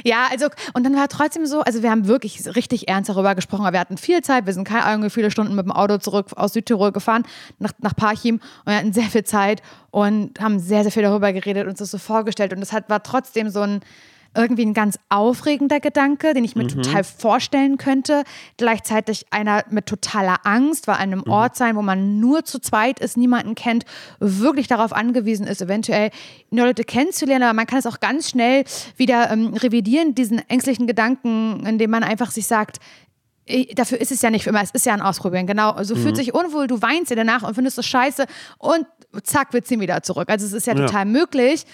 Ja, 0.04 0.28
also, 0.32 0.48
und 0.74 0.84
dann 0.84 0.96
war 0.96 1.08
trotzdem 1.08 1.46
so, 1.46 1.62
also 1.62 1.84
wir 1.84 1.92
haben 1.92 2.08
wirklich 2.08 2.31
richtig 2.56 2.88
ernst 2.88 3.10
darüber 3.10 3.36
gesprochen, 3.36 3.62
aber 3.62 3.74
wir 3.74 3.80
hatten 3.80 3.98
viel 3.98 4.22
Zeit. 4.22 4.46
Wir 4.46 4.54
sind 4.54 4.68
keine 4.68 4.86
Ahnung, 4.86 5.10
viele 5.10 5.32
Stunden 5.32 5.56
mit 5.56 5.66
dem 5.66 5.72
Auto 5.72 5.98
zurück 5.98 6.28
aus 6.36 6.54
Südtirol 6.54 6.92
gefahren, 6.92 7.24
nach, 7.60 7.72
nach 7.80 7.96
Parchim. 7.96 8.36
Und 8.36 8.68
wir 8.68 8.76
hatten 8.76 8.94
sehr 8.94 9.06
viel 9.06 9.24
Zeit 9.24 9.62
und 9.92 10.40
haben 10.40 10.60
sehr, 10.60 10.84
sehr 10.84 10.92
viel 10.92 11.04
darüber 11.04 11.34
geredet, 11.34 11.68
uns 11.68 11.80
das 11.80 11.92
so 11.92 11.98
vorgestellt. 11.98 12.54
Und 12.54 12.62
es 12.62 12.74
war 12.74 13.04
trotzdem 13.04 13.50
so 13.50 13.62
ein 13.62 13.82
irgendwie 14.36 14.66
ein 14.66 14.74
ganz 14.74 14.98
aufregender 15.10 15.80
Gedanke, 15.80 16.34
den 16.34 16.44
ich 16.44 16.56
mir 16.56 16.64
mhm. 16.64 16.70
total 16.70 17.04
vorstellen 17.04 17.78
könnte. 17.78 18.24
Gleichzeitig 18.58 19.26
einer 19.32 19.64
mit 19.70 19.88
totaler 19.88 20.38
Angst, 20.46 20.88
weil 20.88 20.96
an 20.96 21.02
einem 21.02 21.24
mhm. 21.26 21.32
Ort 21.32 21.56
sein, 21.56 21.76
wo 21.76 21.82
man 21.82 22.20
nur 22.20 22.46
zu 22.46 22.60
zweit 22.60 23.00
ist, 23.00 23.18
niemanden 23.18 23.56
kennt, 23.56 23.86
wirklich 24.20 24.68
darauf 24.68 24.94
angewiesen 24.94 25.48
ist, 25.48 25.62
eventuell 25.62 26.12
neue 26.50 26.68
Leute 26.68 26.84
kennenzulernen. 26.84 27.44
Aber 27.44 27.54
man 27.54 27.68
kann 27.68 27.80
es 27.80 27.86
auch 27.86 28.00
ganz 28.00 28.30
schnell 28.30 28.64
wieder 28.96 29.32
ähm, 29.32 29.54
revidieren, 29.54 30.16
diesen 30.16 30.40
ängstlichen 30.50 30.88
Gedanken, 30.88 31.66
indem 31.66 31.92
man 31.92 32.04
einfach 32.04 32.32
sich 32.32 32.48
sagt, 32.48 32.80
dafür 33.74 34.00
ist 34.00 34.12
es 34.12 34.22
ja 34.22 34.30
nicht 34.30 34.44
für 34.44 34.52
immer, 34.52 34.62
es 34.62 34.72
ist 34.72 34.86
ja 34.86 34.94
ein 34.94 35.02
Ausprobieren, 35.02 35.48
genau. 35.48 35.72
So 35.72 35.78
also 35.78 35.96
mhm. 35.96 36.04
fühlt 36.04 36.16
sich 36.16 36.34
unwohl, 36.34 36.68
du 36.68 36.82
weinst 36.82 37.12
dir 37.12 37.16
danach 37.16 37.44
und 37.44 37.56
findest 37.56 37.78
es 37.78 37.86
scheiße 37.86 38.26
und 38.58 38.86
zack, 39.24 39.54
wir 39.54 39.64
ziehen 39.64 39.82
wieder 39.82 40.02
zurück. 40.04 40.30
Also 40.30 40.46
es 40.46 40.54
ist 40.54 40.68
ja, 40.68 40.76
ja. 40.76 40.86
total 40.86 41.06
möglich. 41.06 41.66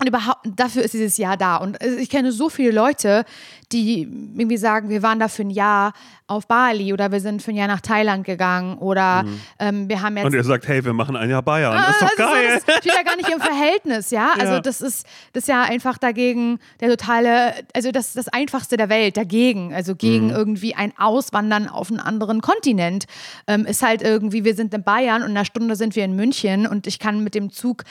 Und 0.00 0.06
überhaupt, 0.06 0.38
dafür 0.44 0.82
ist 0.82 0.94
dieses 0.94 1.16
Jahr 1.16 1.36
da. 1.36 1.56
Und 1.56 1.82
ich 1.82 2.08
kenne 2.08 2.30
so 2.30 2.48
viele 2.48 2.70
Leute, 2.70 3.24
die 3.72 4.02
irgendwie 4.02 4.56
sagen, 4.56 4.88
wir 4.88 5.02
waren 5.02 5.18
da 5.18 5.28
für 5.28 5.42
ein 5.42 5.50
Jahr 5.50 5.92
auf 6.28 6.46
Bali 6.46 6.92
oder 6.92 7.10
wir 7.10 7.20
sind 7.20 7.42
für 7.42 7.50
ein 7.50 7.56
Jahr 7.56 7.68
nach 7.68 7.80
Thailand 7.80 8.24
gegangen 8.24 8.76
oder 8.78 9.22
mhm. 9.22 9.40
ähm, 9.58 9.88
wir 9.88 10.02
haben 10.02 10.16
jetzt. 10.16 10.26
Und 10.26 10.34
ihr 10.34 10.44
sagt, 10.44 10.68
hey, 10.68 10.84
wir 10.84 10.92
machen 10.92 11.16
ein 11.16 11.28
Jahr 11.30 11.42
Bayern. 11.42 11.74
Das 11.74 11.90
ist 11.90 12.02
doch 12.02 12.10
also 12.10 12.34
geil. 12.34 12.60
So, 12.60 12.66
das 12.66 12.76
steht 12.78 12.94
ja 12.94 13.02
gar 13.02 13.16
nicht 13.16 13.28
im 13.30 13.40
Verhältnis, 13.40 14.10
ja. 14.10 14.32
Also 14.38 14.54
ja. 14.54 14.60
das 14.60 14.80
ist 14.80 15.06
das 15.32 15.44
ist 15.44 15.48
ja 15.48 15.62
einfach 15.62 15.98
dagegen 15.98 16.60
der 16.80 16.90
totale, 16.90 17.54
also 17.74 17.90
das 17.90 18.12
das 18.12 18.28
Einfachste 18.28 18.76
der 18.76 18.88
Welt, 18.88 19.16
dagegen. 19.16 19.74
Also 19.74 19.96
gegen 19.96 20.26
mhm. 20.26 20.32
irgendwie 20.32 20.74
ein 20.74 20.92
Auswandern 20.96 21.68
auf 21.68 21.90
einen 21.90 22.00
anderen 22.00 22.40
Kontinent. 22.40 23.06
Ähm, 23.46 23.64
ist 23.64 23.82
halt 23.82 24.02
irgendwie, 24.02 24.44
wir 24.44 24.54
sind 24.54 24.72
in 24.74 24.82
Bayern 24.82 25.22
und 25.22 25.30
in 25.30 25.36
einer 25.36 25.44
Stunde 25.44 25.76
sind 25.76 25.96
wir 25.96 26.04
in 26.04 26.14
München 26.14 26.66
und 26.66 26.86
ich 26.86 26.98
kann 26.98 27.24
mit 27.24 27.34
dem 27.34 27.50
Zug 27.50 27.84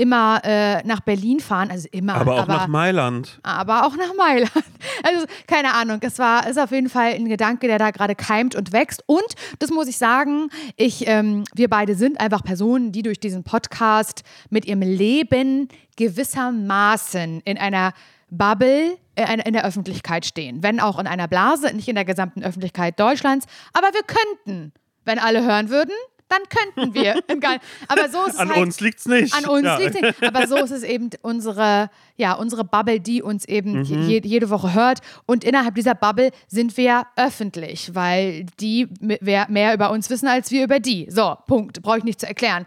immer 0.00 0.40
äh, 0.44 0.82
nach 0.86 1.00
Berlin 1.00 1.40
fahren, 1.40 1.70
also 1.70 1.86
immer. 1.92 2.14
Aber 2.14 2.34
auch 2.34 2.42
aber, 2.42 2.54
nach 2.54 2.68
Mailand. 2.68 3.38
Aber 3.42 3.86
auch 3.86 3.96
nach 3.96 4.14
Mailand. 4.16 4.50
Also 5.02 5.24
keine 5.46 5.74
Ahnung, 5.74 5.98
es 6.02 6.18
war 6.18 6.46
ist 6.46 6.58
auf 6.58 6.72
jeden 6.72 6.88
Fall 6.88 7.14
ein 7.14 7.28
Gedanke, 7.28 7.66
der 7.66 7.78
da 7.78 7.90
gerade 7.90 8.14
keimt 8.14 8.54
und 8.54 8.72
wächst. 8.72 9.02
Und 9.06 9.34
das 9.58 9.70
muss 9.70 9.88
ich 9.88 9.96
sagen, 9.96 10.50
ich, 10.76 11.06
ähm, 11.06 11.44
wir 11.54 11.68
beide 11.68 11.94
sind 11.94 12.20
einfach 12.20 12.42
Personen, 12.42 12.92
die 12.92 13.02
durch 13.02 13.18
diesen 13.18 13.42
Podcast 13.42 14.22
mit 14.50 14.66
ihrem 14.66 14.82
Leben 14.82 15.68
gewissermaßen 15.96 17.40
in 17.44 17.58
einer 17.58 17.92
Bubble 18.30 18.98
äh, 19.14 19.38
in 19.44 19.52
der 19.52 19.64
Öffentlichkeit 19.64 20.26
stehen. 20.26 20.62
Wenn 20.62 20.80
auch 20.80 20.98
in 20.98 21.06
einer 21.06 21.28
Blase, 21.28 21.74
nicht 21.74 21.88
in 21.88 21.94
der 21.94 22.04
gesamten 22.04 22.42
Öffentlichkeit 22.42 22.98
Deutschlands. 22.98 23.46
Aber 23.72 23.88
wir 23.92 24.02
könnten, 24.02 24.72
wenn 25.04 25.18
alle 25.18 25.44
hören 25.44 25.70
würden, 25.70 25.94
dann 26.30 26.42
könnten 26.48 26.94
wir. 26.94 27.22
Aber 27.88 28.08
so 28.08 28.24
ist 28.24 28.34
es 28.34 28.40
An 28.40 28.48
halt, 28.50 28.58
uns 28.58 28.80
liegt 28.80 29.00
es 29.00 29.06
nicht. 29.06 29.34
An 29.34 29.46
uns 29.46 29.64
ja. 29.64 29.76
liegt 29.76 29.94
es 29.94 30.00
nicht. 30.00 30.22
Aber 30.22 30.46
so 30.46 30.56
ist 30.56 30.70
es 30.70 30.82
eben 30.82 31.10
unsere, 31.22 31.90
ja, 32.16 32.34
unsere 32.34 32.64
Bubble, 32.64 33.00
die 33.00 33.22
uns 33.22 33.44
eben 33.44 33.80
mhm. 33.80 34.08
je, 34.08 34.20
jede 34.24 34.48
Woche 34.48 34.72
hört. 34.72 35.00
Und 35.26 35.44
innerhalb 35.44 35.74
dieser 35.74 35.94
Bubble 35.94 36.30
sind 36.46 36.76
wir 36.76 37.06
öffentlich, 37.16 37.94
weil 37.94 38.46
die 38.60 38.88
mehr 39.00 39.74
über 39.74 39.90
uns 39.90 40.08
wissen 40.08 40.28
als 40.28 40.50
wir 40.50 40.64
über 40.64 40.80
die. 40.80 41.08
So, 41.10 41.36
Punkt. 41.46 41.82
Brauche 41.82 41.98
ich 41.98 42.04
nicht 42.04 42.20
zu 42.20 42.26
erklären. 42.26 42.64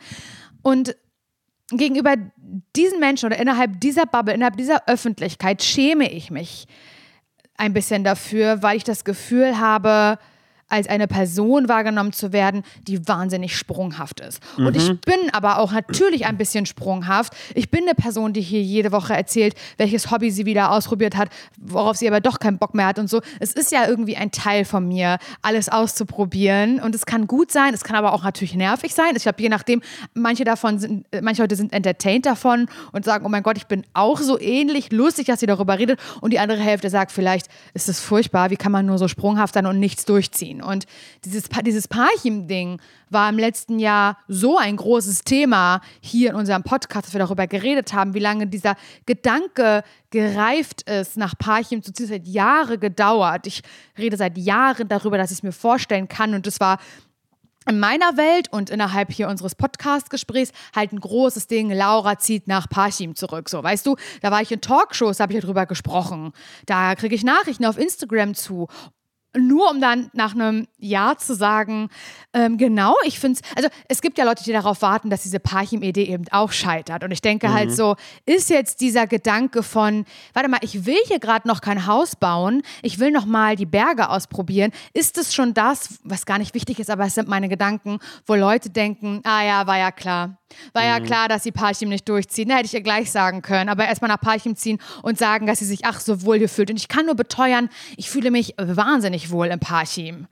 Und 0.62 0.96
gegenüber 1.72 2.16
diesen 2.76 3.00
Menschen 3.00 3.28
oder 3.28 3.40
innerhalb 3.40 3.80
dieser 3.80 4.06
Bubble, 4.06 4.34
innerhalb 4.34 4.58
dieser 4.58 4.88
Öffentlichkeit 4.88 5.64
schäme 5.64 6.12
ich 6.12 6.30
mich 6.30 6.68
ein 7.58 7.74
bisschen 7.74 8.04
dafür, 8.04 8.62
weil 8.62 8.78
ich 8.78 8.84
das 8.84 9.04
Gefühl 9.04 9.60
habe, 9.60 10.18
als 10.74 10.88
eine 10.90 11.08
Person 11.08 11.70
wahrgenommen 11.70 12.14
zu 12.14 12.34
werden, 12.34 12.64
die 12.88 13.08
wahnsinnig 13.08 13.56
sprunghaft 13.56 14.20
ist. 14.22 14.42
Mhm. 14.58 14.66
Und 14.66 14.76
ich 14.76 14.90
mhm. 14.90 14.98
bin 14.98 15.30
aber 15.32 15.60
auch 15.60 15.72
natürlich 15.72 16.26
ein 16.26 16.36
bisschen 16.36 16.66
sprunghaft. 16.66 17.34
Ich 17.54 17.70
bin 17.70 17.84
eine 17.84 17.94
Person, 17.94 18.34
die 18.34 18.42
hier 18.42 18.62
jede 18.64 18.92
Woche 18.92 19.14
erzählt, 19.14 19.54
welches 19.78 20.10
Hobby 20.10 20.32
sie 20.32 20.48
wieder 20.48 20.72
ausprobiert 20.72 21.16
hat, 21.16 21.30
worauf 21.62 21.98
sie 21.98 22.08
aber 22.08 22.22
doch 22.22 22.40
keinen 22.40 22.58
Bock 22.58 22.74
mehr 22.74 22.88
hat 22.88 22.98
und 22.98 23.08
so. 23.08 23.22
Es 23.40 23.54
ist 23.54 23.72
ja 23.72 23.88
irgendwie 23.88 24.18
ein 24.18 24.32
Teil 24.32 24.66
von 24.66 24.88
mir, 24.88 25.20
alles 25.44 25.70
auszuprobieren. 25.70 26.80
Und 26.80 26.96
es 26.96 27.06
kann 27.06 27.28
gut 27.28 27.52
sein, 27.52 27.76
es 27.76 27.84
kann 27.84 27.96
aber 27.96 28.12
auch 28.12 28.24
natürlich 28.24 28.56
nervig 28.56 28.96
sein. 28.96 29.16
Ich 29.16 29.24
glaube, 29.24 29.40
je 29.44 29.50
nachdem, 29.50 29.82
manche 30.16 30.44
davon 30.44 30.80
sind, 30.80 31.06
manche 31.22 31.44
Leute 31.44 31.56
sind 31.56 31.72
entertained 31.72 32.26
davon 32.26 32.66
und 32.92 33.06
sagen, 33.06 33.28
oh 33.28 33.30
mein 33.30 33.44
Gott, 33.44 33.58
ich 33.58 33.68
bin 33.68 33.84
auch 33.94 34.20
so 34.20 34.40
ähnlich, 34.40 34.92
lustig, 34.92 35.28
dass 35.28 35.40
sie 35.40 35.46
darüber 35.46 35.78
redet. 35.78 36.00
Und 36.20 36.34
die 36.34 36.40
andere 36.40 36.60
Hälfte 36.60 36.90
sagt, 36.90 37.12
vielleicht 37.12 37.46
ist 37.76 37.90
es 37.90 38.00
furchtbar, 38.00 38.50
wie 38.50 38.56
kann 38.56 38.72
man 38.72 38.88
nur 38.88 38.98
so 38.98 39.08
sprunghaft 39.08 39.54
sein 39.54 39.68
und 39.68 39.80
nichts 39.80 40.06
durchziehen. 40.06 40.63
Und 40.64 40.86
dieses, 41.26 41.44
dieses 41.66 41.88
Parchim-Ding 41.88 42.82
war 43.10 43.30
im 43.30 43.38
letzten 43.38 43.80
Jahr 43.80 44.18
so 44.28 44.58
ein 44.58 44.76
großes 44.76 45.24
Thema 45.24 45.82
hier 46.02 46.32
in 46.32 46.36
unserem 46.36 46.64
Podcast, 46.64 47.08
dass 47.08 47.14
wir 47.14 47.20
darüber 47.20 47.48
geredet 47.48 47.94
haben, 47.94 48.14
wie 48.14 48.20
lange 48.20 48.48
dieser 48.48 48.76
Gedanke 49.06 49.84
gereift 50.10 50.84
ist, 50.90 51.18
nach 51.18 51.38
Parchim 51.38 51.84
zu 51.84 51.94
ziehen. 51.94 52.06
Es 52.08 52.12
hat 52.12 52.28
Jahre 52.28 52.78
gedauert. 52.78 53.48
Ich 53.48 53.62
rede 53.98 54.18
seit 54.18 54.38
Jahren 54.38 54.88
darüber, 54.88 55.18
dass 55.18 55.32
ich 55.32 55.38
es 55.38 55.44
mir 55.44 55.52
vorstellen 55.52 56.08
kann. 56.08 56.34
Und 56.34 56.48
es 56.48 56.60
war 56.60 56.80
in 57.68 57.80
meiner 57.80 58.18
Welt 58.18 58.52
und 58.52 58.70
innerhalb 58.70 59.12
hier 59.12 59.30
unseres 59.30 59.56
Podcast-Gesprächs 59.56 60.52
halt 60.76 60.92
ein 60.92 61.00
großes 61.00 61.48
Ding. 61.48 61.72
Laura 61.72 62.18
zieht 62.20 62.48
nach 62.48 62.68
Parchim 62.70 63.16
zurück. 63.16 63.50
So, 63.50 63.64
weißt 63.64 63.86
du, 63.86 63.96
da 64.22 64.32
war 64.32 64.42
ich 64.42 64.52
in 64.52 64.62
Talkshows, 64.62 65.18
da 65.18 65.24
habe 65.24 65.34
ich 65.34 65.42
darüber 65.42 65.66
gesprochen. 65.66 66.34
Da 66.66 66.96
kriege 66.96 67.16
ich 67.16 67.24
Nachrichten 67.24 67.66
auf 67.66 67.78
Instagram 67.78 68.36
zu 68.36 68.68
nur 69.38 69.70
um 69.72 69.82
dann 69.82 70.10
nach 70.14 70.34
einem 70.34 70.68
Jahr 70.78 71.18
zu 71.18 71.36
sagen, 71.36 71.90
ähm, 72.34 72.58
genau, 72.58 72.96
ich 73.06 73.20
finde 73.20 73.40
es, 73.42 73.58
also 73.58 73.70
es 73.88 74.02
gibt 74.02 74.18
ja 74.18 74.26
Leute, 74.26 74.44
die 74.44 74.52
darauf 74.52 74.82
warten, 74.82 75.10
dass 75.10 75.24
diese 75.24 75.40
Parchim-Idee 75.40 76.06
eben 76.06 76.26
auch 76.32 76.52
scheitert. 76.52 77.04
Und 77.04 77.12
ich 77.12 77.22
denke 77.22 77.48
halt 77.48 77.66
mhm. 77.66 77.70
halt 77.70 77.76
so, 77.76 77.96
ist 78.26 78.50
jetzt 78.50 78.82
dieser 78.82 79.08
Gedanke 79.08 79.64
von, 79.64 80.06
warte 80.34 80.50
mal, 80.50 80.60
ich 80.62 80.86
will 80.86 81.00
hier 81.06 81.20
gerade 81.20 81.48
noch 81.48 81.62
kein 81.62 81.86
Haus 81.88 82.16
bauen, 82.16 82.62
ich 82.82 83.00
will 83.00 83.12
noch 83.12 83.26
mal 83.26 83.56
die 83.56 83.66
Berge 83.66 84.10
ausprobieren, 84.10 84.72
ist 84.94 85.18
es 85.18 85.34
schon 85.34 85.54
das, 85.54 86.00
was 86.04 86.26
gar 86.26 86.38
nicht 86.38 86.54
wichtig 86.54 86.80
ist, 86.80 86.90
aber 86.90 87.06
es 87.06 87.16
sind 87.16 87.28
meine 87.28 87.50
Gedanken, 87.50 88.00
wo 88.26 88.36
Leute 88.36 88.70
denken, 88.70 89.22
ah 89.24 89.44
ja, 89.44 89.68
war 89.68 89.78
ja 89.78 89.92
klar. 89.92 90.38
War 90.74 90.84
ja 90.84 91.00
mhm. 91.00 91.06
klar, 91.06 91.28
dass 91.28 91.44
sie 91.44 91.52
Parchim 91.52 91.90
nicht 91.90 92.08
durchziehen. 92.08 92.50
Da 92.50 92.56
hätte 92.56 92.66
ich 92.68 92.74
ihr 92.74 92.82
gleich 92.82 93.12
sagen 93.12 93.42
können. 93.42 93.70
Aber 93.70 93.86
erstmal 93.86 94.10
nach 94.10 94.22
Parchim 94.22 94.56
ziehen 94.56 94.80
und 95.02 95.18
sagen, 95.18 95.48
dass 95.48 95.60
sie 95.60 95.66
sich 95.66 95.86
ach 95.86 96.00
so 96.00 96.24
wohl 96.24 96.38
hier 96.38 96.50
fühlt. 96.50 96.70
Und 96.70 96.78
ich 96.78 96.88
kann 96.88 97.06
nur 97.06 97.16
beteuern, 97.16 97.70
ich 97.98 98.10
fühle 98.10 98.32
mich 98.32 98.56
wahnsinnig 98.58 99.32
wohl 99.32 99.48
im 99.48 99.60
Parchim. 99.60 100.28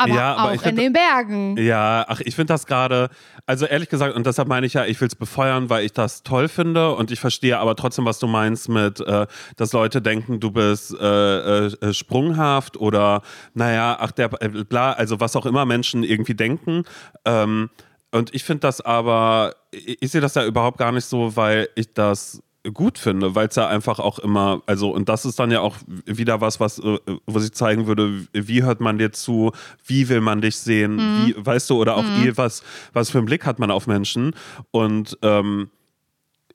aber, 0.00 0.14
Ja, 0.14 0.34
aber 0.36 0.50
auch 0.50 0.54
ich 0.54 0.62
in 0.62 0.68
find- 0.68 0.78
den 0.78 0.92
Bergen. 0.92 1.56
Ja, 1.58 2.04
ach, 2.06 2.20
ich 2.20 2.36
finde 2.36 2.52
das 2.54 2.66
gerade, 2.66 3.10
also 3.46 3.66
ehrlich 3.66 3.88
gesagt, 3.88 4.14
und 4.14 4.26
deshalb 4.26 4.46
meine 4.46 4.64
ich 4.64 4.74
ja, 4.74 4.84
ich 4.84 5.00
will 5.00 5.08
es 5.08 5.16
befeuern, 5.16 5.70
weil 5.70 5.84
ich 5.84 5.92
das 5.92 6.22
toll 6.22 6.46
finde 6.46 6.94
und 6.94 7.10
ich 7.10 7.18
verstehe 7.18 7.58
aber 7.58 7.74
trotzdem, 7.74 8.04
was 8.04 8.20
du 8.20 8.28
meinst 8.28 8.68
mit, 8.68 9.00
äh, 9.00 9.26
dass 9.56 9.72
Leute 9.72 10.00
denken, 10.00 10.38
du 10.38 10.52
bist 10.52 10.94
äh, 10.94 11.66
äh, 11.66 11.92
sprunghaft 11.92 12.76
oder, 12.76 13.22
naja, 13.54 13.96
ach, 13.98 14.12
der, 14.12 14.30
äh, 14.40 14.48
bla, 14.48 14.92
also 14.92 15.18
was 15.18 15.34
auch 15.34 15.46
immer 15.46 15.64
Menschen 15.64 16.04
irgendwie 16.04 16.34
denken. 16.34 16.84
Ähm, 17.24 17.68
und 18.10 18.34
ich 18.34 18.44
finde 18.44 18.60
das 18.60 18.80
aber, 18.80 19.54
ich, 19.70 20.10
sehe 20.10 20.20
das 20.20 20.34
ja 20.34 20.44
überhaupt 20.44 20.78
gar 20.78 20.92
nicht 20.92 21.04
so, 21.04 21.36
weil 21.36 21.68
ich 21.74 21.92
das 21.92 22.42
gut 22.74 22.98
finde, 22.98 23.34
weil 23.34 23.48
es 23.48 23.56
ja 23.56 23.68
einfach 23.68 23.98
auch 23.98 24.18
immer, 24.18 24.62
also 24.66 24.90
und 24.90 25.08
das 25.08 25.24
ist 25.24 25.38
dann 25.38 25.50
ja 25.50 25.60
auch 25.60 25.76
wieder 26.06 26.40
was, 26.40 26.60
was, 26.60 26.78
äh, 26.78 26.98
wo 27.26 27.38
ich 27.38 27.52
zeigen 27.52 27.86
würde, 27.86 28.26
wie 28.32 28.62
hört 28.62 28.80
man 28.80 28.98
dir 28.98 29.12
zu, 29.12 29.52
wie 29.86 30.08
will 30.08 30.20
man 30.20 30.40
dich 30.40 30.56
sehen, 30.56 30.98
wie, 30.98 31.34
weißt 31.36 31.70
du, 31.70 31.80
oder 31.80 31.96
auch 31.96 32.04
eh, 32.04 32.36
was, 32.36 32.62
was 32.92 33.10
für 33.10 33.18
einen 33.18 33.26
Blick 33.26 33.46
hat 33.46 33.58
man 33.58 33.70
auf 33.70 33.86
Menschen. 33.86 34.34
Und 34.70 35.18
ähm, 35.22 35.70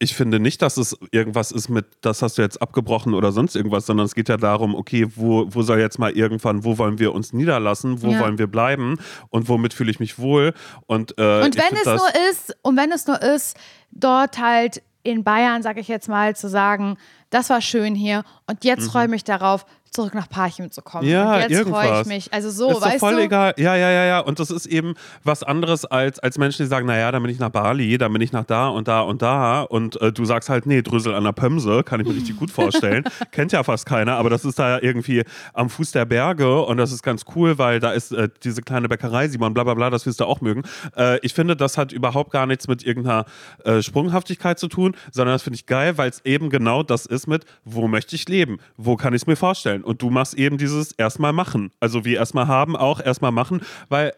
ich 0.03 0.13
finde 0.15 0.39
nicht, 0.39 0.61
dass 0.61 0.77
es 0.77 0.97
irgendwas 1.11 1.51
ist 1.51 1.69
mit, 1.69 1.85
das 2.01 2.21
hast 2.21 2.37
du 2.37 2.41
jetzt 2.41 2.61
abgebrochen 2.61 3.13
oder 3.13 3.31
sonst 3.31 3.55
irgendwas, 3.55 3.85
sondern 3.85 4.05
es 4.05 4.13
geht 4.15 4.29
ja 4.29 4.37
darum, 4.37 4.75
okay, 4.75 5.07
wo, 5.15 5.45
wo 5.49 5.61
soll 5.63 5.79
jetzt 5.79 5.97
mal 5.97 6.11
irgendwann, 6.11 6.63
wo 6.63 6.77
wollen 6.77 6.99
wir 6.99 7.13
uns 7.13 7.33
niederlassen, 7.33 8.01
wo 8.01 8.11
Ja. 8.11 8.19
wollen 8.19 8.37
wir 8.37 8.47
bleiben 8.47 8.97
und 9.29 9.49
womit 9.49 9.73
fühle 9.73 9.89
ich 9.91 9.99
mich 9.99 10.19
wohl 10.19 10.53
und, 10.85 11.17
äh, 11.17 11.41
Und 11.43 11.55
wenn 11.57 11.75
es 11.77 11.85
nur 11.85 12.09
ist, 12.29 12.55
und 12.61 12.77
wenn 12.77 12.91
es 12.91 13.07
nur 13.07 13.21
ist, 13.21 13.57
dort 13.91 14.37
halt 14.39 14.81
in 15.03 15.23
Bayern, 15.23 15.63
sage 15.63 15.79
ich 15.81 15.87
jetzt 15.87 16.07
mal, 16.07 16.35
zu 16.35 16.47
sagen, 16.49 16.97
das 17.29 17.49
war 17.49 17.61
schön 17.61 17.95
hier 17.95 18.23
und 18.47 18.63
jetzt 18.63 18.91
freue 18.91 19.05
ich 19.05 19.09
mich 19.11 19.23
darauf, 19.23 19.65
zurück 19.93 20.13
nach 20.13 20.27
Parchim 20.29 20.71
zu 20.71 20.81
kommen. 20.81 21.07
Ja, 21.07 21.35
und 21.35 21.49
jetzt 21.49 21.61
freue 21.61 21.83
ich 21.83 21.89
irgendwas. 21.89 22.07
mich. 22.07 22.33
Also 22.33 22.49
so, 22.49 22.71
ist 22.71 22.81
weißt 22.81 22.99
voll 22.99 23.15
du? 23.15 23.23
egal. 23.23 23.53
Ja, 23.57 23.75
ja, 23.75 23.89
ja, 23.91 24.05
ja. 24.05 24.19
Und 24.19 24.39
das 24.39 24.51
ist 24.51 24.65
eben 24.65 24.95
was 25.23 25.43
anderes 25.43 25.85
als, 25.85 26.19
als 26.19 26.37
Menschen, 26.37 26.63
die 26.63 26.69
sagen, 26.69 26.87
naja, 26.87 27.11
dann 27.11 27.21
bin 27.21 27.31
ich 27.31 27.39
nach 27.39 27.49
Bali, 27.49 27.97
dann 27.97 28.11
bin 28.11 28.21
ich 28.21 28.31
nach 28.31 28.45
da 28.45 28.67
und 28.67 28.87
da 28.87 29.01
und 29.01 29.21
da. 29.21 29.61
Und 29.61 30.01
äh, 30.01 30.11
du 30.11 30.25
sagst 30.25 30.49
halt, 30.49 30.65
nee, 30.65 30.81
Drüssel 30.81 31.13
an 31.13 31.23
der 31.23 31.31
Pömse, 31.31 31.83
kann 31.83 31.99
ich 31.99 32.07
mir 32.07 32.15
richtig 32.15 32.37
gut 32.37 32.51
vorstellen. 32.51 33.03
Kennt 33.31 33.51
ja 33.51 33.63
fast 33.63 33.85
keiner, 33.85 34.15
aber 34.17 34.29
das 34.29 34.45
ist 34.45 34.59
da 34.59 34.79
irgendwie 34.79 35.23
am 35.53 35.69
Fuß 35.69 35.91
der 35.91 36.05
Berge 36.05 36.61
und 36.61 36.77
das 36.77 36.91
ist 36.91 37.03
ganz 37.03 37.23
cool, 37.35 37.57
weil 37.57 37.79
da 37.79 37.91
ist 37.91 38.11
äh, 38.11 38.29
diese 38.43 38.61
kleine 38.61 38.89
Bäckerei, 38.89 39.27
Simon, 39.27 39.53
bla 39.53 39.63
bla 39.63 39.75
bla, 39.75 39.89
das 39.89 40.05
wirst 40.05 40.19
du 40.19 40.25
auch 40.25 40.41
mögen. 40.41 40.63
Äh, 40.97 41.19
ich 41.19 41.33
finde, 41.33 41.55
das 41.55 41.77
hat 41.77 41.91
überhaupt 41.91 42.31
gar 42.31 42.45
nichts 42.45 42.67
mit 42.67 42.83
irgendeiner 42.83 43.25
äh, 43.63 43.81
Sprunghaftigkeit 43.81 44.57
zu 44.57 44.67
tun, 44.67 44.95
sondern 45.11 45.35
das 45.35 45.43
finde 45.43 45.55
ich 45.55 45.65
geil, 45.65 45.97
weil 45.97 46.09
es 46.09 46.23
eben 46.25 46.49
genau 46.49 46.83
das 46.83 47.05
ist 47.05 47.27
mit, 47.27 47.45
wo 47.63 47.87
möchte 47.87 48.15
ich 48.15 48.27
leben? 48.27 48.57
Wo 48.77 48.95
kann 48.95 49.13
ich 49.13 49.21
es 49.23 49.27
mir 49.27 49.35
vorstellen? 49.35 49.82
Und 49.83 50.01
du 50.01 50.09
machst 50.09 50.33
eben 50.33 50.57
dieses 50.57 50.91
erstmal 50.93 51.33
machen. 51.33 51.71
Also 51.79 52.05
wie 52.05 52.13
erstmal 52.15 52.47
haben, 52.47 52.75
auch 52.75 52.99
erstmal 52.99 53.31
machen, 53.31 53.61
weil 53.89 54.13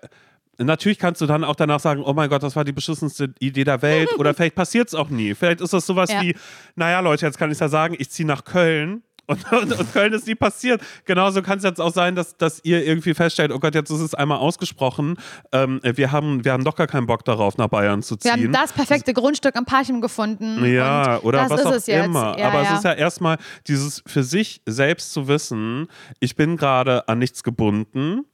natürlich 0.57 0.99
kannst 0.99 1.21
du 1.21 1.25
dann 1.25 1.43
auch 1.43 1.55
danach 1.55 1.79
sagen, 1.79 2.01
oh 2.03 2.13
mein 2.13 2.29
Gott, 2.29 2.43
das 2.43 2.55
war 2.55 2.63
die 2.63 2.71
beschissenste 2.71 3.33
Idee 3.39 3.63
der 3.63 3.81
Welt 3.81 4.17
oder 4.17 4.33
vielleicht 4.35 4.55
passiert 4.55 4.87
es 4.87 4.95
auch 4.95 5.09
nie. 5.09 5.33
Vielleicht 5.33 5.61
ist 5.61 5.73
das 5.73 5.85
sowas 5.85 6.11
Ja. 6.11 6.21
wie, 6.21 6.35
naja 6.75 6.99
Leute, 7.01 7.25
jetzt 7.25 7.37
kann 7.37 7.51
ich 7.51 7.59
ja 7.59 7.67
sagen, 7.67 7.95
ich 7.97 8.09
ziehe 8.09 8.27
nach 8.27 8.45
Köln. 8.45 9.03
Und, 9.27 9.51
und, 9.51 9.79
und 9.79 9.93
Köln 9.93 10.13
ist 10.13 10.27
nie 10.27 10.35
passiert. 10.35 10.81
Genauso 11.05 11.41
kann 11.41 11.57
es 11.57 11.63
jetzt 11.63 11.81
auch 11.81 11.93
sein, 11.93 12.15
dass, 12.15 12.37
dass 12.37 12.61
ihr 12.63 12.85
irgendwie 12.85 13.13
feststellt, 13.13 13.51
oh 13.51 13.59
Gott, 13.59 13.73
jetzt 13.73 13.89
ist 13.89 14.01
es 14.01 14.13
einmal 14.13 14.37
ausgesprochen. 14.37 15.17
Ähm, 15.51 15.79
wir, 15.83 16.11
haben, 16.11 16.45
wir 16.45 16.51
haben 16.53 16.63
doch 16.63 16.75
gar 16.75 16.87
keinen 16.87 17.07
Bock 17.07 17.25
darauf, 17.25 17.57
nach 17.57 17.67
Bayern 17.67 18.03
zu 18.03 18.15
Wir 18.15 18.19
ziehen. 18.19 18.31
haben 18.31 18.51
das 18.51 18.73
perfekte 18.73 19.13
Grundstück 19.13 19.55
am 19.55 19.65
Parchim 19.65 20.01
gefunden. 20.01 20.63
Ja, 20.65 21.19
oder 21.21 21.47
das 21.47 21.63
was 21.65 21.75
ist 21.77 21.89
auch 21.89 22.03
immer. 22.05 22.37
Ja, 22.37 22.49
Aber 22.49 22.61
ja. 22.63 22.71
es 22.71 22.77
ist 22.79 22.83
ja 22.83 22.93
erstmal 22.93 23.37
dieses 23.67 24.03
für 24.05 24.23
sich 24.23 24.61
selbst 24.65 25.11
zu 25.13 25.27
wissen, 25.27 25.87
ich 26.19 26.35
bin 26.35 26.57
gerade 26.57 27.07
an 27.07 27.19
nichts 27.19 27.43
gebunden. 27.43 28.25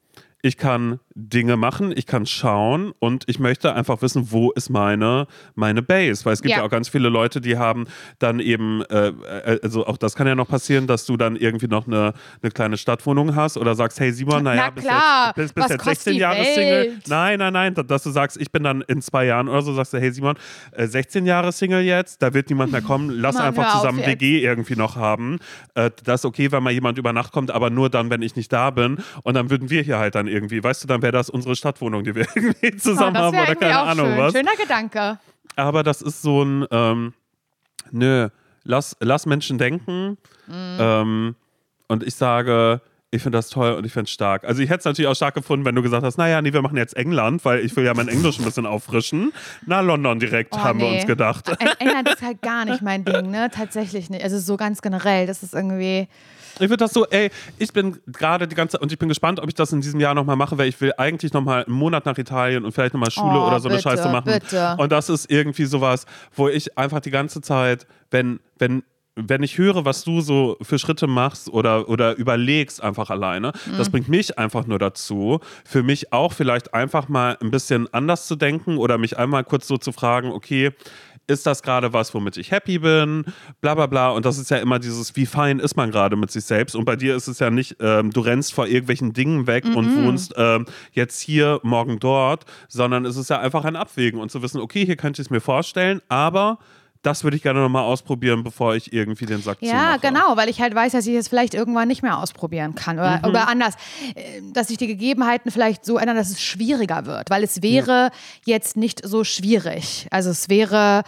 Ich 0.41 0.57
kann 0.57 0.99
Dinge 1.13 1.57
machen, 1.57 1.93
ich 1.95 2.05
kann 2.05 2.25
schauen 2.25 2.93
und 2.99 3.25
ich 3.27 3.39
möchte 3.39 3.73
einfach 3.73 4.01
wissen, 4.01 4.31
wo 4.31 4.51
ist 4.51 4.69
meine, 4.69 5.27
meine 5.55 5.81
Base. 5.81 6.25
Weil 6.25 6.33
es 6.33 6.41
gibt 6.41 6.51
ja. 6.51 6.59
Ja. 6.59 6.63
auch 6.63 6.69
ganz 6.69 6.89
viele 6.89 7.09
Leute, 7.09 7.41
die 7.41 7.57
haben 7.57 7.85
dann 8.19 8.39
eben, 8.39 8.81
äh, 8.85 9.09
äh, 9.09 9.59
also 9.61 9.85
auch 9.85 9.97
das 9.97 10.15
kann 10.15 10.27
ja 10.27 10.35
noch 10.35 10.47
passieren, 10.47 10.87
dass 10.87 11.05
du 11.05 11.17
dann 11.17 11.35
irgendwie 11.35 11.67
noch 11.67 11.85
eine, 11.87 12.13
eine 12.41 12.51
kleine 12.51 12.77
Stadtwohnung 12.77 13.35
hast 13.35 13.57
oder 13.57 13.75
sagst, 13.75 13.99
hey 13.99 14.11
Simon, 14.11 14.43
naja, 14.43 14.63
Na 14.65 14.69
bis 14.69 14.83
jetzt, 14.83 15.35
bis, 15.35 15.53
bis 15.53 15.69
jetzt 15.69 15.77
kostet 15.79 15.95
16 15.97 16.13
die 16.13 16.19
Jahre? 16.19 16.43
Single. 16.43 16.97
Nein, 17.07 17.39
nein, 17.39 17.53
nein, 17.53 17.73
dass 17.73 18.03
du 18.03 18.09
sagst, 18.09 18.37
ich 18.39 18.51
bin 18.51 18.63
dann 18.63 18.81
in 18.81 19.01
zwei 19.01 19.25
Jahren 19.25 19.47
oder 19.47 19.61
so, 19.61 19.73
sagst 19.73 19.93
du, 19.93 19.99
hey 19.99 20.11
Simon, 20.11 20.35
äh, 20.71 20.87
16 20.87 21.25
Jahre 21.25 21.51
Single 21.51 21.81
jetzt, 21.81 22.21
da 22.21 22.33
wird 22.33 22.49
niemand 22.49 22.71
mehr 22.71 22.81
kommen, 22.81 23.09
lass 23.09 23.35
Mann, 23.35 23.45
einfach 23.45 23.73
zusammen 23.75 23.99
jetzt. 23.99 24.07
WG 24.07 24.41
irgendwie 24.43 24.75
noch 24.75 24.95
haben. 24.95 25.39
Äh, 25.75 25.91
das 26.03 26.21
ist 26.21 26.25
okay, 26.25 26.51
wenn 26.51 26.63
mal 26.63 26.71
jemand 26.71 26.97
über 26.97 27.13
Nacht 27.13 27.31
kommt, 27.31 27.51
aber 27.51 27.69
nur 27.69 27.89
dann, 27.89 28.09
wenn 28.09 28.21
ich 28.21 28.35
nicht 28.35 28.51
da 28.51 28.69
bin. 28.69 28.97
Und 29.23 29.33
dann 29.35 29.49
würden 29.49 29.69
wir 29.69 29.81
hier 29.81 29.99
halt 29.99 30.15
dann 30.15 30.27
irgendwie, 30.31 30.63
weißt 30.63 30.83
du, 30.83 30.87
dann 30.87 31.01
wäre 31.01 31.11
das 31.11 31.29
unsere 31.29 31.55
Stadtwohnung, 31.55 32.03
die 32.03 32.15
wir 32.15 32.25
irgendwie 32.35 32.75
zusammen 32.77 33.17
Oh, 33.17 33.31
das 33.31 33.33
haben 33.33 33.37
oder 33.39 33.55
keine 33.55 33.79
Ahnung 33.79 34.05
schön. 34.07 34.17
was. 34.17 34.33
Schöner 34.33 34.55
Gedanke. 34.59 35.19
Aber 35.55 35.83
das 35.83 36.01
ist 36.01 36.21
so 36.21 36.43
ein, 36.43 36.65
ähm, 36.71 37.13
nö, 37.91 38.29
lass, 38.63 38.95
lass 38.99 39.25
Menschen 39.25 39.57
denken. 39.57 40.17
Mhm. 40.47 40.77
Ähm, 40.79 41.35
und 41.87 42.03
ich 42.03 42.15
sage, 42.15 42.81
ich 43.13 43.21
finde 43.21 43.37
das 43.37 43.49
toll 43.49 43.73
und 43.73 43.85
ich 43.85 43.91
finde 43.91 44.05
es 44.05 44.11
stark. 44.11 44.45
Also 44.45 44.61
ich 44.61 44.69
hätte 44.69 44.79
es 44.79 44.85
natürlich 44.85 45.07
auch 45.09 45.15
stark 45.15 45.35
gefunden, 45.35 45.65
wenn 45.65 45.75
du 45.75 45.81
gesagt 45.81 46.05
hast, 46.05 46.17
naja, 46.17 46.41
nee, 46.41 46.53
wir 46.53 46.61
machen 46.61 46.77
jetzt 46.77 46.95
England, 46.95 47.43
weil 47.43 47.59
ich 47.59 47.75
will 47.75 47.83
ja 47.83 47.93
mein 47.93 48.07
Englisch 48.07 48.39
ein 48.39 48.45
bisschen 48.45 48.65
auffrischen. 48.65 49.33
Na, 49.65 49.81
London 49.81 50.17
direkt, 50.19 50.53
Oh, 50.55 50.59
haben 50.59 50.79
wir 50.79 50.87
nee. 50.89 50.95
uns 50.99 51.05
gedacht. 51.07 51.49
Eng- 51.49 51.67
England 51.79 52.07
ist 52.09 52.21
halt 52.21 52.41
gar 52.41 52.63
nicht 52.63 52.81
mein 52.81 53.03
Ding, 53.03 53.29
ne? 53.29 53.49
Tatsächlich 53.53 54.09
nicht. 54.09 54.23
Also 54.23 54.39
so 54.39 54.55
ganz 54.55 54.81
generell. 54.81 55.27
Das 55.27 55.43
ist 55.43 55.53
irgendwie. 55.53 56.07
Ich 56.61 56.69
würde 56.69 56.77
das 56.77 56.93
so, 56.93 57.05
ey, 57.07 57.29
ich 57.57 57.73
bin 57.73 57.97
gerade 58.07 58.47
die 58.47 58.55
ganze 58.55 58.77
und 58.79 58.91
ich 58.91 58.99
bin 58.99 59.09
gespannt, 59.09 59.39
ob 59.39 59.47
ich 59.47 59.55
das 59.55 59.71
in 59.73 59.81
diesem 59.81 59.99
Jahr 59.99 60.13
nochmal 60.13 60.35
mache, 60.35 60.57
weil 60.57 60.67
ich 60.69 60.79
will 60.79 60.93
eigentlich 60.97 61.33
nochmal 61.33 61.65
einen 61.65 61.75
Monat 61.75 62.05
nach 62.05 62.17
Italien 62.17 62.63
und 62.65 62.71
vielleicht 62.71 62.93
nochmal 62.93 63.11
Schule 63.11 63.39
Oh, 63.39 63.47
oder 63.47 63.59
so 63.59 63.67
eine 63.67 63.77
bitte, 63.77 63.89
Scheiße 63.89 64.09
machen. 64.09 64.31
bitte. 64.39 64.75
Und 64.77 64.91
das 64.91 65.09
ist 65.09 65.29
irgendwie 65.31 65.65
sowas, 65.65 66.05
wo 66.35 66.47
ich 66.47 66.77
einfach 66.77 66.99
die 66.99 67.11
ganze 67.11 67.41
Zeit, 67.41 67.87
wenn, 68.11 68.39
wenn, 68.59 68.83
wenn 69.15 69.43
ich 69.43 69.57
höre, 69.57 69.83
was 69.85 70.03
du 70.03 70.21
so 70.21 70.55
für 70.61 70.79
Schritte 70.79 71.05
machst 71.07 71.49
oder, 71.49 71.89
oder 71.89 72.15
überlegst 72.15 72.81
einfach 72.81 73.09
alleine, 73.09 73.51
das 73.77 73.87
Mhm. 73.87 73.91
bringt 73.91 74.09
mich 74.09 74.37
einfach 74.37 74.65
nur 74.67 74.79
dazu, 74.79 75.39
für 75.65 75.83
mich 75.83 76.13
auch 76.13 76.31
vielleicht 76.31 76.73
einfach 76.73 77.09
mal 77.09 77.37
ein 77.41 77.51
bisschen 77.51 77.93
anders 77.93 78.27
zu 78.27 78.35
denken 78.35 78.77
oder 78.77 78.97
mich 78.97 79.17
einmal 79.17 79.43
kurz 79.43 79.67
so 79.67 79.77
zu 79.77 79.91
fragen, 79.91 80.31
okay, 80.31 80.71
ist 81.31 81.45
das 81.45 81.63
gerade 81.63 81.93
was, 81.93 82.13
womit 82.13 82.37
ich 82.37 82.51
happy 82.51 82.79
bin, 82.79 83.25
bla 83.61 83.75
bla 83.75 83.87
bla. 83.87 84.09
Und 84.11 84.25
das 84.25 84.37
ist 84.37 84.51
ja 84.51 84.57
immer 84.57 84.79
dieses, 84.79 85.15
wie 85.15 85.25
fein 85.25 85.59
ist 85.59 85.75
man 85.75 85.91
gerade 85.91 86.15
mit 86.15 86.31
sich 86.31 86.43
selbst. 86.43 86.75
Und 86.75 86.85
bei 86.85 86.95
dir 86.95 87.15
ist 87.15 87.27
es 87.27 87.39
ja 87.39 87.49
nicht, 87.49 87.77
ähm, 87.79 88.11
du 88.11 88.21
rennst 88.21 88.53
vor 88.53 88.67
irgendwelchen 88.67 89.13
Dingen 89.13 89.47
weg 89.47 89.65
und 89.65 89.95
wohnst 89.95 90.33
ähm, 90.37 90.65
jetzt 90.91 91.21
hier, 91.21 91.59
morgen 91.63 91.99
dort, 91.99 92.45
sondern 92.67 93.05
es 93.05 93.17
ist 93.17 93.29
ja 93.29 93.39
einfach 93.39 93.65
ein 93.65 93.75
Abwägen 93.75 94.19
und 94.19 94.31
zu 94.31 94.41
wissen, 94.41 94.59
okay, 94.61 94.85
hier 94.85 94.95
könnte 94.95 95.21
ich 95.21 95.27
es 95.27 95.31
mir 95.31 95.41
vorstellen, 95.41 96.01
aber 96.09 96.59
das 97.03 97.23
würde 97.23 97.35
ich 97.37 97.43
gerne 97.43 97.59
nochmal 97.61 97.83
ausprobieren, 97.83 98.43
bevor 98.43 98.75
ich 98.75 98.93
irgendwie 98.93 99.25
den 99.25 99.41
Sack 99.41 99.57
Ja, 99.61 99.69
zumache. 99.97 99.99
genau, 100.01 100.37
weil 100.37 100.49
ich 100.49 100.61
halt 100.61 100.75
weiß, 100.75 100.91
dass 100.91 101.07
ich 101.07 101.15
es 101.15 101.27
vielleicht 101.27 101.53
irgendwann 101.53 101.87
nicht 101.87 102.03
mehr 102.03 102.17
ausprobieren 102.19 102.75
kann. 102.75 102.99
Oder, 102.99 103.17
Mhm. 103.23 103.25
oder 103.29 103.47
anders, 103.47 103.73
äh, 104.15 104.41
dass 104.53 104.67
sich 104.67 104.77
die 104.77 104.87
Gegebenheiten 104.87 105.49
vielleicht 105.51 105.83
so 105.85 105.97
ändern, 105.97 106.15
dass 106.15 106.29
es 106.29 106.41
schwieriger 106.41 107.05
wird. 107.05 107.29
Weil 107.29 107.43
es 107.43 107.61
wäre 107.63 108.11
jetzt 108.45 108.77
nicht 108.77 109.01
so 109.05 109.23
schwierig. 109.23 110.07
Also 110.11 110.29
es 110.29 110.47
wäre 110.49 111.03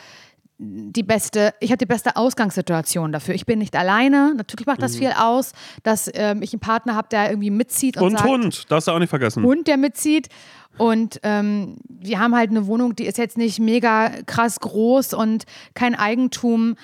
die 0.66 1.04
beste, 1.04 1.54
ich 1.60 1.70
habe 1.72 1.78
die 1.78 1.86
beste 1.86 2.16
Ausgangssituation 2.16 3.12
dafür. 3.12 3.36
Ich 3.36 3.46
bin 3.46 3.60
nicht 3.60 3.76
alleine. 3.76 4.34
Natürlich 4.36 4.66
macht 4.66 4.80
Mhm. 4.80 4.84
das 4.84 4.96
viel 4.96 5.12
aus, 5.18 5.52
dass 5.84 6.10
ähm, 6.14 6.42
ich 6.42 6.54
einen 6.54 6.60
Partner 6.60 6.96
habe, 6.96 7.08
der 7.10 7.30
irgendwie 7.30 7.50
mitzieht 7.52 7.98
und, 7.98 8.04
Und 8.04 8.18
sagt, 8.18 8.30
Hund, 8.30 8.72
darfst 8.72 8.88
du 8.88 8.92
auch 8.92 9.00
nicht 9.00 9.10
vergessen. 9.10 9.44
Hund, 9.44 9.68
der 9.68 9.78
mitzieht. 9.78 10.30
Und 10.78 11.20
ähm, 11.24 11.76
wir 11.88 12.20
haben 12.20 12.36
halt 12.36 12.50
eine 12.50 12.66
Wohnung, 12.66 12.96
die 12.96 13.06
ist 13.06 13.18
jetzt 13.20 13.38
nicht 13.38 13.60
mega 13.60 14.10
krass 14.26 14.60
groß 14.60 15.14
und 15.14 15.44
kein 15.76 15.94
Eigentum. 15.96 16.76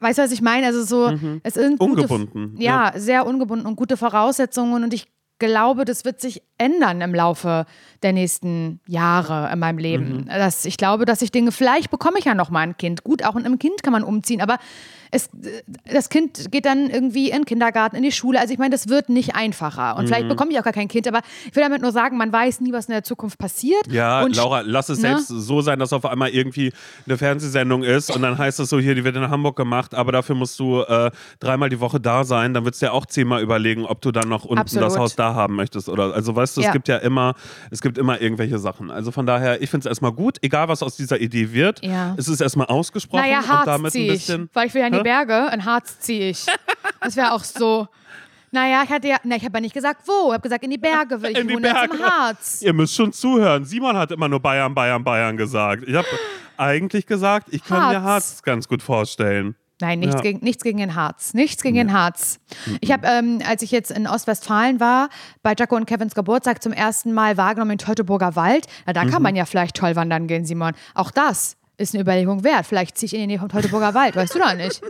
Weißt 0.00 0.18
du, 0.18 0.22
was 0.22 0.32
ich 0.32 0.42
meine? 0.42 0.66
Also 0.66 0.82
so, 0.84 1.12
es 1.42 1.54
sind 1.54 1.78
gute, 1.78 1.92
Ungebunden, 2.02 2.54
Ja, 2.58 2.92
sehr 2.96 3.26
ungebunden 3.26 3.66
und 3.66 3.76
gute 3.76 3.96
Voraussetzungen. 3.96 4.82
Und 4.84 4.92
ich 4.94 5.06
glaube, 5.40 5.84
das 5.84 6.04
wird 6.04 6.20
sich 6.20 6.42
ändern 6.56 7.00
im 7.00 7.12
Laufe 7.12 7.66
der 8.04 8.12
nächsten 8.12 8.80
Jahre 8.86 9.50
in 9.52 9.58
meinem 9.58 9.78
Leben. 9.78 10.26
Das, 10.28 10.64
ich 10.64 10.76
glaube, 10.76 11.04
dass 11.04 11.20
ich 11.22 11.32
Dinge, 11.32 11.50
vielleicht 11.50 11.90
bekomme 11.90 12.20
ich 12.20 12.26
ja 12.26 12.34
noch 12.34 12.50
mal 12.50 12.60
ein 12.60 12.76
Kind. 12.76 13.02
Gut, 13.02 13.24
auch 13.24 13.34
in 13.34 13.44
einem 13.44 13.58
Kind 13.58 13.82
kann 13.82 13.92
man 13.92 14.04
umziehen, 14.04 14.40
aber 14.40 14.58
es, 15.10 15.28
das 15.92 16.08
Kind 16.08 16.50
geht 16.52 16.64
dann 16.66 16.88
irgendwie 16.90 17.30
in 17.30 17.38
den 17.38 17.44
Kindergarten, 17.44 17.96
in 17.96 18.02
die 18.02 18.12
Schule. 18.12 18.38
Also 18.40 18.52
ich 18.52 18.58
meine, 18.58 18.70
das 18.70 18.88
wird 18.88 19.08
nicht 19.08 19.34
einfacher. 19.34 19.96
Und 19.96 20.04
Mhm. 20.04 20.08
vielleicht 20.08 20.28
bekomme 20.28 20.52
ich 20.52 20.58
auch 20.58 20.64
gar 20.64 20.72
kein 20.72 20.88
Kind, 20.88 21.06
aber 21.08 21.20
ich 21.48 21.54
will 21.56 21.62
damit 21.62 21.82
nur 21.82 21.92
sagen, 21.92 22.16
man 22.16 22.32
weiß 22.32 22.60
nie, 22.60 22.72
was 22.72 22.86
in 22.86 22.92
der 22.92 23.02
Zukunft 23.04 23.38
passiert. 23.38 23.86
Ja, 23.90 24.22
und 24.22 24.36
Laura, 24.36 24.60
lass 24.64 24.88
es 24.88 24.98
ne? 24.98 25.08
selbst 25.08 25.28
so 25.28 25.60
sein, 25.60 25.78
dass 25.78 25.92
auf 25.92 26.04
einmal 26.06 26.30
irgendwie 26.30 26.72
eine 27.06 27.18
Fernsehsendung 27.18 27.82
ist 27.82 28.14
und 28.14 28.22
dann 28.22 28.36
heißt 28.38 28.60
es 28.60 28.68
so, 28.68 28.78
hier, 28.78 28.94
die 28.94 29.04
wird 29.04 29.16
in 29.16 29.28
Hamburg 29.28 29.56
gemacht, 29.56 29.94
aber 29.94 30.12
dafür 30.12 30.34
musst 30.34 30.58
du 30.60 30.80
äh, 30.82 31.10
dreimal 31.40 31.68
die 31.68 31.80
Woche 31.80 32.00
da 32.00 32.24
sein. 32.24 32.54
Dann 32.54 32.64
würdest 32.64 32.82
du 32.82 32.86
ja 32.86 32.92
auch 32.92 33.06
zehnmal 33.06 33.42
überlegen, 33.42 33.84
ob 33.84 34.00
du 34.00 34.12
dann 34.12 34.28
noch 34.28 34.44
unten 34.44 34.58
Absolut. 34.60 34.86
das 34.86 34.98
Haus 34.98 35.16
da 35.16 35.34
haben 35.34 35.56
möchtest. 35.56 35.88
Oder 35.88 36.14
also 36.14 36.34
weißt 36.34 36.56
du, 36.56 36.60
es 36.60 36.66
Ja. 36.66 36.72
gibt 36.72 36.88
ja 36.88 36.96
immer, 36.98 37.34
es 37.70 37.80
gibt 37.82 37.98
immer 37.98 38.20
irgendwelche 38.20 38.58
Sachen. 38.58 38.90
Also 38.90 39.10
von 39.10 39.26
daher, 39.26 39.60
ich 39.62 39.70
finde 39.70 39.86
es 39.86 39.90
erstmal 39.90 40.12
gut, 40.12 40.38
egal 40.42 40.68
was 40.68 40.82
aus 40.82 40.96
dieser 40.96 41.20
Idee 41.20 41.52
wird. 41.52 41.84
Ja. 41.84 42.14
Es 42.16 42.28
ist 42.28 42.40
erstmal 42.40 42.66
ausgesprochen 42.68 43.22
Naja, 43.22 43.40
und 43.40 43.66
damit 43.66 43.94
ein 43.94 44.06
bisschen. 44.06 44.50
weil 44.52 44.66
ich 44.68 44.74
will 44.74 44.82
ja 44.82 44.86
in 44.88 44.99
die? 45.02 45.10
Berge, 45.10 45.50
in 45.52 45.64
Harz 45.64 45.98
ziehe 46.00 46.30
ich. 46.30 46.46
Das 47.00 47.16
wäre 47.16 47.32
auch 47.32 47.44
so, 47.44 47.88
Naja, 48.52 48.82
ich 48.84 48.90
hatte 48.90 49.06
ja, 49.08 49.16
na, 49.22 49.36
ich 49.36 49.44
habe 49.44 49.58
ja 49.58 49.60
nicht 49.60 49.74
gesagt 49.74 50.02
wo, 50.06 50.28
ich 50.28 50.32
habe 50.34 50.42
gesagt 50.42 50.64
in 50.64 50.70
die 50.70 50.78
Berge, 50.78 51.22
weil 51.22 51.32
ich 51.32 51.38
In 51.38 51.46
die 51.48 51.54
wohne 51.54 51.68
jetzt 51.68 51.84
im 51.84 51.90
Berge. 51.98 52.04
Harz. 52.04 52.62
Ihr 52.62 52.72
müsst 52.72 52.94
schon 52.96 53.12
zuhören. 53.12 53.64
Simon 53.64 53.96
hat 53.96 54.10
immer 54.10 54.28
nur 54.28 54.40
Bayern, 54.40 54.74
Bayern, 54.74 55.04
Bayern 55.04 55.36
gesagt. 55.36 55.84
Ich 55.86 55.94
habe 55.94 56.06
eigentlich 56.56 57.06
gesagt, 57.06 57.48
ich 57.50 57.62
kann 57.64 57.88
mir 57.92 58.02
Harz. 58.02 58.24
Harz 58.32 58.42
ganz 58.42 58.66
gut 58.68 58.82
vorstellen. 58.82 59.54
Nein, 59.82 60.00
nichts, 60.00 60.16
Ja. 60.16 60.20
gegen, 60.20 60.40
nichts 60.44 60.62
gegen 60.62 60.76
den 60.78 60.94
Harz. 60.94 61.32
Nichts 61.32 61.62
gegen 61.62 61.76
den 61.76 61.92
Harz. 61.94 62.38
Ich 62.82 62.92
habe, 62.92 63.06
ähm, 63.06 63.38
als 63.48 63.62
ich 63.62 63.70
jetzt 63.70 63.90
in 63.90 64.06
Ostwestfalen 64.06 64.78
war, 64.78 65.08
bei 65.42 65.54
Jaco 65.58 65.74
und 65.74 65.86
Kevins 65.86 66.14
Geburtstag 66.14 66.62
zum 66.62 66.72
ersten 66.74 67.14
Mal 67.14 67.38
wahrgenommen 67.38 67.70
in 67.70 67.78
Teutoburger 67.78 68.36
Wald. 68.36 68.66
Na, 68.84 68.92
da 68.92 69.04
Mhm. 69.04 69.10
kann 69.10 69.22
man 69.22 69.36
ja 69.36 69.46
vielleicht 69.46 69.76
toll 69.76 69.96
wandern 69.96 70.26
gehen, 70.26 70.44
Simon. 70.44 70.72
Auch 70.94 71.10
das 71.10 71.56
ist 71.80 71.94
eine 71.94 72.02
Überlegung 72.02 72.44
wert. 72.44 72.66
Vielleicht 72.66 72.98
ziehe 72.98 73.06
ich 73.06 73.14
in 73.14 73.20
die 73.20 73.26
Nähe 73.26 73.38
vom 73.38 73.48
Teutoburger 73.48 73.94
Wald, 73.94 74.14
weißt 74.14 74.34
du 74.34 74.38
doch 74.38 74.54
nicht. 74.54 74.82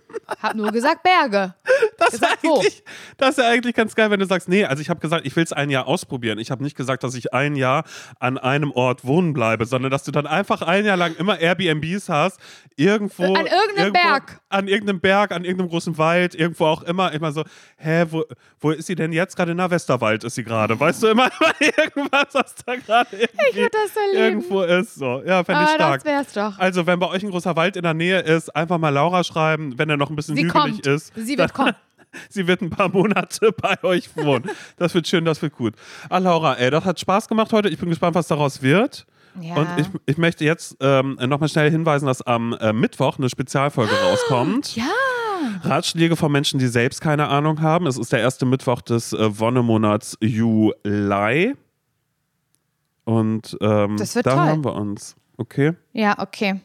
Hab 0.42 0.54
nur 0.54 0.72
gesagt 0.72 1.02
Berge. 1.02 1.54
Das 1.98 2.14
ist, 2.14 2.24
eigentlich, 2.24 2.82
das 3.16 3.30
ist 3.30 3.38
ja 3.38 3.50
eigentlich 3.50 3.74
ganz 3.74 3.94
geil, 3.94 4.10
wenn 4.10 4.20
du 4.20 4.26
sagst, 4.26 4.48
nee, 4.48 4.64
also 4.64 4.80
ich 4.80 4.90
habe 4.90 5.00
gesagt, 5.00 5.26
ich 5.26 5.36
will 5.36 5.44
es 5.44 5.52
ein 5.52 5.70
Jahr 5.70 5.86
ausprobieren. 5.86 6.38
Ich 6.38 6.50
habe 6.50 6.62
nicht 6.62 6.76
gesagt, 6.76 7.04
dass 7.04 7.14
ich 7.14 7.32
ein 7.32 7.56
Jahr 7.56 7.84
an 8.18 8.38
einem 8.38 8.72
Ort 8.72 9.04
wohnen 9.04 9.32
bleibe, 9.32 9.66
sondern 9.66 9.90
dass 9.90 10.04
du 10.04 10.10
dann 10.10 10.26
einfach 10.26 10.62
ein 10.62 10.84
Jahr 10.84 10.96
lang 10.96 11.14
immer 11.16 11.38
Airbnbs 11.38 12.08
hast, 12.08 12.40
irgendwo. 12.76 13.24
An 13.24 13.46
irgendeinem 13.46 13.76
irgendwo, 13.76 13.92
Berg. 13.92 14.40
An 14.48 14.68
irgendeinem 14.68 15.00
Berg, 15.00 15.32
an 15.32 15.44
irgendeinem 15.44 15.70
großen 15.70 15.98
Wald, 15.98 16.34
irgendwo 16.34 16.66
auch 16.66 16.82
immer. 16.82 17.12
Immer 17.12 17.32
so, 17.32 17.44
hä, 17.76 18.06
wo, 18.10 18.24
wo 18.60 18.70
ist 18.70 18.86
sie 18.86 18.94
denn 18.94 19.12
jetzt 19.12 19.36
gerade? 19.36 19.54
Na, 19.54 19.70
Westerwald 19.70 20.24
ist 20.24 20.34
sie 20.34 20.44
gerade. 20.44 20.78
Weißt 20.78 21.02
du, 21.02 21.08
immer, 21.08 21.30
immer 21.40 21.54
irgendwas, 21.60 22.28
was 22.32 22.54
da 22.64 22.76
gerade 22.76 23.28
irgendwo 24.12 24.62
ist. 24.62 24.94
So. 24.96 25.22
Ja, 25.24 25.44
fände 25.44 25.64
ich 25.64 25.70
stark. 25.70 26.02
das 26.02 26.04
wär's 26.04 26.32
doch. 26.32 26.58
Also, 26.58 26.79
wenn 26.86 26.98
bei 26.98 27.08
euch 27.08 27.22
ein 27.22 27.30
großer 27.30 27.56
Wald 27.56 27.76
in 27.76 27.82
der 27.82 27.94
Nähe 27.94 28.20
ist, 28.20 28.54
einfach 28.54 28.78
mal 28.78 28.90
Laura 28.90 29.24
schreiben, 29.24 29.78
wenn 29.78 29.88
er 29.90 29.96
noch 29.96 30.10
ein 30.10 30.16
bisschen 30.16 30.36
Sie 30.36 30.44
hügelig 30.44 30.82
kommt. 30.82 30.86
ist. 30.86 31.12
Sie 31.16 31.36
wird 31.38 31.52
kommen. 31.54 31.74
Sie 32.28 32.46
wird 32.48 32.60
ein 32.60 32.70
paar 32.70 32.88
Monate 32.88 33.52
bei 33.60 33.82
euch 33.84 34.16
wohnen. 34.16 34.50
Das 34.76 34.94
wird 34.94 35.06
schön, 35.06 35.24
das 35.24 35.40
wird 35.42 35.54
gut. 35.54 35.74
Ah, 36.08 36.18
Laura, 36.18 36.54
ey, 36.54 36.70
das 36.70 36.84
hat 36.84 36.98
Spaß 36.98 37.28
gemacht 37.28 37.52
heute. 37.52 37.68
Ich 37.68 37.78
bin 37.78 37.88
gespannt, 37.88 38.14
was 38.16 38.26
daraus 38.28 38.62
wird. 38.62 39.06
Ja. 39.40 39.54
Und 39.54 39.68
ich, 39.78 39.86
ich 40.06 40.18
möchte 40.18 40.44
jetzt 40.44 40.76
ähm, 40.80 41.16
nochmal 41.26 41.48
schnell 41.48 41.70
hinweisen, 41.70 42.06
dass 42.06 42.20
am 42.22 42.52
äh, 42.54 42.72
Mittwoch 42.72 43.16
eine 43.18 43.28
Spezialfolge 43.30 43.92
rauskommt. 43.94 44.74
Ja. 44.74 44.84
Ratschläge 45.62 46.16
von 46.16 46.32
Menschen, 46.32 46.58
die 46.58 46.66
selbst 46.66 47.00
keine 47.00 47.28
Ahnung 47.28 47.60
haben. 47.62 47.86
Es 47.86 47.96
ist 47.96 48.12
der 48.12 48.18
erste 48.20 48.44
Mittwoch 48.44 48.80
des 48.82 49.12
äh, 49.12 49.38
Wonnemonats 49.38 50.18
Juli. 50.20 51.54
Und 53.04 53.56
ähm, 53.60 53.96
Das 53.96 54.14
wird 54.16 54.26
da 54.26 54.34
toll. 54.34 54.40
haben 54.46 54.64
wir 54.64 54.74
uns. 54.74 55.16
Okay? 55.36 55.72
Ja, 55.92 56.18
okay. 56.18 56.60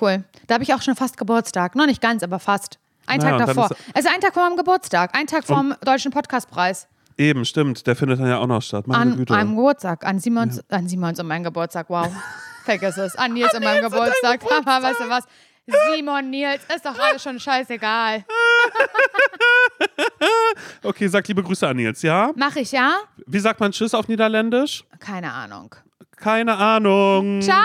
Cool. 0.00 0.24
Da 0.46 0.54
habe 0.54 0.64
ich 0.64 0.74
auch 0.74 0.82
schon 0.82 0.96
fast 0.96 1.16
Geburtstag. 1.16 1.74
Noch 1.74 1.86
nicht 1.86 2.00
ganz, 2.00 2.22
aber 2.22 2.38
fast. 2.38 2.78
Ein 3.06 3.20
Tag 3.20 3.38
davor. 3.38 3.70
Also 3.94 4.08
ein 4.12 4.20
Tag 4.20 4.34
vor 4.34 4.44
meinem 4.44 4.56
Geburtstag. 4.56 5.16
Ein 5.16 5.26
Tag 5.26 5.44
vor 5.44 5.56
dem 5.56 5.74
Deutschen 5.84 6.12
Podcastpreis. 6.12 6.88
Eben, 7.16 7.44
stimmt. 7.44 7.86
Der 7.86 7.96
findet 7.96 8.20
dann 8.20 8.28
ja 8.28 8.38
auch 8.38 8.46
noch 8.46 8.62
statt. 8.62 8.86
Meine 8.86 9.00
An 9.12 9.16
Güte. 9.16 9.32
meinem 9.32 9.56
Geburtstag. 9.56 10.04
An 10.06 10.20
Simons, 10.20 10.62
an 10.70 10.88
Simons 10.88 11.18
und 11.18 11.26
meinem 11.26 11.44
Geburtstag. 11.44 11.88
Wow. 11.88 12.08
Vergiss 12.64 12.96
es. 12.98 13.16
An 13.16 13.32
Nils 13.32 13.52
und 13.54 13.64
meinem 13.64 13.82
Geburtstag. 13.82 14.42
Aber 14.66 14.86
weißt 14.86 15.00
du 15.00 15.08
was? 15.08 15.24
Simon, 15.94 16.30
Nils, 16.30 16.60
ist 16.74 16.84
doch 16.84 16.98
alles 16.98 17.22
schon 17.22 17.38
scheißegal. 17.40 18.24
Okay, 20.82 21.08
sag 21.08 21.26
liebe 21.28 21.42
Grüße 21.42 21.66
an 21.66 21.76
Nils, 21.76 22.02
ja? 22.02 22.30
Mach 22.34 22.56
ich, 22.56 22.72
ja? 22.72 22.94
Wie 23.26 23.38
sagt 23.38 23.60
man 23.60 23.72
Tschüss 23.72 23.94
auf 23.94 24.08
Niederländisch? 24.08 24.84
Keine 24.98 25.32
Ahnung. 25.32 25.74
Keine 26.16 26.56
Ahnung. 26.56 27.40
Ciao! 27.42 27.64